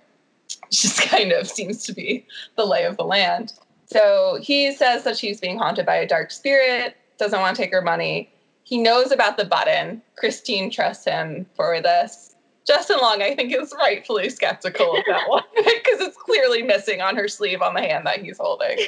It 0.50 0.70
just 0.70 1.02
kind 1.02 1.32
of 1.32 1.46
seems 1.46 1.84
to 1.84 1.92
be 1.92 2.26
the 2.56 2.64
lay 2.64 2.84
of 2.84 2.96
the 2.96 3.04
land. 3.04 3.52
So 3.86 4.38
he 4.40 4.72
says 4.72 5.04
that 5.04 5.18
she's 5.18 5.40
being 5.40 5.58
haunted 5.58 5.84
by 5.84 5.96
a 5.96 6.06
dark 6.06 6.30
spirit, 6.30 6.96
doesn't 7.18 7.40
want 7.40 7.56
to 7.56 7.62
take 7.62 7.72
her 7.72 7.82
money. 7.82 8.32
He 8.64 8.78
knows 8.78 9.10
about 9.10 9.36
the 9.36 9.44
button. 9.44 10.00
Christine 10.16 10.70
trusts 10.70 11.04
him 11.04 11.44
for 11.54 11.80
this. 11.80 12.34
Justin 12.66 12.98
Long, 13.00 13.20
I 13.20 13.34
think, 13.34 13.52
is 13.52 13.74
rightfully 13.78 14.28
skeptical 14.30 14.96
of 14.96 15.04
that 15.08 15.24
one 15.28 15.42
because 15.56 16.00
it's 16.00 16.16
clearly 16.16 16.62
missing 16.62 17.00
on 17.00 17.16
her 17.16 17.26
sleeve 17.26 17.62
on 17.62 17.74
the 17.74 17.80
hand 17.80 18.06
that 18.06 18.20
he's 18.20 18.38
holding. 18.38 18.78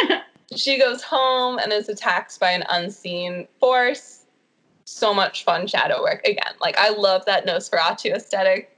she 0.56 0.78
goes 0.78 1.02
home 1.02 1.58
and 1.58 1.72
is 1.72 1.88
attacked 1.88 2.38
by 2.38 2.50
an 2.50 2.64
unseen 2.68 3.48
force. 3.58 4.21
So 4.84 5.14
much 5.14 5.44
fun 5.44 5.66
shadow 5.66 6.02
work. 6.02 6.26
Again, 6.26 6.54
like 6.60 6.76
I 6.76 6.90
love 6.90 7.24
that 7.26 7.46
Nosferatu 7.46 8.14
aesthetic. 8.14 8.76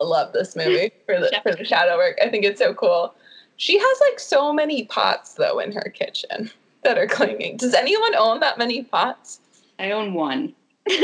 I 0.00 0.04
love 0.04 0.32
this 0.32 0.56
movie 0.56 0.90
for 1.06 1.20
the 1.20 1.40
for 1.42 1.54
the 1.54 1.64
shadow 1.64 1.96
work. 1.96 2.18
I 2.22 2.28
think 2.28 2.44
it's 2.44 2.60
so 2.60 2.74
cool. 2.74 3.14
She 3.56 3.78
has 3.78 4.00
like 4.08 4.18
so 4.18 4.52
many 4.52 4.84
pots 4.84 5.34
though 5.34 5.58
in 5.58 5.72
her 5.72 5.92
kitchen 5.94 6.50
that 6.84 6.98
are 6.98 7.06
clinging. 7.06 7.56
Does 7.56 7.74
anyone 7.74 8.14
own 8.16 8.40
that 8.40 8.58
many 8.58 8.82
pots? 8.84 9.40
I 9.78 9.90
own 9.90 10.14
one. 10.14 10.54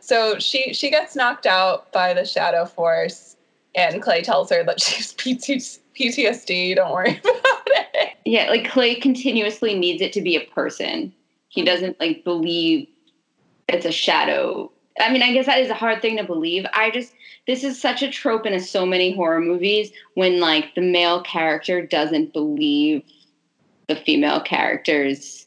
so 0.00 0.38
she 0.38 0.72
she 0.72 0.90
gets 0.90 1.14
knocked 1.16 1.46
out 1.46 1.92
by 1.92 2.14
the 2.14 2.24
shadow 2.24 2.64
force, 2.64 3.36
and 3.74 4.02
Clay 4.02 4.22
tells 4.22 4.50
her 4.50 4.64
that 4.64 4.80
she's 4.80 5.12
PTSD. 5.14 6.76
Don't 6.76 6.92
worry 6.92 7.18
about 7.18 7.62
it. 7.66 8.16
Yeah, 8.24 8.50
like 8.50 8.68
Clay 8.68 8.94
continuously 8.94 9.78
needs 9.78 10.02
it 10.02 10.12
to 10.14 10.20
be 10.20 10.36
a 10.36 10.44
person. 10.52 11.12
He 11.48 11.62
mm-hmm. 11.62 11.66
doesn't 11.66 12.00
like 12.00 12.24
believe 12.24 12.88
it's 13.68 13.86
a 13.86 13.92
shadow. 13.92 14.70
I 15.00 15.12
mean, 15.12 15.22
I 15.22 15.32
guess 15.32 15.46
that 15.46 15.60
is 15.60 15.70
a 15.70 15.74
hard 15.74 16.02
thing 16.02 16.16
to 16.16 16.24
believe. 16.24 16.66
I 16.72 16.90
just 16.90 17.14
this 17.46 17.64
is 17.64 17.80
such 17.80 18.02
a 18.02 18.10
trope 18.10 18.46
in 18.46 18.58
so 18.60 18.84
many 18.84 19.14
horror 19.14 19.40
movies 19.40 19.90
when 20.14 20.40
like 20.40 20.74
the 20.74 20.82
male 20.82 21.22
character 21.22 21.84
doesn't 21.84 22.32
believe 22.32 23.02
the 23.86 23.96
female 23.96 24.40
character's 24.40 25.46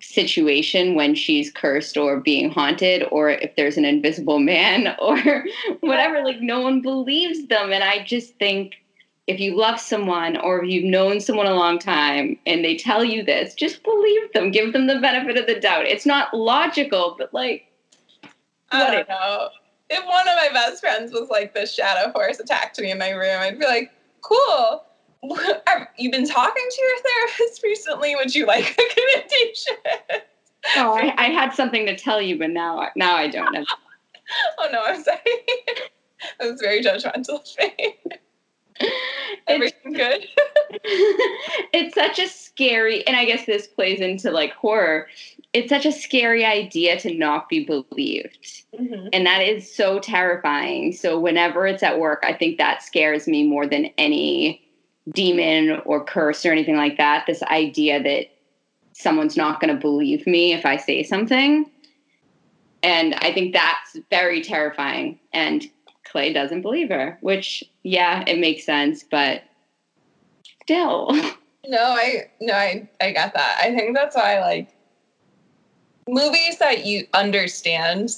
situation 0.00 0.96
when 0.96 1.14
she's 1.14 1.52
cursed 1.52 1.96
or 1.96 2.20
being 2.20 2.50
haunted 2.50 3.06
or 3.12 3.30
if 3.30 3.54
there's 3.54 3.76
an 3.76 3.84
invisible 3.84 4.40
man 4.40 4.96
or 5.00 5.44
whatever 5.80 6.24
like 6.24 6.40
no 6.40 6.60
one 6.60 6.82
believes 6.82 7.46
them 7.46 7.72
and 7.72 7.84
i 7.84 8.02
just 8.04 8.34
think 8.34 8.81
if 9.26 9.38
you 9.38 9.56
love 9.56 9.78
someone 9.78 10.36
or 10.38 10.62
if 10.62 10.70
you've 10.70 10.84
known 10.84 11.20
someone 11.20 11.46
a 11.46 11.54
long 11.54 11.78
time 11.78 12.36
and 12.46 12.64
they 12.64 12.76
tell 12.76 13.04
you 13.04 13.22
this 13.22 13.54
just 13.54 13.82
believe 13.84 14.32
them 14.32 14.50
give 14.50 14.72
them 14.72 14.86
the 14.86 14.98
benefit 14.98 15.36
of 15.36 15.46
the 15.46 15.60
doubt 15.60 15.86
it's 15.86 16.06
not 16.06 16.34
logical 16.34 17.14
but 17.18 17.32
like 17.32 17.68
I 18.70 18.90
don't 18.90 19.08
know. 19.08 19.48
If 19.90 20.02
one 20.06 20.26
of 20.26 20.34
my 20.34 20.48
best 20.50 20.80
friends 20.80 21.12
was 21.12 21.28
like 21.28 21.52
this 21.52 21.74
shadow 21.74 22.10
horse 22.12 22.40
attacked 22.40 22.80
me 22.80 22.90
in 22.90 22.96
my 22.96 23.10
room, 23.10 23.38
I'd 23.38 23.58
be 23.58 23.66
like, 23.66 23.92
cool. 24.22 24.84
Have 25.66 25.88
you 25.98 26.10
been 26.10 26.26
talking 26.26 26.64
to 26.70 26.82
your 26.82 26.98
therapist 27.02 27.62
recently? 27.62 28.16
Would 28.16 28.34
you 28.34 28.46
like 28.46 28.64
a 28.64 28.82
recommendation? 28.82 29.74
oh 30.76 30.94
I, 30.94 31.12
I 31.18 31.26
had 31.26 31.52
something 31.52 31.84
to 31.84 31.94
tell 31.96 32.22
you 32.22 32.38
but 32.38 32.48
now 32.50 32.88
now 32.94 33.16
i 33.16 33.26
don't 33.26 33.52
know 33.52 33.64
oh 34.58 34.68
no, 34.72 34.82
I'm 34.84 35.02
sorry. 35.02 35.18
That 36.38 36.50
was 36.50 36.60
very 36.60 36.82
judgmental 36.82 37.40
of 37.40 37.46
me. 37.58 37.96
Everything 39.48 39.92
good? 39.92 40.26
it's 41.72 41.94
such 41.94 42.18
a 42.18 42.28
scary, 42.28 43.06
and 43.06 43.16
I 43.16 43.24
guess 43.24 43.46
this 43.46 43.66
plays 43.66 44.00
into 44.00 44.30
like 44.30 44.52
horror. 44.52 45.08
It's 45.52 45.68
such 45.68 45.84
a 45.84 45.92
scary 45.92 46.44
idea 46.44 46.98
to 47.00 47.14
not 47.14 47.48
be 47.48 47.64
believed. 47.64 48.64
Mhm. 48.78 49.10
And 49.12 49.26
that 49.26 49.42
is 49.42 49.72
so 49.72 49.98
terrifying. 49.98 50.92
So, 50.92 51.18
whenever 51.18 51.66
it's 51.66 51.82
at 51.82 51.98
work, 51.98 52.22
I 52.26 52.32
think 52.32 52.58
that 52.58 52.82
scares 52.82 53.26
me 53.26 53.46
more 53.46 53.66
than 53.66 53.90
any 53.98 54.62
demon 55.10 55.80
or 55.84 56.04
curse 56.04 56.46
or 56.46 56.52
anything 56.52 56.76
like 56.76 56.96
that. 56.96 57.26
This 57.26 57.42
idea 57.44 58.02
that 58.02 58.26
someone's 58.92 59.36
not 59.36 59.60
going 59.60 59.74
to 59.74 59.80
believe 59.80 60.26
me 60.26 60.52
if 60.52 60.64
I 60.64 60.76
say 60.76 61.02
something. 61.02 61.70
And 62.82 63.14
I 63.16 63.32
think 63.32 63.52
that's 63.52 63.96
very 64.10 64.42
terrifying. 64.42 65.18
And 65.32 65.66
Clay 66.12 66.30
doesn't 66.30 66.60
believe 66.60 66.90
her, 66.90 67.16
which, 67.22 67.64
yeah, 67.82 68.22
it 68.26 68.38
makes 68.38 68.64
sense, 68.64 69.02
but 69.02 69.42
still. 70.62 71.10
No, 71.64 71.78
I 71.80 72.28
no, 72.40 72.54
I 72.54 72.88
I 73.00 73.12
get 73.12 73.34
that. 73.34 73.60
I 73.62 73.72
think 73.72 73.94
that's 73.94 74.16
why 74.16 74.40
like 74.40 74.74
movies 76.08 76.58
that 76.58 76.84
you 76.84 77.06
understand 77.14 78.10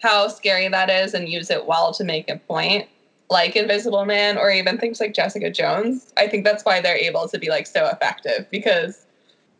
how 0.00 0.28
scary 0.28 0.68
that 0.68 0.88
is 0.88 1.12
and 1.12 1.28
use 1.28 1.50
it 1.50 1.66
well 1.66 1.92
to 1.94 2.04
make 2.04 2.30
a 2.30 2.36
point, 2.36 2.88
like 3.30 3.56
Invisible 3.56 4.04
Man 4.04 4.38
or 4.38 4.48
even 4.48 4.78
things 4.78 5.00
like 5.00 5.12
Jessica 5.12 5.50
Jones. 5.50 6.12
I 6.16 6.28
think 6.28 6.44
that's 6.44 6.64
why 6.64 6.80
they're 6.80 6.96
able 6.96 7.26
to 7.30 7.36
be 7.36 7.50
like 7.50 7.66
so 7.66 7.88
effective 7.88 8.46
because 8.48 9.06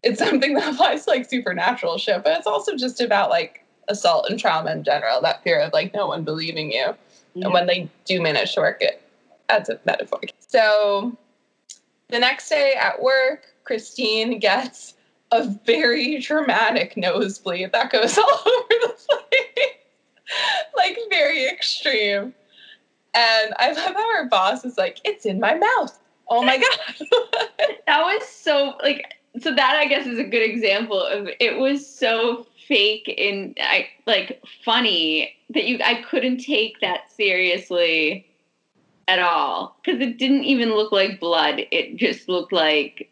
it's 0.05 0.19
something 0.25 0.55
that 0.55 0.73
applies 0.73 1.05
to 1.07 1.11
like 1.11 1.29
supernatural 1.29 1.99
shit, 1.99 2.23
but 2.23 2.39
it's 2.39 2.47
also 2.47 2.77
just 2.77 3.01
about 3.01 3.31
like 3.31 3.65
assault 3.89 4.31
and 4.31 4.39
trauma 4.39 4.71
in 4.71 4.85
general, 4.85 5.21
that 5.23 5.43
fear 5.43 5.59
of 5.59 5.73
like 5.73 5.93
no 5.93 6.07
one 6.07 6.23
believing 6.23 6.71
you. 6.71 6.95
And 7.35 7.53
when 7.53 7.67
they 7.67 7.91
do 8.05 8.21
manage 8.21 8.55
to 8.55 8.61
work 8.61 8.81
it 8.81 9.03
as 9.49 9.69
a 9.69 9.79
metaphor. 9.85 10.21
So 10.39 11.17
the 12.09 12.19
next 12.19 12.49
day 12.49 12.75
at 12.81 13.03
work, 13.03 13.43
Christine 13.65 14.39
gets 14.39 14.95
a 15.33 15.45
very 15.67 16.19
dramatic 16.21 16.97
nosebleed 16.97 17.73
that 17.73 17.91
goes 17.91 18.17
all 18.19 18.25
over 18.47 18.69
the 18.69 18.95
place. 19.09 19.69
like 20.77 20.99
very 21.11 21.47
extreme. 21.47 22.35
And 23.15 23.55
I 23.59 23.73
love 23.73 23.95
how 23.95 24.17
her 24.17 24.29
boss 24.29 24.65
is 24.65 24.77
like, 24.77 25.01
it's 25.05 25.25
in 25.27 25.41
my 25.41 25.55
mouth. 25.55 25.99
Oh 26.29 26.43
my 26.43 26.59
god. 26.59 27.09
that 27.87 28.03
was 28.03 28.27
so 28.27 28.75
like 28.83 29.05
so 29.41 29.55
that 29.55 29.77
I 29.77 29.87
guess 29.87 30.07
is 30.07 30.19
a 30.19 30.25
good 30.25 30.49
example 30.49 31.01
of 31.01 31.29
it 31.41 31.59
was 31.59 31.87
so 31.87 32.47
fake 32.67 33.13
and 33.19 33.57
I 33.61 33.89
like 34.07 34.43
funny 34.65 35.35
that 35.51 35.65
you 35.65 35.79
I 35.85 36.03
couldn't 36.03 36.39
take 36.39 36.81
that 36.81 37.11
seriously 37.13 38.27
at 39.09 39.19
all 39.19 39.77
because 39.85 40.01
it 40.01 40.19
didn't 40.19 40.45
even 40.45 40.71
look 40.75 40.93
like 40.93 41.21
blood. 41.21 41.61
It 41.71 41.97
just 41.97 42.29
looked 42.29 42.53
like 42.53 43.11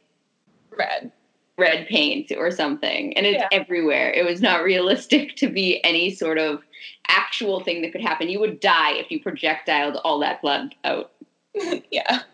red 0.76 1.12
red 1.58 1.86
paint 1.86 2.32
or 2.36 2.50
something 2.50 3.16
and 3.16 3.26
it's 3.26 3.38
Yeah. 3.38 3.48
everywhere. 3.52 4.10
It 4.10 4.24
was 4.24 4.40
not 4.40 4.62
realistic 4.64 5.36
to 5.36 5.48
be 5.48 5.82
any 5.84 6.10
sort 6.14 6.38
of 6.38 6.62
actual 7.08 7.60
thing 7.60 7.82
that 7.82 7.92
could 7.92 8.00
happen. 8.00 8.28
You 8.28 8.40
would 8.40 8.58
die 8.60 8.92
if 8.92 9.10
you 9.10 9.20
projectiled 9.20 9.96
all 10.04 10.18
that 10.20 10.40
blood 10.42 10.74
out. 10.84 11.12
yeah. 11.90 12.20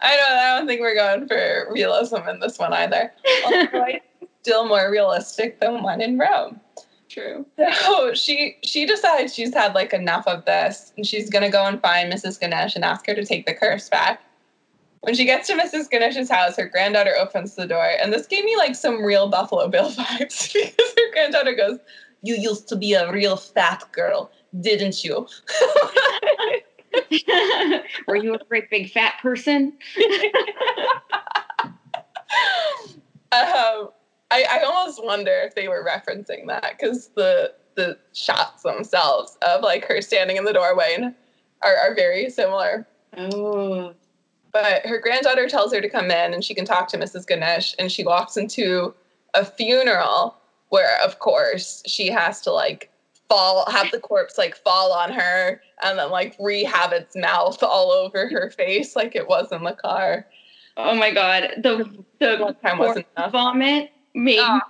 I 0.00 0.16
don't 0.16 0.38
I 0.38 0.56
don't 0.56 0.66
think 0.68 0.80
we're 0.80 0.94
going 0.94 1.26
for 1.26 1.66
realism 1.72 2.28
in 2.28 2.38
this 2.38 2.58
one 2.58 2.72
either. 2.72 3.12
Although 3.44 3.82
I- 3.82 4.00
still 4.48 4.66
more 4.66 4.90
realistic 4.90 5.60
than 5.60 5.82
When 5.82 6.00
in 6.00 6.18
Rome. 6.18 6.58
True. 7.10 7.44
So 7.58 8.14
she 8.14 8.56
she 8.62 8.86
decides 8.86 9.34
she's 9.34 9.52
had 9.52 9.74
like 9.74 9.92
enough 9.92 10.26
of 10.26 10.46
this 10.46 10.94
and 10.96 11.06
she's 11.06 11.28
gonna 11.28 11.50
go 11.50 11.66
and 11.66 11.78
find 11.82 12.10
Mrs. 12.10 12.40
Ganush 12.40 12.74
and 12.74 12.82
ask 12.82 13.06
her 13.06 13.14
to 13.14 13.26
take 13.26 13.44
the 13.44 13.52
curse 13.52 13.90
back. 13.90 14.22
When 15.00 15.14
she 15.14 15.26
gets 15.26 15.48
to 15.48 15.54
Mrs. 15.54 15.90
Ganush's 15.90 16.30
house, 16.30 16.56
her 16.56 16.66
granddaughter 16.66 17.14
opens 17.18 17.56
the 17.56 17.66
door, 17.66 17.90
and 18.02 18.10
this 18.10 18.26
gave 18.26 18.44
me 18.44 18.56
like 18.56 18.74
some 18.74 19.04
real 19.04 19.28
Buffalo 19.28 19.68
Bill 19.68 19.90
vibes 19.92 20.52
because 20.52 20.94
her 20.96 21.12
granddaughter 21.12 21.54
goes, 21.54 21.78
You 22.22 22.34
used 22.34 22.68
to 22.68 22.76
be 22.76 22.94
a 22.94 23.12
real 23.12 23.36
fat 23.36 23.84
girl, 23.92 24.30
didn't 24.60 25.04
you? 25.04 25.26
Were 28.08 28.16
you 28.16 28.34
a 28.34 28.38
great 28.48 28.70
big 28.70 28.90
fat 28.90 29.14
person? 29.20 29.74
um, 33.32 33.90
I, 34.30 34.44
I 34.50 34.62
almost 34.64 35.02
wonder 35.02 35.32
if 35.44 35.54
they 35.54 35.68
were 35.68 35.84
referencing 35.84 36.46
that 36.48 36.74
because 36.78 37.08
the 37.14 37.54
the 37.76 37.96
shots 38.12 38.62
themselves 38.62 39.38
of 39.42 39.62
like 39.62 39.86
her 39.86 40.02
standing 40.02 40.36
in 40.36 40.44
the 40.44 40.52
doorway 40.52 40.94
and 40.96 41.14
are, 41.62 41.76
are 41.76 41.94
very 41.94 42.28
similar. 42.28 42.86
Oh. 43.16 43.94
But 44.52 44.84
her 44.84 44.98
granddaughter 44.98 45.48
tells 45.48 45.72
her 45.72 45.80
to 45.80 45.88
come 45.88 46.10
in 46.10 46.34
and 46.34 46.42
she 46.42 46.54
can 46.54 46.64
talk 46.64 46.88
to 46.88 46.98
Mrs. 46.98 47.24
Ganush 47.24 47.74
and 47.78 47.92
she 47.92 48.04
walks 48.04 48.36
into 48.36 48.94
a 49.34 49.44
funeral 49.44 50.34
where 50.70 51.00
of 51.04 51.20
course 51.20 51.82
she 51.86 52.08
has 52.08 52.40
to 52.42 52.50
like 52.50 52.90
fall 53.28 53.70
have 53.70 53.90
the 53.92 54.00
corpse 54.00 54.38
like 54.38 54.56
fall 54.56 54.92
on 54.92 55.12
her 55.12 55.60
and 55.82 55.98
then 55.98 56.10
like 56.10 56.34
rehab 56.40 56.92
its 56.92 57.14
mouth 57.14 57.62
all 57.62 57.92
over 57.92 58.28
her 58.28 58.50
face 58.50 58.96
like 58.96 59.14
it 59.14 59.28
was 59.28 59.52
in 59.52 59.62
the 59.62 59.72
car. 59.72 60.26
Oh 60.76 60.94
my 60.94 61.12
god, 61.12 61.50
the 61.58 62.04
the 62.18 62.56
time 62.62 62.78
wasn't 62.78 63.06
enough. 63.16 63.32
vomit 63.32 63.90
made 64.18 64.40
Ah. 64.40 64.60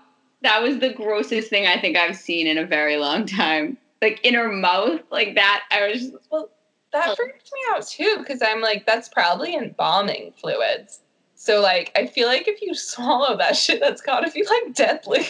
that 0.42 0.62
was 0.62 0.78
the 0.78 0.92
grossest 0.92 1.48
thing 1.50 1.66
I 1.66 1.80
think 1.80 1.96
I've 1.96 2.16
seen 2.16 2.46
in 2.46 2.58
a 2.58 2.66
very 2.66 2.96
long 2.96 3.26
time. 3.26 3.76
Like 4.00 4.20
in 4.24 4.34
her 4.34 4.52
mouth, 4.52 5.00
like 5.10 5.34
that. 5.34 5.64
I 5.70 5.88
was 5.88 6.02
just, 6.02 6.14
Well, 6.30 6.50
that 6.92 7.16
freaks 7.16 7.50
me 7.52 7.60
out 7.70 7.86
too 7.86 8.16
because 8.18 8.40
I'm 8.42 8.60
like, 8.60 8.86
that's 8.86 9.08
probably 9.08 9.54
embalming 9.56 10.32
fluids. 10.40 11.00
So 11.34 11.60
like, 11.60 11.92
I 11.96 12.06
feel 12.06 12.28
like 12.28 12.46
if 12.48 12.62
you 12.62 12.74
swallow 12.74 13.36
that 13.38 13.56
shit, 13.56 13.80
that's 13.80 14.00
gotta 14.02 14.30
be 14.30 14.44
like 14.44 14.74
deadly. 14.74 15.26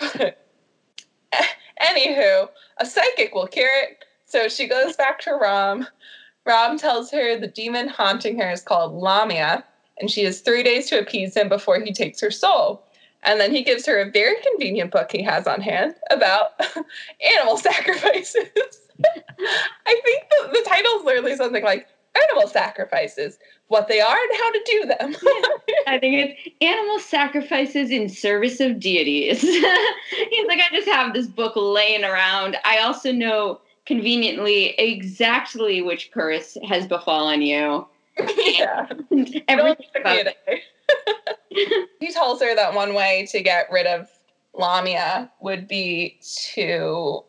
Anywho, 1.82 2.48
a 2.78 2.86
psychic 2.86 3.34
will 3.34 3.46
cure 3.46 3.70
it. 3.84 4.04
So 4.26 4.48
she 4.48 4.68
goes 4.68 4.96
back 4.96 5.18
to 5.20 5.30
Rham. 5.32 5.86
Rham 6.46 6.78
tells 6.78 7.10
her 7.10 7.38
the 7.38 7.46
demon 7.46 7.88
haunting 7.88 8.38
her 8.38 8.50
is 8.50 8.62
called 8.62 8.92
Lamia, 8.92 9.64
and 10.00 10.10
she 10.10 10.24
has 10.24 10.40
three 10.40 10.62
days 10.62 10.88
to 10.88 10.98
appease 10.98 11.36
him 11.36 11.48
before 11.48 11.80
he 11.80 11.92
takes 11.92 12.20
her 12.20 12.30
soul. 12.30 12.82
And 13.22 13.38
then 13.38 13.54
he 13.54 13.62
gives 13.62 13.84
her 13.86 14.00
a 14.00 14.10
very 14.10 14.36
convenient 14.42 14.90
book 14.90 15.12
he 15.12 15.22
has 15.22 15.46
on 15.46 15.60
hand 15.60 15.94
about 16.10 16.52
animal 17.36 17.56
sacrifices. 17.58 18.48
I 19.86 20.00
think 20.04 20.24
the, 20.30 20.48
the 20.52 20.64
title 20.66 20.92
is 20.98 21.04
literally 21.04 21.36
something 21.36 21.64
like 21.64 21.86
Animal 22.14 22.48
Sacrifices, 22.48 23.38
what 23.68 23.88
they 23.88 24.00
are 24.00 24.16
and 24.16 24.40
how 24.40 24.50
to 24.50 24.62
do 24.66 24.86
them. 24.86 25.16
I 25.86 25.98
think 25.98 26.16
it's 26.16 26.56
animal 26.60 26.98
sacrifices 26.98 27.90
in 27.90 28.08
service 28.08 28.58
of 28.58 28.80
deities. 28.80 29.40
He's 29.40 30.46
like, 30.48 30.60
I 30.60 30.68
just 30.72 30.88
have 30.88 31.14
this 31.14 31.28
book 31.28 31.52
laying 31.54 32.04
around. 32.04 32.56
I 32.64 32.78
also 32.78 33.12
know 33.12 33.60
conveniently 33.86 34.70
exactly 34.78 35.82
which 35.82 36.10
curse 36.10 36.56
has 36.68 36.86
befallen 36.86 37.42
you. 37.42 37.86
Yeah. 38.36 38.86
Everything 38.90 39.44
Don't 39.48 39.60
about 39.60 39.78
forget 39.92 40.36
it. 40.46 41.88
he 42.00 42.12
tells 42.12 42.40
her 42.40 42.54
that 42.54 42.74
one 42.74 42.94
way 42.94 43.26
to 43.30 43.42
get 43.42 43.70
rid 43.70 43.86
of 43.86 44.08
Lamia 44.54 45.30
would 45.40 45.68
be 45.68 46.18
to 46.54 47.22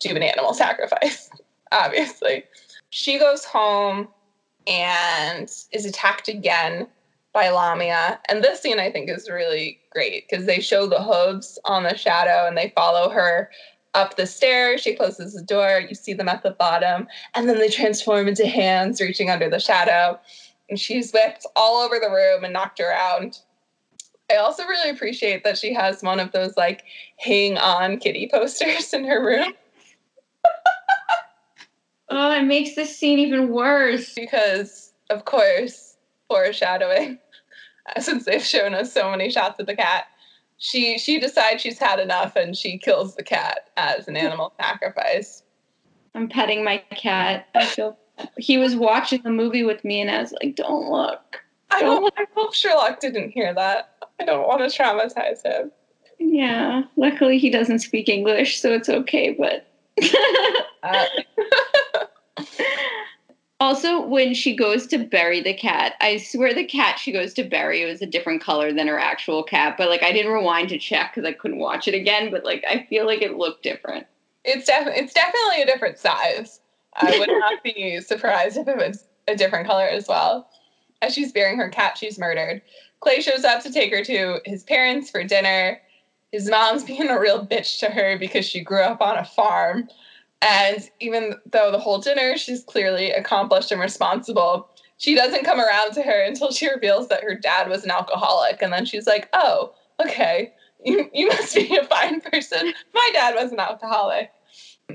do 0.00 0.16
an 0.16 0.22
animal 0.22 0.54
sacrifice, 0.54 1.30
obviously. 1.72 2.44
She 2.90 3.18
goes 3.18 3.44
home 3.44 4.08
and 4.66 5.50
is 5.72 5.84
attacked 5.84 6.28
again 6.28 6.86
by 7.32 7.50
Lamia. 7.50 8.20
And 8.28 8.42
this 8.42 8.60
scene 8.60 8.78
I 8.78 8.90
think 8.90 9.10
is 9.10 9.28
really 9.28 9.80
great 9.90 10.28
because 10.28 10.46
they 10.46 10.60
show 10.60 10.86
the 10.86 11.02
hooves 11.02 11.58
on 11.64 11.82
the 11.82 11.96
shadow 11.96 12.46
and 12.46 12.56
they 12.56 12.72
follow 12.74 13.10
her 13.10 13.50
up 13.94 14.16
the 14.16 14.26
stairs. 14.26 14.80
She 14.80 14.94
closes 14.94 15.34
the 15.34 15.42
door. 15.42 15.80
You 15.80 15.94
see 15.94 16.12
them 16.12 16.28
at 16.28 16.42
the 16.42 16.50
bottom. 16.50 17.06
And 17.34 17.48
then 17.48 17.58
they 17.58 17.68
transform 17.68 18.28
into 18.28 18.46
hands 18.46 19.00
reaching 19.00 19.30
under 19.30 19.48
the 19.48 19.58
shadow. 19.58 20.18
And 20.68 20.78
she's 20.78 21.12
whipped 21.12 21.46
all 21.56 21.82
over 21.82 21.98
the 21.98 22.10
room 22.10 22.44
and 22.44 22.52
knocked 22.52 22.80
around. 22.80 23.38
I 24.30 24.36
also 24.36 24.64
really 24.64 24.90
appreciate 24.90 25.42
that 25.44 25.56
she 25.56 25.72
has 25.72 26.02
one 26.02 26.20
of 26.20 26.32
those 26.32 26.56
like 26.56 26.84
hang 27.18 27.56
on 27.56 27.98
kitty 27.98 28.28
posters 28.30 28.92
in 28.92 29.04
her 29.04 29.24
room. 29.24 29.52
Oh, 32.10 32.32
it 32.32 32.44
makes 32.44 32.74
this 32.74 32.96
scene 32.98 33.18
even 33.18 33.50
worse. 33.50 34.14
because 34.14 34.94
of 35.10 35.26
course 35.26 35.96
foreshadowing 36.28 37.18
since 38.00 38.24
they've 38.24 38.42
shown 38.42 38.74
us 38.74 38.92
so 38.92 39.10
many 39.10 39.30
shots 39.30 39.60
of 39.60 39.66
the 39.66 39.76
cat 39.76 40.06
she 40.58 40.98
she 40.98 41.18
decides 41.18 41.62
she's 41.62 41.78
had 41.78 41.98
enough 42.00 42.36
and 42.36 42.56
she 42.56 42.78
kills 42.78 43.14
the 43.16 43.22
cat 43.22 43.70
as 43.76 44.08
an 44.08 44.16
animal 44.16 44.52
sacrifice 44.60 45.42
I'm 46.14 46.28
petting 46.28 46.64
my 46.64 46.78
cat. 46.96 47.48
I 47.54 47.64
feel 47.66 47.96
he 48.38 48.58
was 48.58 48.74
watching 48.74 49.22
the 49.22 49.30
movie 49.30 49.62
with 49.62 49.84
me, 49.84 50.00
and 50.00 50.10
I 50.10 50.20
was 50.20 50.32
like, 50.42 50.56
"Don't 50.56 50.90
look." 50.90 51.42
i 51.70 51.80
don't 51.82 52.12
i 52.16 52.24
hope 52.34 52.54
sherlock 52.54 52.98
didn't 52.98 53.28
hear 53.28 53.52
that 53.52 53.94
i 54.18 54.24
don't 54.24 54.48
want 54.48 54.58
to 54.58 54.74
traumatize 54.74 55.42
him 55.44 55.70
Yeah. 56.18 56.82
Luckily, 56.96 57.38
he 57.38 57.50
doesn't 57.50 57.80
speak 57.80 58.08
English, 58.08 58.60
so 58.60 58.72
it's 58.72 58.88
okay. 58.88 59.36
But 59.38 59.66
Uh, 60.82 61.04
Also, 63.60 64.00
when 64.06 64.34
she 64.34 64.54
goes 64.54 64.86
to 64.86 64.98
bury 64.98 65.40
the 65.40 65.54
cat, 65.54 65.94
I 66.00 66.18
swear 66.18 66.54
the 66.54 66.64
cat 66.64 66.98
she 66.98 67.10
goes 67.10 67.34
to 67.34 67.42
bury 67.42 67.84
was 67.84 68.00
a 68.00 68.06
different 68.06 68.40
color 68.40 68.72
than 68.72 68.86
her 68.86 68.98
actual 68.98 69.42
cat. 69.42 69.76
But 69.76 69.88
like, 69.88 70.02
I 70.02 70.12
didn't 70.12 70.32
rewind 70.32 70.68
to 70.68 70.78
check 70.78 71.12
because 71.14 71.28
I 71.28 71.32
couldn't 71.32 71.58
watch 71.58 71.88
it 71.88 71.94
again. 71.94 72.30
But 72.30 72.44
like, 72.44 72.64
I 72.70 72.86
feel 72.88 73.04
like 73.04 73.20
it 73.20 73.36
looked 73.36 73.64
different. 73.64 74.06
it's 74.44 74.66
definitely 74.66 75.02
it's 75.02 75.12
definitely 75.12 75.62
a 75.62 75.66
different 75.66 75.98
size. 75.98 76.60
I 76.94 77.18
would 77.18 77.28
not 77.28 77.62
be 77.64 78.00
surprised 78.06 78.56
if 78.56 78.68
it 78.68 78.76
was 78.76 79.04
a 79.26 79.34
different 79.34 79.66
color 79.66 79.86
as 79.86 80.06
well. 80.08 80.48
As 81.02 81.14
she's 81.14 81.32
burying 81.32 81.58
her 81.58 81.68
cat, 81.68 81.98
she's 81.98 82.18
murdered. 82.18 82.62
Clay 83.00 83.20
shows 83.20 83.44
up 83.44 83.62
to 83.62 83.72
take 83.72 83.92
her 83.92 84.04
to 84.04 84.40
his 84.44 84.64
parents 84.64 85.10
for 85.10 85.22
dinner. 85.24 85.80
His 86.32 86.48
mom's 86.48 86.84
being 86.92 87.08
a 87.08 87.18
real 87.18 87.44
bitch 87.44 87.80
to 87.80 87.86
her 87.86 88.18
because 88.18 88.44
she 88.44 88.60
grew 88.60 88.82
up 88.82 89.00
on 89.00 89.16
a 89.16 89.24
farm. 89.24 89.88
And 90.40 90.88
even 91.00 91.34
though 91.50 91.72
the 91.72 91.78
whole 91.78 91.98
dinner 91.98 92.36
she's 92.36 92.62
clearly 92.62 93.10
accomplished 93.10 93.72
and 93.72 93.80
responsible, 93.80 94.68
she 94.98 95.14
doesn't 95.14 95.44
come 95.44 95.60
around 95.60 95.92
to 95.94 96.02
her 96.02 96.22
until 96.22 96.50
she 96.50 96.70
reveals 96.70 97.08
that 97.08 97.22
her 97.22 97.34
dad 97.34 97.68
was 97.68 97.84
an 97.84 97.90
alcoholic. 97.90 98.62
And 98.62 98.72
then 98.72 98.84
she's 98.84 99.06
like, 99.06 99.28
oh, 99.32 99.74
okay, 100.04 100.52
you, 100.84 101.10
you 101.12 101.28
must 101.28 101.54
be 101.54 101.76
a 101.76 101.84
fine 101.84 102.20
person. 102.20 102.72
My 102.94 103.10
dad 103.12 103.34
was 103.34 103.52
an 103.52 103.60
alcoholic. 103.60 104.30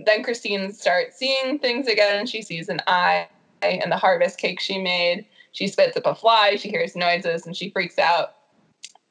Then 0.05 0.23
Christine 0.23 0.71
starts 0.73 1.17
seeing 1.17 1.59
things 1.59 1.87
again 1.87 2.19
and 2.19 2.29
she 2.29 2.41
sees 2.41 2.69
an 2.69 2.81
eye 2.87 3.27
in 3.61 3.89
the 3.89 3.97
harvest 3.97 4.37
cake 4.37 4.59
she 4.59 4.81
made. 4.81 5.25
She 5.51 5.67
spits 5.67 5.95
up 5.95 6.05
a 6.05 6.15
fly, 6.15 6.55
she 6.55 6.69
hears 6.69 6.95
noises, 6.95 7.45
and 7.45 7.55
she 7.55 7.69
freaks 7.69 7.99
out. 7.99 8.35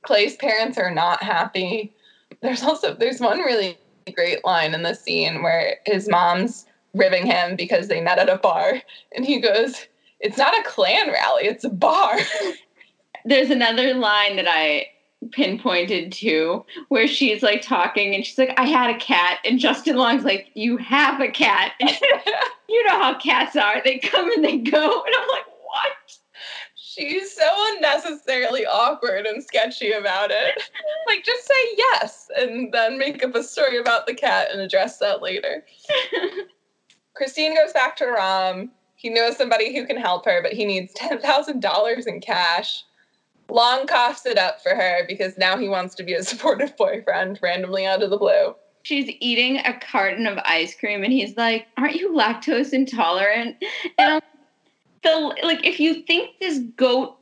Clay's 0.02 0.36
parents 0.36 0.76
are 0.76 0.92
not 0.92 1.22
happy. 1.22 1.94
There's 2.40 2.62
also 2.62 2.94
there's 2.94 3.20
one 3.20 3.38
really 3.38 3.78
great 4.10 4.44
line 4.44 4.74
in 4.74 4.82
the 4.82 4.94
scene 4.94 5.42
where 5.42 5.76
his 5.86 6.08
mom's 6.08 6.66
ribbing 6.94 7.26
him 7.26 7.56
because 7.56 7.88
they 7.88 8.00
met 8.00 8.18
at 8.18 8.28
a 8.28 8.38
bar 8.38 8.80
and 9.14 9.24
he 9.24 9.40
goes, 9.40 9.86
It's 10.20 10.38
not 10.38 10.58
a 10.58 10.62
clan 10.64 11.10
rally, 11.10 11.44
it's 11.44 11.64
a 11.64 11.70
bar. 11.70 12.18
There's 13.24 13.50
another 13.50 13.94
line 13.94 14.36
that 14.36 14.48
I 14.48 14.86
pinpointed 15.30 16.10
to 16.12 16.64
where 16.88 17.06
she's 17.06 17.42
like 17.42 17.62
talking 17.62 18.14
and 18.14 18.26
she's 18.26 18.38
like, 18.38 18.54
I 18.58 18.64
had 18.64 18.94
a 18.94 18.98
cat. 18.98 19.38
And 19.44 19.58
Justin 19.58 19.96
Long's 19.96 20.24
like, 20.24 20.48
You 20.54 20.76
have 20.78 21.20
a 21.20 21.28
cat. 21.28 21.72
you 22.68 22.86
know 22.86 22.98
how 22.98 23.18
cats 23.18 23.56
are. 23.56 23.82
They 23.82 23.98
come 23.98 24.30
and 24.32 24.44
they 24.44 24.58
go. 24.58 24.78
And 24.80 25.14
I'm 25.16 25.28
like, 25.28 25.46
What? 25.46 25.92
She's 26.94 27.34
so 27.34 27.48
unnecessarily 27.74 28.66
awkward 28.66 29.24
and 29.24 29.42
sketchy 29.42 29.92
about 29.92 30.30
it. 30.30 30.62
like, 31.06 31.24
just 31.24 31.46
say 31.46 31.64
yes 31.78 32.28
and 32.36 32.70
then 32.70 32.98
make 32.98 33.24
up 33.24 33.34
a 33.34 33.42
story 33.42 33.78
about 33.78 34.06
the 34.06 34.12
cat 34.12 34.48
and 34.52 34.60
address 34.60 34.98
that 34.98 35.22
later. 35.22 35.64
Christine 37.14 37.54
goes 37.54 37.72
back 37.72 37.96
to 37.96 38.04
Rham. 38.04 38.70
He 38.96 39.08
knows 39.08 39.38
somebody 39.38 39.74
who 39.74 39.86
can 39.86 39.96
help 39.96 40.26
her, 40.26 40.42
but 40.42 40.52
he 40.52 40.66
needs 40.66 40.92
$10,000 40.92 42.06
in 42.06 42.20
cash. 42.20 42.84
Long 43.48 43.86
coughs 43.86 44.26
it 44.26 44.36
up 44.36 44.62
for 44.62 44.74
her 44.74 45.06
because 45.08 45.38
now 45.38 45.56
he 45.56 45.70
wants 45.70 45.94
to 45.94 46.02
be 46.02 46.12
a 46.12 46.22
supportive 46.22 46.76
boyfriend 46.76 47.38
randomly 47.42 47.86
out 47.86 48.02
of 48.02 48.10
the 48.10 48.18
blue. 48.18 48.54
She's 48.82 49.10
eating 49.20 49.58
a 49.64 49.78
carton 49.78 50.26
of 50.26 50.38
ice 50.44 50.74
cream 50.78 51.04
and 51.04 51.12
he's 51.12 51.38
like, 51.38 51.68
Aren't 51.78 51.94
you 51.94 52.12
lactose 52.12 52.74
intolerant? 52.74 53.56
And 53.96 54.14
I'm 54.14 54.20
the 55.02 55.36
like 55.42 55.64
if 55.66 55.80
you 55.80 56.02
think 56.06 56.30
this 56.40 56.60
goat 56.76 57.16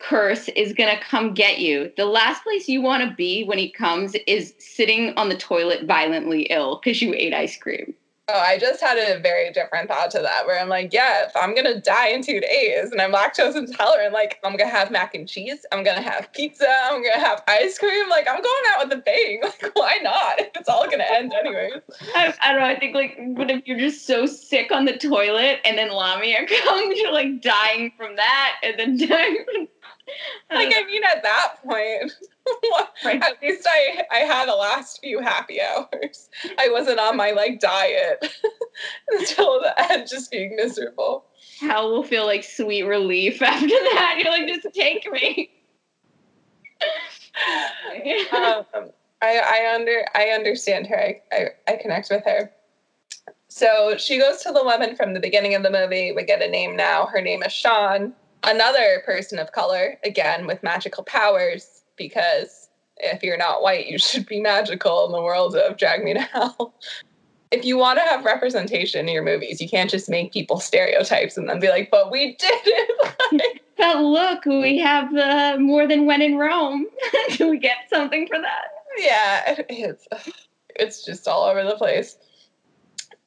curse 0.00 0.48
is 0.56 0.72
gonna 0.72 0.98
come 1.00 1.34
get 1.34 1.58
you, 1.60 1.90
the 1.96 2.06
last 2.06 2.42
place 2.42 2.68
you 2.68 2.80
want 2.82 3.08
to 3.08 3.14
be 3.16 3.44
when 3.44 3.58
he 3.58 3.70
comes 3.70 4.14
is 4.26 4.54
sitting 4.58 5.12
on 5.16 5.28
the 5.28 5.36
toilet 5.36 5.84
violently 5.86 6.42
ill 6.50 6.80
because 6.82 7.02
you 7.02 7.14
ate 7.14 7.34
ice 7.34 7.56
cream. 7.56 7.94
Oh, 8.32 8.38
I 8.38 8.58
just 8.58 8.80
had 8.80 8.96
a 8.96 9.18
very 9.18 9.50
different 9.50 9.88
thought 9.88 10.12
to 10.12 10.20
that 10.20 10.46
where 10.46 10.60
I'm 10.60 10.68
like, 10.68 10.92
yeah, 10.92 11.26
if 11.26 11.36
I'm 11.36 11.52
gonna 11.52 11.80
die 11.80 12.08
in 12.08 12.22
two 12.22 12.40
days 12.40 12.92
and 12.92 13.00
I'm 13.00 13.12
lactose 13.12 13.56
intolerant, 13.56 14.12
like 14.12 14.38
I'm 14.44 14.56
gonna 14.56 14.70
have 14.70 14.92
mac 14.92 15.16
and 15.16 15.28
cheese, 15.28 15.66
I'm 15.72 15.82
gonna 15.82 16.00
have 16.00 16.32
pizza, 16.32 16.68
I'm 16.84 17.02
gonna 17.02 17.18
have 17.18 17.42
ice 17.48 17.76
cream, 17.76 18.08
like 18.08 18.28
I'm 18.28 18.40
going 18.40 18.62
out 18.70 18.88
with 18.88 18.98
a 18.98 19.02
bang. 19.02 19.42
Like, 19.50 19.74
why 19.74 19.98
not? 20.02 20.38
It's 20.54 20.68
all 20.68 20.88
gonna 20.88 21.04
end 21.10 21.32
anyways. 21.32 21.82
I, 22.14 22.34
I 22.42 22.52
don't 22.52 22.60
know. 22.60 22.66
I 22.66 22.78
think 22.78 22.94
like, 22.94 23.18
but 23.36 23.50
if 23.50 23.66
you're 23.66 23.78
just 23.78 24.06
so 24.06 24.26
sick 24.26 24.70
on 24.70 24.84
the 24.84 24.96
toilet 24.96 25.58
and 25.64 25.76
then 25.76 25.90
Lamia 25.90 26.46
comes, 26.64 26.98
you're 26.98 27.12
like 27.12 27.42
dying 27.42 27.92
from 27.96 28.16
that, 28.16 28.56
and 28.62 28.78
then 28.78 28.96
dying. 29.08 29.44
From, 29.44 29.68
like 30.50 30.72
I 30.76 30.84
mean, 30.84 31.02
at 31.04 31.22
that 31.22 31.56
point, 31.64 32.12
right. 33.04 33.22
at 33.22 33.40
least 33.42 33.66
I 33.68 34.02
I 34.10 34.18
had 34.18 34.48
the 34.48 34.54
last 34.54 35.00
few 35.00 35.20
happy 35.20 35.60
hours. 35.60 36.28
I 36.58 36.68
wasn't 36.70 36.98
on 36.98 37.16
my 37.16 37.30
like 37.30 37.60
diet 37.60 38.26
until 39.10 39.60
the 39.60 39.92
end, 39.92 40.08
just 40.08 40.30
being 40.30 40.56
miserable. 40.56 41.24
Hell 41.60 41.90
will 41.90 42.02
feel 42.02 42.26
like 42.26 42.44
sweet 42.44 42.82
relief 42.84 43.42
after 43.42 43.68
that. 43.68 44.16
You're 44.18 44.32
like, 44.32 44.48
just 44.48 44.74
take 44.74 45.10
me. 45.10 45.50
um, 48.32 48.90
I, 49.22 49.38
I 49.38 49.72
under 49.74 50.04
I 50.14 50.28
understand 50.28 50.86
her. 50.86 50.98
I, 50.98 51.20
I, 51.32 51.48
I 51.68 51.76
connect 51.76 52.10
with 52.10 52.24
her. 52.24 52.50
So 53.48 53.96
she 53.98 54.18
goes 54.18 54.42
to 54.42 54.52
the 54.52 54.62
woman 54.62 54.94
from 54.94 55.12
the 55.12 55.20
beginning 55.20 55.54
of 55.54 55.62
the 55.62 55.70
movie. 55.70 56.12
We 56.12 56.22
get 56.22 56.40
a 56.40 56.48
name 56.48 56.76
now. 56.76 57.06
Her 57.06 57.20
name 57.20 57.42
is 57.42 57.52
Shaun, 57.52 58.14
another 58.44 59.02
person 59.04 59.38
of 59.38 59.52
color, 59.52 59.98
again 60.04 60.46
with 60.46 60.62
magical 60.62 61.04
powers, 61.04 61.82
because 61.96 62.68
if 62.98 63.22
you're 63.22 63.36
not 63.36 63.62
white, 63.62 63.86
you 63.86 63.98
should 63.98 64.26
be 64.26 64.40
magical 64.40 65.06
in 65.06 65.12
the 65.12 65.22
world 65.22 65.56
of 65.56 65.76
Drag 65.76 66.02
Me 66.04 66.14
to 66.14 66.20
Hell. 66.20 66.74
If 67.50 67.64
you 67.64 67.76
want 67.76 67.98
to 67.98 68.04
have 68.04 68.24
representation 68.24 69.08
in 69.08 69.14
your 69.14 69.24
movies, 69.24 69.60
you 69.60 69.68
can't 69.68 69.90
just 69.90 70.08
make 70.08 70.32
people 70.32 70.60
stereotypes 70.60 71.36
and 71.36 71.48
then 71.48 71.58
be 71.58 71.68
like, 71.68 71.90
but 71.90 72.12
we 72.12 72.36
did 72.36 72.60
it. 72.64 73.60
but 73.76 74.00
look, 74.00 74.44
we 74.44 74.78
have 74.78 75.12
uh, 75.14 75.56
more 75.58 75.88
than 75.88 76.06
when 76.06 76.22
in 76.22 76.36
Rome. 76.36 76.86
Do 77.32 77.50
we 77.50 77.58
get 77.58 77.78
something 77.90 78.28
for 78.28 78.38
that? 78.40 78.68
yeah, 78.98 79.54
it's 79.68 80.06
it's 80.76 81.04
just 81.04 81.28
all 81.28 81.44
over 81.44 81.64
the 81.64 81.76
place. 81.76 82.16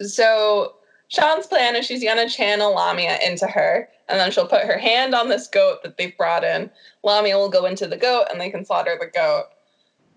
So 0.01 0.75
Shaun's 1.13 1.45
plan 1.45 1.75
is 1.75 1.85
she's 1.85 2.03
gonna 2.03 2.27
channel 2.27 2.73
Lamia 2.73 3.19
into 3.23 3.45
her, 3.45 3.87
and 4.09 4.19
then 4.19 4.31
she'll 4.31 4.47
put 4.47 4.63
her 4.63 4.79
hand 4.79 5.13
on 5.13 5.29
this 5.29 5.47
goat 5.47 5.83
that 5.83 5.95
they've 5.95 6.17
brought 6.17 6.43
in. 6.43 6.71
Lamia 7.03 7.37
will 7.37 7.49
go 7.49 7.65
into 7.65 7.85
the 7.85 7.97
goat, 7.97 8.25
and 8.31 8.41
they 8.41 8.49
can 8.49 8.65
slaughter 8.65 8.97
the 8.99 9.05
goat. 9.05 9.45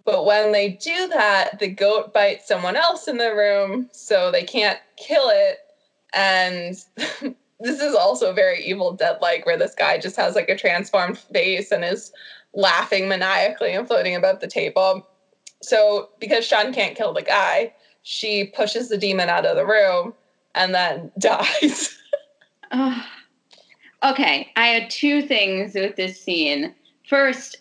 But 0.07 0.25
when 0.25 0.53
they 0.53 0.71
do 0.71 1.09
that, 1.09 1.59
the 1.59 1.69
goat 1.69 2.15
bites 2.15 2.49
someone 2.49 2.77
else 2.77 3.09
in 3.09 3.19
the 3.19 3.35
room, 3.35 3.91
so 3.93 4.31
they 4.31 4.43
can't 4.43 4.79
kill 4.97 5.29
it. 5.29 5.59
And 6.15 6.77
this 7.61 7.81
is 7.81 7.95
also 7.95 8.33
very 8.33 8.65
Evil 8.65 8.93
Dead 8.93 9.19
like, 9.21 9.45
where 9.45 9.59
this 9.59 9.75
guy 9.75 9.99
just 9.99 10.17
has 10.17 10.35
like 10.35 10.49
a 10.49 10.57
transformed 10.57 11.19
face 11.19 11.73
and 11.73 11.85
is 11.85 12.11
laughing 12.55 13.07
maniacally 13.07 13.73
and 13.73 13.87
floating 13.87 14.15
above 14.15 14.41
the 14.41 14.47
table. 14.47 15.07
So, 15.61 16.09
because 16.21 16.47
Shaun 16.47 16.73
can't 16.73 16.97
kill 16.97 17.13
the 17.13 17.23
guy, 17.23 17.75
she 18.03 18.45
pushes 18.45 18.89
the 18.89 18.97
demon 18.97 19.29
out 19.29 19.45
of 19.45 19.57
the 19.57 19.67
room 19.67 20.15
and 20.57 20.75
then 20.75 21.13
dies. 21.19 21.97
uh, 22.73 23.01
okay, 24.03 24.51
I 24.57 24.67
had 24.67 24.91
two 24.91 25.23
things 25.23 25.75
with 25.75 25.97
this 25.97 26.21
scene. 26.21 26.75
First, 27.09 27.59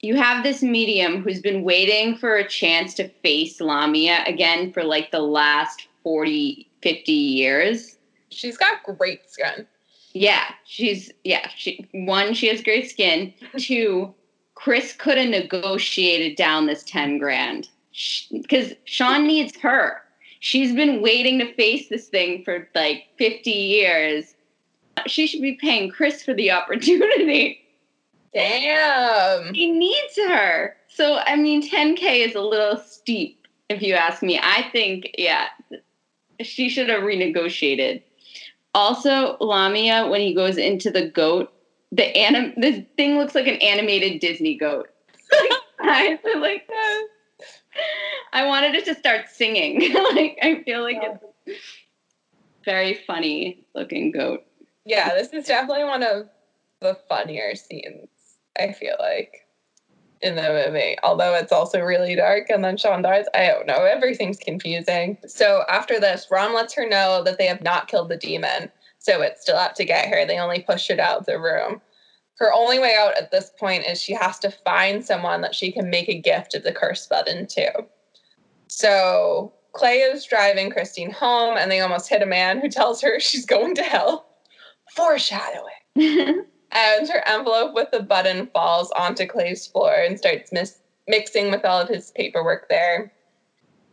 you 0.00 0.16
have 0.16 0.42
this 0.42 0.62
medium 0.62 1.22
who's 1.22 1.40
been 1.40 1.62
waiting 1.62 2.16
for 2.16 2.36
a 2.36 2.48
chance 2.48 2.94
to 2.94 3.08
face 3.22 3.60
Lamia 3.60 4.22
again 4.26 4.72
for 4.72 4.84
like 4.84 5.10
the 5.10 5.20
last 5.20 5.88
40, 6.02 6.68
50 6.82 7.12
years. 7.12 7.96
She's 8.30 8.56
got 8.56 8.82
great 8.98 9.30
skin. 9.30 9.66
Yeah, 10.12 10.46
she's, 10.64 11.10
yeah, 11.24 11.48
she, 11.54 11.86
one, 11.92 12.32
she 12.32 12.48
has 12.48 12.62
great 12.62 12.88
skin. 12.88 13.34
Two, 13.58 14.14
Chris 14.54 14.94
could 14.94 15.18
have 15.18 15.28
negotiated 15.28 16.36
down 16.36 16.66
this 16.66 16.82
10 16.84 17.18
grand 17.18 17.68
because 18.30 18.72
Shaun 18.84 19.26
needs 19.26 19.56
her. 19.58 20.02
She's 20.40 20.74
been 20.74 21.02
waiting 21.02 21.38
to 21.38 21.52
face 21.54 21.88
this 21.88 22.08
thing 22.08 22.44
for 22.44 22.68
like 22.74 23.04
50 23.18 23.50
years. 23.50 24.34
She 25.06 25.26
should 25.26 25.42
be 25.42 25.54
paying 25.54 25.90
Chris 25.90 26.22
for 26.22 26.34
the 26.34 26.50
opportunity. 26.52 27.60
Damn. 28.34 29.54
He 29.54 29.72
needs 29.72 30.16
her. 30.28 30.76
So, 30.88 31.18
I 31.18 31.36
mean, 31.36 31.68
10K 31.68 32.26
is 32.26 32.34
a 32.34 32.40
little 32.40 32.76
steep, 32.78 33.46
if 33.68 33.82
you 33.82 33.94
ask 33.94 34.22
me. 34.22 34.38
I 34.42 34.68
think, 34.72 35.10
yeah, 35.16 35.48
she 36.40 36.68
should 36.68 36.88
have 36.88 37.02
renegotiated. 37.02 38.02
Also, 38.74 39.38
Lamia, 39.40 40.06
when 40.06 40.20
he 40.20 40.34
goes 40.34 40.58
into 40.58 40.90
the 40.90 41.08
goat, 41.08 41.52
the 41.92 42.04
anim 42.16 42.52
this 42.56 42.82
thing 42.96 43.16
looks 43.16 43.34
like 43.34 43.46
an 43.46 43.56
animated 43.56 44.20
Disney 44.20 44.56
goat. 44.56 44.88
I 45.80 46.18
feel 46.22 46.40
like 46.40 46.66
that. 46.66 47.06
I 48.32 48.46
wanted 48.46 48.74
it 48.74 48.84
to 48.86 48.94
start 48.94 49.28
singing. 49.28 49.92
like 50.14 50.38
I 50.42 50.62
feel 50.64 50.82
like 50.82 50.98
yeah. 51.02 51.16
it's 51.46 51.60
very 52.64 52.94
funny 52.94 53.64
looking 53.74 54.10
goat. 54.10 54.44
Yeah, 54.84 55.14
this 55.14 55.32
is 55.32 55.46
definitely 55.46 55.84
one 55.84 56.02
of 56.02 56.28
the 56.80 56.98
funnier 57.08 57.54
scenes. 57.54 58.08
I 58.58 58.72
feel 58.72 58.96
like 58.98 59.46
in 60.22 60.34
the 60.34 60.64
movie, 60.66 60.96
although 61.02 61.34
it's 61.34 61.52
also 61.52 61.80
really 61.80 62.14
dark. 62.14 62.48
And 62.48 62.64
then 62.64 62.76
Shaun 62.76 63.02
dies. 63.02 63.26
I 63.34 63.46
don't 63.48 63.66
know. 63.66 63.84
Everything's 63.84 64.38
confusing. 64.38 65.18
So 65.26 65.62
after 65.68 66.00
this, 66.00 66.26
Rham 66.30 66.54
lets 66.54 66.74
her 66.74 66.88
know 66.88 67.22
that 67.24 67.38
they 67.38 67.46
have 67.46 67.62
not 67.62 67.88
killed 67.88 68.08
the 68.08 68.16
demon. 68.16 68.70
So 68.98 69.20
it's 69.22 69.42
still 69.42 69.56
up 69.56 69.74
to 69.74 69.84
get 69.84 70.08
her. 70.08 70.26
They 70.26 70.38
only 70.38 70.60
pushed 70.62 70.90
it 70.90 70.98
out 70.98 71.20
of 71.20 71.26
the 71.26 71.38
room. 71.38 71.80
Her 72.38 72.52
only 72.52 72.78
way 72.78 72.94
out 72.98 73.16
at 73.16 73.30
this 73.30 73.50
point 73.58 73.86
is 73.86 74.00
she 74.00 74.12
has 74.12 74.38
to 74.40 74.50
find 74.50 75.04
someone 75.04 75.40
that 75.40 75.54
she 75.54 75.72
can 75.72 75.88
make 75.88 76.08
a 76.08 76.20
gift 76.20 76.54
of 76.54 76.62
the 76.62 76.72
curse 76.72 77.06
button 77.06 77.46
to. 77.48 77.86
So 78.68 79.54
Clay 79.72 79.98
is 79.98 80.24
driving 80.24 80.70
Christine 80.70 81.10
home 81.10 81.56
and 81.56 81.70
they 81.70 81.80
almost 81.80 82.08
hit 82.08 82.22
a 82.22 82.26
man 82.26 82.60
who 82.60 82.68
tells 82.70 83.00
her 83.00 83.18
she's 83.20 83.46
going 83.46 83.74
to 83.76 83.82
hell. 83.82 84.26
Foreshadowing. 84.94 85.72
and 85.96 87.08
her 87.08 87.22
envelope 87.26 87.74
with 87.74 87.90
the 87.90 88.02
button 88.02 88.48
falls 88.48 88.90
onto 88.92 89.26
Clay's 89.26 89.66
floor 89.66 89.94
and 89.94 90.18
starts 90.18 90.52
mis- 90.52 90.80
mixing 91.08 91.50
with 91.50 91.64
all 91.64 91.80
of 91.80 91.88
his 91.88 92.10
paperwork 92.10 92.68
there. 92.68 93.12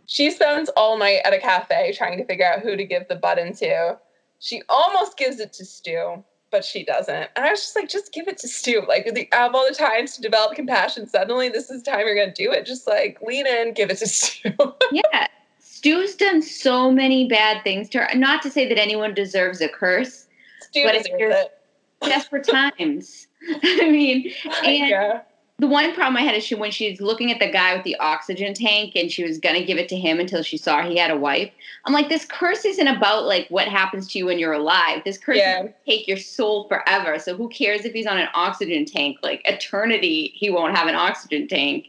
She 0.06 0.32
spends 0.32 0.70
all 0.76 0.98
night 0.98 1.20
at 1.24 1.34
a 1.34 1.40
cafe 1.40 1.94
trying 1.94 2.18
to 2.18 2.26
figure 2.26 2.46
out 2.46 2.60
who 2.60 2.76
to 2.76 2.84
give 2.84 3.08
the 3.08 3.16
button 3.16 3.54
to. 3.56 3.98
She 4.40 4.62
almost 4.68 5.18
gives 5.18 5.40
it 5.40 5.54
to 5.54 5.66
Stu, 5.66 6.24
but 6.54 6.64
she 6.64 6.86
doesn't. 6.86 7.30
And 7.36 7.44
I 7.44 7.50
was 7.50 7.62
just 7.62 7.76
like, 7.76 7.90
just 7.90 8.14
give 8.14 8.28
it 8.28 8.38
to 8.38 8.48
Stu. 8.48 8.84
Like, 8.88 9.12
the, 9.12 9.28
out 9.34 9.50
of 9.50 9.56
all 9.56 9.68
the 9.68 9.74
times 9.74 10.16
to 10.16 10.22
develop 10.22 10.56
compassion, 10.56 11.08
suddenly 11.08 11.50
this 11.50 11.72
is 11.72 11.82
the 11.82 11.92
time 11.92 12.02
you're 12.02 12.16
going 12.16 12.32
to 12.32 12.44
do 12.46 12.52
it. 12.52 12.66
Just 12.66 12.88
like 12.88 13.20
lean 13.24 13.48
in, 13.48 13.74
give 13.74 13.90
it 13.90 13.98
to 13.98 14.08
Stu. 14.08 14.54
yeah. 14.92 15.28
Stu's 15.58 16.16
done 16.16 16.44
so 16.44 16.92
many 16.92 17.28
bad 17.28 17.64
things 17.64 17.90
to 17.90 17.98
her. 17.98 18.16
Not 18.16 18.44
to 18.44 18.52
say 18.52 18.70
that 18.70 18.80
anyone 18.80 19.16
deserves 19.16 19.62
a 19.62 19.68
curse, 19.68 20.28
Stu 20.62 20.84
but 20.86 20.96
if 20.96 21.04
deserves 21.04 21.20
you're 21.20 21.32
it. 21.32 21.58
desperate 22.02 22.48
times. 22.48 23.28
I 23.64 23.90
mean, 23.90 24.32
and 24.64 24.90
Yeah. 24.90 25.22
The 25.64 25.68
one 25.70 25.94
problem 25.94 26.18
I 26.18 26.24
had 26.24 26.36
is 26.36 26.44
she 26.44 26.56
when 26.56 26.72
she's 26.72 27.00
looking 27.00 27.32
at 27.32 27.40
the 27.40 27.50
guy 27.50 27.74
with 27.74 27.86
the 27.86 27.96
oxygen 27.96 28.54
tank 28.54 28.98
and 28.98 29.10
she 29.10 29.24
was 29.24 29.38
gonna 29.38 29.64
give 29.64 29.78
it 29.78 29.88
to 29.90 29.96
him 29.96 30.20
until 30.20 30.44
she 30.44 30.58
saw 30.58 30.82
he 30.82 30.98
had 30.98 31.10
a 31.10 31.16
wife. 31.16 31.54
I'm 31.86 31.94
like, 31.94 32.10
this 32.10 32.26
curse 32.26 32.66
isn't 32.66 32.86
about 32.86 33.24
like 33.28 33.48
what 33.48 33.70
happens 33.70 34.10
to 34.10 34.20
you 34.20 34.26
when 34.26 34.40
you're 34.40 34.52
alive. 34.52 35.04
This 35.06 35.18
curse 35.18 35.38
Yeah. 35.38 35.68
take 35.88 36.06
your 36.06 36.18
soul 36.18 36.68
forever. 36.68 37.18
So 37.18 37.38
who 37.38 37.48
cares 37.48 37.86
if 37.86 37.94
he's 37.94 38.06
on 38.06 38.18
an 38.18 38.28
oxygen 38.34 38.84
tank? 38.84 39.20
Like 39.24 39.42
eternity, 39.46 40.34
he 40.36 40.50
won't 40.50 40.76
have 40.76 40.90
an 40.90 40.96
oxygen 40.96 41.48
tank. 41.48 41.86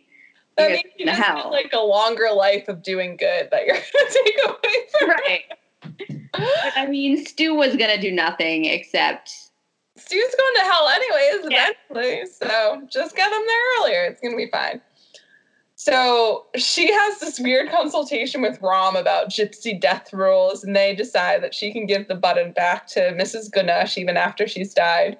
Because 0.56 0.70
means 0.70 0.84
you 0.96 1.06
just 1.06 1.20
hell. 1.20 1.50
like 1.50 1.72
a 1.72 1.80
longer 1.80 2.28
life 2.32 2.68
of 2.68 2.80
doing 2.80 3.16
good 3.16 3.48
that 3.50 3.66
you're 3.66 3.74
going 3.92 4.06
to 4.06 4.22
take 4.24 4.38
away 4.46 4.74
from 5.00 5.08
right. 5.10 5.42
But 6.32 6.72
I 6.76 6.86
mean, 6.86 7.26
Stu 7.26 7.56
was 7.56 7.74
gonna 7.74 8.00
do 8.00 8.12
nothing 8.12 8.66
except 8.66 9.43
Stu's 10.04 10.34
going 10.34 10.54
to 10.56 10.60
hell 10.60 10.88
anyways, 10.88 11.46
eventually. 11.46 12.26
So 12.26 12.82
just 12.90 13.16
get 13.16 13.32
him 13.32 13.42
there 13.46 13.80
earlier. 13.80 14.04
It's 14.04 14.20
gonna 14.20 14.36
be 14.36 14.50
fine. 14.50 14.80
So 15.76 16.46
she 16.56 16.92
has 16.92 17.20
this 17.20 17.40
weird 17.40 17.70
consultation 17.70 18.40
with 18.40 18.60
Rham 18.62 18.96
about 18.96 19.28
gypsy 19.28 19.78
death 19.78 20.12
rules, 20.12 20.62
and 20.62 20.74
they 20.74 20.94
decide 20.94 21.42
that 21.42 21.54
she 21.54 21.72
can 21.72 21.86
give 21.86 22.08
the 22.08 22.14
button 22.14 22.52
back 22.52 22.86
to 22.88 23.00
Mrs. 23.12 23.50
Ganush 23.50 23.98
even 23.98 24.16
after 24.16 24.46
she's 24.46 24.72
died. 24.72 25.18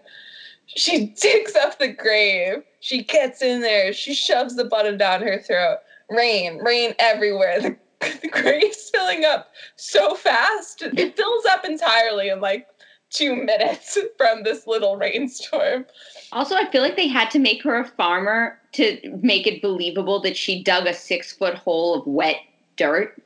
She 0.67 1.07
digs 1.21 1.55
up 1.57 1.79
the 1.79 1.89
grave. 1.89 2.63
She 2.81 3.03
gets 3.03 3.43
in 3.43 3.61
there. 3.61 3.93
She 3.93 4.15
shoves 4.15 4.57
the 4.57 4.65
button 4.65 4.97
down 4.97 5.23
her 5.23 5.41
throat. 5.41 5.79
Rain, 6.11 6.59
rain 6.59 6.95
everywhere. 6.99 7.79
The, 8.01 8.19
the 8.21 8.29
grave's 8.29 8.91
filling 8.91 9.25
up 9.25 9.51
so 9.77 10.15
fast. 10.15 10.83
It 10.83 11.17
fills 11.17 11.45
up 11.47 11.65
entirely 11.65 12.29
in 12.29 12.41
like 12.41 12.67
two 13.15 13.37
minutes 13.37 13.97
from 14.19 14.43
this 14.43 14.67
little 14.67 14.97
rainstorm. 14.97 15.87
Also, 16.33 16.55
I 16.55 16.71
feel 16.71 16.83
like 16.83 16.97
they 16.97 17.09
had 17.09 17.31
to 17.31 17.39
make 17.39 17.63
her 17.63 17.79
a 17.79 17.87
farmer 17.87 18.59
to 18.73 18.99
make 19.23 19.47
it 19.47 19.63
believable 19.63 20.21
that 20.21 20.37
she 20.37 20.63
dug 20.63 20.87
a 20.87 20.93
six 20.93 21.33
foot 21.33 21.55
hole 21.55 21.95
of 21.95 22.07
wet 22.07 22.37
dirt. 22.77 23.23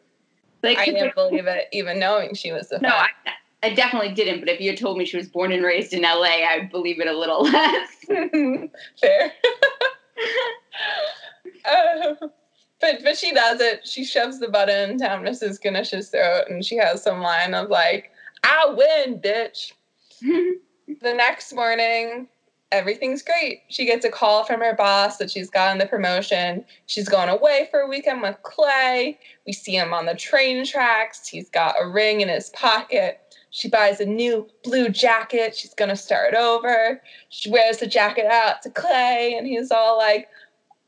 Like, 0.62 0.78
I 0.78 0.86
didn't 0.86 1.14
believe 1.14 1.46
it, 1.46 1.68
even 1.72 1.98
knowing 1.98 2.34
she 2.34 2.52
was 2.52 2.68
the 2.68 2.78
no, 2.80 2.88
I, 2.88 3.08
I 3.62 3.74
definitely 3.74 4.12
didn't. 4.12 4.40
But 4.40 4.48
if 4.48 4.60
you 4.60 4.70
had 4.70 4.78
told 4.78 4.98
me 4.98 5.04
she 5.04 5.16
was 5.16 5.28
born 5.28 5.52
and 5.52 5.64
raised 5.64 5.92
in 5.92 6.02
LA, 6.02 6.44
I'd 6.48 6.68
believe 6.70 7.00
it 7.00 7.06
a 7.06 7.16
little 7.16 7.42
less. 7.44 7.88
Fair. 9.00 9.32
Uh, 11.64 12.14
but 12.80 13.02
but 13.02 13.16
she 13.16 13.32
does 13.32 13.60
it. 13.60 13.86
She 13.86 14.04
shoves 14.04 14.38
the 14.38 14.48
button 14.48 14.96
down 14.96 15.24
Mrs. 15.24 15.60
Ganush's 15.60 16.10
throat, 16.10 16.44
and 16.48 16.64
she 16.64 16.76
has 16.76 17.02
some 17.02 17.20
line 17.20 17.54
of 17.54 17.70
like, 17.70 18.10
"I 18.42 18.66
win, 18.66 19.20
bitch." 19.20 19.72
the 21.00 21.14
next 21.14 21.52
morning, 21.52 22.28
everything's 22.72 23.22
great. 23.22 23.62
She 23.68 23.86
gets 23.86 24.04
a 24.04 24.10
call 24.10 24.44
from 24.44 24.60
her 24.60 24.74
boss 24.74 25.16
that 25.18 25.30
she's 25.30 25.50
gotten 25.50 25.78
the 25.78 25.86
promotion. 25.86 26.64
She's 26.86 27.08
going 27.08 27.28
away 27.28 27.68
for 27.70 27.80
a 27.80 27.88
weekend 27.88 28.22
with 28.22 28.36
Clay. 28.42 29.18
We 29.46 29.52
see 29.52 29.76
him 29.76 29.94
on 29.94 30.06
the 30.06 30.14
train 30.14 30.64
tracks. 30.64 31.28
He's 31.28 31.48
got 31.48 31.76
a 31.80 31.88
ring 31.88 32.20
in 32.20 32.28
his 32.28 32.50
pocket. 32.50 33.20
She 33.50 33.68
buys 33.68 34.00
a 34.00 34.06
new 34.06 34.46
blue 34.62 34.88
jacket. 34.90 35.56
She's 35.56 35.74
going 35.74 35.88
to 35.88 35.96
start 35.96 36.34
over. 36.34 37.00
She 37.30 37.50
wears 37.50 37.78
the 37.78 37.86
jacket 37.86 38.26
out 38.26 38.62
to 38.62 38.70
Clay, 38.70 39.34
and 39.38 39.46
he's 39.46 39.70
all 39.70 39.96
like, 39.96 40.28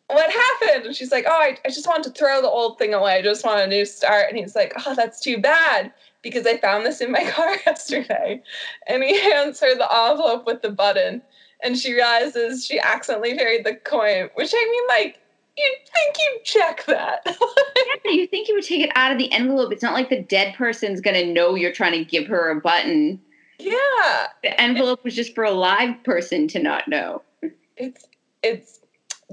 What 0.08 0.30
happened? 0.30 0.86
And 0.86 0.94
she's 0.94 1.10
like, 1.10 1.24
Oh, 1.26 1.40
I, 1.40 1.56
I 1.64 1.68
just 1.68 1.86
want 1.86 2.04
to 2.04 2.10
throw 2.10 2.42
the 2.42 2.50
old 2.50 2.78
thing 2.78 2.92
away. 2.92 3.14
I 3.14 3.22
just 3.22 3.46
want 3.46 3.60
a 3.60 3.66
new 3.66 3.86
start. 3.86 4.26
And 4.28 4.36
he's 4.36 4.54
like, 4.54 4.74
Oh, 4.84 4.94
that's 4.94 5.20
too 5.20 5.38
bad 5.38 5.92
because 6.22 6.46
I 6.46 6.58
found 6.58 6.84
this 6.84 7.00
in 7.00 7.10
my 7.10 7.24
car 7.30 7.56
yesterday. 7.66 8.42
And 8.86 9.02
he 9.02 9.18
hands 9.30 9.60
her 9.60 9.74
the 9.74 9.88
envelope 9.92 10.46
with 10.46 10.62
the 10.62 10.70
button 10.70 11.22
and 11.62 11.78
she 11.78 11.92
realizes 11.92 12.64
she 12.64 12.78
accidentally 12.78 13.34
buried 13.34 13.64
the 13.64 13.74
coin, 13.74 14.30
which 14.34 14.52
I 14.54 14.68
mean, 14.70 14.88
like, 14.88 15.18
you'd 15.56 15.78
think 15.92 16.16
you'd 16.18 16.44
check 16.44 16.84
that. 16.86 17.20
yeah, 18.04 18.12
you 18.12 18.26
think 18.26 18.48
you 18.48 18.54
would 18.54 18.64
take 18.64 18.82
it 18.82 18.92
out 18.94 19.12
of 19.12 19.18
the 19.18 19.30
envelope. 19.32 19.72
It's 19.72 19.82
not 19.82 19.94
like 19.94 20.08
the 20.08 20.22
dead 20.22 20.54
person's 20.54 21.00
gonna 21.00 21.26
know 21.26 21.54
you're 21.54 21.72
trying 21.72 21.92
to 21.92 22.04
give 22.04 22.26
her 22.28 22.50
a 22.50 22.60
button. 22.60 23.20
yeah. 23.58 24.28
The 24.42 24.58
envelope 24.58 25.04
was 25.04 25.14
just 25.14 25.34
for 25.34 25.44
a 25.44 25.50
live 25.50 26.02
person 26.04 26.48
to 26.48 26.58
not 26.58 26.88
know. 26.88 27.22
It's 27.76 28.06
it's 28.42 28.80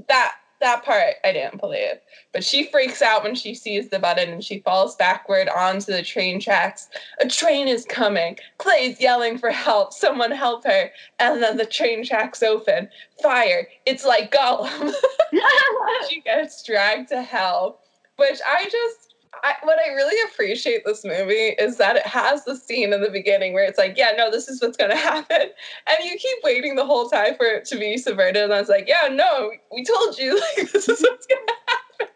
that 0.08 0.36
that 0.60 0.84
part 0.84 1.16
I 1.24 1.32
didn't 1.32 1.60
believe. 1.60 1.96
But 2.34 2.44
she 2.44 2.66
freaks 2.66 3.02
out 3.02 3.24
when 3.24 3.36
she 3.36 3.54
sees 3.54 3.90
the 3.90 4.00
button 4.00 4.30
and 4.30 4.44
she 4.44 4.60
falls 4.60 4.96
backward 4.96 5.50
onto 5.50 5.92
the 5.92 6.04
train 6.04 6.40
tracks. 6.40 6.88
A 7.20 7.28
train 7.28 7.68
is 7.68 7.86
coming. 7.86 8.38
Clay's 8.58 9.00
yelling 9.00 9.38
for 9.38 9.52
help. 9.52 9.94
Someone 9.94 10.32
help 10.32 10.66
her. 10.66 10.92
And 11.20 11.42
then 11.42 11.58
the 11.58 11.66
train 11.66 12.06
tracks 12.06 12.42
open. 12.42 12.90
Fire. 13.22 13.68
It's 13.86 14.06
like 14.06 14.32
Gollum. 14.32 14.94
she 16.10 16.22
gets 16.22 16.64
dragged 16.64 17.10
to 17.10 17.22
hell. 17.22 17.80
Which 18.18 18.40
I 18.46 18.64
just 18.66 19.07
I, 19.44 19.56
what 19.64 19.80
I 19.80 19.94
really 19.94 20.32
appreciate 20.32 20.84
this 20.86 21.04
movie 21.04 21.56
is 21.60 21.78
that 21.78 21.96
it 21.96 22.06
has 22.06 22.46
the 22.46 22.56
scene 22.56 22.94
in 22.94 23.02
the 23.02 23.10
beginning 23.10 23.54
where 23.54 23.64
it's 23.64 23.78
like, 23.78 23.98
yeah, 23.98 24.12
no, 24.18 24.32
this 24.32 24.48
is 24.48 24.62
what's 24.62 24.78
going 24.78 24.92
to 24.96 24.98
happen, 24.98 25.50
and 25.88 25.98
you 26.04 26.18
keep 26.18 26.38
waiting 26.44 26.76
the 26.76 26.86
whole 26.86 27.10
time 27.10 27.36
for 27.36 27.46
it 27.46 27.66
to 27.66 27.78
be 27.78 27.98
subverted. 27.98 28.44
And 28.44 28.54
I 28.54 28.60
was 28.60 28.70
like, 28.70 28.88
yeah, 28.88 29.08
no, 29.12 29.52
we 29.72 29.84
told 29.84 30.18
you, 30.18 30.40
like, 30.58 30.72
this 30.72 30.88
is 30.90 31.02
what's 31.02 31.28
going 31.28 31.46
to 31.48 31.54
happen, 31.68 32.14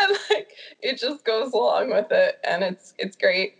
and 0.00 0.18
like, 0.30 0.50
it 0.80 0.98
just 0.98 1.24
goes 1.24 1.52
along 1.52 1.90
with 1.90 2.10
it, 2.10 2.38
and 2.44 2.62
it's 2.62 2.94
it's 2.98 3.16
great. 3.16 3.54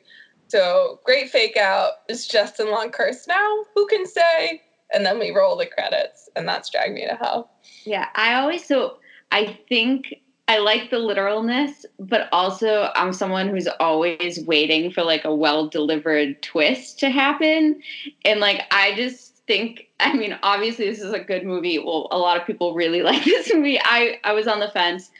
So 0.48 1.00
great 1.04 1.30
fake 1.30 1.56
out. 1.56 1.92
Is 2.10 2.26
Justin 2.26 2.70
Long 2.70 2.90
cursed 2.90 3.26
now? 3.26 3.64
Who 3.74 3.86
can 3.86 4.04
say? 4.04 4.60
And 4.92 5.06
then 5.06 5.18
we 5.18 5.30
roll 5.30 5.56
the 5.56 5.64
credits, 5.64 6.28
and 6.36 6.46
that's 6.46 6.68
Drag 6.68 6.92
Me 6.92 7.06
to 7.06 7.14
Hell. 7.14 7.50
Yeah, 7.84 8.08
I 8.14 8.34
always 8.34 8.66
so 8.66 8.98
I 9.32 9.58
think 9.68 10.14
I 10.52 10.58
like 10.58 10.90
the 10.90 10.98
literalness, 10.98 11.86
but 11.98 12.28
also 12.30 12.90
I'm 12.94 13.14
someone 13.14 13.48
who's 13.48 13.68
always 13.80 14.38
waiting 14.44 14.90
for 14.90 15.02
like 15.02 15.24
a 15.24 15.34
well 15.34 15.66
delivered 15.66 16.42
twist 16.42 16.98
to 16.98 17.08
happen. 17.08 17.80
And 18.26 18.38
like 18.38 18.60
I 18.70 18.94
just 18.94 19.34
think 19.46 19.88
I 19.98 20.12
mean, 20.12 20.38
obviously 20.42 20.90
this 20.90 21.00
is 21.00 21.14
a 21.14 21.20
good 21.20 21.46
movie. 21.46 21.78
Well, 21.78 22.06
a 22.10 22.18
lot 22.18 22.38
of 22.38 22.46
people 22.46 22.74
really 22.74 23.00
like 23.10 23.24
this 23.24 23.50
movie. 23.54 23.80
I 23.82 24.20
I 24.24 24.34
was 24.34 24.46
on 24.46 24.60
the 24.60 24.68
fence. 24.68 25.10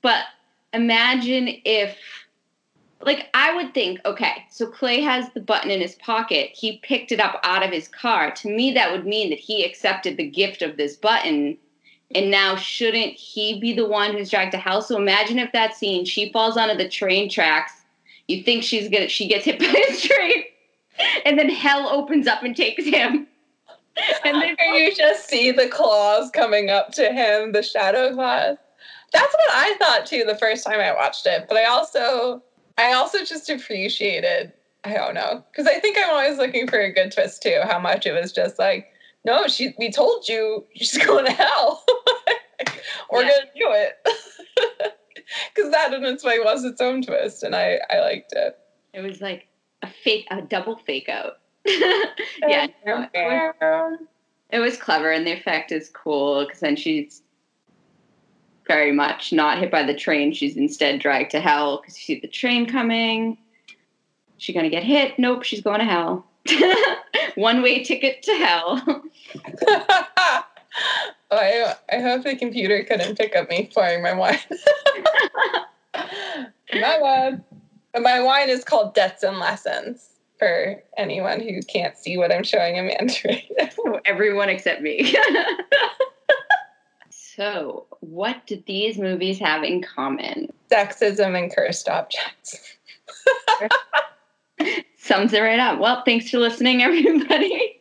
But 0.00 0.24
imagine 0.72 1.48
if 1.64 1.96
like 3.00 3.28
I 3.34 3.54
would 3.54 3.74
think, 3.74 4.00
okay, 4.04 4.46
so 4.50 4.66
Clay 4.66 5.00
has 5.00 5.32
the 5.32 5.40
button 5.40 5.70
in 5.70 5.80
his 5.80 5.94
pocket. 5.94 6.50
He 6.54 6.80
picked 6.82 7.12
it 7.12 7.20
up 7.20 7.38
out 7.44 7.62
of 7.62 7.70
his 7.70 7.86
car. 7.86 8.32
To 8.32 8.48
me 8.48 8.72
that 8.72 8.90
would 8.90 9.06
mean 9.06 9.30
that 9.30 9.38
he 9.38 9.64
accepted 9.64 10.16
the 10.16 10.28
gift 10.28 10.60
of 10.60 10.76
this 10.76 10.96
button 10.96 11.56
and 12.14 12.30
now 12.30 12.56
shouldn't 12.56 13.14
he 13.14 13.58
be 13.58 13.72
the 13.72 13.86
one 13.86 14.12
who's 14.12 14.30
dragged 14.30 14.52
to 14.52 14.58
hell? 14.58 14.82
So 14.82 14.96
imagine 14.96 15.38
if 15.38 15.52
that 15.52 15.74
scene, 15.74 16.04
she 16.04 16.32
falls 16.32 16.56
onto 16.56 16.76
the 16.76 16.88
train 16.88 17.28
tracks. 17.28 17.72
You 18.28 18.42
think 18.42 18.62
she's 18.62 18.88
gonna, 18.88 19.08
she 19.08 19.28
gets 19.28 19.44
hit 19.44 19.58
by 19.58 19.66
a 19.66 19.96
train, 19.96 20.44
and 21.24 21.38
then 21.38 21.48
hell 21.48 21.88
opens 21.88 22.26
up 22.26 22.42
and 22.42 22.56
takes 22.56 22.84
him. 22.84 23.26
And 24.24 24.40
then 24.40 24.56
you 24.74 24.94
just 24.96 25.28
see 25.28 25.50
the 25.50 25.68
claws 25.68 26.30
coming 26.30 26.70
up 26.70 26.92
to 26.92 27.12
him, 27.12 27.52
the 27.52 27.62
shadow 27.62 28.14
claws. 28.14 28.56
That's 29.12 29.34
what 29.34 29.50
I 29.52 29.76
thought 29.78 30.06
too 30.06 30.24
the 30.26 30.34
first 30.34 30.64
time 30.64 30.80
I 30.80 30.94
watched 30.94 31.26
it. 31.26 31.44
But 31.46 31.58
I 31.58 31.66
also, 31.66 32.42
I 32.78 32.94
also 32.94 33.22
just 33.22 33.50
appreciated. 33.50 34.50
I 34.84 34.94
don't 34.94 35.14
know 35.14 35.44
because 35.50 35.66
I 35.66 35.78
think 35.78 35.98
I'm 35.98 36.08
always 36.08 36.38
looking 36.38 36.66
for 36.66 36.80
a 36.80 36.90
good 36.90 37.12
twist 37.12 37.42
too. 37.42 37.60
How 37.64 37.78
much 37.78 38.06
it 38.06 38.12
was 38.12 38.32
just 38.32 38.58
like, 38.58 38.91
no, 39.24 39.46
she. 39.46 39.74
We 39.78 39.90
told 39.90 40.28
you 40.28 40.64
she's 40.74 40.96
going 41.06 41.26
to 41.26 41.32
hell. 41.32 41.84
we're 43.10 43.22
Yeah. 43.24 43.30
gonna 43.30 43.50
do 43.56 43.68
it. 43.72 44.92
Because 45.54 45.70
that 45.70 45.94
in 45.94 46.04
its 46.04 46.22
way 46.22 46.38
was 46.40 46.62
its 46.62 46.80
own 46.80 47.00
twist, 47.00 47.42
and 47.42 47.56
I 47.56 47.78
I 47.88 48.00
liked 48.00 48.32
it. 48.34 48.58
It 48.92 49.00
was 49.00 49.22
like 49.22 49.46
a 49.80 49.86
fake, 49.88 50.26
a 50.30 50.42
double 50.42 50.76
fake 50.76 51.08
out. 51.08 51.38
yeah, 51.64 52.66
no, 52.84 53.06
it, 53.14 53.54
was, 53.62 53.98
it 54.50 54.58
was 54.58 54.76
clever, 54.76 55.10
and 55.10 55.26
the 55.26 55.32
effect 55.32 55.72
is 55.72 55.88
cool 55.88 56.44
because 56.44 56.60
then 56.60 56.76
she's 56.76 57.22
very 58.66 58.92
much 58.92 59.32
not 59.32 59.58
hit 59.58 59.70
by 59.70 59.82
the 59.84 59.94
train. 59.94 60.34
She's 60.34 60.56
instead 60.56 61.00
dragged 61.00 61.30
to 61.30 61.40
hell 61.40 61.80
because 61.80 61.96
you 61.96 62.16
see 62.16 62.20
the 62.20 62.28
train 62.28 62.66
coming. 62.66 63.38
She 64.36 64.52
gonna 64.52 64.68
get 64.68 64.82
hit? 64.82 65.18
Nope, 65.18 65.44
she's 65.44 65.62
going 65.62 65.78
to 65.78 65.86
hell. 65.86 66.26
One 67.34 67.62
way 67.62 67.82
ticket 67.84 68.22
to 68.22 68.32
hell. 68.32 68.82
Oh, 69.64 69.82
I 71.30 71.74
I 71.90 72.00
hope 72.00 72.24
the 72.24 72.36
computer 72.36 72.84
couldn't 72.84 73.16
pick 73.16 73.36
up 73.36 73.48
me 73.48 73.70
pouring 73.72 74.02
my 74.02 74.14
wine. 74.14 74.38
my. 76.74 77.38
But 77.92 78.02
my 78.02 78.20
wine 78.20 78.48
is 78.48 78.64
called 78.64 78.94
Debts 78.94 79.22
and 79.22 79.38
Lessons 79.38 80.08
for 80.38 80.82
anyone 80.96 81.40
who 81.40 81.60
can't 81.62 81.96
see 81.96 82.16
what 82.16 82.32
I'm 82.32 82.42
showing 82.42 82.78
Amanda 82.78 83.14
right 83.26 83.52
now. 83.58 84.00
Everyone 84.06 84.48
except 84.48 84.80
me. 84.80 85.14
so, 87.10 87.86
what 88.00 88.46
do 88.46 88.62
these 88.66 88.96
movies 88.98 89.38
have 89.40 89.62
in 89.62 89.82
common? 89.82 90.50
Sexism 90.70 91.38
and 91.38 91.54
cursed 91.54 91.88
objects. 91.88 92.76
Sums 95.02 95.32
it 95.32 95.40
right 95.40 95.58
up. 95.58 95.80
Well, 95.80 96.04
thanks 96.04 96.30
for 96.30 96.38
listening, 96.38 96.80
everybody. 96.80 97.80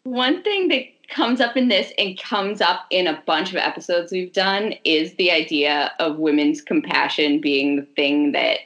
One 0.04 0.42
thing 0.42 0.68
that 0.68 0.84
comes 1.10 1.42
up 1.42 1.58
in 1.58 1.68
this 1.68 1.92
and 1.98 2.18
comes 2.18 2.62
up 2.62 2.86
in 2.88 3.06
a 3.06 3.22
bunch 3.26 3.50
of 3.50 3.56
episodes 3.56 4.12
we've 4.12 4.32
done 4.32 4.72
is 4.82 5.14
the 5.16 5.30
idea 5.30 5.92
of 5.98 6.16
women's 6.16 6.62
compassion 6.62 7.38
being 7.38 7.76
the 7.76 7.86
thing 7.96 8.32
that 8.32 8.60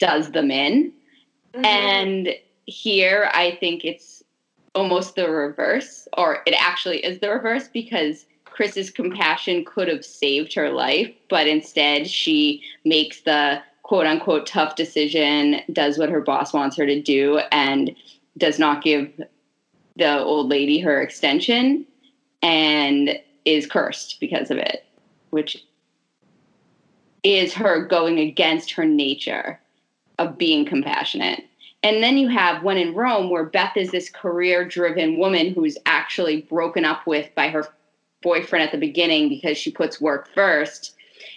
does 0.00 0.32
them 0.32 0.50
in. 0.50 0.92
Mm-hmm. 1.54 1.64
And 1.64 2.30
here 2.66 3.30
I 3.32 3.56
think 3.60 3.84
it's 3.84 4.24
almost 4.74 5.14
the 5.14 5.30
reverse, 5.30 6.08
or 6.18 6.42
it 6.44 6.56
actually 6.58 7.04
is 7.04 7.20
the 7.20 7.30
reverse 7.30 7.68
because 7.68 8.26
Chris's 8.54 8.88
compassion 8.88 9.64
could 9.64 9.88
have 9.88 10.04
saved 10.04 10.54
her 10.54 10.70
life, 10.70 11.12
but 11.28 11.48
instead 11.48 12.08
she 12.08 12.62
makes 12.84 13.22
the 13.22 13.60
quote 13.82 14.06
unquote 14.06 14.46
tough 14.46 14.76
decision, 14.76 15.60
does 15.72 15.98
what 15.98 16.08
her 16.08 16.20
boss 16.20 16.54
wants 16.54 16.76
her 16.76 16.86
to 16.86 17.02
do, 17.02 17.40
and 17.50 17.94
does 18.38 18.60
not 18.60 18.84
give 18.84 19.10
the 19.96 20.20
old 20.20 20.48
lady 20.48 20.78
her 20.78 21.02
extension 21.02 21.84
and 22.42 23.18
is 23.44 23.66
cursed 23.66 24.20
because 24.20 24.52
of 24.52 24.58
it, 24.58 24.84
which 25.30 25.64
is 27.24 27.52
her 27.54 27.84
going 27.84 28.20
against 28.20 28.70
her 28.70 28.84
nature 28.84 29.58
of 30.20 30.38
being 30.38 30.64
compassionate. 30.64 31.42
And 31.82 32.04
then 32.04 32.18
you 32.18 32.28
have 32.28 32.62
When 32.62 32.78
in 32.78 32.94
Rome, 32.94 33.30
where 33.30 33.44
Beth 33.44 33.76
is 33.76 33.90
this 33.90 34.08
career 34.08 34.64
driven 34.64 35.18
woman 35.18 35.52
who's 35.52 35.76
actually 35.86 36.42
broken 36.42 36.84
up 36.84 37.04
with 37.04 37.34
by 37.34 37.48
her 37.48 37.66
boyfriend 38.24 38.64
at 38.64 38.72
the 38.72 38.78
beginning 38.78 39.28
because 39.28 39.56
she 39.56 39.70
puts 39.70 40.00
work 40.00 40.28
first. 40.34 40.96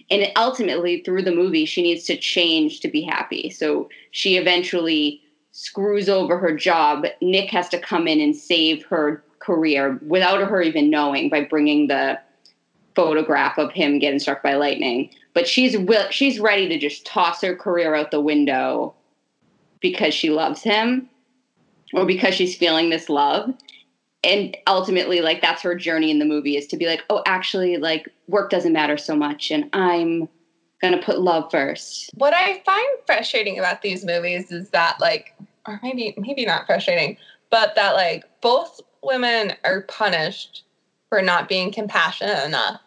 And 0.10 0.32
ultimately, 0.36 1.04
through 1.04 1.24
the 1.24 1.36
movie, 1.36 1.66
she 1.66 1.84
needs 1.84 2.06
to 2.06 2.18
change 2.18 2.80
to 2.80 2.88
be 2.88 3.02
happy. 3.02 3.52
So 3.52 3.90
she 4.12 4.38
eventually 4.38 5.22
screws 5.52 6.08
over 6.08 6.38
her 6.38 6.56
job. 6.56 7.06
Nick 7.22 7.52
has 7.52 7.70
to 7.70 7.80
come 7.80 8.08
in 8.08 8.20
and 8.20 8.36
save 8.36 8.84
her 8.86 9.24
career 9.40 10.00
without 10.08 10.48
her 10.48 10.62
even 10.62 10.90
knowing 10.90 11.30
by 11.30 11.44
bringing 11.44 11.88
the 11.88 12.20
photograph 12.96 13.58
of 13.58 13.72
him 13.72 14.00
getting 14.00 14.20
struck 14.20 14.42
by 14.42 14.56
lightning. 14.56 15.10
But 15.34 15.48
she's 15.48 15.76
she's 16.10 16.40
ready 16.40 16.68
to 16.70 16.80
just 16.80 17.06
toss 17.06 17.42
her 17.42 17.56
career 17.56 17.94
out 17.94 18.12
the 18.12 18.22
window 18.22 18.96
because 19.80 20.14
she 20.14 20.30
loves 20.30 20.64
him 20.64 21.10
or 21.94 22.06
because 22.06 22.34
she's 22.34 22.58
feeling 22.58 22.90
this 22.90 23.10
love. 23.10 23.54
And 24.28 24.58
ultimately, 24.68 25.22
like 25.22 25.42
that's 25.42 25.62
her 25.62 25.74
journey 25.74 26.12
in 26.12 26.20
the 26.20 26.26
movie 26.26 26.58
is 26.58 26.68
to 26.68 26.78
be 26.78 26.86
like, 26.86 27.04
oh, 27.10 27.24
actually, 27.26 27.78
like 27.78 28.10
work 28.28 28.50
doesn't 28.50 28.74
matter 28.74 28.98
so 28.98 29.16
much, 29.16 29.52
and 29.52 29.70
I'm 29.72 30.28
gonna 30.82 31.02
put 31.02 31.22
love 31.22 31.50
first. 31.50 32.12
What 32.16 32.34
I 32.34 32.60
find 32.66 32.88
frustrating 33.06 33.58
about 33.58 33.82
these 33.82 34.04
movies 34.06 34.52
is 34.52 34.70
that 34.72 35.00
like 35.00 35.34
or 35.66 35.80
maybe 35.82 36.14
maybe 36.18 36.46
not 36.46 36.66
frustrating, 36.66 37.16
but 37.50 37.76
that 37.76 37.96
like 37.96 38.26
both 38.42 38.82
women 39.02 39.54
are 39.64 39.82
punished 39.84 40.64
for 41.08 41.22
not 41.22 41.48
being 41.48 41.72
compassionate 41.72 42.46
enough. 42.46 42.82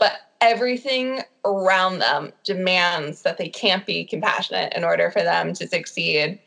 But 0.00 0.14
everything 0.40 1.20
around 1.44 2.00
them 2.00 2.32
demands 2.42 3.22
that 3.22 3.38
they 3.38 3.48
can't 3.48 3.86
be 3.86 4.04
compassionate 4.04 4.72
in 4.74 4.82
order 4.82 5.10
for 5.12 5.22
them 5.22 5.52
to 5.52 5.68
succeed, 5.68 6.40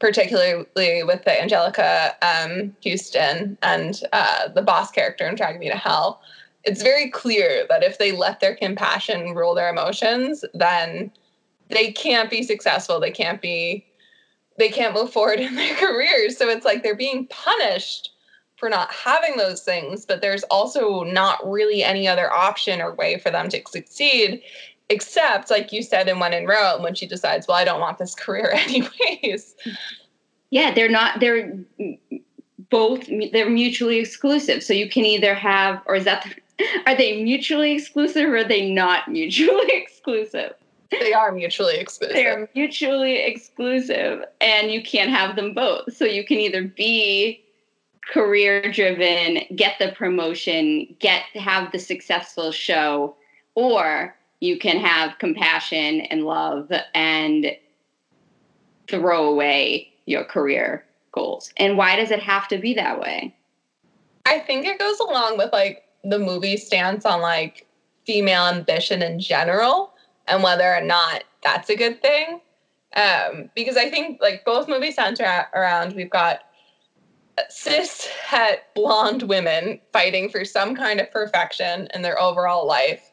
particularly 0.00 0.66
with 1.02 1.24
the 1.24 1.30
Anjelica 1.30 2.14
um, 2.22 2.74
Huston 2.84 3.58
and 3.62 4.00
uh, 4.12 4.48
the 4.48 4.62
boss 4.62 4.90
character 4.90 5.26
in 5.26 5.34
Drag 5.34 5.58
Me 5.58 5.68
to 5.68 5.76
Hell. 5.76 6.20
It's 6.64 6.82
very 6.82 7.10
clear 7.10 7.66
that 7.68 7.82
if 7.82 7.98
they 7.98 8.12
let 8.12 8.40
their 8.40 8.56
compassion 8.56 9.34
rule 9.34 9.54
their 9.54 9.70
emotions, 9.70 10.44
then 10.54 11.10
they 11.68 11.92
can't 11.92 12.30
be 12.30 12.42
successful. 12.42 13.00
They 13.00 13.10
can't 13.10 13.40
be, 13.40 13.86
they 14.58 14.68
can't 14.68 14.94
move 14.94 15.12
forward 15.12 15.40
in 15.40 15.54
their 15.54 15.74
careers. 15.76 16.36
So 16.36 16.48
it's 16.48 16.64
like 16.64 16.82
they're 16.82 16.96
being 16.96 17.26
punished 17.28 18.10
for 18.56 18.68
not 18.68 18.92
having 18.92 19.36
those 19.36 19.62
things, 19.62 20.04
but 20.04 20.20
there's 20.20 20.42
also 20.44 21.04
not 21.04 21.38
really 21.48 21.84
any 21.84 22.08
other 22.08 22.32
option 22.32 22.80
or 22.80 22.92
way 22.94 23.16
for 23.18 23.30
them 23.30 23.48
to 23.48 23.62
succeed, 23.68 24.42
except, 24.88 25.50
like 25.50 25.72
you 25.72 25.82
said 25.82 26.08
in 26.08 26.18
When 26.18 26.32
in 26.32 26.46
Rome, 26.46 26.82
when 26.82 26.94
she 26.94 27.06
decides, 27.06 27.46
well, 27.46 27.56
I 27.56 27.64
don't 27.64 27.80
want 27.80 27.98
this 27.98 28.14
career 28.14 28.50
anyways. 28.54 29.54
Yeah, 30.50 30.72
they're 30.72 30.88
not. 30.88 31.20
They're 31.20 31.58
both. 32.70 33.06
They're 33.32 33.50
mutually 33.50 33.98
exclusive. 33.98 34.62
So 34.62 34.72
you 34.72 34.88
can 34.88 35.04
either 35.04 35.34
have, 35.34 35.82
or 35.86 35.96
is 35.96 36.04
that? 36.04 36.26
Are 36.86 36.96
they 36.96 37.22
mutually 37.22 37.72
exclusive, 37.72 38.28
or 38.28 38.38
are 38.38 38.44
they 38.44 38.68
not 38.68 39.08
mutually 39.08 39.70
exclusive? 39.70 40.54
They 40.90 41.12
are 41.12 41.30
mutually 41.30 41.76
exclusive. 41.76 42.16
They're 42.16 42.48
mutually 42.54 43.18
exclusive, 43.24 44.24
and 44.40 44.72
you 44.72 44.82
can't 44.82 45.10
have 45.10 45.36
them 45.36 45.54
both. 45.54 45.94
So 45.94 46.04
you 46.04 46.24
can 46.24 46.38
either 46.38 46.64
be 46.64 47.44
career 48.12 48.72
driven, 48.72 49.40
get 49.54 49.78
the 49.78 49.92
promotion, 49.92 50.96
get 50.98 51.22
have 51.34 51.70
the 51.72 51.78
successful 51.78 52.50
show, 52.50 53.14
or 53.54 54.16
you 54.40 54.58
can 54.58 54.78
have 54.78 55.18
compassion 55.18 56.02
and 56.02 56.24
love 56.24 56.70
and 56.94 57.56
throw 58.88 59.28
away 59.28 59.92
your 60.06 60.24
career 60.24 60.84
goals. 61.12 61.52
And 61.56 61.76
why 61.76 61.96
does 61.96 62.10
it 62.10 62.22
have 62.22 62.48
to 62.48 62.58
be 62.58 62.74
that 62.74 63.00
way? 63.00 63.34
I 64.24 64.38
think 64.38 64.66
it 64.66 64.78
goes 64.78 65.00
along 65.00 65.38
with 65.38 65.52
like 65.52 65.84
the 66.04 66.18
movie 66.18 66.56
stance 66.56 67.04
on 67.04 67.20
like 67.20 67.66
female 68.06 68.46
ambition 68.46 69.02
in 69.02 69.18
general 69.18 69.92
and 70.26 70.42
whether 70.42 70.74
or 70.74 70.80
not 70.80 71.24
that's 71.42 71.70
a 71.70 71.76
good 71.76 72.00
thing. 72.00 72.40
Um, 72.94 73.50
because 73.54 73.76
I 73.76 73.90
think 73.90 74.20
like 74.20 74.44
both 74.44 74.68
movies 74.68 74.94
center 74.94 75.46
around 75.54 75.94
we've 75.94 76.10
got 76.10 76.40
cis 77.48 78.06
het 78.06 78.64
blonde 78.74 79.22
women 79.22 79.80
fighting 79.92 80.28
for 80.28 80.44
some 80.44 80.74
kind 80.74 81.00
of 81.00 81.10
perfection 81.10 81.88
in 81.94 82.02
their 82.02 82.20
overall 82.20 82.66
life. 82.66 83.07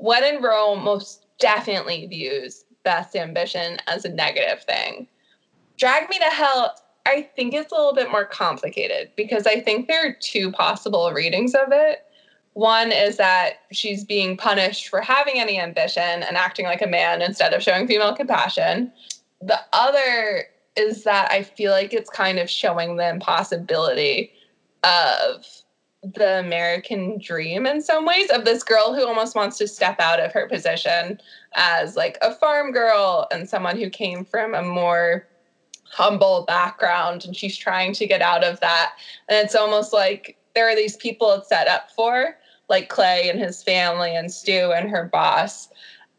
When 0.00 0.24
in 0.24 0.42
Rome 0.42 0.82
most 0.82 1.26
definitely 1.38 2.06
views 2.06 2.64
Beth's 2.84 3.14
ambition 3.14 3.78
as 3.86 4.04
a 4.04 4.08
negative 4.08 4.62
thing. 4.64 5.06
Drag 5.76 6.08
Me 6.08 6.18
to 6.18 6.24
Hell, 6.24 6.74
I 7.06 7.28
think 7.36 7.52
it's 7.52 7.72
a 7.72 7.74
little 7.74 7.94
bit 7.94 8.10
more 8.10 8.24
complicated 8.24 9.10
because 9.14 9.46
I 9.46 9.60
think 9.60 9.88
there 9.88 10.08
are 10.08 10.16
two 10.20 10.52
possible 10.52 11.12
readings 11.12 11.54
of 11.54 11.68
it. 11.70 12.04
One 12.54 12.92
is 12.92 13.16
that 13.18 13.60
she's 13.72 14.04
being 14.04 14.36
punished 14.36 14.88
for 14.88 15.00
having 15.00 15.38
any 15.38 15.60
ambition 15.60 16.02
and 16.22 16.36
acting 16.36 16.66
like 16.66 16.82
a 16.82 16.86
man 16.86 17.22
instead 17.22 17.52
of 17.52 17.62
showing 17.62 17.86
female 17.86 18.14
compassion. 18.14 18.92
The 19.40 19.60
other 19.72 20.46
is 20.76 21.04
that 21.04 21.30
I 21.30 21.42
feel 21.42 21.72
like 21.72 21.92
it's 21.92 22.10
kind 22.10 22.38
of 22.38 22.48
showing 22.48 22.96
the 22.96 23.08
impossibility 23.08 24.32
of 24.82 25.44
the 26.02 26.38
American 26.38 27.18
dream 27.18 27.66
in 27.66 27.82
some 27.82 28.06
ways 28.06 28.30
of 28.30 28.44
this 28.44 28.62
girl 28.62 28.94
who 28.94 29.06
almost 29.06 29.36
wants 29.36 29.58
to 29.58 29.68
step 29.68 30.00
out 30.00 30.20
of 30.20 30.32
her 30.32 30.48
position 30.48 31.20
as 31.54 31.94
like 31.94 32.16
a 32.22 32.34
farm 32.34 32.72
girl 32.72 33.26
and 33.30 33.48
someone 33.48 33.76
who 33.76 33.90
came 33.90 34.24
from 34.24 34.54
a 34.54 34.62
more 34.62 35.26
humble 35.84 36.44
background 36.46 37.24
and 37.24 37.36
she's 37.36 37.56
trying 37.56 37.92
to 37.92 38.06
get 38.06 38.22
out 38.22 38.44
of 38.44 38.60
that. 38.60 38.92
And 39.28 39.44
it's 39.44 39.54
almost 39.54 39.92
like 39.92 40.38
there 40.54 40.68
are 40.68 40.76
these 40.76 40.96
people 40.96 41.32
it's 41.32 41.48
set 41.48 41.68
up 41.68 41.90
for, 41.90 42.36
like 42.68 42.88
Clay 42.88 43.28
and 43.28 43.38
his 43.38 43.62
family 43.62 44.14
and 44.14 44.32
Stu 44.32 44.72
and 44.72 44.88
her 44.88 45.04
boss. 45.04 45.68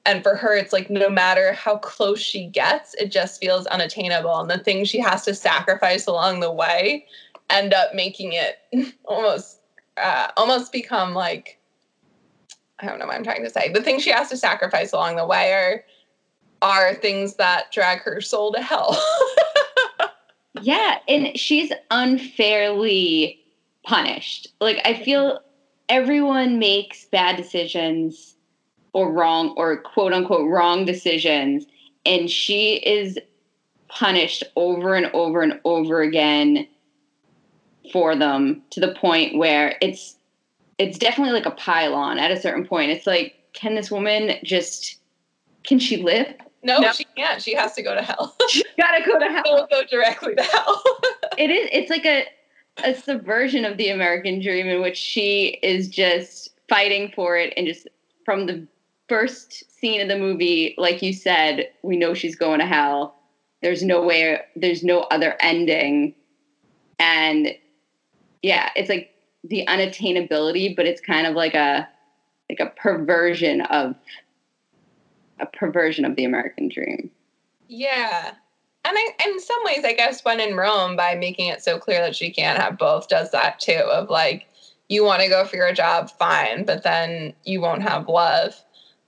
And 0.05 0.21
for 0.21 0.35
her, 0.35 0.55
it's 0.55 0.73
like 0.73 0.89
no 0.89 1.09
matter 1.09 1.53
how 1.53 1.77
close 1.77 2.19
she 2.19 2.47
gets, 2.47 2.93
it 2.95 3.11
just 3.11 3.39
feels 3.39 3.65
unattainable. 3.67 4.39
And 4.39 4.49
the 4.49 4.57
things 4.57 4.89
she 4.89 4.99
has 4.99 5.23
to 5.25 5.33
sacrifice 5.33 6.07
along 6.07 6.39
the 6.39 6.51
way 6.51 7.05
end 7.49 7.73
up 7.73 7.93
making 7.95 8.33
it 8.33 8.59
almost 9.05 9.60
uh, 9.97 10.27
almost 10.37 10.71
become 10.71 11.13
like 11.13 11.59
I 12.79 12.87
don't 12.87 12.97
know 12.97 13.05
what 13.05 13.15
I'm 13.15 13.23
trying 13.23 13.43
to 13.43 13.49
say. 13.49 13.71
The 13.71 13.83
things 13.83 14.03
she 14.03 14.11
has 14.11 14.29
to 14.29 14.37
sacrifice 14.37 14.91
along 14.91 15.15
the 15.15 15.25
way 15.25 15.53
are 15.53 15.83
are 16.61 16.95
things 16.95 17.35
that 17.35 17.71
drag 17.71 17.99
her 18.01 18.21
soul 18.21 18.51
to 18.53 18.61
hell. 18.61 19.01
yeah, 20.61 20.99
and 21.07 21.37
she's 21.37 21.71
unfairly 21.89 23.39
punished. 23.83 24.47
Like 24.59 24.79
I 24.85 24.93
feel 25.03 25.39
everyone 25.89 26.59
makes 26.59 27.05
bad 27.05 27.35
decisions 27.35 28.35
or 28.93 29.11
wrong 29.11 29.53
or 29.57 29.77
quote 29.77 30.13
unquote 30.13 30.49
wrong 30.49 30.85
decisions 30.85 31.65
and 32.05 32.29
she 32.29 32.75
is 32.77 33.19
punished 33.87 34.43
over 34.55 34.95
and 34.95 35.07
over 35.13 35.41
and 35.41 35.59
over 35.65 36.01
again 36.01 36.67
for 37.91 38.15
them 38.15 38.61
to 38.71 38.79
the 38.79 38.93
point 38.95 39.37
where 39.37 39.77
it's 39.81 40.15
it's 40.77 40.97
definitely 40.97 41.33
like 41.33 41.45
a 41.45 41.51
pylon 41.51 42.17
at 42.17 42.31
a 42.31 42.39
certain 42.39 42.65
point. 42.65 42.91
It's 42.91 43.05
like, 43.05 43.35
can 43.53 43.75
this 43.75 43.91
woman 43.91 44.37
just 44.43 44.97
can 45.63 45.79
she 45.79 45.97
live? 45.97 46.33
No, 46.63 46.79
no. 46.79 46.91
she 46.91 47.05
can't. 47.15 47.41
She 47.41 47.55
has 47.55 47.73
to 47.73 47.81
go 47.81 47.95
to 47.95 48.01
hell. 48.01 48.35
She's 48.49 48.63
gotta 48.79 49.03
go 49.05 49.19
to 49.19 49.25
hell. 49.25 49.43
She'll 49.45 49.67
go 49.67 49.83
directly 49.89 50.35
to 50.35 50.43
hell. 50.43 50.83
it 51.37 51.49
is 51.49 51.69
it's 51.71 51.89
like 51.89 52.05
a 52.05 52.25
a 52.83 52.95
subversion 52.95 53.65
of 53.65 53.77
the 53.77 53.89
American 53.89 54.41
dream 54.41 54.67
in 54.67 54.81
which 54.81 54.97
she 54.97 55.59
is 55.61 55.87
just 55.87 56.49
fighting 56.69 57.11
for 57.13 57.37
it 57.37 57.53
and 57.57 57.67
just 57.67 57.87
from 58.23 58.45
the 58.45 58.65
first 59.09 59.69
scene 59.77 59.99
of 59.99 60.07
the 60.07 60.17
movie, 60.17 60.73
like 60.77 61.01
you 61.01 61.11
said, 61.11 61.69
we 61.81 61.97
know 61.97 62.13
she's 62.13 62.35
going 62.35 62.59
to 62.59 62.65
hell. 62.65 63.15
There's 63.61 63.83
no 63.83 64.01
way 64.01 64.39
there's 64.55 64.83
no 64.83 65.01
other 65.11 65.35
ending. 65.41 66.15
And 66.97 67.49
yeah, 68.41 68.69
it's 68.75 68.89
like 68.89 69.13
the 69.43 69.65
unattainability, 69.67 70.75
but 70.75 70.85
it's 70.85 71.01
kind 71.01 71.27
of 71.27 71.35
like 71.35 71.53
a 71.53 71.87
like 72.49 72.59
a 72.59 72.73
perversion 72.75 73.61
of 73.61 73.95
a 75.39 75.45
perversion 75.45 76.05
of 76.05 76.15
the 76.15 76.25
American 76.25 76.69
dream. 76.69 77.09
Yeah. 77.67 78.33
And 78.83 78.97
I, 78.97 79.09
in 79.25 79.39
some 79.39 79.63
ways, 79.63 79.85
I 79.85 79.93
guess 79.93 80.25
when 80.25 80.39
in 80.39 80.55
Rome, 80.55 80.95
by 80.95 81.15
making 81.15 81.47
it 81.47 81.63
so 81.63 81.77
clear 81.77 82.01
that 82.01 82.15
she 82.15 82.31
can't 82.31 82.59
have 82.59 82.77
both, 82.77 83.07
does 83.07 83.31
that 83.31 83.59
too. 83.59 83.73
Of 83.73 84.09
like, 84.09 84.47
you 84.89 85.03
want 85.03 85.21
to 85.21 85.29
go 85.29 85.45
for 85.45 85.55
your 85.55 85.73
job, 85.73 86.09
fine, 86.09 86.65
but 86.65 86.83
then 86.83 87.33
you 87.45 87.61
won't 87.61 87.83
have 87.83 88.09
love. 88.09 88.55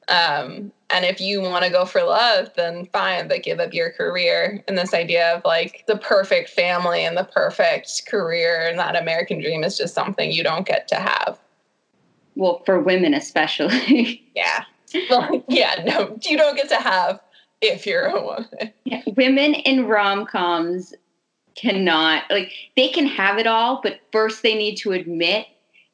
Um, 0.08 0.72
and 0.94 1.06
if 1.06 1.20
you 1.20 1.42
want 1.42 1.66
to 1.66 1.72
go 1.72 1.86
for 1.86 2.04
love, 2.04 2.52
then 2.56 2.86
fine, 2.94 3.28
but 3.28 3.42
give 3.42 3.60
up 3.60 3.74
your 3.74 3.90
career. 3.90 4.64
And 4.68 4.78
this 4.78 4.94
idea 4.94 5.36
of 5.36 5.44
like 5.44 5.84
the 5.88 5.98
perfect 5.98 6.50
family 6.50 7.04
and 7.04 7.18
the 7.18 7.24
perfect 7.24 8.06
career 8.08 8.68
and 8.68 8.78
that 8.78 8.96
American 8.96 9.42
dream 9.42 9.64
is 9.64 9.76
just 9.76 9.96
something 9.96 10.32
you 10.32 10.44
don't 10.44 10.68
get 10.68 10.88
to 10.90 10.96
have. 10.96 11.40
Well, 12.36 12.62
for 12.66 12.80
women 12.80 13.16
especially. 13.16 14.24
yeah. 14.36 14.66
Well, 15.10 15.44
yeah, 15.48 15.84
no, 15.84 16.20
you 16.24 16.38
don't 16.38 16.56
get 16.56 16.70
to 16.70 16.76
have 16.76 17.20
if 17.62 17.88
you're 17.88 18.06
a 18.06 18.24
woman. 18.24 18.72
Yeah, 18.84 19.02
women 19.18 19.56
in 19.56 19.88
rom 19.88 20.28
coms 20.28 20.94
cannot, 21.56 22.24
like, 22.30 22.52
they 22.76 22.90
can 22.90 23.08
have 23.08 23.40
it 23.40 23.48
all, 23.48 23.80
but 23.82 24.00
first 24.12 24.44
they 24.44 24.54
need 24.54 24.76
to 24.78 24.92
admit 24.92 25.48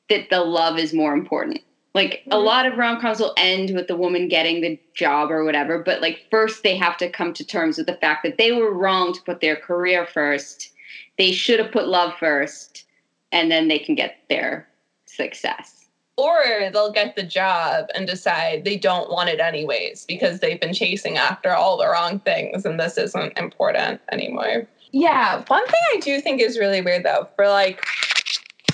that 0.10 0.30
the 0.30 0.42
love 0.42 0.78
is 0.78 0.94
more 0.94 1.14
important. 1.14 1.62
Like 1.96 2.24
a 2.28 2.36
mm-hmm. 2.36 2.46
lot 2.46 2.66
of 2.66 2.78
rom 2.78 3.02
coms 3.02 3.20
will 3.20 3.34
end 3.38 3.76
with 3.76 3.88
the 3.88 3.96
woman 3.96 4.28
getting 4.28 4.62
the 4.62 4.80
job 4.94 5.32
or 5.32 5.44
whatever, 5.44 5.80
but 5.80 6.02
like 6.02 6.26
first 6.30 6.62
they 6.64 6.78
have 6.78 6.98
to 6.98 7.10
come 7.10 7.34
to 7.34 7.44
terms 7.44 7.78
with 7.78 7.88
the 7.88 7.96
fact 7.96 8.24
that 8.24 8.38
they 8.38 8.52
were 8.52 8.74
wrong 8.74 9.14
to 9.14 9.22
put 9.24 9.42
their 9.42 9.56
career 9.56 10.06
first. 10.06 10.72
They 11.18 11.32
should 11.32 11.60
have 11.60 11.72
put 11.72 11.88
love 11.88 12.14
first, 12.20 12.86
and 13.32 13.52
then 13.52 13.68
they 13.68 13.80
can 13.80 13.96
get 13.96 14.18
their 14.30 14.68
success. 15.06 15.88
Or 16.16 16.70
they'll 16.72 16.92
get 16.92 17.16
the 17.16 17.24
job 17.24 17.88
and 17.96 18.06
decide 18.06 18.66
they 18.66 18.78
don't 18.78 19.10
want 19.10 19.30
it 19.30 19.40
anyways 19.40 20.06
because 20.06 20.40
they've 20.40 20.60
been 20.60 20.74
chasing 20.74 21.18
after 21.18 21.54
all 21.54 21.78
the 21.78 21.88
wrong 21.88 22.20
things 22.20 22.66
and 22.66 22.80
this 22.80 22.98
isn't 22.98 23.38
important 23.38 24.02
anymore. 24.12 24.68
Yeah, 24.92 25.44
one 25.48 25.66
thing 25.66 25.82
I 25.94 26.00
do 26.00 26.20
think 26.20 26.42
is 26.42 26.60
really 26.60 26.82
weird 26.82 27.06
though, 27.06 27.30
for 27.36 27.48
like 27.48 27.86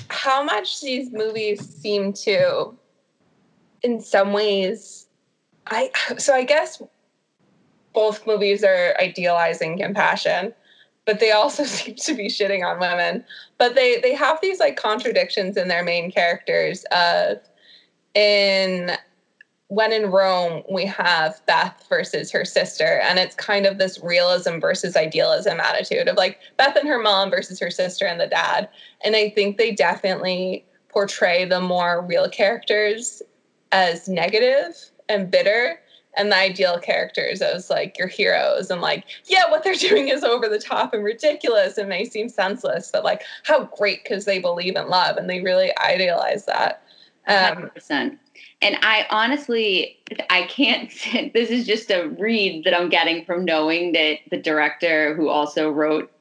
how 0.10 0.44
much 0.44 0.82
these 0.82 1.12
movies 1.12 1.68
seem 1.68 2.14
to 2.14 2.76
in 3.86 4.02
some 4.02 4.34
ways 4.34 5.06
i 5.68 5.90
so 6.18 6.34
i 6.34 6.44
guess 6.44 6.82
both 7.94 8.26
movies 8.26 8.64
are 8.64 8.96
idealizing 9.00 9.78
compassion 9.78 10.54
but 11.06 11.20
they 11.20 11.32
also 11.32 11.64
seem 11.78 11.96
to 11.96 12.16
be 12.16 12.28
shitting 12.28 12.66
on 12.66 12.80
women 12.80 13.24
but 13.58 13.76
they 13.76 14.00
they 14.02 14.14
have 14.14 14.40
these 14.42 14.60
like 14.60 14.76
contradictions 14.76 15.56
in 15.56 15.68
their 15.68 15.84
main 15.84 16.12
characters 16.12 16.84
of 16.92 17.38
in 18.16 18.92
when 19.68 19.92
in 19.92 20.12
Rome, 20.12 20.62
we 20.72 20.86
have 20.86 21.42
Beth 21.48 21.86
versus 21.90 22.32
her 22.32 22.46
sister, 22.46 23.00
and 23.04 23.18
it's 23.18 23.34
kind 23.34 23.66
of 23.66 23.80
this 23.80 24.00
realism 24.04 24.60
versus 24.60 24.96
idealism 24.96 25.60
attitude 25.60 26.08
of 26.08 26.18
like 26.18 26.40
Beth 26.56 26.76
and 26.76 26.88
her 26.88 27.02
mom 27.02 27.32
versus 27.32 27.60
her 27.60 27.72
sister 27.72 28.06
and 28.06 28.22
the 28.22 28.28
dad. 28.28 28.70
And 29.04 29.16
I 29.16 29.30
think 29.32 29.58
they 29.58 29.72
definitely 29.72 30.66
portray 30.90 31.46
the 31.46 31.60
more 31.60 32.06
real 32.06 32.30
characters 32.30 33.24
as 33.72 34.08
negative 34.08 34.76
and 35.10 35.30
bitter 35.30 35.80
and 36.18 36.32
the 36.32 36.36
ideal 36.36 36.80
characters 36.80 37.42
as 37.42 37.70
like 37.70 37.98
your 37.98 38.08
heroes 38.08 38.70
and 38.70 38.82
like 38.82 39.06
yeah 39.26 39.50
what 39.50 39.64
they're 39.64 39.74
doing 39.80 40.08
is 40.08 40.24
over 40.24 40.48
the 40.48 40.60
top 40.60 40.94
and 40.94 41.04
ridiculous 41.04 41.78
and 41.78 41.90
may 41.90 42.06
seem 42.06 42.30
senseless 42.30 42.90
but 42.92 43.04
like 43.04 43.24
how 43.44 43.66
great 43.78 44.04
because 44.04 44.26
they 44.26 44.40
believe 44.40 44.76
in 44.76 44.90
love 44.90 45.18
and 45.18 45.30
they 45.30 45.42
really 45.42 45.72
idealize 45.80 46.46
that 46.46 46.82
um, 47.28 47.70
100%. 47.76 48.18
and 48.62 48.78
i 48.82 49.06
honestly 49.10 49.98
i 50.30 50.44
can't 50.44 50.92
this 51.34 51.50
is 51.50 51.66
just 51.66 51.90
a 51.92 52.08
read 52.20 52.64
that 52.64 52.80
i'm 52.80 52.90
getting 52.90 53.26
from 53.26 53.46
knowing 53.46 53.92
that 53.94 54.18
the 54.32 54.38
director 54.38 55.16
who 55.16 55.30
also 55.30 55.70
wrote 55.70 56.12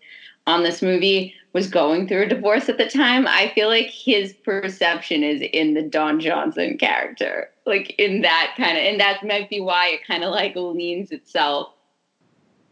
on 0.47 0.63
this 0.63 0.83
movie 0.83 1.35
was 1.55 1.69
going 1.69 2.07
through 2.09 2.25
a 2.25 2.29
divorce 2.29 2.69
at 2.69 2.79
the 2.79 2.89
time, 2.89 3.29
I 3.29 3.53
feel 3.55 3.69
like 3.69 3.87
his 3.87 4.33
perception 4.33 5.23
is 5.23 5.41
in 5.53 5.75
the 5.75 5.83
Don 5.83 6.19
Johnson 6.19 6.77
character. 6.77 7.49
Like 7.65 7.95
in 7.97 8.23
that 8.23 8.55
kind 8.57 8.77
of, 8.77 8.83
and 8.83 9.01
that 9.01 9.25
might 9.25 9.49
be 9.49 9.61
why 9.61 9.87
it 9.91 10.07
kind 10.07 10.25
of 10.25 10.33
like 10.33 10.55
leans 10.57 11.13
itself 11.13 11.69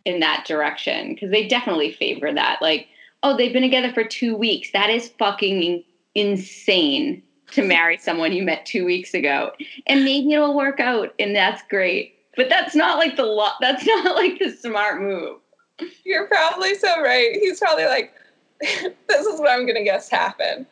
in 0.04 0.18
that 0.20 0.44
direction. 0.46 1.16
Cause 1.16 1.30
they 1.30 1.46
definitely 1.46 1.92
favor 1.92 2.34
that. 2.34 2.60
Like, 2.60 2.88
oh, 3.22 3.36
they've 3.36 3.52
been 3.52 3.62
together 3.62 3.92
for 3.92 4.02
two 4.02 4.36
weeks. 4.36 4.72
That 4.72 4.90
is 4.90 5.09
fucking 5.16 5.84
insane 6.16 7.22
to 7.52 7.62
marry 7.62 7.98
someone 7.98 8.32
you 8.32 8.42
met 8.42 8.66
two 8.66 8.84
weeks 8.84 9.14
ago. 9.14 9.52
And 9.86 10.04
maybe 10.04 10.32
it'll 10.32 10.56
work 10.56 10.80
out 10.80 11.14
and 11.20 11.36
that's 11.36 11.62
great. 11.70 12.16
But 12.36 12.48
that's 12.48 12.74
not 12.74 12.98
like 12.98 13.14
the 13.14 13.26
lot, 13.26 13.54
that's 13.60 13.86
not 13.86 14.16
like 14.16 14.40
the 14.40 14.50
smart 14.50 15.00
move. 15.00 15.38
You're 16.04 16.26
probably 16.26 16.74
so 16.74 17.00
right. 17.00 17.36
He's 17.36 17.60
probably 17.60 17.84
like, 17.84 18.12
this 19.09 19.26
is 19.26 19.40
what 19.40 19.51
I'm 19.51 19.66
gonna 19.66 19.82
guess 19.82 20.09
happened. 20.09 20.66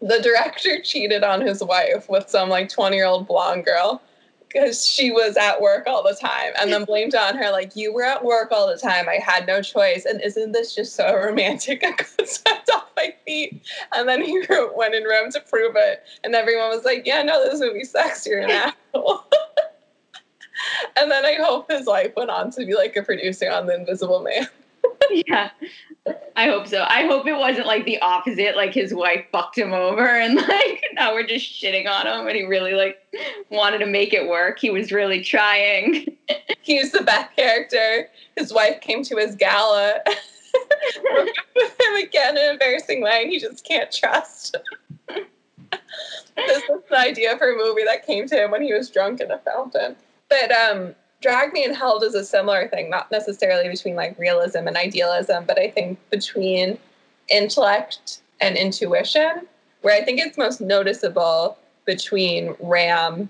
The 0.00 0.20
director 0.20 0.80
cheated 0.82 1.22
on 1.22 1.42
his 1.42 1.62
wife 1.62 2.08
with 2.08 2.30
some 2.30 2.48
like 2.48 2.70
20 2.70 2.96
year 2.96 3.04
old 3.04 3.28
blonde 3.28 3.66
girl 3.66 4.00
because 4.48 4.86
she 4.86 5.10
was 5.10 5.36
at 5.36 5.60
work 5.60 5.86
all 5.86 6.02
the 6.02 6.16
time 6.20 6.52
and 6.60 6.72
then 6.72 6.84
blamed 6.84 7.14
on 7.14 7.36
her 7.36 7.50
like 7.50 7.76
you 7.76 7.92
were 7.92 8.02
at 8.02 8.24
work 8.24 8.50
all 8.50 8.66
the 8.66 8.78
time. 8.78 9.08
I 9.08 9.16
had 9.22 9.46
no 9.46 9.60
choice. 9.60 10.06
And 10.06 10.20
isn't 10.22 10.52
this 10.52 10.74
just 10.74 10.96
so 10.96 11.14
romantic? 11.14 11.82
I 11.84 11.90
got 11.90 12.26
swept 12.26 12.70
off 12.70 12.88
my 12.96 13.14
feet. 13.26 13.62
And 13.94 14.08
then 14.08 14.22
he 14.22 14.42
went 14.74 14.94
in 14.94 15.04
rome 15.04 15.30
to 15.32 15.40
prove 15.40 15.74
it. 15.76 16.02
And 16.24 16.34
everyone 16.34 16.70
was 16.70 16.84
like 16.84 17.06
yeah 17.06 17.22
no 17.22 17.44
this 17.44 17.60
movie 17.60 17.84
sucks. 17.84 18.26
You're 18.26 18.40
an 18.40 18.50
asshole. 18.50 19.24
And 20.94 21.10
then 21.10 21.24
i 21.24 21.36
hope 21.36 21.70
his 21.70 21.86
wife 21.86 22.12
went 22.14 22.28
on 22.28 22.50
to 22.50 22.66
be 22.66 22.74
like 22.74 22.94
a 22.94 23.02
producer 23.02 23.50
on 23.50 23.66
the 23.66 23.74
invisible 23.74 24.20
man 24.22 24.46
yeah 25.26 25.50
I 26.36 26.46
hope 26.46 26.66
so. 26.66 26.84
I 26.88 27.06
hope 27.06 27.26
it 27.26 27.36
wasn't 27.36 27.66
like 27.66 27.84
the 27.84 27.98
opposite, 28.00 28.56
like 28.56 28.72
his 28.72 28.94
wife 28.94 29.26
fucked 29.30 29.58
him 29.58 29.72
over 29.72 30.06
and 30.20 30.36
like 30.36 30.82
now 30.94 31.12
we're 31.12 31.26
just 31.26 31.46
shitting 31.46 31.88
on 31.88 32.06
him 32.06 32.26
and 32.26 32.36
he 32.36 32.44
really 32.44 32.74
like 32.74 32.98
wanted 33.50 33.78
to 33.78 33.86
make 33.86 34.12
it 34.12 34.28
work. 34.28 34.58
He 34.58 34.70
was 34.70 34.92
really 34.92 35.22
trying. 35.22 36.16
he 36.62 36.80
He's 36.80 36.92
the 36.92 37.02
best 37.02 37.34
character. 37.36 38.08
His 38.36 38.52
wife 38.52 38.80
came 38.80 39.02
to 39.04 39.16
his 39.16 39.34
gala 39.34 40.00
with 41.54 41.80
him 41.80 41.94
again 42.02 42.36
in 42.36 42.44
an 42.44 42.50
embarrassing 42.52 43.02
way 43.02 43.22
and 43.22 43.30
he 43.30 43.38
just 43.38 43.64
can't 43.64 43.92
trust. 43.92 44.56
this 45.08 46.62
was 46.68 46.82
the 46.88 46.98
idea 46.98 47.36
for 47.36 47.52
a 47.52 47.56
movie 47.56 47.84
that 47.84 48.06
came 48.06 48.26
to 48.26 48.44
him 48.44 48.50
when 48.50 48.62
he 48.62 48.72
was 48.72 48.88
drunk 48.88 49.20
in 49.20 49.30
a 49.30 49.38
fountain. 49.38 49.96
But 50.28 50.50
um 50.52 50.94
Drag 51.20 51.52
Me 51.52 51.64
in 51.64 51.74
Hell 51.74 51.98
does 51.98 52.14
a 52.14 52.24
similar 52.24 52.68
thing, 52.68 52.88
not 52.88 53.10
necessarily 53.10 53.68
between 53.68 53.94
like 53.94 54.18
realism 54.18 54.66
and 54.66 54.76
idealism, 54.76 55.44
but 55.46 55.58
I 55.58 55.70
think 55.70 55.98
between 56.10 56.78
intellect 57.28 58.22
and 58.40 58.56
intuition, 58.56 59.46
where 59.82 59.94
I 59.94 60.04
think 60.04 60.18
it's 60.18 60.38
most 60.38 60.60
noticeable 60.60 61.58
between 61.84 62.54
Rham 62.60 63.28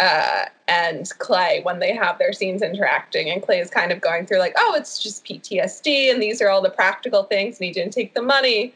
uh, 0.00 0.46
and 0.66 1.08
Clay 1.18 1.60
when 1.62 1.78
they 1.78 1.94
have 1.94 2.18
their 2.18 2.32
scenes 2.32 2.62
interacting. 2.62 3.30
And 3.30 3.42
Clay 3.42 3.60
is 3.60 3.70
kind 3.70 3.92
of 3.92 4.00
going 4.00 4.26
through, 4.26 4.38
like, 4.38 4.54
oh, 4.56 4.74
it's 4.76 5.00
just 5.00 5.24
PTSD, 5.24 6.10
and 6.10 6.20
these 6.20 6.42
are 6.42 6.48
all 6.48 6.62
the 6.62 6.70
practical 6.70 7.22
things, 7.24 7.58
and 7.58 7.66
he 7.66 7.72
didn't 7.72 7.92
take 7.92 8.14
the 8.14 8.22
money. 8.22 8.74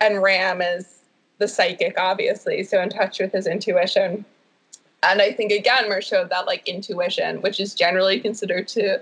and 0.00 0.22
Rham 0.22 0.62
is 0.62 1.00
the 1.38 1.48
psychic, 1.48 1.98
obviously, 1.98 2.62
so 2.62 2.80
in 2.80 2.90
touch 2.90 3.18
with 3.18 3.32
his 3.32 3.46
intuition. 3.48 4.24
And 5.02 5.22
I 5.22 5.32
think 5.32 5.52
again, 5.52 5.88
Mer 5.88 6.00
showed 6.00 6.30
that 6.30 6.46
like 6.46 6.66
intuition, 6.68 7.40
which 7.40 7.60
is 7.60 7.74
generally 7.74 8.18
considered 8.20 8.66
to, 8.68 9.00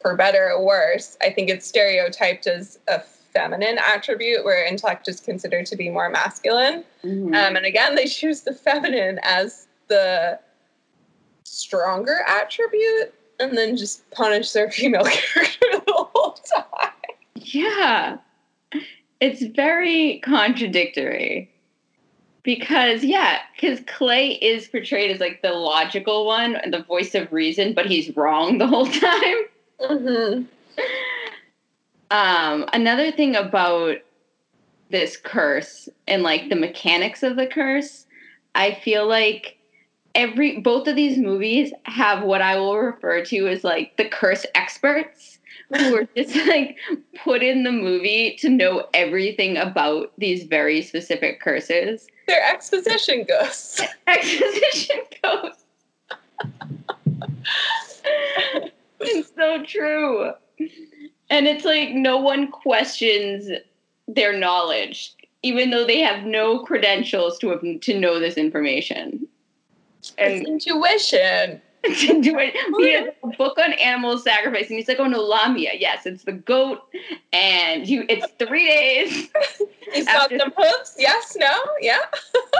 for 0.00 0.16
better 0.16 0.50
or 0.50 0.64
worse, 0.64 1.16
I 1.20 1.30
think 1.30 1.50
it's 1.50 1.66
stereotyped 1.66 2.46
as 2.46 2.78
a 2.88 3.00
feminine 3.34 3.78
attribute 3.78 4.44
where 4.44 4.64
intellect 4.64 5.08
is 5.08 5.20
considered 5.20 5.66
to 5.66 5.76
be 5.76 5.90
more 5.90 6.08
masculine. 6.08 6.84
Mhm. 7.02 7.34
Um, 7.34 7.56
and 7.56 7.66
again, 7.66 7.96
they 7.96 8.06
choose 8.06 8.42
the 8.42 8.54
feminine 8.54 9.18
as 9.22 9.66
the 9.88 10.38
stronger 11.44 12.20
attribute 12.26 13.12
and 13.40 13.58
then 13.58 13.76
just 13.76 14.08
punish 14.10 14.52
their 14.52 14.70
female 14.70 15.04
character 15.04 15.66
the 15.72 16.08
whole 16.14 16.38
time. 16.54 16.92
Yeah. 17.36 18.18
It's 19.20 19.42
very 19.42 20.20
contradictory. 20.20 21.50
Because, 22.44 23.02
yeah, 23.02 23.40
because 23.54 23.80
Clay 23.86 24.32
is 24.32 24.68
portrayed 24.68 25.10
as 25.10 25.18
like 25.18 25.42
the 25.42 25.52
logical 25.52 26.26
one 26.26 26.56
and 26.56 26.72
the 26.72 26.82
voice 26.82 27.14
of 27.14 27.32
reason, 27.32 27.72
but 27.72 27.86
he's 27.86 28.14
wrong 28.16 28.58
the 28.58 28.66
whole 28.66 28.86
time. 28.86 29.36
Mm-hmm. 29.80 30.42
Um, 32.10 32.66
another 32.72 33.10
thing 33.10 33.34
about 33.34 33.96
this 34.90 35.16
curse 35.16 35.88
and 36.06 36.22
like 36.22 36.48
the 36.48 36.56
mechanics 36.56 37.22
of 37.22 37.36
the 37.36 37.46
curse, 37.46 38.06
I 38.54 38.74
feel 38.74 39.08
like 39.08 39.58
every 40.14 40.60
both 40.60 40.86
of 40.86 40.96
these 40.96 41.18
movies 41.18 41.72
have 41.84 42.22
what 42.22 42.40
I 42.40 42.56
will 42.56 42.76
refer 42.76 43.24
to 43.24 43.48
as 43.48 43.64
like 43.64 43.96
the 43.96 44.08
curse 44.08 44.46
experts 44.54 45.33
who 45.76 45.96
are 45.96 46.08
just 46.16 46.34
like 46.48 46.78
put 47.22 47.42
in 47.42 47.64
the 47.64 47.72
movie 47.72 48.36
to 48.40 48.48
know 48.48 48.86
everything 48.94 49.56
about 49.56 50.12
these 50.18 50.44
very 50.44 50.82
specific 50.82 51.40
curses. 51.40 52.06
They're 52.26 52.48
exposition 52.48 53.26
ghosts. 53.28 53.80
Exposition 54.06 55.00
ghosts. 55.22 55.64
it's 59.00 59.32
so 59.36 59.62
true. 59.64 60.32
And 61.30 61.46
it's 61.46 61.64
like 61.64 61.90
no 61.90 62.18
one 62.18 62.50
questions 62.50 63.50
their 64.08 64.36
knowledge, 64.36 65.14
even 65.42 65.70
though 65.70 65.86
they 65.86 66.00
have 66.00 66.24
no 66.24 66.60
credentials 66.60 67.38
to 67.38 67.50
have, 67.50 67.62
to 67.80 67.98
know 67.98 68.18
this 68.18 68.36
information. 68.36 69.26
It's 70.18 70.48
intuition. 70.48 71.60
to 71.98 72.22
do 72.22 72.38
it. 72.38 72.54
He 72.78 72.92
has 72.92 73.08
a 73.22 73.36
book 73.36 73.58
on 73.58 73.72
animal 73.74 74.18
sacrifice, 74.18 74.68
and 74.68 74.78
he's 74.78 74.88
like, 74.88 74.98
"Oh 75.00 75.06
no, 75.06 75.20
lamia. 75.20 75.72
Yes, 75.78 76.06
it's 76.06 76.24
the 76.24 76.32
goat, 76.32 76.80
and 77.32 77.86
you. 77.86 78.04
It's 78.08 78.26
three 78.38 78.66
days. 78.66 79.30
Got 79.94 80.08
After- 80.08 80.38
some 80.38 80.52
hooves. 80.56 80.94
Yes, 80.98 81.36
no, 81.38 81.58
yeah. 81.80 82.00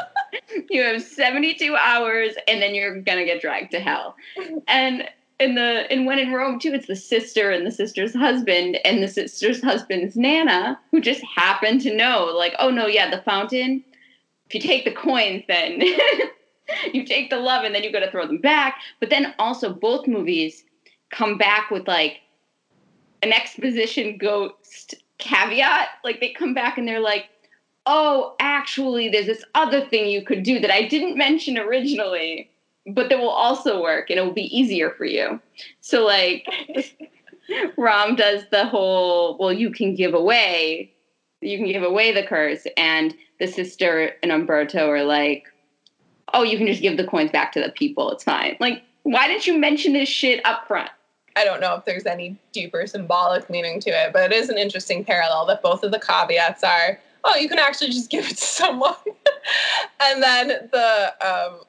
you 0.71 0.83
have 0.83 1.03
72 1.03 1.77
hours 1.77 2.35
and 2.49 2.61
then 2.61 2.75
you're 2.75 3.01
gonna 3.01 3.25
get 3.25 3.41
dragged 3.41 3.71
to 3.73 3.81
hell 3.81 4.17
and 4.69 5.09
in 5.41 5.55
the 5.55 5.93
in 5.93 6.05
when 6.05 6.19
in 6.19 6.33
rome 6.33 6.59
too 6.59 6.73
it's 6.73 6.87
the 6.87 6.97
sister 6.97 7.51
and 7.51 7.67
the 7.67 7.71
sister's 7.71 8.15
husband 8.15 8.79
and 8.85 9.03
the 9.03 9.09
sister's 9.09 9.63
husband's 9.63 10.17
nana 10.17 10.79
who 10.91 11.01
just 11.01 11.23
happen 11.37 11.79
to 11.79 11.95
know 11.95 12.27
like 12.37 12.55
oh 12.59 12.71
no 12.71 12.87
yeah 12.87 13.11
the 13.11 13.23
fountain 13.23 13.85
if 14.47 14.55
you 14.55 14.61
take 14.61 14.85
the 14.85 14.93
coins 14.93 15.43
then 15.49 15.83
you 16.93 17.05
take 17.05 17.31
the 17.31 17.39
love 17.39 17.65
and 17.65 17.74
then 17.74 17.82
you 17.82 17.93
got 17.93 18.01
to 18.01 18.11
throw 18.11 18.27
them 18.27 18.39
back 18.39 18.81
but 19.01 19.11
then 19.11 19.35
also 19.39 19.73
both 19.73 20.07
movies 20.07 20.65
come 21.11 21.39
back 21.39 21.70
with 21.70 21.86
like 21.86 22.20
an 23.23 23.32
exposition 23.32 24.19
ghost 24.19 24.95
caveat 25.19 25.89
like 26.03 26.20
they 26.20 26.31
come 26.31 26.55
back 26.55 26.78
and 26.78 26.89
they're 26.89 27.01
like 27.01 27.27
oh, 27.86 28.35
actually, 28.41 29.09
there's 29.09 29.27
this 29.27 29.45
other 29.55 29.86
thing 29.86 30.09
you 30.09 30.24
could 30.24 30.43
do 30.43 30.59
that 30.61 30.70
I 30.70 30.86
didn't 30.89 31.16
mention 31.16 31.59
originally, 31.59 32.51
but 32.86 33.09
that 33.09 33.19
will 33.19 33.28
also 33.28 33.82
work 33.82 34.11
and 34.11 34.19
it 34.19 34.23
will 34.23 34.32
be 34.32 34.57
easier 34.57 34.91
for 34.91 35.05
you. 35.05 35.41
So, 35.81 36.05
like, 36.05 36.47
Rham 37.77 38.16
does 38.16 38.45
the 38.51 38.66
whole, 38.66 39.36
well, 39.39 39.53
you 39.53 39.70
can 39.70 39.95
give 39.95 40.15
away, 40.15 40.93
you 41.41 41.59
can 41.59 41.66
give 41.66 41.82
away 41.82 42.12
the 42.12 42.23
curse, 42.23 42.66
and 42.77 43.15
the 43.39 43.47
sister 43.47 44.12
and 44.23 44.32
Umberto 44.32 44.89
are 44.89 45.05
like, 45.05 45.45
oh, 46.35 46.43
you 46.43 46.59
can 46.59 46.66
just 46.66 46.82
give 46.82 46.97
the 46.97 47.06
coins 47.06 47.31
back 47.31 47.52
to 47.52 47.61
the 47.61 47.70
people. 47.70 48.11
It's 48.11 48.24
fine. 48.24 48.56
Like, 48.61 48.82
why 49.05 49.28
didn't 49.28 49.47
you 49.47 49.56
mention 49.56 49.93
this 49.94 50.09
shit 50.09 50.44
up 50.44 50.66
front? 50.66 50.90
I 51.36 51.44
don't 51.44 51.61
know 51.61 51.74
if 51.74 51.85
there's 51.85 52.06
any 52.06 52.36
deeper 52.52 52.86
symbolic 52.86 53.48
meaning 53.48 53.81
to 53.81 53.90
it, 53.90 54.12
but 54.12 54.31
it 54.31 54.35
is 54.35 54.48
an 54.48 54.59
interesting 54.59 55.05
parallel 55.05 55.47
that 55.47 55.62
both 55.62 55.82
of 55.82 55.93
the 55.93 55.98
caveats 55.98 56.62
are, 56.62 56.98
oh, 57.24 57.36
you 57.36 57.48
can 57.48 57.59
actually 57.59 57.90
just 57.90 58.11
give 58.11 58.27
it 58.27 58.36
to 58.36 58.44
someone. 58.44 58.94
and 60.01 60.23
then 60.23 60.48
the 60.73 61.15
um, 61.27 61.61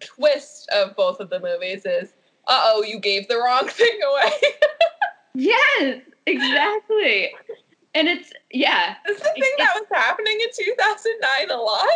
twist 0.00 0.68
of 0.70 0.94
both 0.96 1.20
of 1.20 1.30
the 1.30 1.40
movies 1.40 1.86
is, 1.86 2.12
uh 2.48 2.62
oh, 2.66 2.82
you 2.82 3.00
gave 3.00 3.28
the 3.28 3.38
wrong 3.38 3.66
thing 3.68 3.98
away. 4.12 4.32
Yes, 5.34 6.00
exactly. 6.26 7.32
And 7.94 8.08
it's, 8.08 8.32
yeah. 8.50 8.96
Is 9.08 9.18
the 9.18 9.24
thing 9.24 9.52
that 9.58 9.72
was 9.74 9.86
happening 9.90 10.38
in 10.40 10.48
2009 10.64 11.50
a 11.50 11.60
lot? 11.60 11.88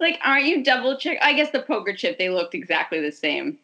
Like 0.00 0.18
aren't 0.24 0.46
you 0.46 0.62
double 0.62 0.96
check 0.96 1.18
i 1.22 1.32
guess 1.32 1.50
the 1.50 1.62
poker 1.62 1.94
chip 1.94 2.18
they 2.18 2.30
looked 2.30 2.54
exactly 2.54 3.00
the 3.00 3.12
same. 3.12 3.58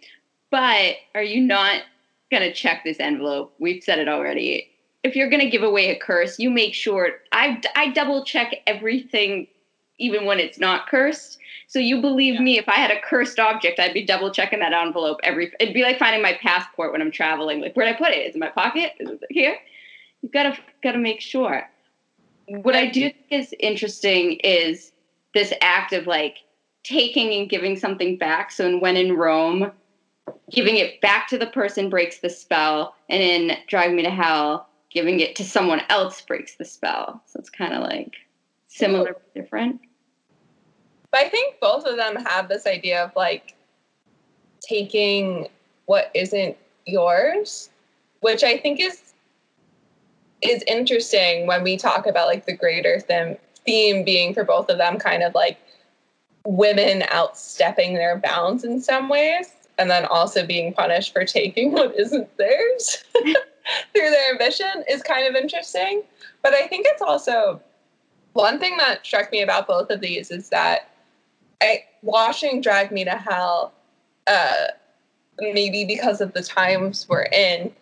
But 0.50 0.94
are 1.14 1.22
you 1.22 1.40
not 1.40 1.82
gonna 2.30 2.52
check 2.52 2.82
this 2.84 3.00
envelope? 3.00 3.54
We've 3.58 3.82
said 3.82 3.98
it 3.98 4.08
already. 4.08 4.68
If 5.02 5.16
you're 5.16 5.30
gonna 5.30 5.50
give 5.50 5.62
away 5.62 5.90
a 5.90 5.98
curse 5.98 6.38
you 6.38 6.50
make 6.50 6.74
sure 6.74 7.10
i 7.32 7.60
i 7.74 7.90
double 7.90 8.24
check 8.24 8.54
everything 8.66 9.46
even 9.98 10.26
when 10.26 10.38
it's 10.38 10.58
not 10.58 10.88
cursed. 10.88 11.38
So 11.68 11.78
you 11.78 12.00
believe 12.00 12.40
me 12.40 12.58
if 12.58 12.68
i 12.68 12.74
had 12.74 12.90
a 12.90 13.00
cursed 13.00 13.38
object 13.38 13.80
i'd 13.80 13.94
be 13.94 14.04
double 14.04 14.30
checking 14.30 14.60
that 14.60 14.72
envelope 14.72 15.18
every 15.22 15.52
it'd 15.60 15.74
be 15.74 15.82
like 15.82 15.98
finding 15.98 16.22
my 16.22 16.34
passport 16.34 16.92
when 16.92 17.02
i'm 17.02 17.10
traveling. 17.10 17.60
Like 17.60 17.74
where'd 17.74 17.88
i 17.88 17.98
put 17.98 18.10
it? 18.10 18.26
Is 18.26 18.30
it 18.30 18.34
in 18.34 18.40
my 18.40 18.50
pocket? 18.50 18.92
Is 19.00 19.10
it 19.10 19.20
here? 19.30 19.56
You 20.22 20.28
gotta 20.28 20.56
gotta 20.82 20.98
make 20.98 21.20
sure. 21.20 21.62
What 22.48 22.76
i 22.76 22.86
do 22.86 23.00
think 23.02 23.16
is 23.30 23.54
interesting 23.58 24.38
is 24.44 24.92
this 25.36 25.52
act 25.60 25.92
of 25.92 26.06
like 26.06 26.38
taking 26.82 27.38
and 27.38 27.50
giving 27.50 27.76
something 27.76 28.16
back. 28.16 28.50
So 28.50 28.78
When 28.78 28.96
in 28.96 29.12
Rome, 29.12 29.70
giving 30.50 30.76
it 30.76 30.98
back 31.02 31.28
to 31.28 31.36
the 31.36 31.46
person 31.46 31.90
breaks 31.90 32.20
the 32.20 32.30
spell, 32.30 32.94
and 33.10 33.22
in 33.22 33.58
Drive 33.68 33.92
Me 33.92 34.02
to 34.02 34.10
Hell, 34.10 34.66
giving 34.90 35.20
it 35.20 35.36
to 35.36 35.44
someone 35.44 35.82
else 35.90 36.22
breaks 36.22 36.54
the 36.54 36.64
spell. 36.64 37.22
So 37.26 37.38
it's 37.38 37.50
kind 37.50 37.74
of 37.74 37.82
like 37.82 38.14
similar 38.68 39.12
but 39.12 39.34
different. 39.34 39.78
But 41.10 41.20
I 41.20 41.28
think 41.28 41.60
both 41.60 41.84
of 41.84 41.96
them 41.96 42.16
have 42.24 42.48
this 42.48 42.66
idea 42.66 43.04
of 43.04 43.14
like 43.14 43.54
taking 44.60 45.48
what 45.84 46.10
isn't 46.14 46.56
yours, 46.86 47.68
which 48.20 48.42
I 48.42 48.56
think 48.56 48.80
is 48.80 49.02
is 50.40 50.62
interesting 50.66 51.46
when 51.46 51.62
we 51.62 51.76
talk 51.76 52.06
about 52.06 52.26
like 52.26 52.46
the 52.46 52.56
greater 52.56 53.00
theme 53.00 53.36
theme 53.66 54.04
being 54.04 54.32
for 54.32 54.44
both 54.44 54.68
of 54.70 54.78
them 54.78 54.98
kind 54.98 55.22
of 55.22 55.34
like 55.34 55.58
women 56.46 57.00
outstepping 57.08 57.94
their 57.94 58.18
bounds 58.18 58.64
in 58.64 58.80
some 58.80 59.08
ways 59.08 59.52
and 59.78 59.90
then 59.90 60.04
also 60.06 60.46
being 60.46 60.72
punished 60.72 61.12
for 61.12 61.24
taking 61.24 61.72
what 61.72 61.94
isn't 61.98 62.34
theirs 62.36 63.04
through 63.14 63.34
their 64.10 64.32
ambition 64.32 64.84
is 64.88 65.02
kind 65.02 65.26
of 65.26 65.34
interesting. 65.34 66.02
But 66.42 66.54
i 66.54 66.66
think 66.68 66.86
it's 66.88 67.02
also 67.02 67.60
one 68.32 68.60
thing 68.60 68.76
that 68.76 69.04
struck 69.04 69.32
me 69.32 69.42
about 69.42 69.66
both 69.66 69.90
of 69.90 70.00
these 70.00 70.30
is 70.30 70.50
that 70.50 70.90
I, 71.60 71.84
watching 72.02 72.60
drag 72.60 72.92
me 72.92 73.04
to 73.04 73.16
hell 73.16 73.72
uh, 74.26 74.66
maybe 75.38 75.84
because 75.84 76.20
of 76.20 76.34
the 76.34 76.42
times 76.42 77.06
we're 77.08 77.24
in 77.24 77.72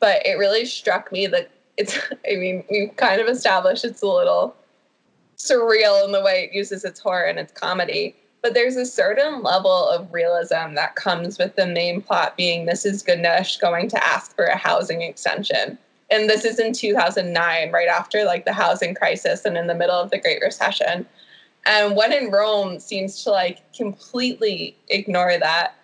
but 0.00 0.24
it 0.26 0.38
really 0.38 0.66
struck 0.66 1.10
me 1.12 1.26
that 1.28 1.50
it's 1.76 1.98
i 2.30 2.36
mean 2.36 2.62
we've 2.70 2.94
kind 2.96 3.20
of 3.20 3.26
established 3.26 3.84
it's 3.84 4.02
a 4.02 4.06
little 4.06 4.54
surreal 5.42 6.04
in 6.04 6.12
the 6.12 6.22
way 6.22 6.44
it 6.44 6.54
uses 6.54 6.84
its 6.84 7.00
horror 7.00 7.24
and 7.24 7.38
its 7.38 7.52
comedy. 7.52 8.14
But 8.42 8.54
there's 8.54 8.76
a 8.76 8.86
certain 8.86 9.42
level 9.42 9.88
of 9.88 10.12
realism 10.12 10.74
that 10.74 10.96
comes 10.96 11.38
with 11.38 11.54
the 11.56 11.66
main 11.66 12.02
plot 12.02 12.36
being 12.36 12.66
Mrs. 12.66 13.04
Ganush 13.04 13.60
going 13.60 13.88
to 13.90 14.04
ask 14.04 14.34
for 14.34 14.44
a 14.44 14.56
housing 14.56 15.02
extension. 15.02 15.78
And 16.10 16.28
this 16.28 16.44
is 16.44 16.58
in 16.58 16.72
2009, 16.72 17.72
right 17.72 17.88
after 17.88 18.24
like 18.24 18.44
the 18.44 18.52
housing 18.52 18.94
crisis 18.94 19.44
and 19.44 19.56
in 19.56 19.66
the 19.66 19.74
middle 19.74 19.94
of 19.94 20.10
the 20.10 20.18
Great 20.18 20.42
Recession. 20.42 21.06
And 21.64 21.96
When 21.96 22.12
in 22.12 22.30
Rome 22.30 22.80
seems 22.80 23.22
to 23.24 23.30
like 23.30 23.60
completely 23.72 24.76
ignore 24.88 25.38
that. 25.38 25.74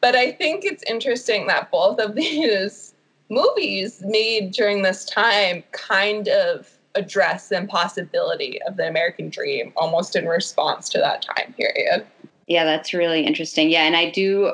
But 0.00 0.16
I 0.16 0.32
think 0.32 0.64
it's 0.64 0.82
interesting 0.84 1.46
that 1.46 1.70
both 1.70 1.98
of 1.98 2.14
these 2.16 2.94
movies 3.28 4.02
made 4.04 4.52
during 4.52 4.82
this 4.82 5.04
time 5.04 5.62
kind 5.72 6.28
of 6.28 6.75
address 6.96 7.48
the 7.48 7.56
impossibility 7.56 8.60
of 8.62 8.76
the 8.76 8.88
American 8.88 9.28
dream 9.28 9.72
almost 9.76 10.16
in 10.16 10.26
response 10.26 10.88
to 10.90 10.98
that 10.98 11.22
time 11.22 11.52
period. 11.54 12.06
Yeah, 12.46 12.64
that's 12.64 12.94
really 12.94 13.26
interesting. 13.26 13.70
Yeah, 13.70 13.82
and 13.82 13.96
I 13.96 14.10
do, 14.10 14.52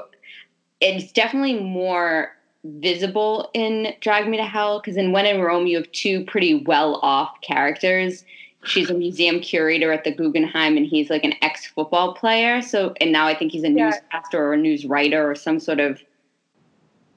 it's 0.81 1.12
definitely 1.12 1.60
more 1.60 2.32
visible 2.64 3.51
in 3.55 3.94
Drag 4.01 4.28
Me 4.28 4.36
to 4.36 4.44
Hell 4.44 4.81
because 4.81 4.97
in 4.97 5.12
When 5.12 5.27
in 5.27 5.40
Rome, 5.40 5.66
you 5.66 5.77
have 5.77 5.90
two 5.93 6.24
pretty 6.24 6.62
well 6.64 7.01
off 7.02 7.40
characters 7.43 8.24
she's 8.64 8.90
a 8.90 8.94
museum 8.94 9.40
curator 9.40 9.93
at 9.93 10.05
the 10.05 10.12
Guggenheim 10.12 10.77
and 10.77 10.86
he's 10.86 11.10
like 11.10 11.24
an 11.24 11.35
ex 11.43 11.66
football 11.66 12.14
player. 12.14 12.62
So, 12.62 12.94
and 13.01 13.12
now 13.12 13.27
I 13.27 13.35
think 13.35 13.52
he's 13.52 13.64
a 13.64 13.70
Yeah. 13.70 13.86
newscaster 13.86 14.44
or 14.44 14.55
a 14.55 14.56
news 14.56 14.85
writer 14.85 15.28
or 15.28 15.35
some 15.35 15.60
sort 15.60 15.81
of. 15.81 16.01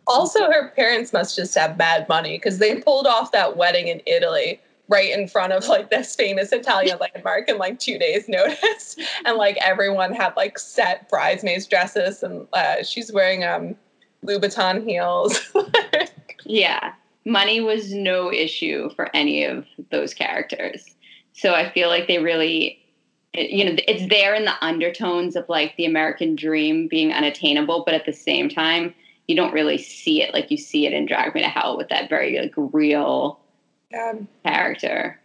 Also, 0.07 0.51
her 0.51 0.69
parents 0.75 1.11
must 1.11 1.35
just 1.35 1.55
have 1.55 1.77
bad 1.77 2.07
money 2.07 2.37
because 2.37 2.59
they 2.59 2.79
pulled 2.79 3.07
off 3.07 3.31
that 3.31 3.57
wedding 3.57 3.87
in 3.87 4.01
Italy 4.05 4.59
right 4.87 5.11
in 5.11 5.27
front 5.27 5.53
of 5.53 5.67
like 5.67 5.89
this 5.89 6.15
famous 6.15 6.51
Italian 6.51 6.97
landmark 6.99 7.49
in 7.49 7.57
like 7.57 7.79
two 7.79 7.97
days' 7.97 8.27
notice, 8.27 8.95
and 9.25 9.37
like 9.37 9.57
everyone 9.61 10.13
had 10.13 10.33
like 10.35 10.59
set 10.59 11.09
bridesmaids 11.09 11.67
dresses, 11.67 12.23
and 12.23 12.47
uh, 12.53 12.83
she's 12.83 13.11
wearing 13.11 13.43
um 13.43 13.75
Louboutin 14.25 14.83
heels. 14.83 15.39
Yeah, 16.45 16.93
money 17.25 17.59
was 17.59 17.93
no 17.93 18.31
issue 18.31 18.89
for 18.95 19.13
any 19.15 19.43
of 19.43 19.65
those 19.89 20.13
characters. 20.13 20.95
So 21.33 21.53
I 21.53 21.71
feel 21.71 21.89
like 21.89 22.07
they 22.07 22.19
really, 22.19 22.79
you 23.33 23.65
know, 23.65 23.75
it's 23.87 24.07
there 24.09 24.35
in 24.35 24.45
the 24.45 24.63
undertones 24.63 25.35
of 25.35 25.49
like 25.49 25.75
the 25.75 25.85
American 25.85 26.35
dream 26.35 26.87
being 26.87 27.11
unattainable, 27.11 27.83
but 27.83 27.95
at 27.95 28.05
the 28.05 28.13
same 28.13 28.47
time, 28.47 28.93
you 29.27 29.35
don't 29.35 29.53
really 29.53 29.79
see 29.79 30.21
it 30.21 30.33
like 30.33 30.51
you 30.51 30.57
see 30.57 30.85
it 30.85 30.93
in 30.93 31.07
Drag 31.07 31.33
Me 31.33 31.41
to 31.41 31.49
Hell 31.49 31.77
with 31.77 31.89
that 31.89 32.09
very 32.09 32.39
like 32.39 32.53
real 32.55 33.39
um, 33.93 34.27
character. 34.43 35.19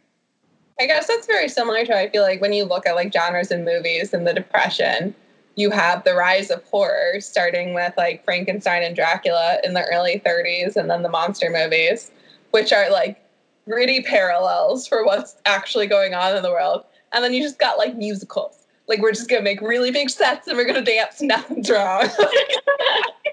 I 0.80 0.86
guess 0.86 1.06
that's 1.06 1.26
very 1.26 1.48
similar 1.48 1.84
to 1.84 1.96
I 1.96 2.08
feel 2.08 2.22
like 2.22 2.40
when 2.40 2.52
you 2.52 2.64
look 2.64 2.86
at 2.86 2.94
like 2.94 3.12
genres 3.12 3.50
in 3.50 3.64
movies 3.64 4.14
and 4.14 4.26
the 4.26 4.32
depression, 4.32 5.14
you 5.56 5.70
have 5.70 6.04
the 6.04 6.14
rise 6.14 6.50
of 6.50 6.64
horror 6.64 7.20
starting 7.20 7.74
with 7.74 7.92
like 7.98 8.24
Frankenstein 8.24 8.82
and 8.82 8.96
Dracula 8.96 9.58
in 9.62 9.74
the 9.74 9.84
early 9.92 10.22
30s 10.24 10.76
and 10.76 10.90
then 10.90 11.02
the 11.02 11.08
monster 11.10 11.50
movies, 11.50 12.10
which 12.52 12.72
are 12.72 12.90
like 12.90 13.22
gritty 13.68 14.02
parallels 14.02 14.86
for 14.86 15.04
what's 15.04 15.36
actually 15.44 15.86
going 15.86 16.14
on 16.14 16.34
in 16.34 16.42
the 16.42 16.50
world. 16.50 16.84
And 17.12 17.22
then 17.22 17.34
you 17.34 17.42
just 17.42 17.58
got 17.58 17.76
like 17.76 17.96
musicals. 17.96 18.66
Like 18.88 19.00
we're 19.00 19.12
just 19.12 19.28
gonna 19.28 19.42
make 19.42 19.60
really 19.60 19.90
big 19.90 20.08
sets 20.08 20.48
and 20.48 20.56
we're 20.56 20.64
gonna 20.64 20.82
dance, 20.82 21.20
nothing's 21.20 21.70
wrong. 21.70 22.08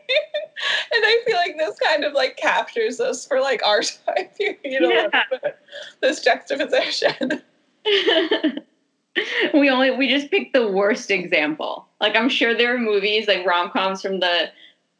and 0.94 1.04
I 1.04 1.22
feel 1.26 1.36
like 1.36 1.58
this 1.58 1.78
kind 1.80 2.04
of 2.04 2.14
like 2.14 2.38
captures 2.38 3.00
us 3.00 3.26
for 3.26 3.40
like 3.42 3.66
our 3.66 3.82
time 4.08 4.28
period 4.38 4.84
a 4.84 4.88
little 4.88 5.12
bit. 5.42 5.58
This 6.02 6.22
juxtaposition. 6.22 7.42
we 9.54 9.70
only 9.70 9.92
we 9.92 10.10
just 10.10 10.32
picked 10.32 10.54
the 10.54 10.68
worst 10.68 11.12
example. 11.12 11.88
Like 12.00 12.16
I'm 12.16 12.30
sure 12.30 12.56
there 12.56 12.76
are 12.76 12.80
movies 12.80 13.28
like 13.28 13.46
rom 13.46 13.72
coms 13.72 14.02
from 14.02 14.20
the 14.20 14.50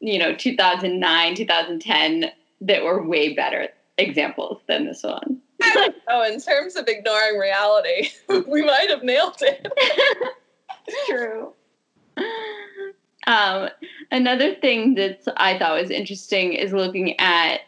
you 0.00 0.18
know 0.18 0.34
2009 0.34 1.34
2010 1.34 2.30
that 2.60 2.84
were 2.84 3.06
way 3.06 3.34
better 3.34 3.68
examples 3.96 4.60
than 4.68 4.86
this 4.86 5.02
one. 5.02 5.40
oh, 6.08 6.24
in 6.30 6.40
terms 6.40 6.76
of 6.76 6.86
ignoring 6.86 7.38
reality, 7.38 8.10
we 8.46 8.62
might 8.62 8.88
have 8.90 9.02
nailed 9.02 9.38
it. 9.40 9.66
True. 11.08 11.52
Um, 13.28 13.68
another 14.10 14.54
thing 14.54 14.94
that 14.94 15.20
I 15.36 15.58
thought 15.58 15.80
was 15.80 15.90
interesting 15.90 16.54
is 16.54 16.72
looking 16.72 17.20
at 17.20 17.60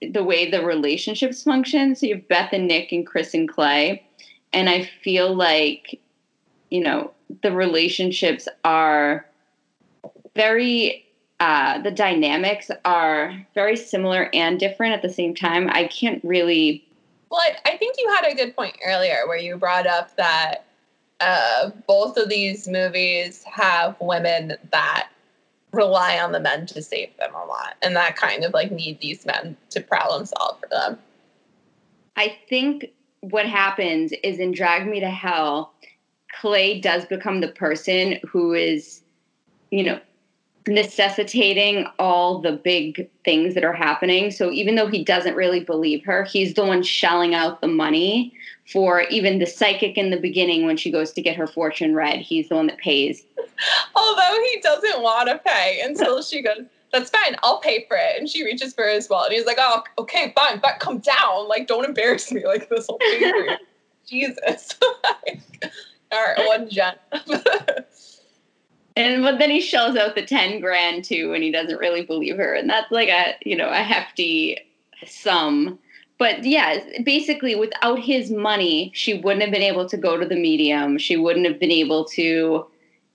the 0.00 0.22
way 0.22 0.48
the 0.48 0.64
relationships 0.64 1.42
function. 1.42 1.96
So 1.96 2.06
you 2.06 2.14
have 2.14 2.28
Beth 2.28 2.52
and 2.52 2.68
Nick 2.68 2.92
and 2.92 3.04
Chris 3.04 3.34
and 3.34 3.48
Clay. 3.48 4.06
And 4.52 4.70
I 4.70 4.84
feel 5.02 5.34
like, 5.34 6.00
you 6.70 6.80
know, 6.80 7.10
the 7.42 7.50
relationships 7.50 8.46
are 8.64 9.26
very, 10.36 11.04
uh, 11.40 11.82
the 11.82 11.90
dynamics 11.90 12.70
are 12.84 13.44
very 13.54 13.74
similar 13.74 14.30
and 14.32 14.60
different 14.60 14.94
at 14.94 15.02
the 15.02 15.12
same 15.12 15.34
time. 15.34 15.68
I 15.72 15.88
can't 15.88 16.22
really. 16.22 16.86
Well, 17.28 17.40
I, 17.40 17.72
I 17.72 17.76
think 17.76 17.96
you 17.98 18.08
had 18.14 18.32
a 18.32 18.36
good 18.36 18.54
point 18.54 18.78
earlier 18.86 19.26
where 19.26 19.36
you 19.36 19.56
brought 19.56 19.88
up 19.88 20.16
that 20.16 20.67
uh, 21.20 21.70
both 21.86 22.16
of 22.16 22.28
these 22.28 22.68
movies 22.68 23.42
have 23.44 23.96
women 24.00 24.54
that 24.70 25.08
rely 25.72 26.18
on 26.18 26.32
the 26.32 26.40
men 26.40 26.66
to 26.66 26.82
save 26.82 27.14
them 27.18 27.34
a 27.34 27.44
lot 27.44 27.76
and 27.82 27.94
that 27.94 28.16
kind 28.16 28.44
of 28.44 28.54
like 28.54 28.70
need 28.70 28.98
these 29.00 29.26
men 29.26 29.56
to 29.70 29.80
problem 29.80 30.24
solve 30.24 30.58
for 30.60 30.68
them. 30.68 30.98
I 32.16 32.36
think 32.48 32.86
what 33.20 33.46
happens 33.46 34.12
is 34.22 34.38
in 34.38 34.52
Drag 34.52 34.86
Me 34.86 35.00
to 35.00 35.10
Hell, 35.10 35.72
Clay 36.40 36.80
does 36.80 37.04
become 37.04 37.40
the 37.40 37.48
person 37.48 38.18
who 38.26 38.54
is, 38.54 39.02
you 39.70 39.82
know, 39.82 40.00
necessitating 40.66 41.86
all 41.98 42.40
the 42.40 42.52
big 42.52 43.08
things 43.24 43.54
that 43.54 43.64
are 43.64 43.72
happening. 43.72 44.30
So 44.30 44.50
even 44.50 44.74
though 44.74 44.86
he 44.86 45.02
doesn't 45.02 45.34
really 45.34 45.60
believe 45.60 46.04
her, 46.04 46.24
he's 46.24 46.54
the 46.54 46.64
one 46.64 46.82
shelling 46.82 47.34
out 47.34 47.60
the 47.60 47.68
money 47.68 48.34
for 48.70 49.02
even 49.02 49.38
the 49.38 49.46
psychic 49.46 49.96
in 49.96 50.10
the 50.10 50.20
beginning 50.20 50.66
when 50.66 50.76
she 50.76 50.90
goes 50.90 51.12
to 51.12 51.22
get 51.22 51.36
her 51.36 51.46
fortune 51.46 51.94
read. 51.94 52.20
He's 52.20 52.48
the 52.48 52.56
one 52.56 52.66
that 52.66 52.78
pays. 52.78 53.24
Although 53.94 54.42
he 54.52 54.60
doesn't 54.60 55.02
want 55.02 55.28
to 55.28 55.38
pay 55.38 55.80
until 55.82 56.22
she 56.22 56.42
goes, 56.42 56.58
That's 56.92 57.10
fine, 57.10 57.36
I'll 57.42 57.60
pay 57.60 57.86
for 57.88 57.96
it. 57.96 58.18
And 58.18 58.28
she 58.28 58.44
reaches 58.44 58.74
for 58.74 58.86
his 58.86 59.08
wallet. 59.08 59.32
And 59.32 59.38
he's 59.38 59.46
like, 59.46 59.58
Oh, 59.58 59.82
okay, 59.98 60.32
fine, 60.36 60.60
but 60.60 60.80
come 60.80 60.98
down. 60.98 61.48
Like, 61.48 61.66
don't 61.66 61.84
embarrass 61.84 62.30
me 62.30 62.46
like 62.46 62.68
this 62.68 62.86
whole 62.86 62.98
pay 62.98 63.30
for 63.30 63.36
you. 63.36 63.56
Jesus. 64.06 64.74
like, 65.04 65.72
all 66.12 66.24
right, 66.24 66.46
one 66.46 66.68
gen. 66.68 66.94
And 68.98 69.22
but 69.22 69.38
then 69.38 69.48
he 69.48 69.60
shells 69.60 69.96
out 69.96 70.16
the 70.16 70.26
10 70.26 70.60
grand 70.60 71.04
too 71.04 71.32
and 71.32 71.44
he 71.44 71.52
doesn't 71.52 71.78
really 71.78 72.04
believe 72.04 72.36
her. 72.36 72.52
And 72.52 72.68
that's 72.68 72.90
like 72.90 73.08
a, 73.08 73.36
you 73.44 73.56
know, 73.56 73.68
a 73.68 73.76
hefty 73.76 74.58
sum. 75.06 75.78
But 76.18 76.44
yeah, 76.44 76.80
basically 77.04 77.54
without 77.54 78.00
his 78.00 78.30
money, 78.30 78.90
she 78.94 79.14
wouldn't 79.14 79.42
have 79.42 79.52
been 79.52 79.62
able 79.62 79.88
to 79.88 79.96
go 79.96 80.16
to 80.16 80.26
the 80.26 80.36
medium. 80.36 80.98
She 80.98 81.16
wouldn't 81.16 81.46
have 81.46 81.60
been 81.60 81.70
able 81.70 82.04
to, 82.06 82.66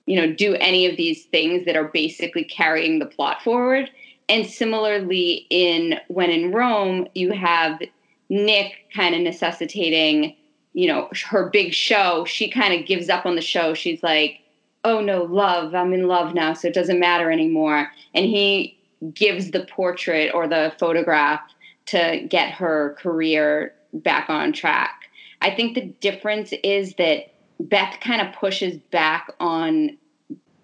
you 0.05 0.15
know, 0.15 0.33
do 0.33 0.55
any 0.55 0.85
of 0.85 0.95
these 0.95 1.25
things 1.25 1.65
that 1.65 1.75
are 1.75 1.89
basically 1.89 2.45
carrying 2.45 2.99
the 2.99 3.05
plot 3.05 3.41
forward. 3.43 3.89
And 4.29 4.47
similarly 4.47 5.45
in 5.49 5.99
When 6.07 6.29
in 6.29 6.53
Rome, 6.53 7.07
you 7.13 7.33
have 7.33 7.81
Nick 8.29 8.73
kind 8.95 9.13
of 9.13 9.21
necessitating, 9.21 10.35
you 10.71 10.87
know, 10.87 11.09
her 11.29 11.49
big 11.49 11.73
show. 11.73 12.23
She 12.23 12.49
kind 12.49 12.73
of 12.73 12.87
gives 12.87 13.09
up 13.09 13.25
on 13.25 13.35
the 13.35 13.41
show. 13.41 13.73
She's 13.73 14.01
like, 14.01 14.39
oh 14.85 15.01
no, 15.01 15.23
love, 15.23 15.75
I'm 15.75 15.93
in 15.93 16.07
love 16.07 16.33
now, 16.33 16.53
so 16.53 16.69
it 16.69 16.73
doesn't 16.73 16.99
matter 16.99 17.31
anymore. 17.31 17.91
And 18.13 18.25
he 18.25 18.77
gives 19.13 19.51
the 19.51 19.65
portrait 19.65 20.33
or 20.33 20.47
the 20.47 20.73
photograph 20.79 21.41
to 21.87 22.25
get 22.29 22.51
her 22.51 22.95
career 22.99 23.73
back 23.93 24.29
on 24.29 24.53
track. 24.53 25.09
I 25.41 25.53
think 25.53 25.75
the 25.75 25.85
difference 25.85 26.53
is 26.63 26.95
that 26.95 27.33
Beth 27.59 27.99
kind 28.01 28.21
of 28.21 28.33
pushes 28.33 28.77
back 28.91 29.31
on 29.39 29.97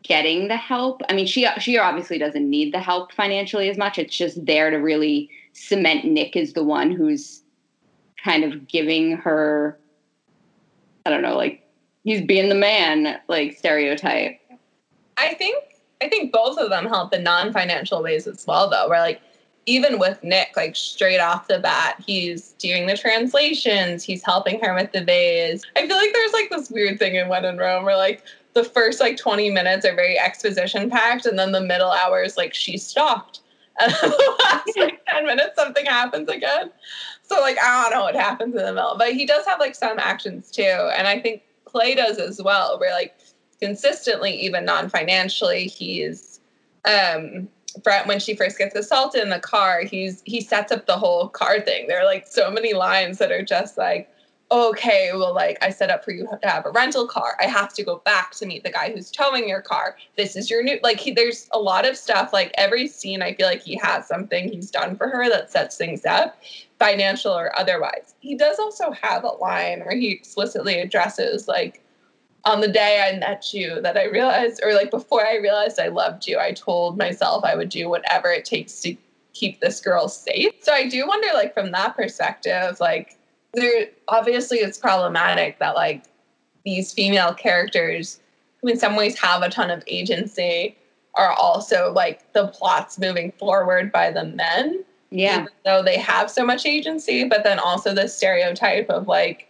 getting 0.03 0.47
the 0.47 0.57
help. 0.57 1.01
I 1.09 1.13
mean, 1.13 1.27
she 1.27 1.47
she 1.59 1.77
obviously 1.77 2.17
doesn't 2.17 2.49
need 2.49 2.73
the 2.73 2.79
help 2.79 3.11
financially 3.13 3.69
as 3.69 3.77
much. 3.77 3.97
It's 3.97 4.17
just 4.17 4.43
there 4.45 4.69
to 4.69 4.77
really 4.77 5.29
cement 5.53 6.05
Nick 6.05 6.35
as 6.35 6.53
the 6.53 6.63
one 6.63 6.91
who's 6.91 7.43
kind 8.23 8.43
of 8.43 8.67
giving 8.67 9.17
her 9.17 9.77
I 11.05 11.09
don't 11.09 11.21
know, 11.21 11.37
like 11.37 11.63
he's 12.03 12.21
being 12.25 12.49
the 12.49 12.55
man 12.55 13.19
like 13.27 13.57
stereotype. 13.57 14.39
I 15.17 15.33
think 15.35 15.63
I 16.01 16.09
think 16.09 16.31
both 16.31 16.57
of 16.57 16.69
them 16.69 16.85
help 16.85 17.13
in 17.13 17.23
non-financial 17.23 18.01
ways 18.01 18.27
as 18.27 18.45
well 18.47 18.69
though. 18.69 18.87
Where 18.89 18.99
like 18.99 19.21
even 19.65 19.99
with 19.99 20.23
Nick, 20.23 20.49
like 20.55 20.75
straight 20.75 21.19
off 21.19 21.47
the 21.47 21.59
bat, 21.59 22.01
he's 22.05 22.53
doing 22.53 22.87
the 22.87 22.97
translations, 22.97 24.03
he's 24.03 24.23
helping 24.23 24.59
her 24.61 24.73
with 24.73 24.91
the 24.91 25.03
vase. 25.03 25.63
I 25.75 25.87
feel 25.87 25.97
like 25.97 26.13
there's 26.13 26.33
like 26.33 26.49
this 26.49 26.69
weird 26.69 26.99
thing 26.99 27.15
in 27.15 27.27
When 27.27 27.45
in 27.45 27.57
Rome 27.57 27.85
where 27.85 27.97
like 27.97 28.23
the 28.53 28.63
first 28.63 28.99
like 28.99 29.17
20 29.17 29.51
minutes 29.51 29.85
are 29.85 29.95
very 29.95 30.17
exposition 30.17 30.89
packed 30.89 31.25
and 31.25 31.37
then 31.37 31.51
the 31.51 31.61
middle 31.61 31.91
hours 31.91 32.37
like 32.37 32.53
she's 32.53 32.85
stopped. 32.85 33.41
And 33.81 33.93
then 33.93 34.09
the 34.09 34.35
last 34.43 34.77
like 34.77 35.05
10 35.07 35.25
minutes 35.25 35.55
something 35.55 35.85
happens 35.85 36.27
again. 36.27 36.69
So 37.21 37.39
like 37.39 37.57
I 37.63 37.83
don't 37.83 37.97
know 37.97 38.03
what 38.03 38.15
happens 38.15 38.53
in 38.53 38.65
the 38.65 38.73
middle. 38.73 38.95
But 38.97 39.13
he 39.13 39.25
does 39.25 39.45
have 39.45 39.59
like 39.59 39.73
some 39.73 39.99
actions 39.99 40.51
too. 40.51 40.63
And 40.63 41.07
I 41.07 41.17
think 41.21 41.43
Clay 41.63 41.95
does 41.95 42.17
as 42.17 42.41
well, 42.41 42.77
where 42.77 42.91
like 42.91 43.15
consistently, 43.61 44.31
even 44.31 44.65
non-financially, 44.65 45.67
he's 45.67 46.41
um 46.83 47.47
when 48.05 48.19
she 48.19 48.35
first 48.35 48.57
gets 48.57 48.75
assaulted 48.75 49.21
in 49.21 49.29
the 49.29 49.39
car, 49.39 49.81
he's 49.81 50.21
he 50.25 50.41
sets 50.41 50.71
up 50.71 50.85
the 50.85 50.97
whole 50.97 51.29
car 51.29 51.59
thing. 51.59 51.87
There 51.87 51.99
are 51.99 52.05
like 52.05 52.27
so 52.27 52.51
many 52.51 52.73
lines 52.73 53.17
that 53.19 53.31
are 53.31 53.43
just 53.43 53.77
like, 53.77 54.09
okay, 54.51 55.11
well, 55.13 55.33
like 55.33 55.57
I 55.61 55.69
set 55.69 55.89
up 55.89 56.03
for 56.03 56.11
you 56.11 56.27
to 56.41 56.47
have 56.47 56.65
a 56.65 56.71
rental 56.71 57.07
car. 57.07 57.37
I 57.39 57.45
have 57.45 57.73
to 57.73 57.83
go 57.83 58.01
back 58.05 58.31
to 58.31 58.45
meet 58.45 58.63
the 58.63 58.71
guy 58.71 58.91
who's 58.91 59.11
towing 59.11 59.47
your 59.47 59.61
car. 59.61 59.95
This 60.17 60.35
is 60.35 60.49
your 60.49 60.63
new 60.63 60.79
like 60.81 60.99
he, 60.99 61.11
there's 61.11 61.47
a 61.53 61.59
lot 61.59 61.85
of 61.85 61.97
stuff. 61.97 62.33
Like 62.33 62.51
every 62.55 62.87
scene, 62.87 63.21
I 63.21 63.33
feel 63.33 63.47
like 63.47 63.61
he 63.61 63.77
has 63.77 64.07
something 64.07 64.51
he's 64.51 64.71
done 64.71 64.95
for 64.95 65.07
her 65.07 65.29
that 65.29 65.51
sets 65.51 65.77
things 65.77 66.05
up, 66.05 66.41
financial 66.79 67.31
or 67.31 67.57
otherwise. 67.59 68.15
He 68.19 68.35
does 68.35 68.57
also 68.59 68.91
have 68.91 69.23
a 69.23 69.27
line 69.27 69.81
where 69.81 69.95
he 69.95 70.11
explicitly 70.11 70.79
addresses 70.79 71.47
like 71.47 71.83
on 72.45 72.61
the 72.61 72.67
day 72.67 73.01
I 73.01 73.17
met 73.17 73.53
you 73.53 73.81
that 73.81 73.97
I 73.97 74.05
realized, 74.05 74.61
or 74.63 74.73
like 74.73 74.91
before 74.91 75.25
I 75.25 75.37
realized 75.37 75.79
I 75.79 75.87
loved 75.87 76.27
you, 76.27 76.39
I 76.39 76.53
told 76.53 76.97
myself 76.97 77.43
I 77.43 77.55
would 77.55 77.69
do 77.69 77.89
whatever 77.89 78.29
it 78.29 78.45
takes 78.45 78.79
to 78.81 78.95
keep 79.33 79.59
this 79.59 79.79
girl 79.79 80.07
safe. 80.07 80.53
So 80.61 80.73
I 80.73 80.87
do 80.87 81.07
wonder, 81.07 81.27
like, 81.33 81.53
from 81.53 81.71
that 81.71 81.95
perspective, 81.95 82.79
like, 82.79 83.17
there 83.53 83.87
obviously 84.07 84.57
it's 84.57 84.77
problematic 84.77 85.59
that 85.59 85.75
like 85.75 86.03
these 86.65 86.93
female 86.93 87.33
characters 87.33 88.19
who 88.61 88.67
in 88.67 88.77
some 88.77 88.95
ways 88.95 89.17
have 89.19 89.41
a 89.41 89.49
ton 89.49 89.71
of 89.71 89.83
agency 89.87 90.77
are 91.15 91.31
also 91.31 91.91
like 91.91 92.31
the 92.33 92.47
plots 92.49 92.99
moving 92.99 93.31
forward 93.33 93.91
by 93.91 94.11
the 94.11 94.23
men. 94.23 94.83
Yeah. 95.09 95.41
Even 95.41 95.49
though 95.65 95.81
they 95.81 95.97
have 95.97 96.29
so 96.29 96.45
much 96.45 96.67
agency, 96.67 97.23
but 97.23 97.43
then 97.43 97.57
also 97.57 97.93
the 97.93 98.07
stereotype 98.07 98.89
of 98.89 99.07
like 99.07 99.48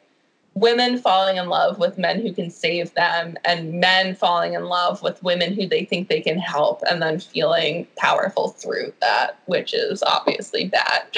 women 0.60 0.98
falling 0.98 1.38
in 1.38 1.48
love 1.48 1.80
with 1.80 1.98
men 1.98 2.22
who 2.22 2.34
can 2.34 2.50
save 2.50 2.94
them 2.94 3.38
and 3.46 3.80
men 3.80 4.16
falling 4.16 4.54
in 4.54 4.66
love 4.66 5.02
with 5.02 5.22
women 5.24 5.54
who 5.54 5.68
they 5.68 5.86
think 5.86 6.08
they 6.08 6.22
can 6.22 6.38
help 6.38 6.82
and 6.90 7.02
then 7.02 7.20
feeling 7.20 7.88
powerful 7.98 8.50
through 8.50 8.94
that, 9.02 9.40
which 9.46 9.74
is 9.74 10.04
obviously 10.04 10.66
bad. 10.66 11.04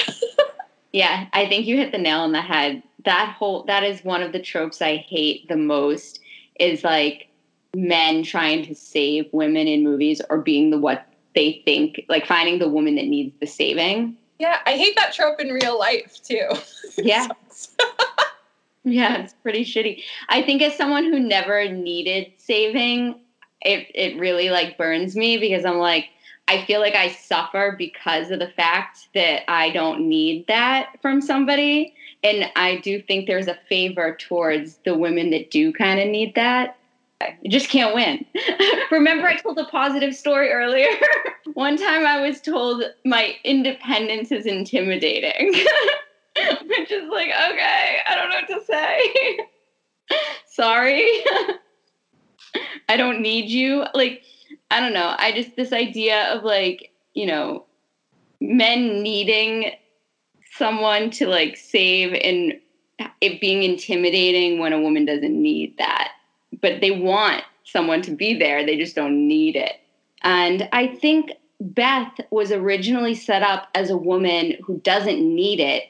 Yeah, 0.92 1.26
I 1.32 1.48
think 1.48 1.66
you 1.66 1.78
hit 1.78 1.90
the 1.90 1.98
nail 1.98 2.20
on 2.20 2.32
the 2.32 2.42
head. 2.42 2.82
That 3.06 3.34
whole 3.38 3.64
that 3.64 3.82
is 3.82 4.04
one 4.04 4.22
of 4.22 4.32
the 4.32 4.38
tropes 4.42 4.82
I 4.82 4.96
hate 4.96 5.48
the 5.48 5.56
most 5.56 6.20
is 6.60 6.84
like 6.84 7.28
men 7.74 8.22
trying 8.22 8.66
to 8.66 8.74
save 8.74 9.26
women 9.32 9.66
in 9.66 9.82
movies 9.82 10.20
or 10.28 10.38
being 10.38 10.70
the 10.70 10.78
what 10.78 11.06
they 11.34 11.62
think 11.64 12.04
like 12.10 12.26
finding 12.26 12.58
the 12.58 12.68
woman 12.68 12.96
that 12.96 13.06
needs 13.06 13.34
the 13.40 13.46
saving. 13.46 14.18
yeah, 14.38 14.58
I 14.66 14.76
hate 14.76 14.94
that 14.96 15.14
trope 15.14 15.40
in 15.40 15.48
real 15.48 15.78
life 15.78 16.20
too. 16.22 16.46
Yeah. 16.98 17.28
yeah, 18.84 19.22
it's 19.22 19.34
pretty 19.42 19.64
shitty. 19.64 20.02
I 20.28 20.42
think 20.42 20.62
as 20.62 20.76
someone 20.76 21.04
who 21.04 21.18
never 21.18 21.68
needed 21.70 22.32
saving, 22.38 23.20
it 23.60 23.86
it 23.94 24.18
really 24.18 24.50
like 24.50 24.78
burns 24.78 25.14
me 25.16 25.38
because 25.38 25.64
I'm 25.64 25.78
like 25.78 26.06
I 26.48 26.64
feel 26.66 26.80
like 26.80 26.94
I 26.94 27.08
suffer 27.08 27.74
because 27.78 28.30
of 28.30 28.38
the 28.38 28.48
fact 28.48 29.08
that 29.14 29.50
I 29.50 29.70
don't 29.70 30.08
need 30.08 30.46
that 30.48 30.90
from 31.00 31.20
somebody. 31.20 31.94
And 32.22 32.50
I 32.56 32.76
do 32.76 33.00
think 33.00 33.26
there's 33.26 33.48
a 33.48 33.58
favor 33.68 34.16
towards 34.16 34.78
the 34.84 34.96
women 34.96 35.30
that 35.30 35.50
do 35.50 35.72
kind 35.72 36.00
of 36.00 36.08
need 36.08 36.34
that. 36.34 36.76
You 37.40 37.50
just 37.50 37.68
can't 37.68 37.94
win. 37.94 38.24
Remember, 38.90 39.28
I 39.28 39.36
told 39.36 39.58
a 39.58 39.64
positive 39.66 40.14
story 40.14 40.50
earlier? 40.50 40.88
One 41.54 41.76
time 41.76 42.04
I 42.04 42.20
was 42.20 42.40
told 42.40 42.82
my 43.04 43.36
independence 43.44 44.32
is 44.32 44.44
intimidating, 44.44 45.54
which 46.66 46.90
is 46.90 47.08
like, 47.10 47.28
okay, 47.28 47.98
I 48.08 48.14
don't 48.14 48.28
know 48.28 48.36
what 48.36 48.60
to 48.60 48.64
say. 48.66 49.38
Sorry. 50.46 51.02
I 52.88 52.96
don't 52.96 53.20
need 53.20 53.50
you. 53.50 53.84
Like, 53.94 54.22
I 54.70 54.80
don't 54.80 54.92
know. 54.92 55.14
I 55.18 55.32
just, 55.32 55.56
this 55.56 55.72
idea 55.72 56.24
of 56.34 56.44
like, 56.44 56.90
you 57.14 57.26
know, 57.26 57.64
men 58.40 59.02
needing 59.02 59.72
someone 60.56 61.10
to 61.10 61.26
like 61.26 61.56
save 61.56 62.12
and 62.12 62.54
it 63.20 63.40
being 63.40 63.62
intimidating 63.62 64.58
when 64.58 64.72
a 64.72 64.80
woman 64.80 65.04
doesn't 65.04 65.42
need 65.42 65.76
that. 65.78 66.12
But 66.60 66.80
they 66.80 66.90
want 66.90 67.42
someone 67.64 68.02
to 68.02 68.10
be 68.10 68.34
there, 68.34 68.64
they 68.64 68.76
just 68.76 68.94
don't 68.94 69.26
need 69.26 69.56
it. 69.56 69.80
And 70.22 70.68
I 70.72 70.88
think 70.88 71.32
Beth 71.60 72.12
was 72.30 72.52
originally 72.52 73.14
set 73.14 73.42
up 73.42 73.68
as 73.74 73.90
a 73.90 73.96
woman 73.96 74.56
who 74.64 74.78
doesn't 74.78 75.20
need 75.20 75.60
it, 75.60 75.84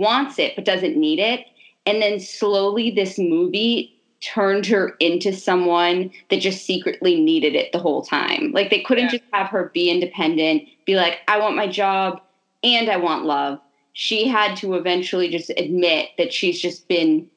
wants 0.00 0.38
it, 0.38 0.56
but 0.56 0.64
doesn't 0.64 0.96
need 0.96 1.20
it. 1.20 1.46
And 1.86 2.02
then 2.02 2.18
slowly 2.18 2.90
this 2.90 3.18
movie 3.18 3.94
turned 4.22 4.66
her 4.66 4.96
into 5.00 5.32
someone 5.32 6.10
that 6.28 6.40
just 6.40 6.66
secretly 6.66 7.20
needed 7.20 7.54
it 7.54 7.72
the 7.72 7.78
whole 7.78 8.02
time. 8.02 8.50
Like 8.52 8.70
they 8.70 8.80
couldn't 8.80 9.04
Yeah. 9.04 9.10
just 9.18 9.24
have 9.32 9.46
her 9.48 9.70
be 9.72 9.90
independent, 9.90 10.64
be 10.84 10.96
like, 10.96 11.20
I 11.28 11.38
want 11.38 11.56
my 11.56 11.66
job 11.66 12.20
and 12.62 12.90
I 12.90 12.96
want 12.96 13.24
love. 13.24 13.60
She 13.92 14.28
had 14.28 14.56
to 14.58 14.74
eventually 14.74 15.30
just 15.30 15.50
admit 15.56 16.10
that 16.18 16.32
she's 16.32 16.60
just 16.60 16.86
been 16.86 17.28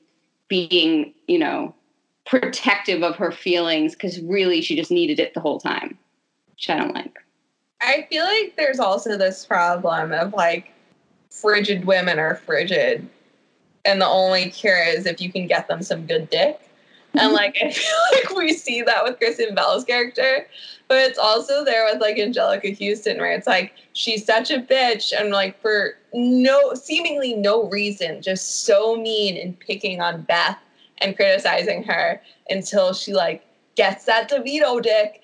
being, 0.49 1.13
you 1.27 1.39
know, 1.39 1.73
protective 2.25 3.01
of 3.01 3.15
her 3.15 3.31
feelings 3.31 3.93
because 3.93 4.19
really 4.21 4.61
she 4.61 4.75
just 4.75 4.91
needed 4.91 5.19
it 5.19 5.33
the 5.33 5.39
whole 5.39 5.59
time, 5.59 5.97
which 6.51 6.69
I 6.69 6.77
don't 6.77 6.93
like. 6.93 7.17
I 7.81 8.07
feel 8.09 8.23
like 8.25 8.55
there's 8.57 8.79
also 8.79 9.17
this 9.17 9.45
problem 9.45 10.11
of 10.11 10.33
like 10.33 10.72
frigid 11.33 11.85
women 11.85 12.19
are 12.19 12.35
frigid, 12.35 13.07
and 13.85 13.99
the 13.99 14.07
only 14.07 14.49
cure 14.49 14.83
is 14.83 15.05
if 15.05 15.19
you 15.19 15.31
can 15.31 15.47
get 15.47 15.67
them 15.67 15.81
some 15.81 16.05
good 16.05 16.29
dick. 16.29 16.59
And 17.15 17.33
like 17.33 17.57
I 17.61 17.71
feel 17.71 17.97
like 18.13 18.35
we 18.37 18.53
see 18.53 18.81
that 18.83 19.03
with 19.03 19.17
Kristen 19.17 19.53
Bell's 19.55 19.83
character, 19.83 20.47
but 20.87 20.97
it's 20.99 21.19
also 21.19 21.65
there 21.65 21.85
with 21.91 22.01
like 22.01 22.17
Anjelica 22.17 22.77
Huston, 22.79 23.17
where 23.17 23.33
it's 23.33 23.47
like 23.47 23.73
she's 23.93 24.25
such 24.25 24.51
a 24.51 24.59
bitch 24.59 25.13
and 25.17 25.31
like 25.31 25.59
for 25.61 25.95
no 26.13 26.73
seemingly 26.75 27.33
no 27.33 27.67
reason, 27.69 28.21
just 28.21 28.65
so 28.65 28.95
mean 28.95 29.37
and 29.37 29.59
picking 29.59 30.01
on 30.01 30.21
Beth 30.21 30.57
and 30.99 31.15
criticizing 31.15 31.83
her 31.83 32.21
until 32.49 32.93
she 32.93 33.13
like 33.13 33.45
gets 33.75 34.05
that 34.05 34.29
DeVito 34.29 34.81
dick 34.81 35.22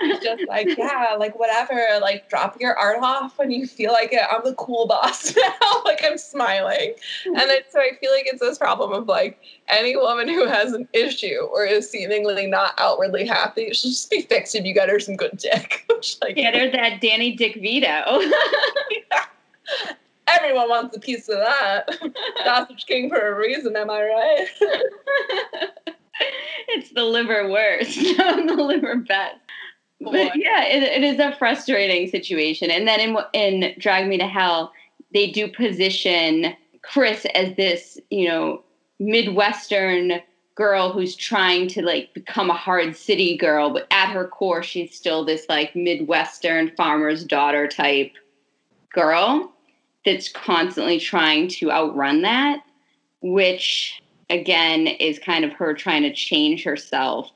she's 0.00 0.18
just 0.20 0.44
like, 0.48 0.68
yeah, 0.78 1.16
like 1.18 1.38
whatever, 1.38 1.82
like 2.00 2.28
drop 2.28 2.60
your 2.60 2.76
art 2.76 2.98
off 3.02 3.38
when 3.38 3.50
you 3.50 3.66
feel 3.66 3.92
like 3.92 4.12
it. 4.12 4.20
I'm 4.30 4.42
the 4.44 4.54
cool 4.54 4.86
boss 4.86 5.34
now. 5.60 5.82
like 5.84 6.00
I'm 6.04 6.18
smiling. 6.18 6.94
And 7.26 7.40
so 7.70 7.80
I 7.80 7.90
feel 8.00 8.10
like 8.12 8.26
it's 8.26 8.40
this 8.40 8.58
problem 8.58 8.92
of 8.92 9.08
like 9.08 9.40
any 9.68 9.96
woman 9.96 10.28
who 10.28 10.46
has 10.46 10.72
an 10.72 10.88
issue 10.92 11.40
or 11.52 11.64
is 11.64 11.88
seemingly 11.90 12.46
not 12.46 12.74
outwardly 12.78 13.26
happy, 13.26 13.72
she'll 13.72 13.90
just 13.90 14.10
be 14.10 14.22
fixed 14.22 14.54
if 14.54 14.64
you 14.64 14.74
get 14.74 14.88
her 14.88 15.00
some 15.00 15.16
good 15.16 15.36
dick. 15.36 15.84
Which 15.88 16.16
like 16.22 16.36
Get 16.36 16.54
her 16.56 16.70
that 16.70 17.00
Danny 17.00 17.36
Dick 17.36 17.54
Vito. 17.56 18.20
everyone 20.26 20.68
wants 20.68 20.96
a 20.96 21.00
piece 21.00 21.28
of 21.28 21.38
that. 21.38 21.88
Sausage 22.44 22.86
King 22.86 23.08
for 23.08 23.32
a 23.32 23.34
reason, 23.36 23.76
am 23.76 23.90
I 23.90 24.02
right? 24.02 25.96
it's 26.68 26.90
the 26.90 27.04
liver 27.04 27.50
worst, 27.50 27.98
not 28.18 28.46
the 28.46 28.62
liver 28.62 28.96
best. 28.96 29.36
But 30.00 30.36
yeah, 30.36 30.64
it, 30.64 30.82
it 30.82 31.02
is 31.02 31.18
a 31.18 31.36
frustrating 31.36 32.08
situation. 32.08 32.70
And 32.70 32.88
then 32.88 33.00
in 33.00 33.16
in 33.32 33.74
Drag 33.78 34.08
Me 34.08 34.16
to 34.18 34.26
Hell, 34.26 34.72
they 35.12 35.30
do 35.30 35.48
position 35.48 36.54
Chris 36.82 37.26
as 37.34 37.54
this, 37.56 37.98
you 38.10 38.26
know, 38.26 38.62
midwestern 38.98 40.20
girl 40.54 40.92
who's 40.92 41.16
trying 41.16 41.68
to 41.68 41.82
like 41.82 42.12
become 42.14 42.50
a 42.50 42.54
hard 42.54 42.96
city 42.96 43.36
girl, 43.36 43.70
but 43.70 43.86
at 43.90 44.10
her 44.12 44.26
core, 44.26 44.62
she's 44.62 44.94
still 44.94 45.24
this 45.24 45.46
like 45.48 45.74
midwestern 45.74 46.70
farmer's 46.76 47.24
daughter 47.24 47.66
type 47.66 48.12
girl 48.92 49.52
that's 50.04 50.30
constantly 50.30 50.98
trying 50.98 51.48
to 51.48 51.70
outrun 51.70 52.22
that, 52.22 52.62
which 53.22 54.00
again 54.30 54.86
is 54.86 55.18
kind 55.18 55.44
of 55.44 55.52
her 55.52 55.74
trying 55.74 56.02
to 56.02 56.12
change 56.12 56.64
herself. 56.64 57.30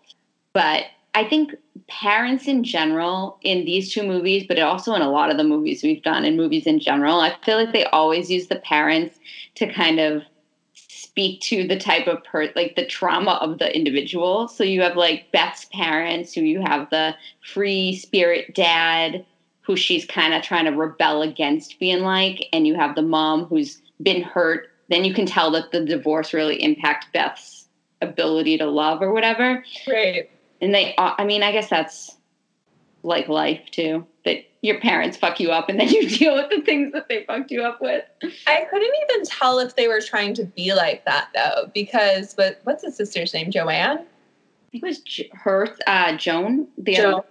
But 0.53 0.85
I 1.15 1.25
think 1.25 1.55
parents 1.89 2.49
in 2.49 2.65
general 2.65 3.39
in 3.43 3.65
these 3.65 3.93
two 3.93 4.03
movies, 4.03 4.45
but 4.49 4.59
also 4.59 4.95
in 4.95 5.03
a 5.03 5.11
lot 5.11 5.31
of 5.31 5.37
the 5.37 5.45
movies 5.45 5.83
we've 5.83 6.03
done 6.03 6.25
in 6.25 6.37
movies 6.37 6.67
in 6.67 6.81
general, 6.81 7.21
I 7.21 7.37
feel 7.45 7.57
like 7.57 7.73
they 7.73 7.85
always 7.87 8.31
use 8.31 8.49
the 8.49 8.57
parents 8.57 9.19
to 9.57 9.73
kind 9.73 10.01
of 10.01 10.23
speak 10.75 11.41
to 11.41 11.67
the 11.67 11.79
type 11.79 12.09
of 12.09 12.25
per 12.25 12.51
like 12.57 12.75
the 12.75 12.87
trauma 12.87 13.39
of 13.41 13.59
the 13.59 13.75
individual. 13.75 14.49
So 14.49 14.65
you 14.65 14.83
have 14.83 14.97
like 14.97 15.31
Beth's 15.33 15.67
parents, 15.67 16.33
who 16.33 16.41
you 16.41 16.61
have 16.61 16.91
the 16.91 17.15
free 17.53 17.95
spirit 17.97 18.53
dad, 18.55 19.25
who 19.61 19.77
she's 19.77 20.05
kind 20.05 20.35
of 20.35 20.43
trying 20.43 20.65
to 20.65 20.73
rebel 20.73 21.23
against 21.23 21.79
being 21.79 22.03
like, 22.03 22.49
and 22.53 22.67
you 22.67 22.75
have 22.75 22.97
the 22.97 23.03
mom 23.03 23.45
who's 23.45 23.81
been 24.03 24.23
hurt. 24.23 24.69
Then 24.89 25.05
you 25.05 25.15
can 25.15 25.27
tell 25.27 25.51
that 25.53 25.71
the 25.73 25.85
divorce 25.85 26.33
really 26.33 26.63
impacted 26.63 27.13
Beth's 27.13 27.69
ability 28.03 28.59
to 28.59 28.67
love 28.67 29.01
or 29.03 29.13
whatever. 29.13 29.65
Right. 29.89 30.31
And 30.61 30.75
they, 30.75 30.95
uh, 30.97 31.15
I 31.19 31.25
mean, 31.25 31.43
I 31.43 31.53
guess 31.53 31.71
that's 31.71 32.17
like 33.03 33.29
life 33.29 33.61
too. 33.71 34.07
That 34.25 34.45
your 34.63 34.81
parents 34.81 35.17
fuck 35.17 35.41
you 35.41 35.51
up 35.51 35.69
and 35.69 35.79
then 35.79 35.89
you 35.91 36.09
deal 36.09 36.35
with 36.35 36.51
the 36.51 36.63
things 36.63 36.93
that 36.93 37.09
they 37.09 37.25
fucked 37.25 37.51
you 37.51 37.63
up 37.63 37.81
with. 37.81 38.05
I 38.47 38.67
couldn't 38.71 38.93
even 39.11 39.25
tell 39.25 39.59
if 39.59 39.77
they 39.77 39.89
were 39.89 40.01
trying 40.01 40.35
to 40.35 40.45
be 40.45 40.75
like 40.75 41.05
that 41.05 41.29
though, 41.35 41.71
because 41.75 42.35
but 42.35 42.61
what's 42.65 42.85
his 42.85 42.97
sister's 42.97 43.33
name? 43.35 43.51
Joanne. 43.51 43.99
I 43.99 44.71
think 44.71 44.85
it 44.85 44.87
was 44.87 45.21
her, 45.33 45.69
uh, 45.87 46.17
Joan. 46.17 46.67
The 46.79 46.95
Joan. 46.95 47.15
other- 47.15 47.25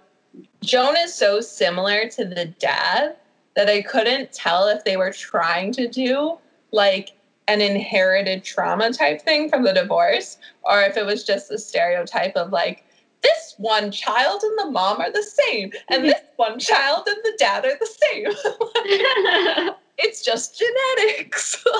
Joan 0.62 0.96
is 0.98 1.14
so 1.14 1.40
similar 1.40 2.08
to 2.08 2.24
the 2.24 2.46
dad 2.58 3.16
that 3.54 3.68
I 3.68 3.82
couldn't 3.82 4.32
tell 4.32 4.66
if 4.68 4.84
they 4.84 4.96
were 4.96 5.12
trying 5.12 5.72
to 5.72 5.86
do 5.86 6.38
like 6.72 7.12
an 7.48 7.60
inherited 7.60 8.44
trauma 8.44 8.92
type 8.92 9.20
thing 9.22 9.48
from 9.48 9.64
the 9.64 9.72
divorce 9.72 10.38
or 10.62 10.80
if 10.80 10.96
it 10.96 11.04
was 11.04 11.24
just 11.24 11.50
a 11.50 11.58
stereotype 11.58 12.36
of 12.36 12.52
like 12.52 12.84
this 13.22 13.54
one 13.58 13.90
child 13.90 14.42
and 14.42 14.58
the 14.58 14.70
mom 14.70 15.00
are 15.00 15.10
the 15.10 15.22
same 15.22 15.72
and 15.88 16.02
mm-hmm. 16.02 16.08
this 16.08 16.20
one 16.36 16.58
child 16.58 17.06
and 17.06 17.16
the 17.24 17.34
dad 17.38 17.64
are 17.64 17.78
the 17.78 17.86
same. 17.86 18.26
it's 19.98 20.22
just 20.22 20.58
genetics. 20.58 21.64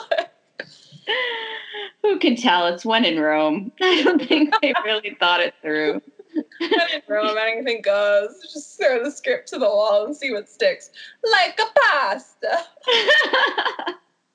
Who 2.03 2.19
can 2.19 2.37
tell? 2.37 2.67
It's 2.67 2.85
When 2.85 3.05
in 3.05 3.21
Rome. 3.21 3.73
I 3.83 4.03
don't 4.03 4.27
think 4.27 4.55
they 4.63 4.73
really 4.85 5.17
thought 5.21 5.41
it 5.41 5.55
through. 5.61 6.01
when 6.33 6.73
in 6.95 7.03
Rome, 7.09 7.37
anything 7.39 7.83
goes. 7.83 8.41
Just 8.53 8.79
throw 8.79 9.05
the 9.05 9.11
script 9.11 9.49
to 9.49 9.59
the 9.59 9.67
wall 9.67 10.07
and 10.07 10.17
see 10.17 10.33
what 10.33 10.49
sticks. 10.49 10.91
Like 11.31 11.61
a 11.61 11.67
pasta. 11.79 12.65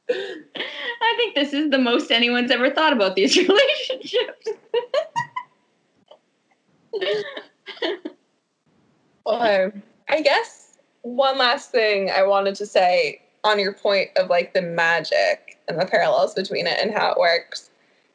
I 0.09 1.13
think 1.17 1.35
this 1.35 1.53
is 1.53 1.69
the 1.69 1.77
most 1.77 2.11
anyone's 2.11 2.51
ever 2.51 2.69
thought 2.69 2.93
about 2.93 3.15
these 3.15 3.37
relationships. 3.47 4.47
well, 9.25 9.71
I 10.09 10.21
guess 10.21 10.77
one 11.01 11.37
last 11.37 11.71
thing 11.71 12.09
I 12.09 12.23
wanted 12.23 12.55
to 12.55 12.65
say 12.65 13.21
on 13.43 13.59
your 13.59 13.73
point 13.73 14.09
of 14.17 14.29
like 14.29 14.53
the 14.53 14.61
magic 14.61 15.57
and 15.67 15.79
the 15.79 15.85
parallels 15.85 16.33
between 16.33 16.67
it 16.67 16.77
and 16.81 16.91
how 16.91 17.11
it 17.11 17.19
works 17.19 17.69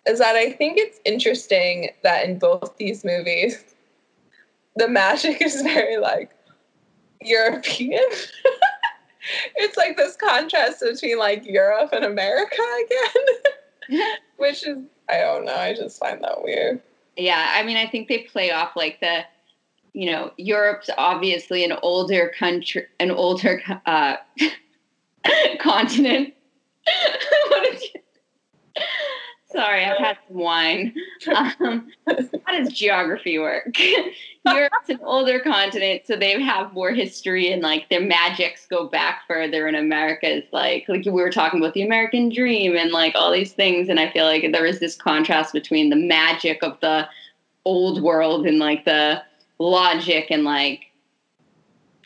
is 0.07 0.19
that 0.19 0.37
I 0.37 0.51
think 0.51 0.77
it's 0.79 1.01
interesting 1.05 1.91
that 2.03 2.29
in 2.29 2.39
both 2.39 2.77
these 2.77 3.05
movies, 3.05 3.65
the 4.77 4.89
magic 4.89 5.41
is 5.41 5.63
very 5.63 5.97
like 5.99 6.31
European. 7.23 8.05
it's 9.57 9.77
like 9.77 9.97
this 9.97 10.17
contrast 10.17 10.81
between 10.81 11.19
like 11.19 11.45
Europe 11.47 11.91
and 11.93 12.05
America 12.05 12.63
again, 12.85 14.09
which 14.37 14.67
is, 14.67 14.79
I 15.09 15.19
don't 15.19 15.45
know, 15.45 15.55
I 15.55 15.75
just 15.75 15.99
find 15.99 16.23
that 16.23 16.43
weird. 16.43 16.81
Yeah, 17.17 17.53
I 17.55 17.63
mean, 17.63 17.77
I 17.77 17.87
think 17.87 18.09
they 18.09 18.19
play 18.19 18.51
off 18.51 18.77
like 18.77 19.01
the, 19.01 19.25
you 19.93 20.11
know, 20.11 20.33
Europe's 20.37 20.91
obviously 20.99 21.65
an 21.65 21.75
older 21.83 22.33
country, 22.37 22.87
an 22.99 23.11
older 23.11 23.63
uh, 23.87 24.17
continent. 25.61 26.35
what 27.49 27.75
is 27.75 27.85
Sorry, 29.55 29.85
I've 29.85 29.99
had 29.99 30.19
some 30.29 30.39
wine. 30.39 30.95
Um, 31.27 31.91
how 32.07 32.59
does 32.59 32.71
geography 32.73 33.39
work? 33.39 33.79
Europe's 34.47 34.89
an 34.91 34.99
older 35.03 35.41
continent, 35.41 36.03
so 36.05 36.17
they 36.17 36.41
have 36.43 36.73
more 36.75 36.91
history 36.91 37.51
and 37.51 37.63
like 37.63 37.89
their 37.89 38.01
magics 38.01 38.67
go 38.67 38.89
back 38.89 39.23
further. 39.27 39.67
And 39.67 39.77
America 39.77 40.29
is 40.29 40.45
like, 40.53 40.85
like 40.87 41.05
we 41.07 41.13
were 41.13 41.31
talking 41.31 41.61
about 41.61 41.73
the 41.73 41.83
American 41.83 42.29
dream 42.29 42.77
and 42.77 42.91
like 42.91 43.15
all 43.15 43.33
these 43.33 43.53
things. 43.53 43.89
And 43.89 43.99
I 43.99 44.11
feel 44.11 44.27
like 44.27 44.53
there 44.53 44.67
is 44.67 44.81
this 44.81 44.97
contrast 44.97 45.55
between 45.55 45.89
the 45.89 45.97
magic 45.97 46.63
of 46.63 46.79
the 46.81 47.09
old 47.65 48.03
world 48.03 48.47
and 48.47 48.59
like 48.59 48.85
the 48.85 49.23
logic 49.59 50.27
and 50.31 50.45
like, 50.45 50.83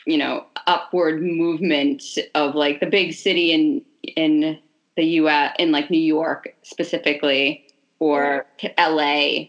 you 0.06 0.16
know, 0.16 0.46
upward 0.68 1.22
movement 1.22 2.04
of 2.36 2.54
like 2.54 2.78
the 2.78 2.86
big 2.86 3.14
city 3.14 3.52
in 3.52 3.82
in 4.16 4.58
the 4.98 5.04
U.S. 5.22 5.54
in 5.60 5.70
like 5.70 5.90
New 5.90 6.00
York 6.00 6.48
specifically 6.64 7.64
or 8.00 8.46
L.A. 8.76 9.48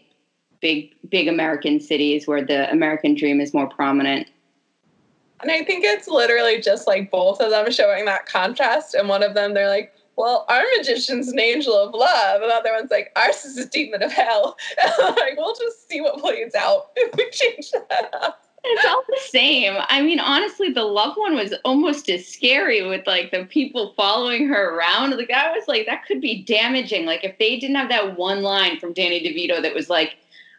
big 0.60 0.94
big 1.08 1.26
American 1.26 1.80
cities 1.80 2.28
where 2.28 2.44
the 2.44 2.70
American 2.70 3.16
dream 3.16 3.40
is 3.40 3.52
more 3.52 3.68
prominent. 3.68 4.28
And 5.40 5.50
I 5.50 5.64
think 5.64 5.84
it's 5.84 6.06
literally 6.06 6.60
just 6.60 6.86
like 6.86 7.10
both 7.10 7.40
of 7.40 7.50
them 7.50 7.68
showing 7.72 8.04
that 8.04 8.26
contrast. 8.26 8.94
And 8.94 9.08
one 9.08 9.24
of 9.24 9.34
them, 9.34 9.54
they're 9.54 9.68
like, 9.68 9.92
well, 10.14 10.44
our 10.48 10.62
magician's 10.76 11.26
an 11.28 11.40
angel 11.40 11.74
of 11.74 11.94
love. 11.94 12.42
And 12.42 12.50
the 12.50 12.54
other 12.54 12.72
one's 12.72 12.92
like, 12.92 13.10
ours 13.16 13.44
is 13.44 13.58
a 13.58 13.66
demon 13.66 14.04
of 14.04 14.12
hell. 14.12 14.56
Like, 15.00 15.36
we'll 15.36 15.56
just 15.56 15.88
see 15.88 16.00
what 16.00 16.20
plays 16.20 16.54
out 16.54 16.90
if 16.94 17.16
we 17.16 17.28
change 17.30 17.72
that 17.72 18.14
up. 18.22 18.46
It's 18.62 18.86
all 18.86 19.02
the 19.08 19.18
same. 19.28 19.74
I 19.88 20.02
mean, 20.02 20.20
honestly, 20.20 20.70
the 20.70 20.84
love 20.84 21.16
one 21.16 21.34
was 21.34 21.54
almost 21.64 22.10
as 22.10 22.26
scary 22.26 22.86
with 22.86 23.06
like 23.06 23.30
the 23.30 23.44
people 23.46 23.94
following 23.96 24.48
her 24.48 24.76
around. 24.76 25.16
Like 25.16 25.28
that 25.28 25.52
was 25.52 25.66
like 25.66 25.86
that 25.86 26.04
could 26.06 26.20
be 26.20 26.42
damaging. 26.42 27.06
Like 27.06 27.24
if 27.24 27.38
they 27.38 27.58
didn't 27.58 27.76
have 27.76 27.88
that 27.88 28.18
one 28.18 28.42
line 28.42 28.78
from 28.78 28.92
Danny 28.92 29.20
DeVito 29.20 29.62
that 29.62 29.74
was 29.74 29.88
like, 29.88 30.16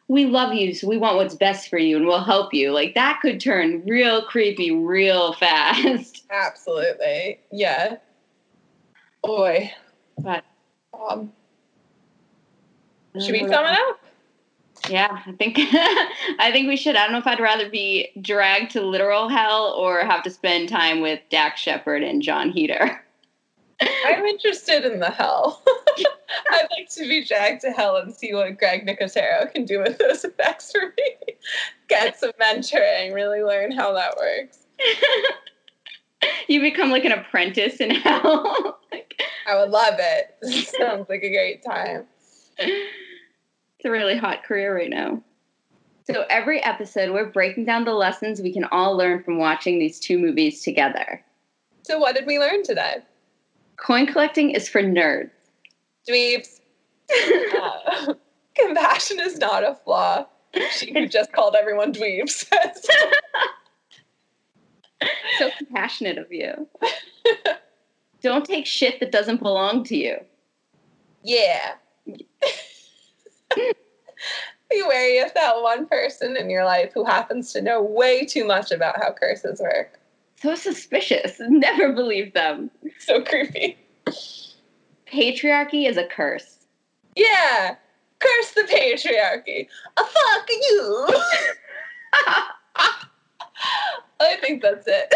"We 0.08 0.26
love 0.26 0.54
you, 0.54 0.74
so 0.74 0.88
we 0.88 0.98
want 0.98 1.18
what's 1.18 1.36
best 1.36 1.70
for 1.70 1.78
you, 1.78 1.96
and 1.98 2.08
we'll 2.08 2.24
help 2.24 2.54
you." 2.54 2.72
Like 2.72 2.96
that 2.96 3.20
could 3.22 3.40
turn 3.40 3.84
real 3.86 4.24
creepy 4.24 4.72
real 4.72 5.34
fast. 5.40 6.24
Absolutely, 6.32 7.40
yeah. 7.52 7.98
Boy, 9.24 9.72
but 10.18 10.44
um, 10.94 11.32
should 13.20 13.34
we 13.34 13.40
sum 13.42 13.66
it 13.66 13.78
up? 13.78 14.00
Yeah, 14.90 15.22
I 15.26 15.32
think 15.34 15.58
I 16.40 16.50
think 16.52 16.68
we 16.68 16.76
should. 16.76 16.96
I 16.96 17.04
don't 17.04 17.12
know 17.12 17.20
if 17.20 17.28
I'd 17.28 17.40
rather 17.40 17.70
be 17.70 18.10
dragged 18.22 18.72
to 18.72 18.82
literal 18.82 19.30
hell 19.30 19.76
or 19.78 20.00
have 20.02 20.24
to 20.24 20.30
spend 20.30 20.70
time 20.70 21.02
with 21.02 21.20
Dax 21.30 21.62
Shepard 21.62 22.04
and 22.04 22.22
Jon 22.22 22.52
Heder. 22.52 23.04
I'm 24.06 24.26
interested 24.26 24.86
in 24.86 25.00
the 25.00 25.10
hell. 25.10 25.64
I'd 26.52 26.68
like 26.72 26.90
to 26.92 27.08
be 27.08 27.26
dragged 27.26 27.62
to 27.62 27.72
hell 27.72 27.98
and 27.98 28.14
see 28.14 28.34
what 28.34 28.58
Greg 28.58 28.86
Nicotero 28.86 29.52
can 29.52 29.66
do 29.66 29.80
with 29.80 29.98
those 29.98 30.24
effects 30.24 30.72
for 30.72 30.94
me. 30.98 31.36
Get 31.88 32.20
some 32.20 32.32
mentoring, 32.40 33.14
really 33.14 33.42
learn 33.42 33.72
how 33.72 33.94
that 33.94 34.18
works. 34.18 34.60
you 36.48 36.62
become 36.62 36.92
like 36.92 37.06
an 37.06 37.12
apprentice 37.12 37.78
in 37.78 37.92
hell. 37.92 38.80
I 39.48 39.56
would 39.56 39.72
love 39.72 39.96
it. 39.98 40.68
sounds 40.80 41.10
like 41.10 41.24
a 41.24 41.30
great 41.30 41.64
time. 41.64 42.06
It's 43.82 43.88
a 43.88 43.92
really 43.92 44.16
hot 44.16 44.44
career 44.44 44.78
right 44.78 44.92
now. 44.92 45.24
So 46.04 46.24
every 46.30 46.64
episode, 46.64 47.10
we're 47.10 47.32
breaking 47.32 47.66
down 47.66 47.84
the 47.84 47.96
lessons 47.96 48.40
we 48.40 48.54
can 48.54 48.66
all 48.66 48.96
learn 48.96 49.24
from 49.24 49.40
watching 49.40 49.80
these 49.80 50.00
two 50.00 50.20
movies 50.20 50.62
together. 50.62 51.26
So, 51.82 51.98
what 51.98 52.14
did 52.14 52.28
we 52.28 52.38
learn 52.38 52.62
today? 52.62 52.98
Coin 53.78 54.06
collecting 54.06 54.52
is 54.52 54.70
for 54.70 54.84
nerds. 54.84 55.32
Dweebs. 56.08 56.60
uh, 57.60 58.14
compassion 58.56 59.20
is 59.20 59.40
not 59.40 59.64
a 59.64 59.74
flaw. 59.74 60.28
She 60.74 61.08
just 61.08 61.34
called 61.34 61.56
everyone 61.56 61.92
dweebs. 61.92 62.46
so 65.40 65.50
compassionate 65.58 66.20
of 66.20 66.32
you. 66.32 66.68
Don't 68.22 68.46
take 68.46 68.68
shit 68.68 69.00
that 69.00 69.12
doesn't 69.12 69.42
belong 69.42 69.84
to 69.86 69.98
you. 69.98 70.18
Yeah. 71.24 71.74
Be 73.56 74.84
wary 74.88 75.20
of 75.20 75.34
that 75.34 75.62
one 75.62 75.86
person 75.88 76.38
in 76.38 76.50
your 76.50 76.64
life 76.64 76.92
who 76.94 77.04
happens 77.04 77.52
to 77.54 77.62
know 77.62 77.82
way 77.82 78.26
too 78.26 78.46
much 78.46 78.72
about 78.72 79.02
how 79.02 79.12
curses 79.12 79.60
work. 79.60 80.00
So 80.38 80.56
suspicious. 80.56 81.38
Never 81.40 81.92
believe 81.94 82.34
them. 82.34 82.72
So 83.00 83.22
creepy. 83.22 83.78
Patriarchy 85.12 85.88
is 85.88 85.98
a 85.98 86.08
curse. 86.08 86.58
Yeah. 87.16 87.76
Curse 88.20 88.52
the 88.52 88.62
patriarchy. 88.64 89.68
A 89.98 90.04
fuck 90.04 90.50
you. 90.50 91.08
I 94.20 94.36
think 94.40 94.62
that's 94.62 94.88
it. 94.88 95.14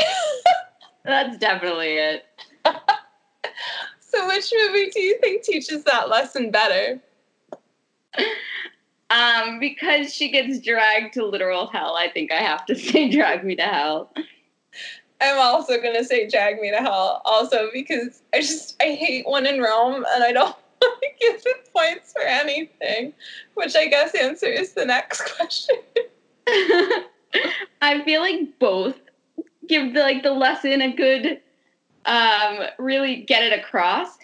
that's 1.06 1.38
definitely 1.38 1.94
it. 1.94 2.26
so, 4.00 4.28
which 4.28 4.52
movie 4.58 4.90
do 4.90 5.00
you 5.02 5.18
think 5.20 5.44
teaches 5.44 5.84
that 5.84 6.10
lesson 6.10 6.52
better? 6.52 7.00
Um, 9.12 9.60
because 9.60 10.14
she 10.14 10.32
gets 10.32 10.60
dragged 10.60 11.14
to 11.14 11.26
literal 11.26 11.68
hell, 11.68 11.96
I 11.96 12.10
think 12.10 12.32
I 12.32 12.42
have 12.42 12.66
to 12.66 12.76
say 12.76 13.10
drag 13.10 13.44
me 13.44 13.56
to 13.56 13.64
hell. 13.64 14.12
I'm 15.22 15.40
also 15.40 15.82
gonna 15.82 16.04
say 16.04 16.28
drag 16.28 16.60
me 16.60 16.72
to 16.72 16.78
hell, 16.78 17.22
also 17.24 17.70
because 17.72 18.22
I 18.34 18.42
just 18.42 18.76
I 18.82 18.92
hate 18.92 19.26
When 19.28 19.46
in 19.46 19.62
Rome 19.62 20.06
and 20.14 20.24
I 20.24 20.32
don't 20.32 20.56
want 20.82 21.02
to 21.02 21.10
give 21.20 21.42
it 21.46 21.70
points 21.74 22.12
for 22.12 22.22
anything, 22.24 23.14
which 23.54 23.76
I 23.76 23.88
guess 23.88 24.14
answers 24.16 24.74
the 24.74 24.86
next 24.86 25.22
question. 25.38 25.78
I 27.82 28.04
feel 28.04 28.22
like 28.22 28.60
both 28.60 29.00
give 29.68 29.94
the, 29.94 30.02
like 30.02 30.24
the 30.24 30.32
lesson 30.32 30.82
a 30.82 30.94
good 30.94 31.42
um 32.06 32.60
really 32.78 33.24
get 33.24 33.44
it 33.44 33.58
across 33.58 34.18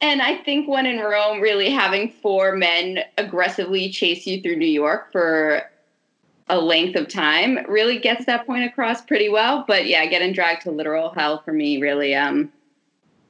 and 0.00 0.20
I 0.20 0.36
think 0.36 0.68
when 0.68 0.86
in 0.86 0.98
Rome, 1.00 1.40
really 1.40 1.70
having 1.70 2.10
four 2.10 2.54
men 2.56 3.00
aggressively 3.16 3.90
chase 3.90 4.26
you 4.26 4.40
through 4.40 4.56
New 4.56 4.66
York 4.66 5.12
for 5.12 5.62
a 6.48 6.60
length 6.60 6.96
of 6.96 7.08
time 7.08 7.58
really 7.68 7.98
gets 7.98 8.26
that 8.26 8.46
point 8.46 8.64
across 8.64 9.00
pretty 9.00 9.28
well. 9.28 9.64
But 9.66 9.86
yeah, 9.86 10.04
getting 10.06 10.32
dragged 10.32 10.62
to 10.62 10.70
literal 10.70 11.10
hell 11.10 11.40
for 11.42 11.52
me 11.52 11.80
really 11.80 12.14
um 12.14 12.52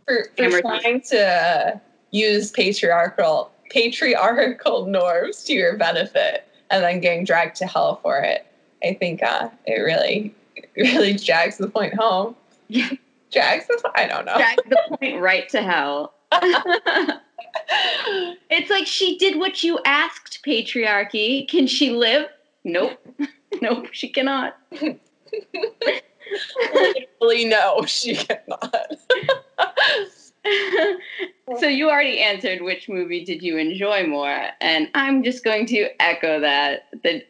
for, 0.07 0.29
for 0.37 0.61
trying 0.61 1.01
to 1.03 1.81
use 2.11 2.51
patriarchal 2.51 3.53
patriarchal 3.71 4.87
norms 4.87 5.45
to 5.45 5.53
your 5.53 5.77
benefit 5.77 6.47
and 6.71 6.83
then 6.83 7.01
getting 7.01 7.25
dragged 7.25 7.57
to 7.57 7.67
hell 7.67 8.01
for 8.03 8.19
it. 8.19 8.47
I 8.83 8.95
think 8.95 9.23
uh, 9.23 9.49
it 9.67 9.79
really 9.79 10.35
really 10.77 11.15
drags 11.15 11.59
the 11.59 11.69
point 11.69 11.95
home. 11.95 12.35
drags 12.69 13.67
the 13.67 13.93
I 13.95 14.07
don't 14.07 14.25
know. 14.25 14.37
Drags 14.37 14.63
the 14.69 14.97
point 14.99 15.21
right 15.21 15.49
to 15.51 15.63
hell. 15.63 16.14
it's 18.51 18.71
like 18.71 18.87
she 18.87 19.19
did 19.19 19.39
what 19.39 19.63
you 19.63 19.79
asked, 19.85 20.41
patriarchy. 20.45 21.49
Can 21.49 21.67
she 21.67 21.91
live? 21.91 22.27
Nope. 22.65 22.99
nope, 23.61 23.89
she 23.93 24.09
cannot. 24.09 24.57
Literally, 26.75 27.45
no, 27.45 27.85
she 27.87 28.17
cannot. 28.17 28.93
so 31.59 31.67
you 31.67 31.91
already 31.91 32.21
answered 32.21 32.63
which 32.63 32.89
movie 32.89 33.25
did 33.25 33.43
you 33.43 33.57
enjoy 33.57 34.07
more, 34.07 34.49
and 34.61 34.89
I'm 34.95 35.23
just 35.23 35.45
going 35.45 35.67
to 35.67 35.89
echo 36.01 36.41
that. 36.41 36.89
The 37.03 37.25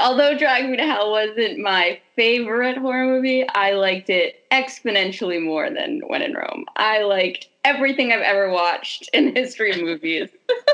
although 0.00 0.36
Drag 0.36 0.68
Me 0.68 0.76
to 0.76 0.84
Hell 0.84 1.10
wasn't 1.10 1.58
my 1.58 2.00
favorite 2.14 2.78
horror 2.78 3.06
movie, 3.06 3.46
I 3.48 3.72
liked 3.72 4.10
it 4.10 4.44
exponentially 4.50 5.42
more 5.42 5.70
than 5.70 6.00
When 6.06 6.22
in 6.22 6.34
Rome. 6.34 6.64
I 6.76 7.02
liked 7.02 7.48
everything 7.64 8.12
I've 8.12 8.20
ever 8.20 8.50
watched 8.50 9.08
in 9.12 9.34
history 9.34 9.72
of 9.72 9.80
movies 9.80 10.28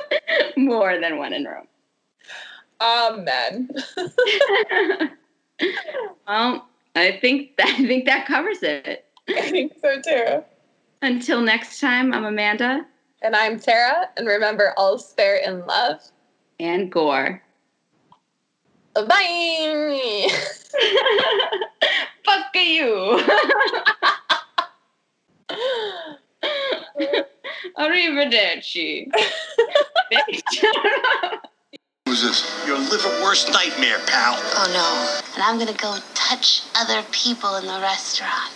more 0.56 1.00
than 1.00 1.18
When 1.18 1.32
in 1.32 1.44
Rome. 1.44 1.66
Amen. 2.80 3.68
well, 6.26 6.68
I 6.96 7.18
think 7.20 7.56
that, 7.56 7.66
I 7.78 7.86
think 7.86 8.04
that 8.06 8.26
covers 8.26 8.62
it. 8.62 9.04
I 9.28 9.50
think 9.50 9.72
so 9.80 10.00
too. 10.00 10.42
Until 11.00 11.40
next 11.40 11.80
time, 11.80 12.12
I'm 12.12 12.24
Amanda. 12.24 12.86
And 13.22 13.36
I'm 13.36 13.58
Tara. 13.58 14.08
And 14.16 14.26
remember, 14.26 14.74
all 14.76 14.98
spare 14.98 15.36
in 15.36 15.64
love 15.66 16.00
and 16.58 16.90
gore. 16.90 17.42
Bye. 18.94 20.28
Fuck 22.24 22.54
you. 22.54 23.20
Arrivederci. 27.78 29.08
Who's 32.06 32.22
this? 32.22 32.66
Your 32.66 32.76
liverwurst 32.76 33.52
nightmare, 33.52 33.98
pal. 34.06 34.34
Oh 34.36 34.68
no. 34.74 35.32
And 35.34 35.42
I'm 35.42 35.58
gonna 35.58 35.78
go 35.78 35.96
touch 36.14 36.62
other 36.76 37.02
people 37.12 37.56
in 37.56 37.66
the 37.66 37.80
restaurant. 37.80 38.52